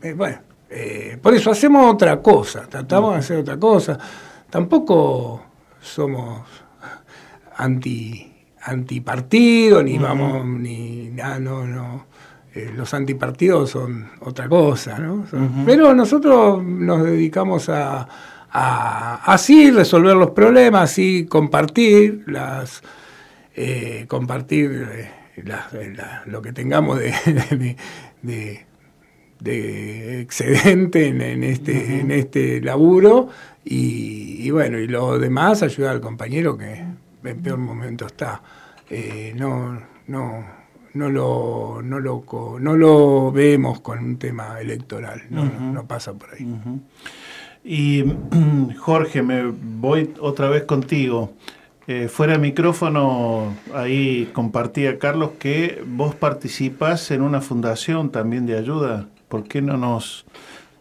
Eh, 0.00 0.14
bueno, 0.14 0.38
eh, 0.70 1.18
por 1.20 1.34
eso 1.34 1.50
hacemos 1.50 1.92
otra 1.92 2.22
cosa, 2.22 2.66
tratamos 2.68 3.14
de 3.14 3.18
hacer 3.18 3.36
otra 3.38 3.58
cosa. 3.58 3.98
Tampoco 4.48 5.49
somos 5.80 6.42
anti 7.56 8.26
antipartido, 8.62 9.82
ni 9.82 9.98
vamos, 9.98 10.44
ni 10.46 11.08
nada, 11.10 11.38
no, 11.38 11.66
no. 11.66 12.06
Eh, 12.54 12.72
los 12.76 12.92
antipartidos 12.94 13.70
son 13.70 14.10
otra 14.20 14.48
cosa, 14.48 14.98
¿no? 14.98 15.26
Son-. 15.28 15.64
Pero 15.64 15.94
nosotros 15.94 16.62
nos 16.62 17.04
dedicamos 17.04 17.68
a, 17.68 18.06
a 18.50 19.14
así 19.32 19.70
resolver 19.70 20.16
los 20.16 20.30
problemas, 20.30 20.90
así 20.90 21.26
compartir 21.26 22.24
las 22.26 22.82
eh, 23.54 24.04
compartir 24.08 24.88
eh, 24.92 25.10
la- 25.44 25.68
la- 25.94 26.22
lo 26.26 26.42
que 26.42 26.52
tengamos 26.52 26.98
de, 26.98 27.12
de- 27.26 27.76
de- 28.22 28.66
de 29.40 30.20
excedente 30.20 31.06
en, 31.08 31.22
en 31.22 31.44
este, 31.44 32.00
en 32.00 32.10
este 32.10 32.60
laburo 32.60 33.28
y, 33.64 34.46
y 34.46 34.50
bueno, 34.50 34.78
y 34.78 34.86
lo 34.86 35.18
demás 35.18 35.62
ayudar 35.62 35.92
al 35.92 36.00
compañero 36.00 36.56
que 36.56 36.84
en 37.24 37.42
peor 37.42 37.58
momento 37.58 38.06
está. 38.06 38.42
Eh, 38.88 39.34
no, 39.36 39.80
no, 40.08 40.44
no 40.94 41.08
lo, 41.08 41.80
no 41.82 42.00
lo, 42.00 42.24
no 42.58 42.76
lo 42.76 43.32
vemos 43.32 43.80
con 43.80 43.98
un 43.98 44.18
tema 44.18 44.60
electoral, 44.60 45.22
no, 45.30 45.86
pasa 45.86 46.14
por 46.14 46.34
ahí. 46.34 46.46
Y 47.62 48.04
Jorge, 48.78 49.22
me 49.22 49.44
voy 49.44 50.12
otra 50.20 50.48
vez 50.48 50.64
contigo. 50.64 51.32
Eh, 51.86 52.08
fuera 52.08 52.34
de 52.34 52.38
micrófono, 52.38 53.54
ahí 53.74 54.30
compartía 54.32 54.98
Carlos 54.98 55.32
que 55.38 55.82
vos 55.86 56.14
participás 56.14 57.10
en 57.10 57.22
una 57.22 57.40
fundación 57.40 58.10
también 58.10 58.46
de 58.46 58.56
ayuda. 58.56 59.08
¿Por 59.28 59.44
qué 59.44 59.62
no 59.62 59.76
nos 59.76 60.24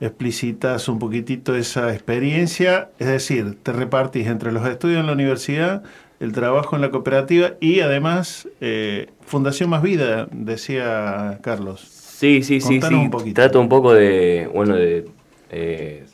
explicitas 0.02 0.88
un 0.88 1.00
poquitito 1.00 1.56
esa 1.56 1.94
experiencia? 1.94 2.90
Es 3.00 3.08
decir, 3.08 3.58
te 3.64 3.72
repartís 3.74 4.28
entre 4.28 4.52
los 4.52 4.66
estudios 4.68 5.00
en 5.02 5.08
la 5.08 5.14
universidad, 5.14 5.84
el 6.20 6.32
trabajo 6.34 6.76
en 6.76 6.82
la 6.82 6.90
cooperativa 6.92 7.54
y 7.60 7.80
además 7.82 8.48
eh, 8.62 9.08
Fundación 9.22 9.70
Más 9.70 9.82
Vida, 9.82 10.28
decía 10.32 11.40
Carlos. 11.42 11.82
Sí, 11.82 12.44
sí, 12.44 12.60
sí, 12.60 12.80
Contanos 12.80 13.00
sí. 13.00 13.06
un 13.06 13.12
poquito. 13.12 13.36
Trato 13.36 13.60
un 13.62 13.70
poco 13.70 13.94
de, 13.94 14.50
bueno, 14.54 14.76
de 14.76 15.06
eh, 15.52 16.06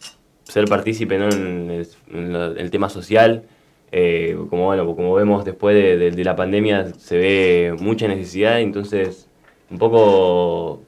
ser 0.44 0.66
partícipe 0.66 1.18
¿no? 1.18 1.30
en, 1.30 1.72
el, 1.72 1.88
en 2.12 2.34
la- 2.34 2.54
el 2.62 2.70
tema 2.72 2.90
social. 2.90 3.44
eh, 3.92 4.36
como 4.50 4.66
bueno, 4.66 4.86
como 4.96 5.14
vemos 5.16 5.46
después 5.46 5.76
de, 5.76 5.98
de- 5.98 6.12
de 6.12 6.24
la 6.24 6.36
pandemia 6.36 6.92
se 6.98 7.18
ve 7.18 7.76
mucha 7.80 8.08
necesidad, 8.08 8.60
entonces 8.60 9.28
un 9.72 9.78
poco 9.80 10.82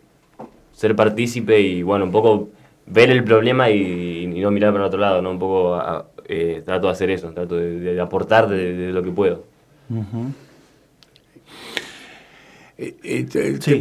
ser 0.74 0.95
partícipe 0.95 1.60
y 1.61 1.82
bueno, 1.84 2.06
un 2.06 2.11
poco 2.11 2.49
ver 2.88 3.09
el 3.11 3.23
problema 3.23 3.69
y, 3.69 4.23
y 4.23 4.39
no 4.41 4.51
mirar 4.51 4.73
para 4.73 4.85
otro 4.88 4.99
lado, 4.99 5.22
¿no? 5.22 5.31
Un 5.31 5.39
poco 5.39 5.76
a- 5.76 6.07
eh, 6.30 6.61
trato 6.65 6.88
de 6.88 6.93
hacer 6.93 7.09
eso, 7.09 7.31
trato 7.31 7.55
de, 7.55 7.80
de 7.80 8.01
aportar 8.01 8.49
de, 8.49 8.73
de 8.76 8.91
lo 8.91 9.01
que 9.03 9.11
puedo. 9.11 9.45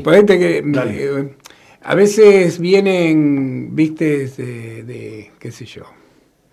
Ponete 0.02 0.38
que 0.38 0.62
eh, 0.90 1.34
a 1.82 1.94
veces 1.94 2.58
vienen, 2.58 3.74
viste, 3.74 4.26
de, 4.28 4.82
de, 4.84 5.30
qué 5.38 5.50
sé 5.52 5.66
yo, 5.66 5.82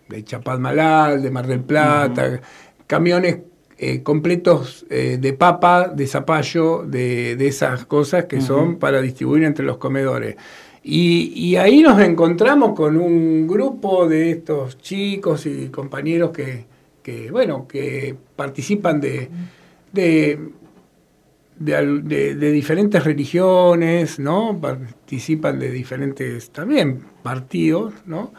de 0.10 0.24
Chapadmalal, 0.24 1.22
de 1.22 1.32
Mar 1.32 1.48
del 1.48 1.62
Plata, 1.62 2.42
camiones 2.86 3.38
eh, 3.78 4.04
completos 4.04 4.86
eh, 4.90 5.18
de 5.20 5.34
papa, 5.34 5.88
de 5.88 6.06
zapallo, 6.08 6.84
de, 6.86 7.36
de 7.36 7.48
esas 7.48 7.86
cosas 7.86 8.26
que 8.26 8.42
son 8.42 8.78
para 8.78 9.02
distribuir 9.02 9.44
entre 9.44 9.66
los 9.66 9.78
comedores. 9.78 10.36
Y, 10.86 11.56
ahí 11.56 11.82
nos 11.82 12.00
encontramos 12.02 12.76
con 12.76 12.98
un 12.98 13.48
grupo 13.48 14.08
de 14.08 14.32
estos 14.32 14.78
chicos 14.80 15.46
y 15.46 15.70
compañeros 15.70 16.32
que, 16.32 17.32
bueno, 17.32 17.66
que 17.68 18.16
participan 18.36 19.00
de, 19.00 19.30
de, 19.94 20.40
diferentes 22.52 23.02
religiones, 23.02 24.20
¿no? 24.20 24.60
Participan 24.60 25.58
de 25.58 25.72
diferentes 25.72 26.50
también 26.50 27.02
partidos, 27.24 27.94
¿no? 28.06 28.34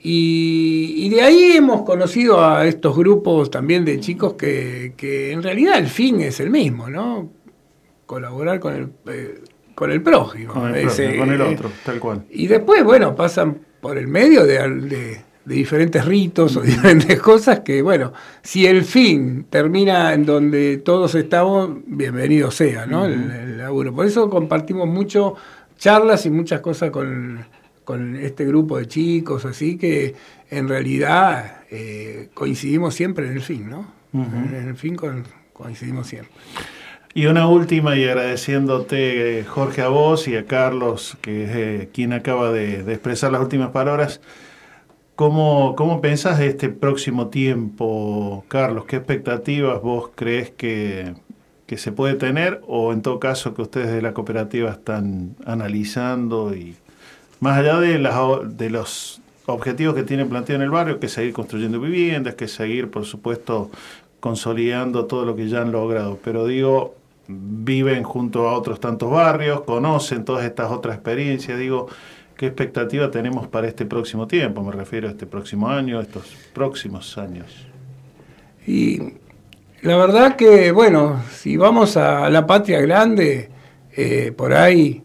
Y, 0.00 0.94
y 0.96 1.10
de 1.10 1.20
ahí 1.22 1.52
hemos 1.56 1.82
conocido 1.82 2.42
a 2.44 2.66
estos 2.66 2.96
grupos 2.96 3.50
también 3.50 3.84
de 3.84 4.00
chicos 4.00 4.32
que, 4.34 4.94
que 4.96 5.30
en 5.30 5.42
realidad 5.42 5.78
el 5.78 5.86
fin 5.88 6.22
es 6.22 6.40
el 6.40 6.50
mismo, 6.50 6.88
¿no? 6.88 7.30
Colaborar 8.06 8.58
con 8.60 8.74
el, 8.74 8.88
eh, 9.06 9.42
con 9.74 9.90
el 9.90 10.02
prójimo. 10.02 10.52
Con 10.52 10.74
el, 10.74 10.86
Ese, 10.88 11.04
propio, 11.04 11.20
con 11.20 11.32
el 11.32 11.40
eh, 11.40 11.44
otro, 11.54 11.70
tal 11.84 11.98
cual. 12.00 12.24
y 12.30 12.46
después, 12.46 12.82
bueno, 12.84 13.14
pasan 13.14 13.58
por 13.80 13.98
el 13.98 14.08
medio 14.08 14.44
de, 14.44 14.58
de- 14.68 15.20
de 15.44 15.56
diferentes 15.56 16.04
ritos 16.04 16.56
o 16.56 16.60
diferentes 16.60 17.20
cosas 17.20 17.60
que, 17.60 17.82
bueno, 17.82 18.12
si 18.44 18.64
el 18.64 18.84
fin 18.84 19.46
termina 19.50 20.12
en 20.14 20.24
donde 20.24 20.76
todos 20.76 21.16
estamos, 21.16 21.78
bienvenido 21.84 22.52
sea, 22.52 22.86
¿no? 22.86 23.06
el, 23.06 23.28
el 23.28 23.58
laburo. 23.58 23.92
Por 23.92 24.06
eso 24.06 24.30
compartimos 24.30 24.86
mucho 24.86 25.34
charlas 25.76 26.26
y 26.26 26.30
muchas 26.30 26.60
cosas 26.60 26.90
con, 26.92 27.44
con 27.82 28.14
este 28.14 28.44
grupo 28.44 28.78
de 28.78 28.86
chicos, 28.86 29.44
así 29.44 29.76
que 29.76 30.14
en 30.48 30.68
realidad 30.68 31.62
eh, 31.72 32.28
coincidimos 32.34 32.94
siempre 32.94 33.26
en 33.26 33.32
el 33.32 33.40
fin, 33.42 33.68
¿no? 33.68 33.92
En 34.14 34.68
el 34.68 34.76
fin 34.76 34.94
con- 34.94 35.24
coincidimos 35.52 36.06
siempre. 36.06 36.30
Y 37.14 37.26
una 37.26 37.46
última, 37.46 37.96
y 37.96 38.04
agradeciéndote, 38.04 39.40
eh, 39.40 39.44
Jorge, 39.44 39.82
a 39.82 39.88
vos 39.88 40.26
y 40.28 40.36
a 40.36 40.46
Carlos, 40.46 41.18
que 41.20 41.44
es 41.44 41.50
eh, 41.54 41.88
quien 41.92 42.14
acaba 42.14 42.50
de, 42.50 42.80
expresar 42.90 43.30
las 43.32 43.42
últimas 43.42 43.70
palabras. 43.70 44.22
¿Cómo, 45.14 45.74
¿Cómo 45.76 46.00
pensás 46.00 46.38
de 46.38 46.46
este 46.46 46.70
próximo 46.70 47.28
tiempo, 47.28 48.44
Carlos? 48.48 48.86
¿Qué 48.86 48.96
expectativas 48.96 49.82
vos 49.82 50.10
crees 50.14 50.50
que, 50.50 51.14
que 51.66 51.76
se 51.76 51.92
puede 51.92 52.14
tener? 52.14 52.62
O 52.66 52.94
en 52.94 53.02
todo 53.02 53.20
caso, 53.20 53.52
que 53.54 53.60
ustedes 53.60 53.92
de 53.92 54.00
la 54.00 54.14
cooperativa 54.14 54.70
están 54.70 55.36
analizando 55.44 56.54
y 56.54 56.76
más 57.40 57.58
allá 57.58 57.78
de, 57.78 57.98
las, 57.98 58.16
de 58.56 58.70
los 58.70 59.20
objetivos 59.44 59.94
que 59.94 60.02
tienen 60.02 60.30
planteado 60.30 60.62
en 60.62 60.64
el 60.64 60.70
barrio, 60.70 60.98
que 60.98 61.06
es 61.06 61.12
seguir 61.12 61.34
construyendo 61.34 61.78
viviendas, 61.78 62.36
que 62.36 62.48
seguir, 62.48 62.90
por 62.90 63.04
supuesto, 63.04 63.70
consolidando 64.20 65.04
todo 65.04 65.26
lo 65.26 65.36
que 65.36 65.48
ya 65.48 65.60
han 65.60 65.72
logrado. 65.72 66.18
Pero 66.24 66.46
digo, 66.46 66.94
viven 67.32 68.02
junto 68.02 68.48
a 68.48 68.54
otros 68.54 68.80
tantos 68.80 69.10
barrios, 69.10 69.62
conocen 69.62 70.24
todas 70.24 70.44
estas 70.44 70.70
otras 70.70 70.96
experiencias, 70.96 71.58
digo, 71.58 71.88
¿qué 72.36 72.46
expectativa 72.46 73.10
tenemos 73.10 73.46
para 73.46 73.68
este 73.68 73.86
próximo 73.86 74.26
tiempo? 74.26 74.62
Me 74.62 74.72
refiero 74.72 75.08
a 75.08 75.10
este 75.10 75.26
próximo 75.26 75.68
año, 75.68 75.98
a 75.98 76.02
estos 76.02 76.26
próximos 76.52 77.16
años. 77.18 77.46
Y 78.66 79.00
la 79.82 79.96
verdad 79.96 80.36
que, 80.36 80.72
bueno, 80.72 81.22
si 81.30 81.56
vamos 81.56 81.96
a 81.96 82.30
la 82.30 82.46
patria 82.46 82.80
grande, 82.80 83.50
eh, 83.96 84.32
por 84.36 84.54
ahí 84.54 85.02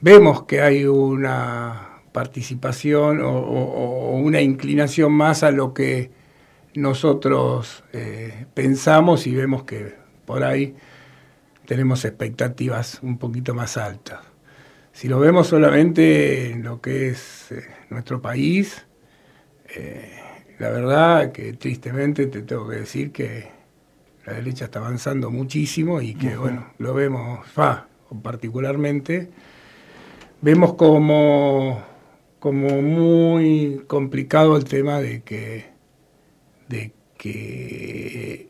vemos 0.00 0.44
que 0.44 0.60
hay 0.60 0.84
una 0.84 2.00
participación 2.12 3.20
o, 3.22 4.12
una 4.22 4.40
inclinación 4.40 5.12
más 5.12 5.42
a 5.42 5.50
lo 5.50 5.74
que 5.74 6.10
nosotros 6.74 7.82
eh, 7.92 8.46
pensamos 8.54 9.26
y 9.26 9.34
vemos 9.34 9.64
que 9.64 9.94
por 10.24 10.44
ahí 10.44 10.74
tenemos 11.66 12.04
expectativas 12.04 13.00
un 13.02 13.18
poquito 13.18 13.54
más 13.54 13.76
altas. 13.76 14.20
Si 14.92 15.08
lo 15.08 15.18
vemos 15.18 15.48
solamente 15.48 16.50
en 16.50 16.62
lo 16.62 16.80
que 16.80 17.08
es 17.08 17.50
eh, 17.50 17.62
nuestro 17.90 18.22
país, 18.22 18.86
eh, 19.74 20.12
la 20.58 20.70
verdad 20.70 21.32
que 21.32 21.54
tristemente 21.54 22.26
te 22.26 22.42
tengo 22.42 22.68
que 22.68 22.76
decir 22.76 23.10
que 23.10 23.48
la 24.24 24.34
derecha 24.34 24.66
está 24.66 24.78
avanzando 24.78 25.30
muchísimo 25.30 26.00
y 26.00 26.14
que, 26.14 26.36
bueno, 26.36 26.72
lo 26.78 26.94
vemos, 26.94 27.46
fa, 27.46 27.88
particularmente, 28.22 29.30
vemos 30.40 30.74
como, 30.74 31.82
como 32.38 32.80
muy 32.80 33.82
complicado 33.86 34.56
el 34.56 34.64
tema 34.64 35.00
de 35.00 35.22
que, 35.22 35.66
de 36.68 36.92
que 37.18 38.48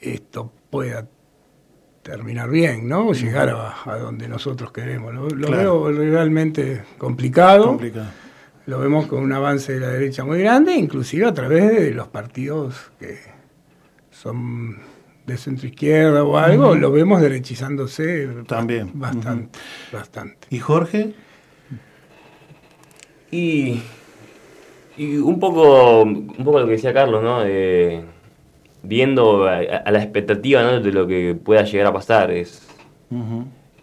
esto 0.00 0.52
pueda 0.70 1.08
terminar 2.06 2.48
bien, 2.48 2.86
¿no? 2.88 3.12
Llegar 3.12 3.48
a, 3.48 3.74
a 3.84 3.98
donde 3.98 4.28
nosotros 4.28 4.70
queremos. 4.70 5.12
Lo, 5.12 5.28
lo 5.28 5.48
Claro. 5.48 5.82
veo 5.84 5.92
realmente 6.10 6.82
complicado. 6.98 7.66
Complicado. 7.66 8.06
Lo 8.66 8.78
vemos 8.80 9.06
con 9.06 9.22
un 9.22 9.32
avance 9.32 9.72
de 9.74 9.80
la 9.80 9.88
derecha 9.88 10.24
muy 10.24 10.38
grande, 10.40 10.74
inclusive 10.74 11.26
a 11.26 11.34
través 11.34 11.68
de 11.72 11.90
los 11.92 12.08
partidos 12.08 12.90
que 13.00 13.18
son 14.10 14.78
de 15.26 15.36
centro 15.36 15.66
izquierda 15.66 16.22
o 16.22 16.38
algo, 16.38 16.74
lo 16.76 16.92
vemos 16.92 17.20
derechizándose 17.20 18.28
También. 18.46 18.90
bastante, 18.94 19.58
bastante. 19.92 20.46
¿Y 20.50 20.58
Jorge? 20.60 21.14
Y, 23.30 23.82
y 24.96 25.16
un 25.16 25.38
poco 25.40 26.02
un 26.02 26.26
poco 26.44 26.60
lo 26.60 26.66
que 26.66 26.72
decía 26.72 26.92
Carlos, 26.94 27.22
¿no? 27.22 27.42
Eh, 27.44 28.02
viendo 28.86 29.46
a, 29.46 29.58
a 29.58 29.90
la 29.90 30.02
expectativa 30.02 30.62
¿no? 30.62 30.80
de 30.80 30.92
lo 30.92 31.06
que 31.06 31.34
pueda 31.34 31.64
llegar 31.64 31.86
a 31.88 31.92
pasar. 31.92 32.30
Es, 32.30 32.66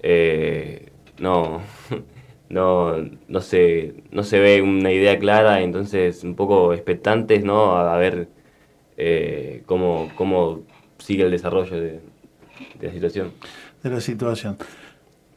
eh, 0.01 0.91
no, 1.19 1.61
no, 2.49 2.95
no, 3.27 3.41
se, 3.41 4.03
no 4.11 4.23
se 4.23 4.39
ve 4.39 4.61
una 4.61 4.91
idea 4.91 5.17
clara, 5.19 5.61
entonces 5.61 6.23
un 6.23 6.35
poco 6.35 6.73
expectantes 6.73 7.43
¿no? 7.43 7.75
a, 7.75 7.95
a 7.95 7.97
ver 7.97 8.27
eh, 8.97 9.63
cómo, 9.65 10.09
cómo 10.15 10.61
sigue 10.97 11.23
el 11.23 11.31
desarrollo 11.31 11.79
de, 11.79 12.01
de 12.79 12.87
la 12.87 12.93
situación. 12.93 13.31
de 13.83 13.89
la 13.89 14.01
situación. 14.01 14.57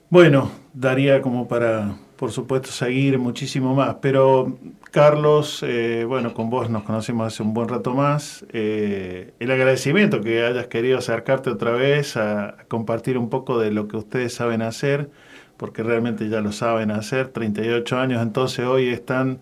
Bueno, 0.09 0.51
daría 0.73 1.21
como 1.21 1.49
para, 1.49 1.97
por 2.17 2.33
supuesto, 2.33 2.71
seguir 2.71 3.19
muchísimo 3.19 3.75
más, 3.75 3.97
pero 4.01 4.59
Carlos, 4.91 5.63
eh, 5.63 6.05
bueno, 6.07 6.33
con 6.33 6.49
vos 6.51 6.71
nos 6.71 6.83
conocemos 6.85 7.27
hace 7.27 7.43
un 7.43 7.53
buen 7.53 7.69
rato 7.69 7.95
más. 7.95 8.47
Eh, 8.53 9.35
el 9.39 9.51
agradecimiento 9.51 10.21
que 10.23 10.45
hayas 10.45 10.69
querido 10.69 10.99
acercarte 10.99 11.51
otra 11.51 11.73
vez 11.73 12.17
a, 12.17 12.57
compartir 12.69 13.19
un 13.19 13.29
poco 13.29 13.59
de 13.59 13.71
lo 13.71 13.89
que 13.89 13.97
ustedes 13.99 14.35
saben 14.35 14.63
hacer, 14.63 15.11
porque 15.57 15.83
realmente 15.83 16.29
ya 16.29 16.41
lo 16.41 16.53
saben 16.53 16.91
hacer. 16.91 17.29
38 17.29 17.99
años, 17.99 18.23
entonces 18.23 18.67
hoy 18.67 18.89
están 18.89 19.41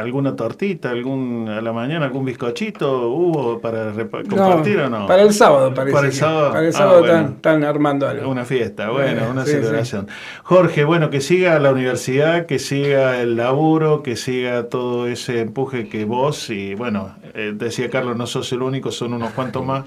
alguna 0.00 0.34
tortita, 0.34 0.90
algún 0.90 1.46
a 1.48 1.60
la 1.60 1.72
mañana 1.72 2.06
algún 2.06 2.24
bizcochito 2.24 3.08
hubo 3.10 3.60
para 3.60 3.92
compartir 4.28 4.80
o 4.80 4.88
no? 4.88 5.06
Para 5.06 5.22
el 5.22 5.32
sábado, 5.34 5.74
parece. 5.74 5.94
Para 5.94 6.06
el 6.06 6.12
sábado. 6.14 6.48
Para 6.52 6.62
el 6.62 6.68
Ah, 6.68 6.72
sábado 6.72 7.00
bueno. 7.00 7.28
están, 7.36 7.64
armando 7.64 8.08
algo. 8.08 8.30
Una 8.30 8.44
fiesta, 8.44 8.90
bueno, 8.90 9.26
Eh, 9.26 9.30
una 9.30 9.44
sí, 9.44 9.50
sí. 9.52 9.56
celebración. 9.58 10.08
Jorge, 10.42 10.84
bueno, 10.84 11.10
que 11.10 11.20
siga 11.20 11.58
la 11.58 11.70
universidad, 11.72 12.46
que 12.46 12.58
siga 12.58 13.20
el 13.20 13.36
laburo, 13.36 14.02
que 14.02 14.16
siga 14.16 14.68
todo 14.68 15.06
ese 15.06 15.40
empuje 15.40 15.88
que 15.88 16.04
vos 16.06 16.48
y, 16.50 16.74
bueno, 16.74 17.14
eh, 17.34 17.52
decía 17.54 17.90
Carlos, 17.90 18.16
no 18.16 18.26
sos 18.26 18.50
el 18.52 18.62
único, 18.62 18.90
son 18.90 19.12
unos 19.14 19.32
cuantos 19.32 19.64
más. 19.66 19.84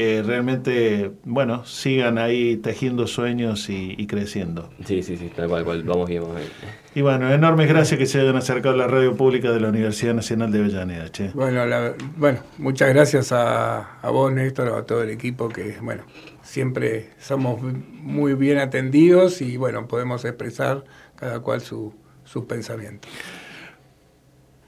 Eh, 0.00 0.22
realmente, 0.24 1.10
bueno, 1.24 1.64
sigan 1.64 2.18
ahí 2.18 2.56
tejiendo 2.56 3.08
sueños 3.08 3.68
y, 3.68 3.96
y 3.98 4.06
creciendo. 4.06 4.70
Sí, 4.84 5.02
sí, 5.02 5.16
sí, 5.16 5.28
tal 5.34 5.48
cual, 5.48 5.64
cual. 5.64 5.82
Vamos 5.82 6.08
bien, 6.08 6.22
vamos 6.22 6.36
bien. 6.36 6.48
Y 6.94 7.00
bueno, 7.02 7.32
enormes 7.32 7.68
gracias 7.68 7.98
que 7.98 8.06
se 8.06 8.20
hayan 8.20 8.36
acercado 8.36 8.76
a 8.76 8.78
la 8.78 8.86
radio 8.86 9.16
pública 9.16 9.50
de 9.50 9.58
la 9.58 9.68
Universidad 9.70 10.14
Nacional 10.14 10.52
de 10.52 10.60
Avellaneda, 10.60 11.10
che. 11.10 11.30
Bueno, 11.34 11.66
la- 11.66 11.94
bueno, 12.16 12.38
muchas 12.58 12.88
gracias 12.90 13.32
a, 13.32 13.98
a 14.00 14.10
vos, 14.10 14.32
Néstor, 14.32 14.68
a 14.68 14.84
todo 14.86 15.02
el 15.02 15.10
equipo 15.10 15.48
que, 15.48 15.76
bueno, 15.82 16.04
siempre 16.42 17.10
somos 17.18 17.60
muy 17.60 18.34
bien 18.34 18.58
atendidos 18.58 19.42
y, 19.42 19.56
bueno, 19.56 19.88
podemos 19.88 20.24
expresar 20.24 20.84
cada 21.16 21.40
cual 21.40 21.60
su, 21.60 21.92
sus 22.24 22.44
pensamientos. 22.44 23.10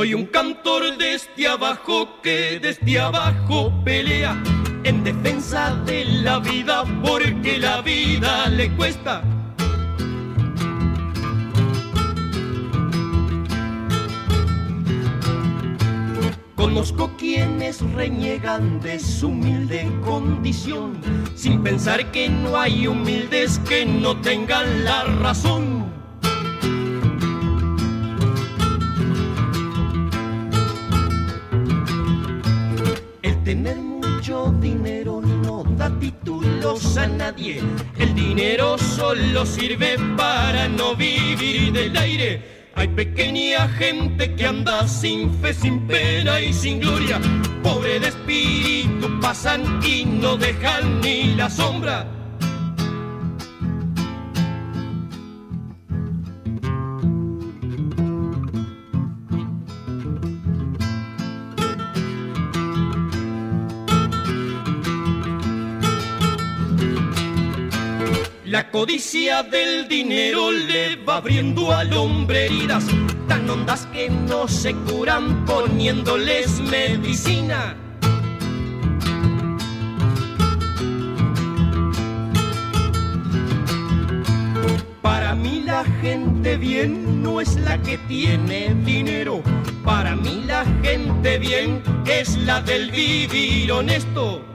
Soy 0.05 0.13
un 0.13 0.27
cantor 0.27 0.99
desde 0.99 1.49
abajo 1.49 2.21
que 2.23 2.61
desde 2.61 3.01
abajo 3.01 3.73
pelea 3.87 4.37
en 4.83 5.03
defensa 5.03 5.75
de 5.87 6.05
la 6.05 6.41
vida 6.41 6.85
porque 7.03 7.57
la 7.57 7.81
vida 7.81 8.51
le 8.51 8.71
cuesta. 8.77 9.23
Conozco 16.55 17.17
quienes 17.17 17.81
reniegan 17.95 18.81
de 18.81 19.01
su 19.01 19.29
humilde 19.29 19.91
condición, 20.05 21.01
sin 21.35 21.63
pensar 21.63 22.11
que 22.11 22.29
no 22.29 22.59
hay 22.59 22.87
humildes 22.87 23.59
que 23.61 23.87
no 23.87 24.21
tengan 24.21 24.85
la 24.85 25.05
razón. 25.23 26.04
Tener 33.45 33.77
mucho 33.77 34.55
dinero 34.59 35.21
no 35.21 35.65
da 35.77 35.91
títulos 36.01 36.97
a 36.97 37.07
nadie. 37.07 37.61
El 37.99 38.15
dinero 38.15 38.79
solo 38.79 39.45
sirve 39.45 39.97
para 40.17 40.67
no 40.67 40.97
vivir 40.97 41.73
del 41.73 41.97
aire. 41.97 42.71
Hay 42.75 42.89
pequeña 42.89 43.69
gente 43.69 44.35
que 44.35 44.47
anda 44.47 44.89
sin 44.89 45.33
fe, 45.41 45.53
sin 45.53 45.87
pena 45.87 46.41
y 46.41 46.53
sin 46.53 46.81
gloria. 46.81 47.21
Pobre 47.63 48.01
de 48.01 48.09
espíritu 48.09 49.21
pasan 49.21 49.81
y 49.85 50.05
no 50.07 50.37
dejan 50.37 51.01
ni 51.03 51.35
la 51.35 51.51
sombra. 51.51 52.24
La 68.55 68.71
codicia 68.71 69.43
del 69.43 69.89
dinero 69.89 70.53
le 70.53 70.95
va 70.95 71.17
abriendo 71.17 71.73
al 71.73 71.93
hombre 71.93 72.47
heridas 72.47 72.85
tan 73.27 73.51
hondas 73.51 73.89
que 73.93 74.09
no 74.09 74.47
se 74.47 74.73
curan 74.73 75.45
poniéndoles 75.45 76.61
medicina. 76.61 77.77
Para 85.03 85.35
mí 85.35 85.63
la 85.65 85.83
gente 86.01 86.57
bien 86.57 87.25
no 87.25 87.41
es 87.41 87.57
la 87.57 87.83
que 87.83 87.99
tiene 88.07 88.73
dinero. 88.85 89.43
Para 89.85 90.15
mí 90.15 90.45
la 90.47 90.65
gente 90.81 91.39
bien 91.39 91.83
es 92.07 92.37
la 92.37 92.61
del 92.61 92.93
vivir 92.93 93.73
honesto. 93.73 94.54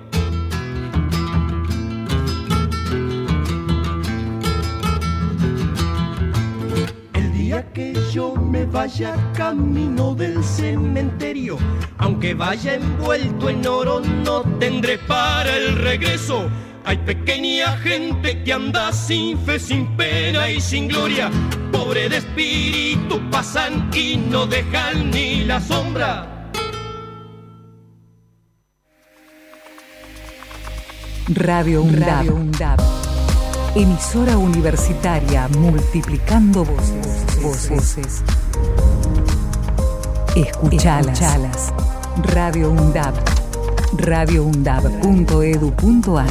Que 7.73 7.93
yo 8.11 8.35
me 8.35 8.65
vaya 8.65 9.15
camino 9.33 10.15
del 10.15 10.43
cementerio, 10.43 11.57
aunque 11.97 12.33
vaya 12.33 12.75
envuelto 12.75 13.49
en 13.49 13.65
oro, 13.65 14.01
no 14.25 14.41
tendré 14.59 14.97
para 14.97 15.55
el 15.55 15.75
regreso. 15.77 16.49
Hay 16.85 16.97
pequeña 16.97 17.77
gente 17.77 18.43
que 18.43 18.53
anda 18.53 18.91
sin 18.91 19.37
fe, 19.39 19.59
sin 19.59 19.85
pena 19.95 20.49
y 20.49 20.59
sin 20.59 20.87
gloria. 20.87 21.29
Pobre 21.71 22.09
de 22.09 22.17
espíritu 22.17 23.19
pasan 23.29 23.89
y 23.93 24.17
no 24.17 24.45
dejan 24.45 25.11
ni 25.11 25.43
la 25.45 25.59
sombra. 25.59 26.51
Radio 31.27 31.83
UNDAB. 31.83 32.25
Radio. 32.25 32.49
Emisora 33.75 34.35
universitaria 34.35 35.47
multiplicando 35.47 36.65
voces. 36.65 37.08
Voces. 37.41 38.23
Escuchalas. 40.35 41.21
Escuchalas. 41.21 41.73
Radio 42.33 42.71
UNDAB. 42.71 43.13
radioundab.edu.ar 43.97 46.27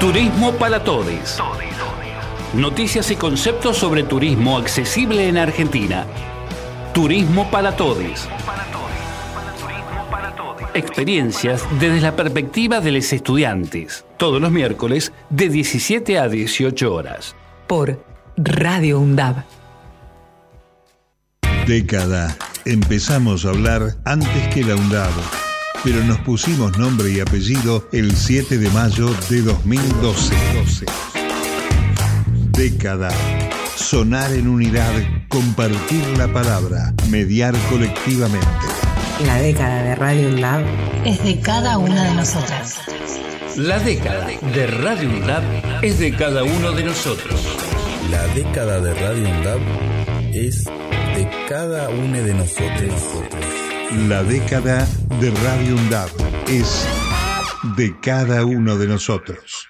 Turismo 0.00 0.52
para 0.54 0.82
Todes. 0.82 1.38
Noticias 2.54 3.10
y 3.10 3.16
conceptos 3.16 3.76
sobre 3.78 4.02
turismo 4.02 4.58
accesible 4.58 5.28
en 5.28 5.38
Argentina. 5.38 6.04
Turismo 6.92 7.48
para 7.50 7.74
Todes. 7.76 8.28
Experiencias 10.74 11.64
desde 11.78 12.00
la 12.00 12.16
perspectiva 12.16 12.80
de 12.80 12.90
los 12.90 13.12
estudiantes. 13.12 14.04
Todos 14.16 14.40
los 14.40 14.50
miércoles 14.50 15.12
de 15.30 15.48
17 15.48 16.18
a 16.18 16.28
18 16.28 16.92
horas. 16.92 17.36
Por 17.68 18.04
Radio 18.36 18.98
UNDAB. 18.98 19.44
Década. 21.68 22.36
Empezamos 22.64 23.44
a 23.44 23.50
hablar 23.50 23.94
antes 24.04 24.48
que 24.52 24.64
la 24.64 24.74
UNDAB, 24.74 25.12
pero 25.84 26.02
nos 26.02 26.18
pusimos 26.20 26.76
nombre 26.76 27.12
y 27.12 27.20
apellido 27.20 27.88
el 27.92 28.16
7 28.16 28.58
de 28.58 28.68
mayo 28.70 29.10
de 29.30 29.42
2012. 29.42 30.34
Década. 32.50 33.10
Sonar 33.76 34.32
en 34.32 34.48
unidad, 34.48 34.92
compartir 35.28 36.02
la 36.18 36.26
palabra, 36.32 36.92
mediar 37.10 37.54
colectivamente. 37.70 38.83
La 39.20 39.40
década 39.40 39.82
de 39.84 39.94
Radio 39.94 40.28
UNDAB 40.28 40.64
Es 41.04 41.22
de 41.22 41.38
cada 41.40 41.78
una 41.78 42.04
de 42.04 42.14
nosotras. 42.14 42.80
La 43.56 43.78
década 43.78 44.26
de 44.26 44.66
Radio 44.66 45.08
UNDAB 45.08 45.84
es 45.84 46.00
de 46.00 46.16
cada 46.16 46.42
uno 46.42 46.72
de 46.72 46.82
nosotros. 46.82 47.40
La 48.10 48.26
década 48.34 48.80
de 48.80 48.92
Radio 48.94 49.28
UNDAB 49.28 49.60
es 50.32 50.64
de 50.64 51.28
cada 51.48 51.90
uno 51.90 52.22
de 52.22 52.34
nosotros. 52.34 52.92
La 54.08 54.24
década 54.24 54.84
de 55.20 55.30
Radio 55.30 55.76
UNDAB 55.76 56.10
es 56.48 56.84
de 57.76 57.94
cada 58.00 58.44
uno 58.44 58.76
de 58.76 58.88
nosotros. 58.88 59.68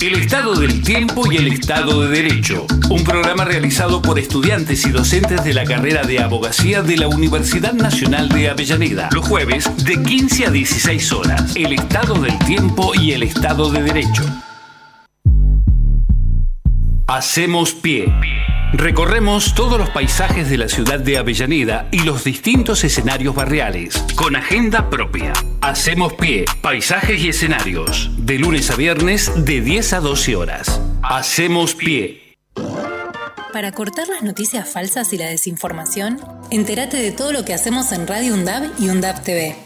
El 0.00 0.14
Estado 0.14 0.54
del 0.54 0.80
Tiempo 0.82 1.30
y 1.30 1.38
el 1.38 1.48
Estado 1.48 2.02
de 2.02 2.22
Derecho. 2.22 2.66
Un 2.88 3.02
programa 3.02 3.44
realizado 3.44 4.00
por 4.00 4.20
estudiantes 4.20 4.86
y 4.86 4.90
docentes 4.90 5.42
de 5.42 5.52
la 5.52 5.64
carrera 5.64 6.02
de 6.04 6.20
abogacía 6.20 6.82
de 6.82 6.96
la 6.96 7.08
Universidad 7.08 7.72
Nacional 7.72 8.28
de 8.28 8.48
Avellaneda. 8.48 9.08
Los 9.12 9.26
jueves 9.26 9.68
de 9.84 10.00
15 10.00 10.46
a 10.46 10.50
16 10.50 11.12
horas. 11.12 11.56
El 11.56 11.72
Estado 11.72 12.14
del 12.14 12.38
Tiempo 12.38 12.92
y 12.94 13.10
el 13.10 13.24
Estado 13.24 13.70
de 13.70 13.82
Derecho. 13.82 14.22
Hacemos 17.08 17.72
pie. 17.72 18.12
Recorremos 18.72 19.54
todos 19.54 19.78
los 19.78 19.88
paisajes 19.88 20.50
de 20.50 20.58
la 20.58 20.68
ciudad 20.68 21.00
de 21.00 21.16
Avellaneda 21.16 21.88
y 21.90 22.00
los 22.00 22.22
distintos 22.22 22.84
escenarios 22.84 23.34
barriales, 23.34 24.04
con 24.14 24.36
agenda 24.36 24.90
propia. 24.90 25.32
Hacemos 25.62 26.12
pie, 26.12 26.44
paisajes 26.60 27.18
y 27.22 27.30
escenarios, 27.30 28.10
de 28.18 28.38
lunes 28.38 28.70
a 28.70 28.76
viernes 28.76 29.32
de 29.34 29.62
10 29.62 29.94
a 29.94 30.00
12 30.00 30.36
horas. 30.36 30.82
Hacemos 31.02 31.74
pie. 31.74 32.36
Para 33.54 33.72
cortar 33.72 34.06
las 34.08 34.22
noticias 34.22 34.68
falsas 34.68 35.14
y 35.14 35.18
la 35.18 35.28
desinformación, 35.28 36.20
entérate 36.50 36.98
de 36.98 37.10
todo 37.10 37.32
lo 37.32 37.46
que 37.46 37.54
hacemos 37.54 37.90
en 37.92 38.06
Radio 38.06 38.34
UNDAB 38.34 38.70
y 38.78 38.90
UNDAB 38.90 39.22
TV. 39.22 39.56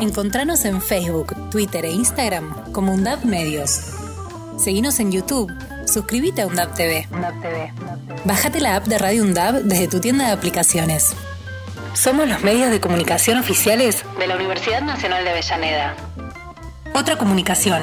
Encontranos 0.00 0.64
en 0.64 0.82
Facebook, 0.82 1.32
Twitter 1.50 1.84
e 1.84 1.92
Instagram 1.92 2.72
como 2.72 2.92
UNDAB 2.92 3.24
Medios. 3.24 3.80
Seguinos 4.58 4.98
en 4.98 5.12
YouTube. 5.12 5.52
Suscríbete 5.86 6.42
a 6.42 6.46
UNDAB 6.46 6.74
TV. 6.74 7.08
Bájate 8.24 8.60
la 8.60 8.76
app 8.76 8.86
de 8.86 8.98
Radio 8.98 9.22
UNDAB 9.22 9.62
desde 9.62 9.88
tu 9.88 10.00
tienda 10.00 10.26
de 10.26 10.32
aplicaciones. 10.32 11.14
Somos 11.94 12.28
los 12.28 12.42
medios 12.42 12.70
de 12.70 12.80
comunicación 12.80 13.38
oficiales 13.38 14.04
de 14.18 14.26
la 14.26 14.36
Universidad 14.36 14.82
Nacional 14.82 15.24
de 15.24 15.30
Avellaneda. 15.30 15.96
Otra 16.94 17.16
comunicación, 17.16 17.82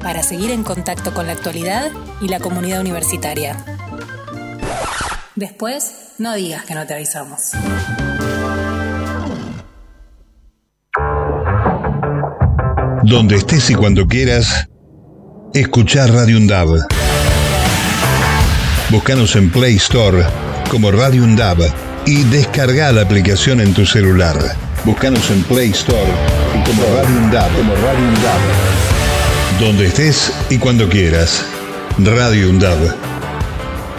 para 0.00 0.22
seguir 0.22 0.50
en 0.50 0.64
contacto 0.64 1.12
con 1.12 1.26
la 1.26 1.32
actualidad 1.32 1.90
y 2.20 2.28
la 2.28 2.40
comunidad 2.40 2.80
universitaria. 2.80 3.64
Después, 5.34 6.14
no 6.18 6.34
digas 6.34 6.64
que 6.64 6.74
no 6.74 6.86
te 6.86 6.94
avisamos. 6.94 7.52
Donde 13.02 13.36
estés 13.36 13.70
y 13.70 13.74
cuando 13.74 14.06
quieras, 14.06 14.68
escuchar 15.54 16.12
Radio 16.12 16.36
Undab. 16.36 16.68
Búscanos 18.90 19.36
en 19.36 19.50
Play 19.50 19.76
Store 19.76 20.24
como 20.68 20.90
Radio 20.90 21.22
Undab 21.22 21.58
y 22.06 22.24
descarga 22.24 22.90
la 22.90 23.02
aplicación 23.02 23.60
en 23.60 23.72
tu 23.72 23.86
celular. 23.86 24.36
Búscanos 24.84 25.30
en 25.30 25.44
Play 25.44 25.70
Store 25.70 26.10
como 26.66 26.82
Radio 26.96 27.16
Undab. 27.18 27.56
Como 27.56 27.72
Radio 27.76 28.08
Undab. 28.08 28.40
Donde 29.60 29.86
estés 29.86 30.32
y 30.50 30.58
cuando 30.58 30.88
quieras. 30.88 31.46
Radio 31.98 32.50
Undab. 32.50 32.78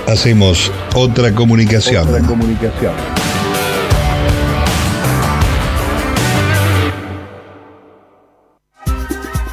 Hacemos 0.10 0.70
otra 0.94 1.34
comunicación. 1.34 2.10
Otra 2.10 2.28
comunicación. 2.28 2.94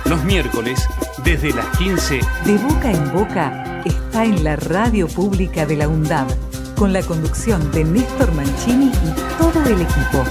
Los 0.05 0.25
miércoles, 0.25 0.81
desde 1.23 1.53
las 1.53 1.67
15, 1.79 2.19
De 2.45 2.59
boca 2.59 2.91
en 2.91 3.13
boca 3.13 3.68
está 3.85 4.25
en 4.25 4.45
la 4.45 4.57
radio 4.57 5.09
pública 5.09 5.67
de 5.67 5.77
la 5.77 5.89
UNDAB, 5.89 6.27
con 6.77 6.93
la 6.93 7.03
conducción 7.03 7.71
de 7.73 7.85
Néstor 7.85 8.33
Mancini 8.33 8.87
y 8.87 9.39
todo 9.39 9.65
el 9.67 9.81
equipo. 9.81 10.25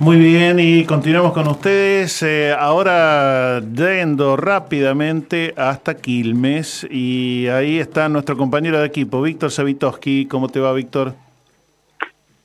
Muy 0.00 0.16
bien, 0.16 0.58
y 0.60 0.84
continuamos 0.84 1.32
con 1.32 1.48
ustedes. 1.48 2.22
eh, 2.22 2.54
ahora 2.56 3.60
yendo 3.60 4.36
rápidamente 4.36 5.52
hasta 5.56 5.96
Quilmes. 5.96 6.86
Y 6.88 7.48
ahí 7.48 7.78
está 7.78 8.08
nuestro 8.08 8.36
compañero 8.36 8.78
de 8.78 8.86
equipo, 8.86 9.20
Víctor 9.20 9.50
Savitoski. 9.50 10.26
¿Cómo 10.26 10.48
te 10.48 10.60
va, 10.60 10.72
Víctor? 10.72 11.14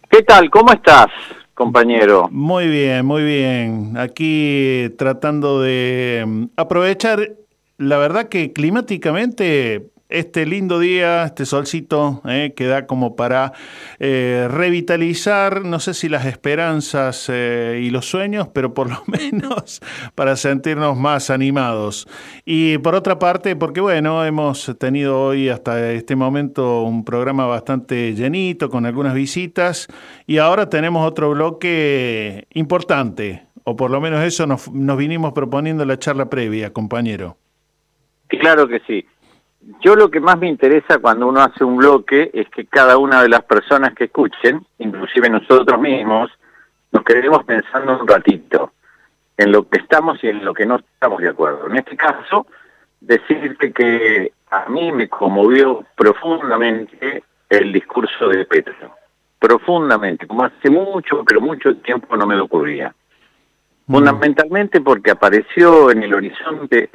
¿Qué 0.10 0.24
tal? 0.24 0.50
¿Cómo 0.50 0.74
estás, 0.74 1.08
compañero? 1.54 2.28
Muy 2.32 2.68
bien, 2.68 3.06
muy 3.06 3.24
bien. 3.24 3.98
Aquí 3.98 4.90
tratando 4.98 5.62
de 5.62 6.24
mm, 6.26 6.46
aprovechar, 6.58 7.36
la 7.78 7.98
verdad 7.98 8.30
que 8.30 8.54
climáticamente 8.54 9.93
este 10.10 10.46
lindo 10.46 10.80
día, 10.80 11.24
este 11.24 11.46
solcito, 11.46 12.22
eh, 12.26 12.54
que 12.56 12.68
da 12.68 12.86
como 12.86 13.16
para 13.16 13.54
eh, 14.00 14.48
revitalizar, 14.50 15.66
no 15.66 15.80
sé 15.80 15.94
si 15.94 16.08
las 16.08 16.26
esperanzas 16.26 17.30
eh, 17.34 17.82
y 17.84 17.90
los 17.90 18.06
sueños, 18.06 18.48
pero 18.54 18.74
por 18.74 18.90
lo 18.90 19.04
menos 19.08 19.82
para 20.14 20.36
sentirnos 20.36 20.98
más 20.98 21.30
animados. 21.30 22.08
Y 22.46 22.78
por 22.78 22.96
otra 22.96 23.18
parte, 23.18 23.56
porque 23.56 23.82
bueno, 23.82 24.24
hemos 24.24 24.76
tenido 24.78 25.20
hoy 25.20 25.50
hasta 25.50 25.92
este 25.92 26.16
momento 26.16 26.84
un 26.84 27.06
programa 27.06 27.48
bastante 27.48 28.14
llenito, 28.14 28.70
con 28.70 28.86
algunas 28.86 29.16
visitas, 29.16 29.88
y 30.28 30.38
ahora 30.38 30.70
tenemos 30.70 31.08
otro 31.08 31.32
bloque 31.32 32.48
importante, 32.54 33.48
o 33.64 33.76
por 33.76 33.90
lo 33.90 34.00
menos 34.00 34.24
eso 34.24 34.46
nos, 34.46 34.72
nos 34.72 34.98
vinimos 34.98 35.34
proponiendo 35.34 35.84
en 35.84 35.90
la 35.90 35.98
charla 35.98 36.30
previa, 36.30 36.72
compañero. 36.72 37.38
Claro 38.28 38.68
que 38.68 38.80
sí. 38.88 39.06
Yo 39.82 39.96
lo 39.96 40.12
que 40.12 40.20
más 40.20 40.38
me 40.38 40.48
interesa 40.48 41.00
cuando 41.00 41.28
uno 41.28 41.42
hace 41.42 41.64
un 41.64 41.78
bloque 41.78 42.32
es 42.34 42.50
que 42.50 42.66
cada 42.66 42.98
una 42.98 43.22
de 43.22 43.30
las 43.30 43.44
personas 43.44 43.94
que 43.94 44.06
escuchen, 44.06 44.66
inclusive 44.80 45.30
nosotros 45.30 45.80
mismos, 45.80 46.32
nos 46.92 47.04
quedemos 47.04 47.44
pensando 47.46 48.00
un 48.00 48.08
ratito 48.08 48.74
en 49.38 49.52
lo 49.52 49.68
que 49.68 49.80
estamos 49.80 50.22
y 50.24 50.28
en 50.28 50.44
lo 50.44 50.54
que 50.54 50.66
no 50.66 50.78
estamos 50.78 51.22
de 51.22 51.30
acuerdo. 51.30 51.68
En 51.68 51.78
este 51.78 51.96
caso, 51.96 52.46
decirte 53.00 53.72
que 53.72 54.34
a 54.52 54.70
mí 54.70 54.92
me 54.92 55.08
conmovió 55.08 55.86
profundamente 55.96 57.24
el 57.50 57.72
discurso 57.72 58.28
de 58.30 58.46
Petro. 58.46 58.96
Profundamente, 59.40 60.28
como 60.28 60.44
hace 60.44 60.70
mucho, 60.70 61.24
pero 61.26 61.42
mucho 61.42 61.76
tiempo 61.78 62.16
no 62.16 62.26
me 62.26 62.36
lo 62.36 62.46
ocurría. 62.46 62.94
Fundamentalmente 63.88 64.82
porque 64.82 65.12
apareció 65.12 65.92
en 65.92 66.04
el 66.04 66.14
horizonte 66.14 66.90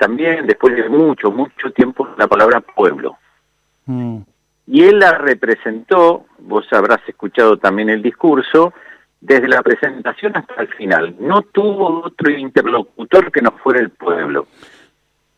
también 0.00 0.46
después 0.46 0.74
de 0.74 0.88
mucho, 0.88 1.30
mucho 1.30 1.70
tiempo 1.72 2.08
la 2.16 2.26
palabra 2.26 2.62
pueblo. 2.62 3.18
Y 4.66 4.84
él 4.84 4.98
la 4.98 5.12
representó, 5.12 6.24
vos 6.38 6.66
habrás 6.72 7.00
escuchado 7.06 7.58
también 7.58 7.90
el 7.90 8.00
discurso, 8.00 8.72
desde 9.20 9.46
la 9.46 9.62
presentación 9.62 10.34
hasta 10.36 10.62
el 10.62 10.68
final. 10.68 11.16
No 11.20 11.42
tuvo 11.42 12.02
otro 12.02 12.30
interlocutor 12.30 13.30
que 13.30 13.42
no 13.42 13.50
fuera 13.62 13.80
el 13.80 13.90
pueblo. 13.90 14.46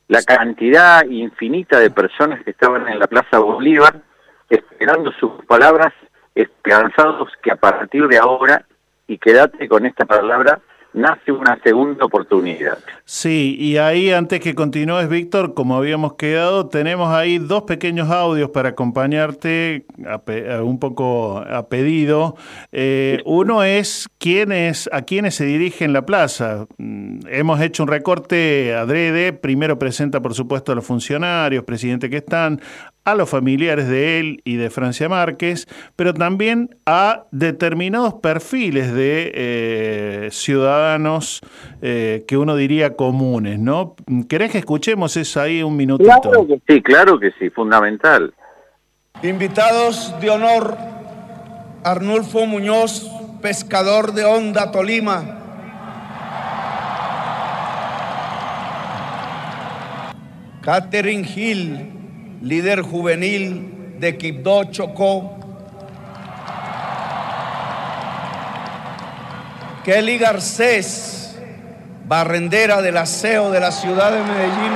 La 0.07 0.23
cantidad 0.23 1.05
infinita 1.07 1.81
de 1.81 1.91
personas 1.91 2.45
que 2.45 2.53
estaban 2.53 2.87
en 2.87 3.01
la 3.01 3.09
Plaza 3.09 3.41
Bolívar 3.41 4.01
esperando 4.49 5.11
sus 5.13 5.45
palabras, 5.47 5.93
esperanzados 6.37 7.33
que 7.43 7.51
a 7.51 7.57
partir 7.57 8.07
de 8.07 8.19
ahora, 8.19 8.65
y 9.09 9.19
quédate 9.19 9.67
con 9.67 9.87
esta 9.87 10.05
palabra, 10.05 10.61
nace 10.95 11.33
una 11.33 11.59
segunda 11.63 12.05
oportunidad. 12.05 12.79
Sí, 13.05 13.57
y 13.59 13.77
ahí 13.79 14.11
antes 14.11 14.41
que 14.41 14.55
continúes, 14.55 15.09
Víctor, 15.09 15.55
como 15.55 15.77
habíamos 15.77 16.15
quedado, 16.15 16.69
tenemos 16.69 17.09
ahí 17.15 17.39
dos 17.39 17.63
pequeños 17.63 18.11
audios 18.11 18.51
para 18.51 18.71
acompañarte 18.71 19.87
a 20.07 20.19
pe- 20.19 20.53
a 20.53 20.63
un 20.63 20.79
poco 20.79 21.39
a 21.39 21.69
pedido. 21.69 22.37
Eh, 22.73 23.21
uno 23.25 23.63
es 23.65 24.09
quiénes, 24.19 24.89
a 24.93 25.03
quiénes 25.03 25.35
se 25.35 25.45
dirige 25.47 25.85
en 25.85 25.93
la 25.93 26.07
plaza. 26.07 26.67
Mm, 26.79 27.21
Hemos 27.29 27.61
hecho 27.61 27.83
un 27.85 27.89
recorte 27.89 28.75
adrede, 28.75 29.33
primero 29.33 29.79
presenta 29.79 30.21
por 30.21 30.35
supuesto 30.35 30.73
a 30.73 30.75
los 30.75 30.85
funcionarios, 30.87 31.65
presidente 31.65 32.11
que 32.11 32.19
están, 32.19 32.61
a 33.05 33.15
los 33.15 33.29
familiares 33.29 33.89
de 33.89 34.21
él 34.21 34.41
y 34.45 34.57
de 34.57 34.71
Francia 34.71 35.09
Márquez, 35.09 35.67
pero 35.97 36.15
también 36.15 36.77
a 36.87 37.25
determinados 37.33 38.15
perfiles 38.15 38.93
de 38.95 39.33
eh, 39.35 40.29
ciudadanos 40.31 41.41
eh, 41.81 42.25
que 42.29 42.37
uno 42.37 42.55
diría 42.57 42.95
comunes, 42.97 43.59
¿no? 43.59 43.97
¿Querés 44.29 44.53
que 44.53 44.59
escuchemos 44.59 45.17
eso 45.17 45.41
ahí 45.41 45.63
un 45.63 45.77
minutito? 45.77 46.21
Claro 46.21 46.47
que 46.47 46.61
sí, 46.67 46.83
claro 46.83 47.19
que 47.19 47.33
sí, 47.39 47.51
fundamental. 47.51 48.33
Invitados 49.23 50.15
de 50.21 50.31
honor, 50.31 50.77
Arnulfo 51.85 52.47
Muñoz, 52.47 53.11
pescador 53.41 54.13
de 54.13 54.25
Honda, 54.25 54.71
Tolima. 54.71 55.39
Catherine 60.63 61.27
Hill, 61.29 61.92
líder 62.43 62.83
juvenil 62.83 63.97
de 63.99 64.17
Quibdó, 64.19 64.65
Chocó. 64.65 65.39
Kelly 69.85 70.19
Garcés, 70.19 71.37
barrendera 72.07 72.83
del 72.83 72.97
aseo 72.97 73.51
de 73.51 73.61
la 73.61 73.71
ciudad 73.73 74.13
de 74.13 74.23
Medellín. 74.23 74.73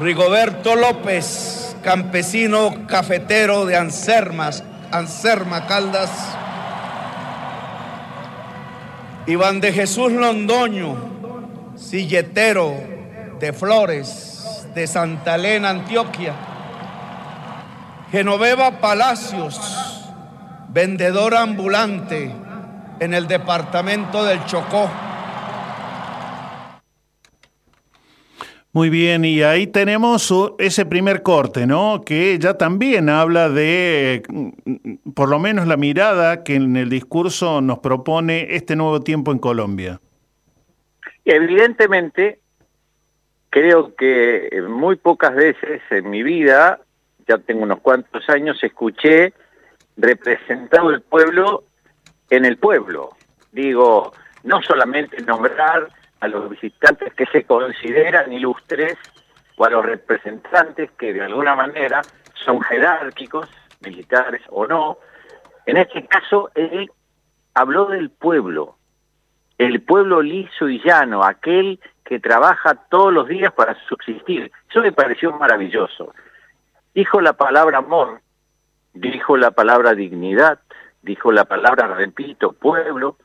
Rigoberto 0.00 0.74
López, 0.74 1.76
campesino 1.82 2.86
cafetero 2.86 3.64
de 3.64 3.76
Ansermas, 3.76 4.62
Anserma 4.90 5.66
Caldas. 5.66 6.10
Iván 9.26 9.60
de 9.60 9.72
Jesús 9.72 10.12
Londoño, 10.12 11.15
silletero 11.76 12.74
de 13.38 13.52
Flores, 13.52 14.66
de 14.74 14.86
Santa 14.86 15.36
Elena, 15.36 15.70
Antioquia. 15.70 16.34
Genoveva 18.10 18.80
Palacios, 18.80 19.60
vendedora 20.68 21.42
ambulante 21.42 22.32
en 23.00 23.14
el 23.14 23.26
departamento 23.26 24.24
del 24.24 24.44
Chocó. 24.46 24.88
Muy 28.72 28.90
bien, 28.90 29.24
y 29.24 29.42
ahí 29.42 29.66
tenemos 29.66 30.32
ese 30.58 30.84
primer 30.84 31.22
corte, 31.22 31.66
¿no? 31.66 32.02
Que 32.04 32.38
ya 32.38 32.58
también 32.58 33.08
habla 33.08 33.48
de, 33.48 34.22
mm, 34.28 35.12
por 35.14 35.30
lo 35.30 35.38
menos 35.38 35.66
la 35.66 35.78
mirada 35.78 36.44
que 36.44 36.56
en 36.56 36.76
el 36.76 36.90
discurso 36.90 37.62
nos 37.62 37.78
propone 37.78 38.54
este 38.54 38.76
nuevo 38.76 39.00
tiempo 39.00 39.32
en 39.32 39.38
Colombia. 39.38 40.00
Evidentemente, 41.28 42.38
creo 43.50 43.96
que 43.96 44.62
muy 44.68 44.94
pocas 44.94 45.34
veces 45.34 45.82
en 45.90 46.08
mi 46.08 46.22
vida, 46.22 46.78
ya 47.26 47.38
tengo 47.38 47.64
unos 47.64 47.80
cuantos 47.80 48.28
años, 48.30 48.62
escuché 48.62 49.34
representado 49.96 50.90
el 50.90 51.02
pueblo 51.02 51.64
en 52.30 52.44
el 52.44 52.58
pueblo. 52.58 53.10
Digo, 53.50 54.12
no 54.44 54.62
solamente 54.62 55.20
nombrar 55.22 55.88
a 56.20 56.28
los 56.28 56.48
visitantes 56.48 57.12
que 57.14 57.26
se 57.26 57.42
consideran 57.42 58.32
ilustres 58.32 58.96
o 59.56 59.64
a 59.64 59.70
los 59.70 59.84
representantes 59.84 60.92
que 60.92 61.12
de 61.12 61.22
alguna 61.22 61.56
manera 61.56 62.02
son 62.34 62.60
jerárquicos, 62.60 63.48
militares 63.80 64.42
o 64.50 64.64
no. 64.68 64.98
En 65.66 65.76
este 65.76 66.06
caso, 66.06 66.50
él 66.54 66.88
habló 67.54 67.86
del 67.86 68.10
pueblo, 68.10 68.75
el 69.58 69.80
pueblo 69.82 70.22
liso 70.22 70.68
y 70.68 70.82
llano, 70.82 71.24
aquel 71.24 71.80
que 72.04 72.20
trabaja 72.20 72.74
todos 72.88 73.12
los 73.12 73.28
días 73.28 73.52
para 73.52 73.76
subsistir. 73.88 74.50
Eso 74.70 74.80
me 74.80 74.92
pareció 74.92 75.32
maravilloso. 75.32 76.14
Dijo 76.94 77.20
la 77.20 77.32
palabra 77.34 77.78
amor, 77.78 78.20
dijo 78.94 79.36
la 79.36 79.50
palabra 79.50 79.94
dignidad, 79.94 80.60
dijo 81.02 81.32
la 81.32 81.44
palabra, 81.44 81.88
repito, 81.94 82.52
pueblo, 82.52 83.16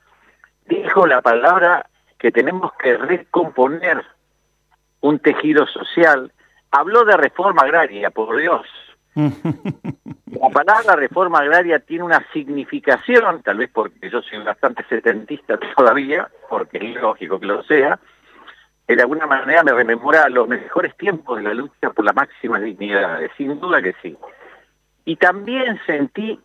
dijo 0.65 1.05
la 1.05 1.21
palabra 1.21 1.87
que 2.17 2.31
tenemos 2.31 2.71
que 2.73 2.97
recomponer 2.97 4.03
un 5.01 5.19
tejido 5.19 5.65
social. 5.67 6.31
Habló 6.71 7.03
de 7.03 7.17
reforma 7.17 7.63
agraria, 7.63 8.09
por 8.09 8.37
Dios. 8.37 8.65
La 10.51 10.65
palabra 10.65 10.97
reforma 10.97 11.39
agraria 11.39 11.79
tiene 11.79 12.03
una 12.03 12.27
significación, 12.33 13.41
tal 13.41 13.55
vez 13.55 13.69
porque 13.71 14.09
yo 14.09 14.21
soy 14.21 14.43
bastante 14.43 14.83
setentista 14.89 15.57
todavía, 15.77 16.29
porque 16.49 16.77
es 16.77 17.01
lógico 17.01 17.39
que 17.39 17.45
lo 17.45 17.63
sea, 17.63 17.97
que 18.85 18.97
de 18.97 19.01
alguna 19.01 19.27
manera 19.27 19.63
me 19.63 19.71
rememora 19.71 20.27
los 20.27 20.49
mejores 20.49 20.93
tiempos 20.97 21.37
de 21.37 21.43
la 21.43 21.53
lucha 21.53 21.91
por 21.91 22.03
la 22.03 22.11
máxima 22.11 22.59
dignidad, 22.59 23.21
sin 23.37 23.61
duda 23.61 23.81
que 23.81 23.95
sí. 24.01 24.17
Y 25.05 25.15
también 25.15 25.79
sentí 25.85 26.37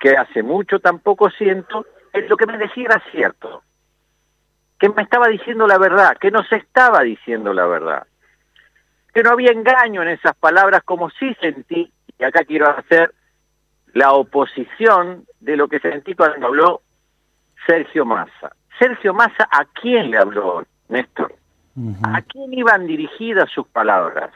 que 0.00 0.16
hace 0.16 0.42
mucho 0.42 0.80
tampoco 0.80 1.28
siento, 1.28 1.84
es 2.14 2.26
lo 2.30 2.38
que 2.38 2.46
me 2.46 2.56
decía 2.56 2.86
era 2.86 3.02
cierto, 3.12 3.62
que 4.78 4.88
me 4.88 5.02
estaba 5.02 5.28
diciendo 5.28 5.66
la 5.66 5.76
verdad, 5.76 6.16
que 6.16 6.30
no 6.30 6.44
se 6.44 6.56
estaba 6.56 7.02
diciendo 7.02 7.52
la 7.52 7.66
verdad, 7.66 8.06
que 9.12 9.22
no 9.22 9.32
había 9.32 9.50
engaño 9.50 10.00
en 10.00 10.08
esas 10.08 10.34
palabras 10.34 10.82
como 10.82 11.10
sí 11.10 11.36
sentí, 11.42 11.92
y 12.18 12.24
acá 12.24 12.42
quiero 12.44 12.70
hacer 12.70 13.12
la 13.94 14.12
oposición 14.12 15.24
de 15.40 15.56
lo 15.56 15.68
que 15.68 15.78
sentí 15.78 16.14
cuando 16.14 16.48
habló 16.48 16.82
Sergio 17.66 18.04
Massa. 18.04 18.54
Sergio 18.78 19.14
Massa, 19.14 19.48
¿a 19.50 19.64
quién 19.64 20.10
le 20.10 20.18
habló, 20.18 20.64
Néstor? 20.88 21.34
¿A 22.02 22.22
quién 22.22 22.52
iban 22.52 22.86
dirigidas 22.86 23.50
sus 23.50 23.66
palabras? 23.68 24.30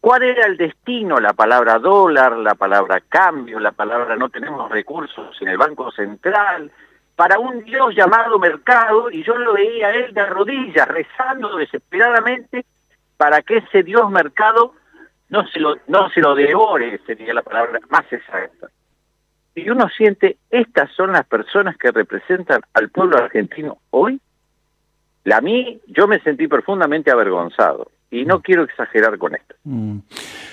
¿Cuál 0.00 0.22
era 0.22 0.46
el 0.46 0.56
destino? 0.56 1.18
La 1.18 1.32
palabra 1.32 1.78
dólar, 1.78 2.36
la 2.36 2.54
palabra 2.54 3.00
cambio, 3.00 3.58
la 3.58 3.72
palabra 3.72 4.16
no 4.16 4.28
tenemos 4.28 4.70
recursos 4.70 5.36
en 5.40 5.48
el 5.48 5.58
Banco 5.58 5.90
Central, 5.90 6.70
para 7.16 7.38
un 7.38 7.64
Dios 7.64 7.94
llamado 7.94 8.38
mercado, 8.38 9.10
y 9.10 9.24
yo 9.24 9.36
lo 9.36 9.54
veía 9.54 9.88
a 9.88 9.94
él 9.94 10.14
de 10.14 10.26
rodillas, 10.26 10.86
rezando 10.86 11.56
desesperadamente 11.56 12.64
para 13.16 13.42
que 13.42 13.58
ese 13.58 13.82
Dios 13.82 14.08
mercado 14.10 14.74
no 15.28 15.46
se 15.48 15.58
lo, 15.58 15.76
no 15.88 16.08
se 16.10 16.20
lo 16.20 16.34
devore, 16.34 17.00
sería 17.06 17.34
la 17.34 17.42
palabra 17.42 17.80
más 17.88 18.10
exacta. 18.12 18.68
Y 19.54 19.68
uno 19.70 19.88
siente, 19.88 20.36
estas 20.50 20.90
son 20.92 21.12
las 21.12 21.26
personas 21.26 21.76
que 21.76 21.90
representan 21.90 22.60
al 22.74 22.90
pueblo 22.90 23.16
argentino 23.16 23.78
hoy. 23.90 24.20
La 25.24 25.40
mí, 25.40 25.80
yo 25.88 26.06
me 26.06 26.20
sentí 26.20 26.46
profundamente 26.46 27.10
avergonzado, 27.10 27.90
y 28.10 28.24
no 28.24 28.42
quiero 28.42 28.62
exagerar 28.62 29.18
con 29.18 29.34
esto, 29.34 29.56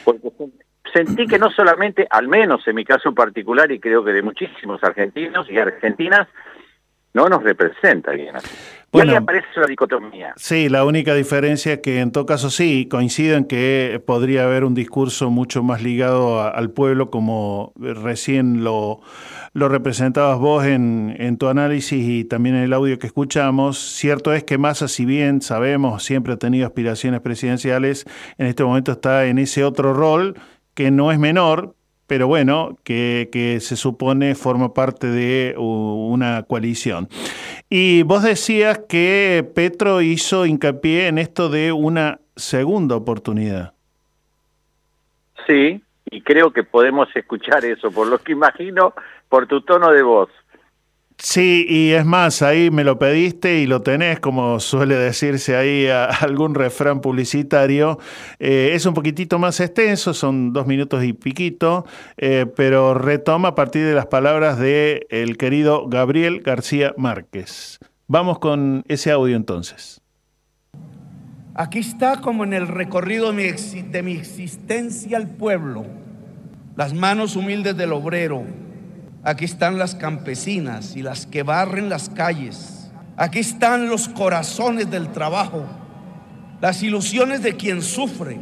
porque 0.03 0.31
sentí 0.91 1.27
que 1.27 1.37
no 1.37 1.51
solamente, 1.51 2.07
al 2.09 2.27
menos 2.27 2.67
en 2.67 2.75
mi 2.75 2.83
caso 2.83 3.13
particular, 3.13 3.71
y 3.71 3.79
creo 3.79 4.03
que 4.03 4.13
de 4.13 4.23
muchísimos 4.23 4.83
argentinos 4.83 5.49
y 5.49 5.57
argentinas, 5.57 6.27
no 7.13 7.29
nos 7.29 7.43
representa 7.43 8.11
bien 8.11 8.35
así. 8.35 8.82
Ahí 8.93 9.09
aparece 9.15 9.47
la 9.55 9.65
dicotomía. 9.67 10.33
Sí, 10.37 10.69
la 10.69 10.85
única 10.85 11.15
diferencia 11.15 11.73
es 11.73 11.79
que 11.79 11.99
en 11.99 12.11
todo 12.11 12.25
caso 12.25 12.49
sí, 12.49 12.87
coincido 12.89 13.35
en 13.37 13.45
que 13.45 14.01
podría 14.05 14.43
haber 14.45 14.63
un 14.63 14.73
discurso 14.75 15.29
mucho 15.29 15.63
más 15.63 15.81
ligado 15.81 16.39
a- 16.39 16.49
al 16.49 16.69
pueblo, 16.71 17.09
como 17.09 17.73
recién 17.77 18.63
lo, 18.63 19.01
lo 19.53 19.67
representabas 19.69 20.37
vos 20.39 20.65
en, 20.65 21.15
en 21.17 21.37
tu 21.37 21.47
análisis 21.47 22.07
y 22.07 22.23
también 22.25 22.55
en 22.55 22.63
el 22.63 22.73
audio 22.73 22.99
que 22.99 23.07
escuchamos. 23.07 23.77
Cierto 23.79 24.33
es 24.33 24.43
que 24.43 24.57
Massa, 24.57 24.87
si 24.87 25.05
bien 25.05 25.41
sabemos, 25.41 26.03
siempre 26.03 26.33
ha 26.33 26.37
tenido 26.37 26.65
aspiraciones 26.67 27.21
presidenciales, 27.21 28.05
en 28.37 28.47
este 28.47 28.63
momento 28.63 28.91
está 28.91 29.25
en 29.25 29.39
ese 29.39 29.63
otro 29.63 29.93
rol 29.93 30.35
que 30.75 30.91
no 30.91 31.11
es 31.11 31.19
menor, 31.19 31.75
pero 32.07 32.27
bueno, 32.27 32.77
que, 32.83 33.29
que 33.31 33.59
se 33.59 33.75
supone 33.75 34.35
forma 34.35 34.73
parte 34.73 35.07
de 35.07 35.55
una 35.57 36.43
coalición. 36.43 37.07
Y 37.69 38.03
vos 38.03 38.23
decías 38.23 38.79
que 38.87 39.49
Petro 39.55 40.01
hizo 40.01 40.45
hincapié 40.45 41.07
en 41.07 41.17
esto 41.17 41.49
de 41.49 41.71
una 41.71 42.19
segunda 42.35 42.95
oportunidad. 42.95 43.73
Sí, 45.47 45.81
y 46.05 46.21
creo 46.21 46.51
que 46.51 46.63
podemos 46.63 47.07
escuchar 47.15 47.65
eso, 47.65 47.91
por 47.91 48.07
lo 48.07 48.19
que 48.19 48.33
imagino, 48.33 48.93
por 49.29 49.47
tu 49.47 49.61
tono 49.61 49.91
de 49.91 50.03
voz. 50.03 50.29
Sí, 51.25 51.65
y 51.69 51.91
es 51.91 52.05
más, 52.05 52.41
ahí 52.41 52.69
me 52.69 52.83
lo 52.83 52.99
pediste 52.99 53.59
y 53.59 53.65
lo 53.65 53.81
tenés, 53.81 54.19
como 54.19 54.59
suele 54.59 54.95
decirse 54.95 55.55
ahí 55.55 55.87
algún 56.19 56.53
refrán 56.53 56.99
publicitario. 56.99 57.97
Eh, 58.39 58.71
es 58.73 58.85
un 58.85 58.93
poquitito 58.93 59.39
más 59.39 59.61
extenso, 59.61 60.13
son 60.13 60.51
dos 60.51 60.67
minutos 60.67 61.01
y 61.01 61.13
piquito, 61.13 61.85
eh, 62.17 62.45
pero 62.57 62.93
retoma 62.93 63.49
a 63.49 63.55
partir 63.55 63.85
de 63.85 63.93
las 63.93 64.07
palabras 64.07 64.59
de 64.59 65.07
el 65.09 65.37
querido 65.37 65.87
Gabriel 65.87 66.41
García 66.41 66.93
Márquez. 66.97 67.79
Vamos 68.07 68.39
con 68.39 68.83
ese 68.89 69.09
audio 69.09 69.37
entonces. 69.37 70.01
Aquí 71.55 71.79
está 71.79 72.19
como 72.19 72.43
en 72.43 72.51
el 72.51 72.67
recorrido 72.67 73.31
de 73.31 73.53
mi, 73.53 73.81
de 73.81 74.03
mi 74.03 74.11
existencia 74.11 75.17
el 75.17 75.29
pueblo, 75.29 75.85
las 76.75 76.93
manos 76.93 77.37
humildes 77.37 77.77
del 77.77 77.93
obrero. 77.93 78.43
Aquí 79.25 79.45
están 79.45 79.77
las 79.77 79.95
campesinas 79.95 80.97
y 80.97 81.01
las 81.01 81.25
que 81.25 81.43
barren 81.43 81.87
las 81.87 82.09
calles. 82.09 82.91
Aquí 83.15 83.39
están 83.39 83.87
los 83.87 84.09
corazones 84.09 84.91
del 84.91 85.13
trabajo, 85.13 85.65
las 86.59 86.83
ilusiones 86.83 87.41
de 87.41 87.55
quien 87.55 87.81
sufre. 87.81 88.41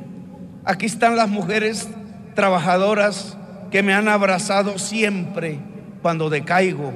Aquí 0.65 0.87
están 0.87 1.15
las 1.15 1.29
mujeres 1.29 1.87
trabajadoras 2.33 3.37
que 3.69 3.83
me 3.83 3.93
han 3.93 4.07
abrazado 4.07 4.79
siempre 4.79 5.59
cuando 6.01 6.31
decaigo, 6.31 6.91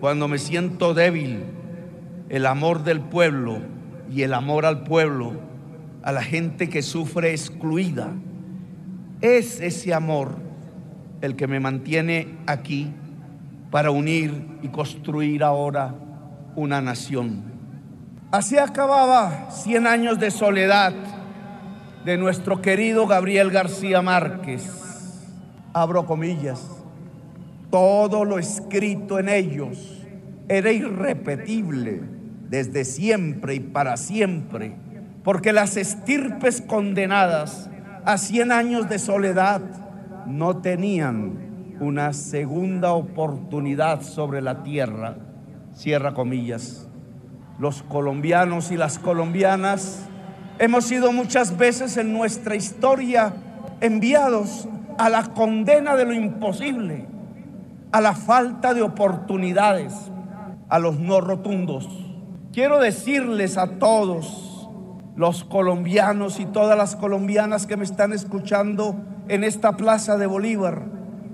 cuando 0.00 0.28
me 0.28 0.38
siento 0.38 0.94
débil. 0.94 1.42
El 2.28 2.46
amor 2.46 2.84
del 2.84 3.00
pueblo 3.00 3.58
y 4.12 4.22
el 4.22 4.32
amor 4.32 4.64
al 4.64 4.84
pueblo, 4.84 5.32
a 6.04 6.12
la 6.12 6.22
gente 6.22 6.68
que 6.68 6.82
sufre 6.82 7.32
excluida. 7.32 8.12
Es 9.20 9.60
ese 9.60 9.92
amor 9.92 10.36
el 11.20 11.34
que 11.34 11.48
me 11.48 11.58
mantiene 11.58 12.36
aquí 12.46 12.92
para 13.74 13.90
unir 13.90 14.60
y 14.62 14.68
construir 14.68 15.42
ahora 15.42 15.92
una 16.54 16.80
nación. 16.80 17.42
Así 18.30 18.56
acababa 18.56 19.50
100 19.50 19.88
años 19.88 20.20
de 20.20 20.30
soledad 20.30 20.92
de 22.04 22.16
nuestro 22.16 22.62
querido 22.62 23.08
Gabriel 23.08 23.50
García 23.50 24.00
Márquez. 24.00 24.62
Abro 25.72 26.06
comillas. 26.06 26.64
Todo 27.68 28.24
lo 28.24 28.38
escrito 28.38 29.18
en 29.18 29.28
ellos 29.28 30.06
era 30.46 30.70
irrepetible 30.70 32.00
desde 32.48 32.84
siempre 32.84 33.56
y 33.56 33.60
para 33.60 33.96
siempre, 33.96 34.76
porque 35.24 35.52
las 35.52 35.76
estirpes 35.76 36.60
condenadas 36.60 37.68
a 38.04 38.18
100 38.18 38.52
años 38.52 38.88
de 38.88 39.00
soledad 39.00 39.62
no 40.26 40.58
tenían 40.58 41.43
una 41.84 42.12
segunda 42.12 42.92
oportunidad 42.92 44.02
sobre 44.02 44.40
la 44.40 44.62
tierra. 44.62 45.16
Cierra 45.74 46.14
comillas. 46.14 46.88
Los 47.58 47.82
colombianos 47.82 48.70
y 48.72 48.76
las 48.76 48.98
colombianas 48.98 50.08
hemos 50.58 50.84
sido 50.84 51.12
muchas 51.12 51.56
veces 51.56 51.96
en 51.96 52.12
nuestra 52.12 52.56
historia 52.56 53.34
enviados 53.80 54.66
a 54.98 55.10
la 55.10 55.34
condena 55.34 55.94
de 55.94 56.04
lo 56.06 56.14
imposible, 56.14 57.06
a 57.92 58.00
la 58.00 58.14
falta 58.14 58.74
de 58.74 58.82
oportunidades, 58.82 59.92
a 60.68 60.78
los 60.78 60.98
no 60.98 61.20
rotundos. 61.20 61.88
Quiero 62.52 62.80
decirles 62.80 63.58
a 63.58 63.78
todos 63.78 64.70
los 65.16 65.44
colombianos 65.44 66.40
y 66.40 66.46
todas 66.46 66.76
las 66.78 66.96
colombianas 66.96 67.66
que 67.66 67.76
me 67.76 67.84
están 67.84 68.12
escuchando 68.12 68.96
en 69.28 69.44
esta 69.44 69.76
plaza 69.76 70.16
de 70.16 70.26
Bolívar, 70.26 70.82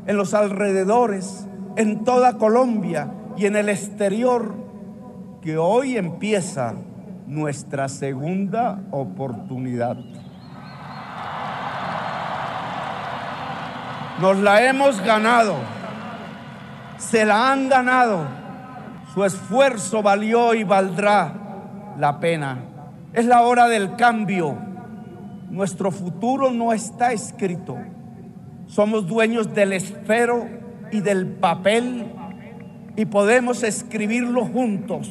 en 0.07 0.17
los 0.17 0.35
alrededores, 0.35 1.47
en 1.77 2.05
toda 2.05 2.39
Colombia 2.39 3.13
y 3.37 3.47
en 3.47 3.57
el 3.57 3.69
exterior, 3.69 4.55
que 5.41 5.57
hoy 5.57 5.97
empieza 5.97 6.75
nuestra 7.27 7.89
segunda 7.89 8.83
oportunidad. 8.91 9.97
Nos 14.21 14.37
la 14.39 14.63
hemos 14.65 15.01
ganado. 15.01 15.55
se 16.99 17.25
la 17.25 17.51
han 17.51 17.71
ganado. 17.71 18.27
Su 19.15 19.25
esfuerzo 19.25 20.03
valió 20.03 20.55
y 20.55 20.65
valdrá 20.65 21.33
la 21.97 22.21
pena. 22.21 22.59
Es 23.13 23.25
la 23.25 23.41
hora 23.43 23.67
del 23.67 23.97
cambio. 23.97 24.57
Nuestro 25.49 25.91
futuro 25.91 26.51
no 26.51 26.73
está 26.73 27.13
escrito. 27.13 27.79
Somos 28.71 29.09
dueños 29.09 29.53
del 29.53 29.73
esfero 29.73 30.47
y 30.93 31.01
del 31.01 31.27
papel 31.27 32.07
y 32.95 33.05
podemos 33.05 33.65
escribirlo 33.65 34.45
juntos, 34.45 35.11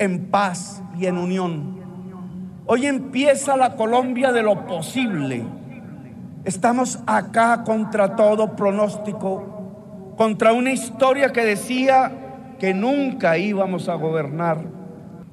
en 0.00 0.26
paz 0.32 0.82
y 0.98 1.06
en 1.06 1.16
unión. 1.16 1.76
Hoy 2.66 2.86
empieza 2.86 3.56
la 3.56 3.76
Colombia 3.76 4.32
de 4.32 4.42
lo 4.42 4.66
posible. 4.66 5.44
Estamos 6.44 6.98
acá 7.06 7.62
contra 7.62 8.16
todo 8.16 8.56
pronóstico, 8.56 10.14
contra 10.16 10.52
una 10.52 10.72
historia 10.72 11.30
que 11.30 11.44
decía 11.44 12.10
que 12.58 12.74
nunca 12.74 13.38
íbamos 13.38 13.88
a 13.88 13.94
gobernar, 13.94 14.58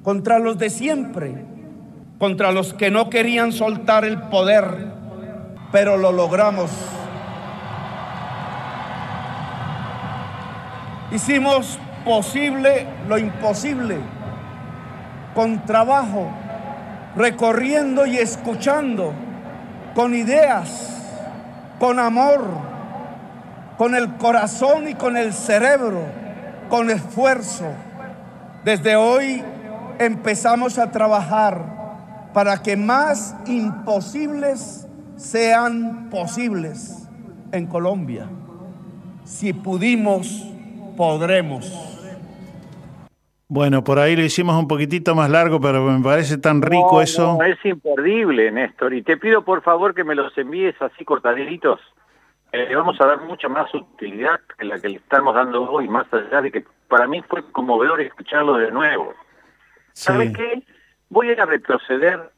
contra 0.04 0.38
los 0.38 0.56
de 0.56 0.70
siempre, 0.70 1.44
contra 2.20 2.52
los 2.52 2.74
que 2.74 2.92
no 2.92 3.10
querían 3.10 3.50
soltar 3.50 4.04
el 4.04 4.20
poder, 4.22 4.92
pero 5.72 5.96
lo 5.96 6.12
logramos. 6.12 6.99
Hicimos 11.12 11.78
posible 12.04 12.86
lo 13.08 13.18
imposible, 13.18 13.98
con 15.34 15.64
trabajo, 15.66 16.28
recorriendo 17.16 18.06
y 18.06 18.16
escuchando, 18.16 19.12
con 19.94 20.14
ideas, 20.14 20.90
con 21.78 21.98
amor, 21.98 22.44
con 23.76 23.94
el 23.94 24.14
corazón 24.16 24.88
y 24.88 24.94
con 24.94 25.16
el 25.16 25.32
cerebro, 25.32 26.02
con 26.68 26.90
esfuerzo. 26.90 27.66
Desde 28.64 28.94
hoy 28.94 29.42
empezamos 29.98 30.78
a 30.78 30.90
trabajar 30.90 31.80
para 32.32 32.62
que 32.62 32.76
más 32.76 33.34
imposibles 33.46 34.86
sean 35.16 36.08
posibles 36.10 37.08
en 37.52 37.66
Colombia. 37.66 38.26
Si 39.24 39.52
pudimos, 39.52 40.46
podremos. 40.96 41.86
Bueno, 43.48 43.82
por 43.82 43.98
ahí 43.98 44.14
lo 44.14 44.22
hicimos 44.22 44.54
un 44.56 44.68
poquitito 44.68 45.14
más 45.16 45.28
largo, 45.28 45.60
pero 45.60 45.82
me 45.82 46.02
parece 46.04 46.38
tan 46.38 46.62
rico 46.62 46.92
No, 46.92 47.00
eso. 47.00 47.36
no, 47.36 47.44
es 47.44 47.58
imperdible, 47.64 48.52
Néstor. 48.52 48.94
Y 48.94 49.02
te 49.02 49.16
pido 49.16 49.44
por 49.44 49.62
favor 49.62 49.92
que 49.92 50.04
me 50.04 50.14
los 50.14 50.36
envíes 50.38 50.80
así 50.80 51.04
cortaditos. 51.04 51.80
Eh, 52.52 52.66
le 52.68 52.76
vamos 52.76 53.00
a 53.00 53.06
dar 53.06 53.20
mucha 53.22 53.48
más 53.48 53.72
utilidad 53.74 54.40
que 54.56 54.64
la 54.64 54.78
que 54.78 54.88
le 54.88 54.96
estamos 54.98 55.34
dando 55.34 55.68
hoy, 55.68 55.88
más 55.88 56.06
allá 56.12 56.42
de 56.42 56.52
que 56.52 56.64
para 56.88 57.08
mí 57.08 57.22
fue 57.28 57.42
conmovedor 57.50 58.00
escucharlo 58.00 58.54
de 58.56 58.70
nuevo. 58.70 59.14
¿Sabe 59.94 60.32
qué? 60.32 60.62
Voy 61.08 61.30
a 61.32 61.44
retroceder 61.44 62.30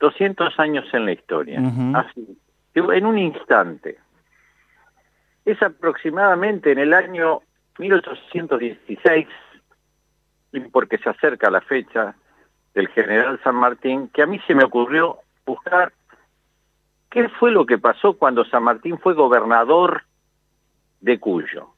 200 0.00 0.58
años 0.58 0.86
en 0.94 1.04
la 1.04 1.12
historia. 1.12 1.60
Así, 1.94 2.38
en 2.74 3.06
un 3.06 3.18
instante. 3.18 3.98
Es 5.44 5.62
aproximadamente 5.62 6.72
en 6.72 6.78
el 6.78 6.94
año 6.94 7.40
1816, 7.78 9.26
y 10.52 10.60
porque 10.60 10.98
se 10.98 11.10
acerca 11.10 11.50
la 11.50 11.60
fecha 11.60 12.14
del 12.74 12.88
general 12.88 13.40
San 13.42 13.56
Martín, 13.56 14.08
que 14.08 14.22
a 14.22 14.26
mí 14.26 14.40
se 14.46 14.54
me 14.54 14.64
ocurrió 14.64 15.18
buscar 15.46 15.92
qué 17.10 17.28
fue 17.28 17.50
lo 17.50 17.66
que 17.66 17.78
pasó 17.78 18.14
cuando 18.14 18.44
San 18.44 18.62
Martín 18.62 18.98
fue 18.98 19.14
gobernador 19.14 20.02
de 21.00 21.18
Cuyo. 21.18 21.70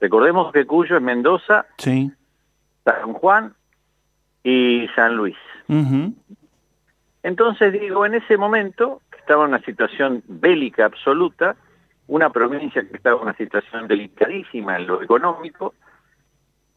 Recordemos 0.00 0.52
que 0.52 0.66
Cuyo 0.66 0.96
es 0.96 1.02
Mendoza, 1.02 1.66
Sí. 1.78 2.10
San 2.84 3.12
Juan 3.12 3.54
y 4.42 4.88
San 4.96 5.16
Luis. 5.16 5.36
Entonces 7.22 7.72
digo, 7.72 8.04
en 8.04 8.14
ese 8.14 8.36
momento 8.36 9.00
que 9.10 9.18
estaba 9.18 9.44
en 9.44 9.50
una 9.50 9.62
situación 9.62 10.22
bélica 10.26 10.84
absoluta, 10.84 11.56
una 12.06 12.30
provincia 12.30 12.82
que 12.82 12.96
estaba 12.96 13.16
en 13.16 13.22
una 13.22 13.36
situación 13.36 13.88
delicadísima 13.88 14.76
en 14.76 14.86
lo 14.86 15.02
económico, 15.02 15.74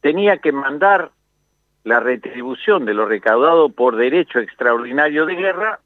tenía 0.02 0.38
que 0.38 0.52
mandar 0.52 1.12
la 1.84 2.00
retribución 2.00 2.86
de 2.86 2.94
lo 2.94 3.06
recaudado 3.06 3.70
por 3.70 3.96
derecho 3.96 4.40
extraordinario 4.40 5.26
de 5.26 5.36
guerra 5.36 5.80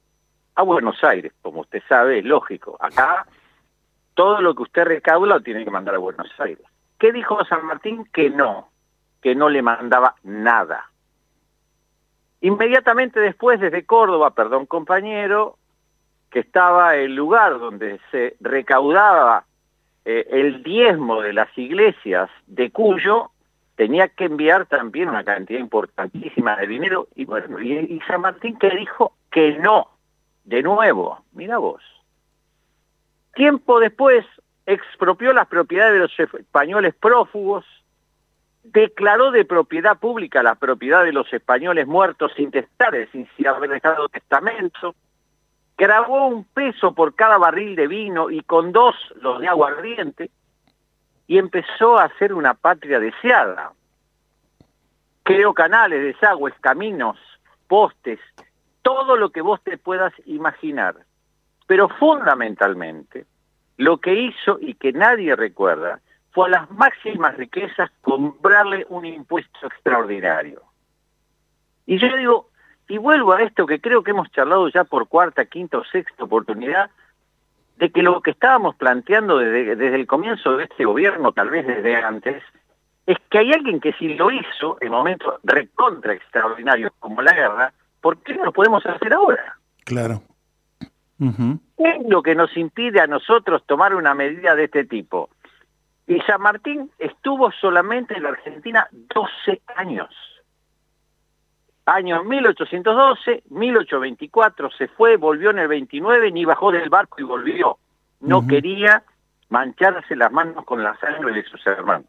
a 0.56 0.64
Buenos 0.64 1.03
Aires. 1.03 1.34
Como 1.41 1.61
usted 1.61 1.82
sabe, 1.88 2.20
es 2.20 2.26
lógico. 2.26 2.78
Acá 2.80 3.26
todo 4.14 4.41
lo 4.41 4.56
que 4.56 4.64
usted 4.64 4.84
recauda 4.84 5.36
lo 5.36 5.41
tiene 5.41 5.64
que 5.64 5.72
mandar 5.72 5.95
a 5.95 5.99
Buenos 5.99 6.28
Aires. 6.40 6.66
¿Qué 6.98 7.14
dijo 7.14 7.44
San 7.45 7.66
Martín? 7.66 8.06
Que 8.11 8.30
no, 8.30 8.70
que 9.22 9.36
no 9.36 9.49
le 9.49 9.61
mandaba 9.61 10.16
nada. 10.24 10.90
Inmediatamente 12.41 13.20
después, 13.20 13.60
desde 13.60 13.86
Córdoba, 13.86 14.32
perdón 14.32 14.66
compañero, 14.66 15.57
que 16.30 16.39
estaba 16.39 16.95
el 16.95 17.15
lugar 17.15 17.60
donde 17.60 17.99
se 18.11 18.35
recaudaba 18.39 19.45
eh, 20.06 20.27
el 20.31 20.64
diezmo 20.64 21.22
de 21.22 21.34
las 21.34 21.56
iglesias 21.57 22.30
de 22.47 22.72
Cuyo, 22.72 23.31
tenía 23.76 24.10
que 24.10 24.26
enviar 24.26 24.65
también 24.65 25.10
una 25.10 25.23
cantidad 25.23 25.60
importantísima 25.60 26.56
de 26.57 26.68
dinero. 26.68 27.07
Y 27.15 27.26
bueno, 27.26 27.60
y, 27.61 27.99
San 28.07 28.22
Martín 28.22 28.57
que 28.57 28.69
dijo 28.72 29.14
que 29.31 29.57
no, 29.57 29.88
de 30.43 30.61
nuevo, 30.61 31.23
mira 31.34 31.57
vos. 31.57 31.81
Tiempo 33.34 33.80
después 33.80 34.26
expropió 34.65 35.31
las 35.31 35.47
propiedades 35.47 35.93
de 35.93 35.99
los 35.99 36.19
españoles 36.41 36.93
prófugos, 36.93 37.65
declaró 38.64 39.31
de 39.31 39.45
propiedad 39.45 39.97
pública 39.97 40.43
la 40.43 40.56
propiedad 40.56 41.03
de 41.06 41.14
los 41.14 41.31
españoles 41.31 41.88
muertos 41.88 42.34
sin 42.35 42.51
testar, 42.51 42.93
sin 43.11 43.27
haber 43.47 43.69
dejado 43.69 44.10
testamento, 44.10 44.93
grabó 45.80 46.27
un 46.27 46.43
peso 46.43 46.93
por 46.93 47.15
cada 47.15 47.38
barril 47.38 47.73
de 47.77 47.88
vino 47.88 48.30
y 48.30 48.41
con 48.41 48.73
dos 48.73 48.95
los 49.22 49.39
de 49.39 49.47
aguardiente, 49.47 50.30
y 51.26 51.38
empezó 51.38 51.97
a 51.97 52.03
hacer 52.03 52.34
una 52.34 52.53
patria 52.53 52.99
deseada. 52.99 53.72
Creó 55.23 55.53
canales, 55.53 56.03
desagües, 56.03 56.53
caminos, 56.60 57.18
postes, 57.68 58.19
todo 58.81 59.15
lo 59.15 59.30
que 59.30 59.41
vos 59.41 59.61
te 59.64 59.77
puedas 59.77 60.11
imaginar. 60.26 60.95
Pero 61.65 61.88
fundamentalmente, 61.88 63.26
lo 63.77 63.99
que 63.99 64.14
hizo 64.15 64.57
y 64.60 64.73
que 64.73 64.91
nadie 64.91 65.35
recuerda 65.35 66.01
fue 66.31 66.47
a 66.47 66.49
las 66.49 66.72
máximas 66.72 67.38
riquezas 67.38 67.89
comprarle 68.01 68.85
un 68.89 69.06
impuesto 69.06 69.68
extraordinario. 69.68 70.61
Y 71.85 71.99
yo 71.99 72.18
digo, 72.18 72.48
y 72.90 72.98
vuelvo 72.98 73.34
a 73.34 73.44
esto 73.44 73.66
que 73.66 73.80
creo 73.80 74.03
que 74.03 74.11
hemos 74.11 74.30
charlado 74.32 74.68
ya 74.68 74.84
por 74.84 75.07
cuarta, 75.07 75.45
quinta 75.45 75.78
o 75.78 75.86
sexta 75.86 76.24
oportunidad, 76.24 76.90
de 77.78 77.91
que 77.91 78.03
lo 78.03 78.22
que 78.22 78.32
estábamos 78.32 78.76
planteando 78.76 79.38
desde, 79.38 79.76
desde 79.78 79.95
el 79.95 80.07
comienzo 80.07 80.57
de 80.57 80.66
este 80.66 80.84
gobierno, 80.84 81.32
tal 81.32 81.49
vez 81.49 81.66
desde 81.66 81.95
antes, 81.95 82.44
es 83.06 83.18
que 83.30 83.38
hay 83.38 83.53
alguien 83.53 83.80
que 83.80 83.94
si 83.94 84.16
lo 84.16 84.32
hizo 84.32 84.78
en 84.82 84.91
momentos 84.91 85.36
recontra 85.44 86.14
extraordinarios 86.14 86.91
como 86.99 87.22
la 87.22 87.34
guerra, 87.34 87.74
¿por 88.02 88.18
qué 88.22 88.36
no 88.36 88.45
lo 88.45 88.52
podemos 88.52 88.86
hacer 88.86 89.14
ahora? 89.14 89.57
Claro. 89.86 90.22
¿Qué 91.20 91.90
es 91.90 92.07
lo 92.07 92.24
que 92.24 92.34
nos 92.34 92.56
impide 92.56 93.02
a 93.02 93.07
nosotros 93.07 93.64
tomar 93.66 93.94
una 93.94 94.14
medida 94.14 94.56
de 94.56 94.66
este 94.66 94.86
tipo? 94.86 95.30
Y 96.07 96.20
San 96.22 96.41
Martín 96.41 96.90
estuvo 96.98 97.52
solamente 97.52 98.16
en 98.16 98.24
la 98.24 98.30
Argentina 98.30 98.88
12 98.91 99.61
años. 99.76 100.10
Año 101.90 102.24
1812, 102.24 103.45
1824 103.49 104.70
se 104.78 104.88
fue, 104.90 105.18
volvió 105.18 105.49
en 105.49 105.57
el 105.57 105.68
29, 105.68 106.32
ni 106.32 106.45
bajó 106.45 106.72
del 106.72 106.88
barco 106.88 107.20
y 107.20 107.24
volvió. 107.24 107.80
No 108.20 108.45
quería 108.45 109.02
mancharse 109.49 110.16
las 110.16 110.32
manos 110.32 110.66
con 110.66 110.84
la 110.84 110.95
sangre 110.99 111.34
de 111.34 111.44
sus 111.45 111.66
hermanos. 111.66 112.06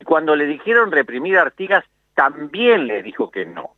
Y 0.00 0.04
cuando 0.04 0.34
le 0.34 0.46
dijeron 0.46 0.90
reprimir 0.90 1.36
a 1.36 1.42
Artigas, 1.42 1.84
también 2.14 2.86
le 2.86 3.02
dijo 3.02 3.30
que 3.30 3.44
no. 3.44 3.74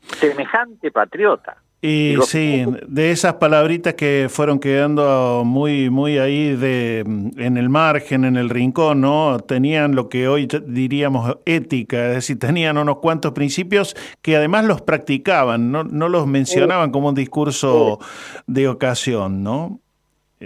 Semejante 0.00 0.90
patriota. 0.90 1.58
Y 1.86 2.16
sí, 2.26 2.64
de 2.88 3.10
esas 3.10 3.34
palabritas 3.34 3.92
que 3.92 4.28
fueron 4.30 4.58
quedando 4.58 5.42
muy, 5.44 5.90
muy 5.90 6.16
ahí 6.16 6.56
de, 6.56 7.00
en 7.00 7.58
el 7.58 7.68
margen, 7.68 8.24
en 8.24 8.38
el 8.38 8.48
rincón, 8.48 9.02
¿no? 9.02 9.38
Tenían 9.40 9.94
lo 9.94 10.08
que 10.08 10.26
hoy 10.26 10.48
diríamos 10.66 11.36
ética, 11.44 12.06
es 12.06 12.14
decir, 12.14 12.38
tenían 12.38 12.78
unos 12.78 13.00
cuantos 13.00 13.32
principios 13.32 13.94
que 14.22 14.34
además 14.34 14.64
los 14.64 14.80
practicaban, 14.80 15.70
no, 15.70 15.84
no 15.84 16.08
los 16.08 16.26
mencionaban 16.26 16.90
como 16.90 17.10
un 17.10 17.14
discurso 17.14 17.98
de 18.46 18.66
ocasión, 18.66 19.42
¿no? 19.42 19.82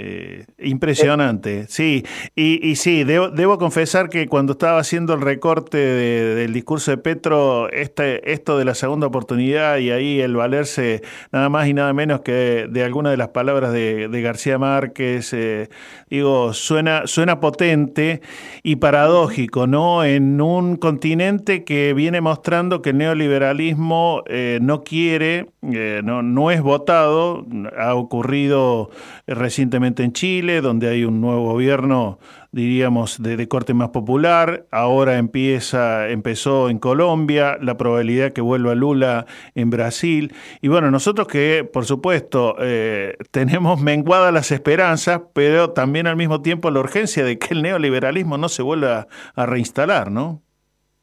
Eh, 0.00 0.44
impresionante, 0.58 1.66
sí. 1.68 2.04
Y, 2.36 2.76
sí, 2.76 3.02
debo, 3.02 3.30
debo, 3.30 3.58
confesar 3.58 4.08
que 4.08 4.28
cuando 4.28 4.52
estaba 4.52 4.78
haciendo 4.78 5.12
el 5.12 5.20
recorte 5.20 5.76
de, 5.76 6.36
del 6.36 6.52
discurso 6.52 6.92
de 6.92 6.98
Petro, 6.98 7.68
este, 7.70 8.32
esto 8.32 8.56
de 8.56 8.64
la 8.64 8.76
segunda 8.76 9.08
oportunidad 9.08 9.78
y 9.78 9.90
ahí 9.90 10.20
el 10.20 10.36
valerse 10.36 11.02
nada 11.32 11.48
más 11.48 11.66
y 11.66 11.74
nada 11.74 11.92
menos 11.94 12.20
que 12.20 12.68
de 12.70 12.84
alguna 12.84 13.10
de 13.10 13.16
las 13.16 13.30
palabras 13.30 13.72
de, 13.72 14.08
García 14.22 14.56
Márquez, 14.56 15.32
eh, 15.32 15.68
digo, 16.08 16.52
suena, 16.52 17.08
suena 17.08 17.40
potente 17.40 18.20
y 18.62 18.76
paradójico, 18.76 19.66
¿no? 19.66 20.04
En 20.04 20.40
un 20.40 20.76
continente 20.76 21.64
que 21.64 21.92
viene 21.92 22.20
mostrando 22.20 22.82
que 22.82 22.90
el 22.90 22.98
neoliberalismo 22.98 24.22
eh, 24.28 24.60
no 24.62 24.84
quiere, 24.84 25.46
no, 25.60 26.22
no 26.22 26.50
es 26.52 26.62
votado, 26.62 27.44
ha 27.76 27.94
ocurrido 27.96 28.90
recientemente 29.26 29.87
en 29.96 30.12
Chile, 30.12 30.60
donde 30.60 30.88
hay 30.88 31.04
un 31.04 31.20
nuevo 31.20 31.52
gobierno, 31.52 32.18
diríamos, 32.52 33.22
de, 33.22 33.48
corte 33.48 33.74
más 33.74 33.88
popular. 33.88 34.66
Ahora 34.70 35.18
empieza, 35.18 36.08
empezó 36.08 36.70
en 36.70 36.78
Colombia, 36.78 37.58
la 37.60 37.76
probabilidad 37.76 38.32
que 38.32 38.40
vuelva 38.40 38.74
Lula 38.74 39.26
en 39.54 39.70
Brasil. 39.70 40.34
Y 40.60 40.68
bueno, 40.68 40.90
nosotros 40.90 41.26
que, 41.28 41.68
por 41.70 41.84
supuesto, 41.84 42.56
eh, 42.60 43.16
tenemos 43.30 43.80
menguadas 43.80 44.32
las 44.32 44.50
esperanzas, 44.52 45.22
pero 45.34 45.70
también 45.70 46.06
al 46.06 46.16
mismo 46.16 46.42
tiempo 46.42 46.70
la 46.70 46.80
urgencia 46.80 47.24
de 47.24 47.38
que 47.38 47.54
el 47.54 47.62
neoliberalismo 47.62 48.38
no 48.38 48.48
se 48.48 48.62
vuelva 48.62 49.06
a 49.34 49.46
reinstalar, 49.46 50.10
¿no? 50.10 50.42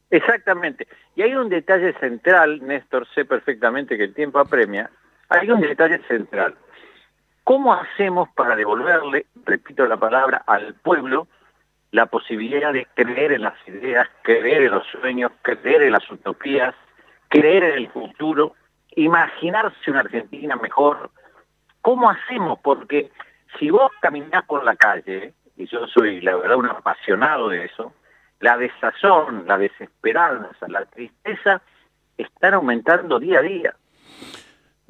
Exactamente. 0.10 0.88
Y 1.16 1.24
hay 1.24 1.34
un 1.36 1.50
detalle 1.50 1.94
central, 2.00 2.66
Néstor, 2.66 3.08
sé 3.16 3.26
perfectamente 3.26 3.98
que 3.98 4.04
el 4.06 4.14
tiempo 4.14 4.40
apremia, 4.40 4.90
hay 5.30 5.50
un 5.50 5.62
detalle 5.62 6.00
central. 6.08 6.56
¿Cómo 7.46 7.76
hacemos 7.76 8.30
para 8.30 8.56
devolverle, 8.56 9.28
repito 9.46 9.86
la 9.86 9.98
palabra, 9.98 10.42
al 10.48 10.74
pueblo 10.74 11.28
la 11.92 12.08
posibilidad 12.08 12.74
de 12.74 12.88
creer 12.96 13.34
en 13.34 13.44
las 13.44 13.54
ideas, 13.68 14.10
creer 14.24 14.64
en 14.64 14.72
los 14.72 14.88
sueños, 14.88 15.32
creer 15.44 15.84
en 15.84 15.92
las 15.92 16.10
utopías, 16.10 16.74
creer 17.30 17.64
en 17.66 17.76
el 17.76 17.90
futuro, 17.92 18.56
imaginarse 18.96 19.92
una 19.92 20.00
Argentina 20.00 20.56
mejor? 20.56 21.12
¿Cómo 21.84 22.10
hacemos? 22.10 22.58
Porque 22.64 23.12
si 23.60 23.70
vos 23.70 23.92
caminás 24.02 24.44
por 24.46 24.64
la 24.64 24.76
calle, 24.76 25.36
y 25.56 25.68
yo 25.68 25.86
soy 25.86 26.22
la 26.22 26.36
verdad 26.38 26.58
un 26.58 26.66
apasionado 26.66 27.50
de 27.50 27.66
eso, 27.66 27.94
la 28.40 28.58
desazón, 28.58 29.44
la 29.46 29.60
desesperanza, 29.60 30.68
la 30.68 30.84
tristeza 30.86 31.62
están 32.18 32.56
aumentando 32.56 33.20
día 33.20 33.38
a 33.38 33.44
día 33.44 33.76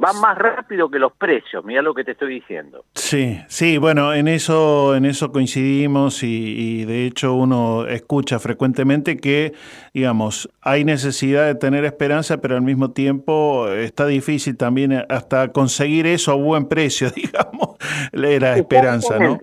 va 0.03 0.11
más 0.13 0.37
rápido 0.37 0.89
que 0.89 0.99
los 0.99 1.13
precios, 1.13 1.63
mira 1.63 1.81
lo 1.81 1.93
que 1.93 2.03
te 2.03 2.11
estoy 2.11 2.35
diciendo. 2.35 2.83
Sí, 2.93 3.41
sí, 3.47 3.77
bueno, 3.77 4.13
en 4.13 4.27
eso, 4.27 4.95
en 4.95 5.05
eso 5.05 5.31
coincidimos 5.31 6.23
y, 6.23 6.81
y, 6.81 6.85
de 6.85 7.05
hecho 7.05 7.33
uno 7.33 7.85
escucha 7.87 8.39
frecuentemente 8.39 9.17
que, 9.17 9.53
digamos, 9.93 10.49
hay 10.61 10.83
necesidad 10.83 11.45
de 11.45 11.55
tener 11.55 11.85
esperanza, 11.85 12.41
pero 12.41 12.55
al 12.55 12.61
mismo 12.61 12.91
tiempo 12.91 13.69
está 13.69 14.05
difícil 14.05 14.57
también 14.57 15.05
hasta 15.09 15.51
conseguir 15.51 16.07
eso 16.07 16.31
a 16.31 16.35
buen 16.35 16.67
precio, 16.67 17.09
digamos, 17.15 17.77
la 18.11 18.57
esperanza, 18.57 19.17
¿no? 19.17 19.39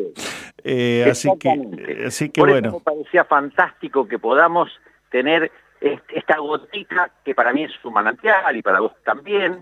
Eh, 0.64 1.06
así 1.10 1.28
que, 1.40 2.04
así 2.06 2.28
que 2.30 2.40
Por 2.40 2.50
bueno. 2.50 2.68
Eso 2.68 2.78
me 2.78 2.84
parecía 2.84 3.24
fantástico 3.24 4.06
que 4.06 4.18
podamos 4.18 4.70
tener 5.10 5.50
esta 5.80 6.38
gotita 6.38 7.10
que 7.24 7.34
para 7.34 7.52
mí 7.52 7.64
es 7.64 7.72
un 7.84 7.92
manantial 7.92 8.56
y 8.56 8.62
para 8.62 8.78
vos 8.78 8.92
también 9.04 9.58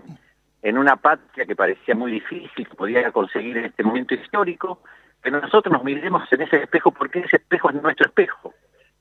en 0.61 0.77
una 0.77 0.95
patria 0.95 1.45
que 1.45 1.55
parecía 1.55 1.95
muy 1.95 2.11
difícil, 2.11 2.67
que 2.67 2.75
podía 2.75 3.11
conseguir 3.11 3.57
en 3.57 3.65
este 3.65 3.83
momento 3.83 4.13
histórico, 4.13 4.81
pero 5.21 5.41
nosotros 5.41 5.71
nos 5.71 5.83
miremos 5.83 6.23
en 6.31 6.41
ese 6.41 6.63
espejo 6.63 6.91
porque 6.91 7.19
ese 7.19 7.37
espejo 7.37 7.69
es 7.69 7.81
nuestro 7.81 8.07
espejo. 8.07 8.53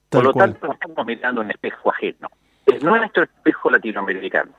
Tal 0.09 0.23
Por 0.23 0.25
lo 0.25 0.33
cual. 0.33 0.53
tanto, 0.53 0.67
no 0.67 0.73
estamos 0.75 1.07
mirando 1.07 1.41
un 1.41 1.51
espejo 1.51 1.91
ajeno. 1.91 2.29
Es 2.67 2.83
nuestro 2.83 3.25
espejo 3.25 3.71
latinoamericano. 3.71 4.53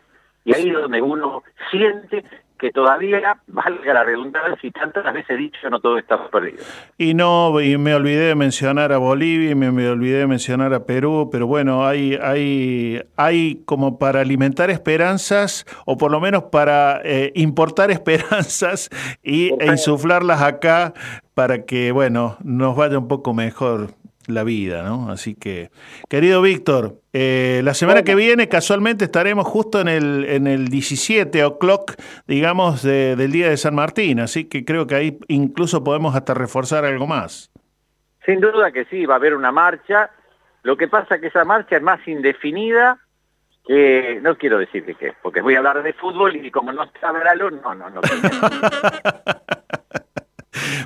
Y 0.43 0.55
ahí 0.55 0.69
es 0.69 0.73
donde 0.73 1.01
uno 1.01 1.43
siente 1.69 2.23
que 2.61 2.71
todavía, 2.71 3.39
valga 3.47 3.93
la 3.93 4.03
redundancia, 4.03 4.55
y 4.61 4.69
tantas 4.69 5.11
veces 5.11 5.35
dicho, 5.35 5.67
no 5.71 5.79
todo 5.79 5.97
está 5.97 6.29
perdido. 6.29 6.63
Y 6.95 7.15
no, 7.15 7.59
y 7.59 7.75
me 7.79 7.95
olvidé 7.95 8.27
de 8.27 8.35
mencionar 8.35 8.93
a 8.93 8.99
Bolivia, 8.99 9.49
y 9.49 9.55
me, 9.55 9.71
me 9.71 9.89
olvidé 9.89 10.19
de 10.19 10.27
mencionar 10.27 10.71
a 10.75 10.85
Perú, 10.85 11.29
pero 11.31 11.47
bueno, 11.47 11.87
hay, 11.87 12.19
hay, 12.21 13.01
hay 13.17 13.63
como 13.65 13.97
para 13.97 14.21
alimentar 14.21 14.69
esperanzas, 14.69 15.65
o 15.87 15.97
por 15.97 16.11
lo 16.11 16.21
menos 16.21 16.43
para 16.43 17.01
eh, 17.03 17.31
importar 17.33 17.89
esperanzas 17.91 18.91
y, 19.23 19.53
e 19.59 19.65
insuflarlas 19.65 20.43
acá 20.43 20.93
para 21.33 21.65
que, 21.65 21.91
bueno, 21.91 22.37
nos 22.43 22.75
vaya 22.75 22.99
un 22.99 23.07
poco 23.07 23.33
mejor 23.33 23.89
la 24.33 24.43
vida, 24.43 24.83
¿no? 24.83 25.11
Así 25.11 25.35
que, 25.35 25.69
querido 26.09 26.41
Víctor, 26.41 26.95
eh, 27.13 27.61
la 27.63 27.73
semana 27.73 28.03
que 28.03 28.15
viene 28.15 28.47
casualmente 28.49 29.05
estaremos 29.05 29.47
justo 29.47 29.79
en 29.79 29.87
el, 29.87 30.25
en 30.25 30.47
el 30.47 30.69
17 30.69 31.43
o'clock, 31.43 31.93
digamos, 32.27 32.83
de, 32.83 33.15
del 33.15 33.31
Día 33.31 33.49
de 33.49 33.57
San 33.57 33.75
Martín, 33.75 34.19
así 34.19 34.45
que 34.45 34.65
creo 34.65 34.87
que 34.87 34.95
ahí 34.95 35.19
incluso 35.27 35.83
podemos 35.83 36.15
hasta 36.15 36.33
reforzar 36.33 36.85
algo 36.85 37.07
más. 37.07 37.51
Sin 38.25 38.39
duda 38.39 38.71
que 38.71 38.85
sí, 38.85 39.05
va 39.05 39.15
a 39.15 39.17
haber 39.17 39.33
una 39.33 39.51
marcha. 39.51 40.11
Lo 40.63 40.77
que 40.77 40.87
pasa 40.87 41.15
es 41.15 41.21
que 41.21 41.27
esa 41.27 41.43
marcha 41.43 41.77
es 41.77 41.81
más 41.81 42.07
indefinida 42.07 42.99
que, 43.65 44.19
no 44.21 44.37
quiero 44.37 44.57
decir 44.59 44.85
de 44.85 44.95
qué, 44.95 45.13
porque 45.21 45.41
voy 45.41 45.55
a 45.55 45.59
hablar 45.59 45.81
de 45.83 45.93
fútbol 45.93 46.35
y 46.35 46.51
como 46.51 46.71
no 46.71 46.83
está 46.83 47.11
Bralo, 47.11 47.51
no, 47.51 47.75
no, 47.75 47.89
no. 47.89 48.01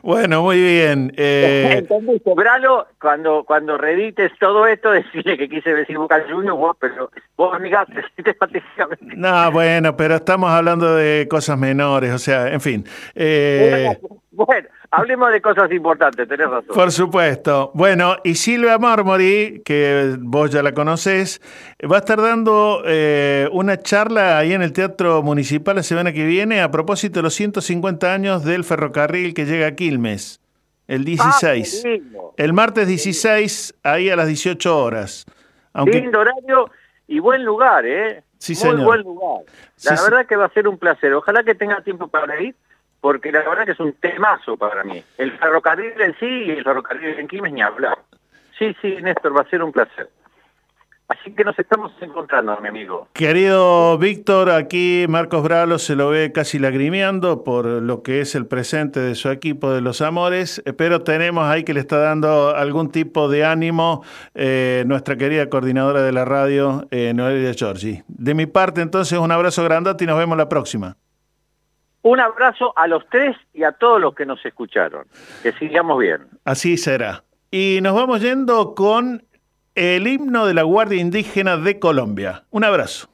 Bueno, 0.03 0.41
muy 0.41 0.61
bien. 0.61 1.13
Eh... 1.17 1.75
¿Entendiste? 1.89 2.33
Bralo, 2.33 2.87
cuando, 2.99 3.43
cuando 3.43 3.77
reedites 3.77 4.31
todo 4.39 4.67
esto, 4.67 4.91
decirle 4.91 5.37
que 5.37 5.49
quise 5.49 5.73
decir 5.73 5.97
Boca 5.97 6.23
Juniors, 6.29 6.57
vos, 6.57 6.77
pero 6.79 7.11
vos 7.37 7.59
negaste, 7.59 8.03
patéticamente. 8.39 9.15
No, 9.15 9.51
bueno, 9.51 9.95
pero 9.95 10.15
estamos 10.15 10.49
hablando 10.49 10.95
de 10.95 11.27
cosas 11.29 11.57
menores, 11.57 12.11
o 12.13 12.19
sea, 12.19 12.51
en 12.51 12.61
fin. 12.61 12.85
Eh... 13.15 13.97
Bueno, 13.99 14.21
hablemos 14.91 15.31
de 15.31 15.41
cosas 15.41 15.71
importantes, 15.71 16.27
tenés 16.27 16.49
razón. 16.49 16.73
Por 16.73 16.91
supuesto. 16.91 17.71
Bueno, 17.73 18.17
y 18.23 18.35
Silvia 18.35 18.77
Marmori, 18.77 19.61
que 19.65 20.15
vos 20.19 20.51
ya 20.51 20.61
la 20.63 20.73
conocés, 20.73 21.41
va 21.89 21.97
a 21.97 21.99
estar 21.99 22.21
dando 22.21 22.81
eh, 22.85 23.47
una 23.51 23.77
charla 23.79 24.37
ahí 24.37 24.53
en 24.53 24.61
el 24.61 24.73
Teatro 24.73 25.21
Municipal 25.23 25.75
la 25.75 25.83
semana 25.83 26.13
que 26.13 26.25
viene 26.25 26.61
a 26.61 26.71
propósito 26.71 27.19
de 27.19 27.23
los 27.23 27.33
150 27.33 28.13
años 28.13 28.43
del 28.43 28.63
ferrocarril 28.63 29.33
que 29.33 29.45
llega 29.45 29.67
a 29.67 29.75
Quilmes, 29.75 30.41
el 30.87 31.03
16. 31.05 31.83
Ah, 31.85 32.19
el 32.37 32.53
martes 32.53 32.87
16, 32.87 33.75
ahí 33.83 34.09
a 34.09 34.15
las 34.15 34.27
18 34.27 34.77
horas. 34.77 35.25
Aunque... 35.73 35.99
Lindo 36.01 36.19
horario 36.19 36.69
y 37.07 37.19
buen 37.19 37.43
lugar, 37.43 37.85
¿eh? 37.85 38.23
Sí, 38.37 38.53
Muy 38.53 38.61
señor. 38.61 38.85
buen 38.85 39.01
lugar. 39.01 39.41
La 39.83 39.97
Sí, 39.97 40.03
verdad 40.03 40.25
que 40.27 40.35
va 40.35 40.45
a 40.45 40.49
ser 40.49 40.67
un 40.67 40.77
placer. 40.77 41.13
Ojalá 41.13 41.43
que 41.43 41.55
tenga 41.55 41.81
tiempo 41.81 42.07
para 42.07 42.39
ir, 42.41 42.55
porque 43.05 43.31
la 43.31 43.47
verdad 43.47 43.65
que 43.65 43.73
es 43.73 43.79
un 43.79 43.93
temazo 43.93 44.57
para 44.57 44.83
mí. 44.83 44.99
El 45.19 45.31
ferrocarril 45.37 45.93
en 46.01 46.17
sí 46.17 46.25
y 46.25 46.49
el 46.49 46.63
ferrocarril 46.63 47.19
en 47.19 47.27
Quilmes 47.27 47.53
ni 47.53 47.61
hablar. 47.61 47.99
Sí, 48.57 48.75
sí, 48.81 48.97
Néstor, 48.99 49.37
va 49.37 49.41
a 49.41 49.49
ser 49.51 49.61
un 49.61 49.71
placer. 49.71 50.09
Así 51.07 51.31
que 51.35 51.43
nos 51.43 51.59
estamos 51.59 51.91
encontrando, 52.01 52.59
mi 52.61 52.67
amigo. 52.67 53.07
Querido 53.13 53.95
Víctor, 53.99 54.49
aquí 54.49 55.05
Marcos 55.07 55.43
Bralo 55.43 55.77
se 55.77 55.95
lo 55.95 56.09
ve 56.09 56.31
casi 56.31 56.57
lagrimeando 56.57 57.43
por 57.43 57.67
lo 57.67 58.01
que 58.01 58.21
es 58.21 58.33
el 58.33 58.47
presente 58.47 58.99
de 58.99 59.13
su 59.13 59.29
equipo 59.29 59.71
de 59.71 59.81
los 59.81 60.01
Amores, 60.01 60.63
eh, 60.65 60.73
pero 60.73 61.03
tenemos 61.03 61.45
ahí 61.45 61.63
que 61.63 61.75
le 61.75 61.81
está 61.81 61.99
dando 61.99 62.55
algún 62.55 62.89
tipo 62.89 63.29
de 63.29 63.45
ánimo 63.45 64.03
eh, 64.33 64.83
nuestra 64.87 65.15
querida 65.15 65.47
coordinadora 65.47 66.01
de 66.01 66.11
la 66.11 66.25
radio, 66.25 66.87
eh, 66.89 67.13
Noelia 67.13 67.53
Giorgi. 67.53 68.01
De 68.07 68.33
mi 68.33 68.47
parte, 68.47 68.81
entonces, 68.81 69.19
un 69.19 69.31
abrazo 69.31 69.63
grandote 69.63 70.05
y 70.05 70.07
nos 70.07 70.17
vemos 70.17 70.39
la 70.39 70.49
próxima. 70.49 70.97
Un 72.05 72.19
abrazo 72.19 72.71
a 72.77 72.85
los 72.85 73.03
tres 73.09 73.35
y 73.51 73.63
a 73.63 73.71
todos 73.71 73.99
los 73.99 74.13
que 74.13 74.27
nos 74.27 74.45
escucharon. 74.45 75.07
Que 75.41 75.53
sigamos 75.53 75.97
bien. 75.97 76.27
Así 76.43 76.77
será. 76.77 77.23
Y 77.49 77.79
nos 77.81 77.95
vamos 77.95 78.21
yendo 78.21 78.75
con 78.75 79.25
el 79.73 80.05
himno 80.05 80.45
de 80.45 80.53
la 80.53 80.61
Guardia 80.61 81.01
Indígena 81.01 81.57
de 81.57 81.79
Colombia. 81.79 82.43
Un 82.51 82.63
abrazo. 82.63 83.09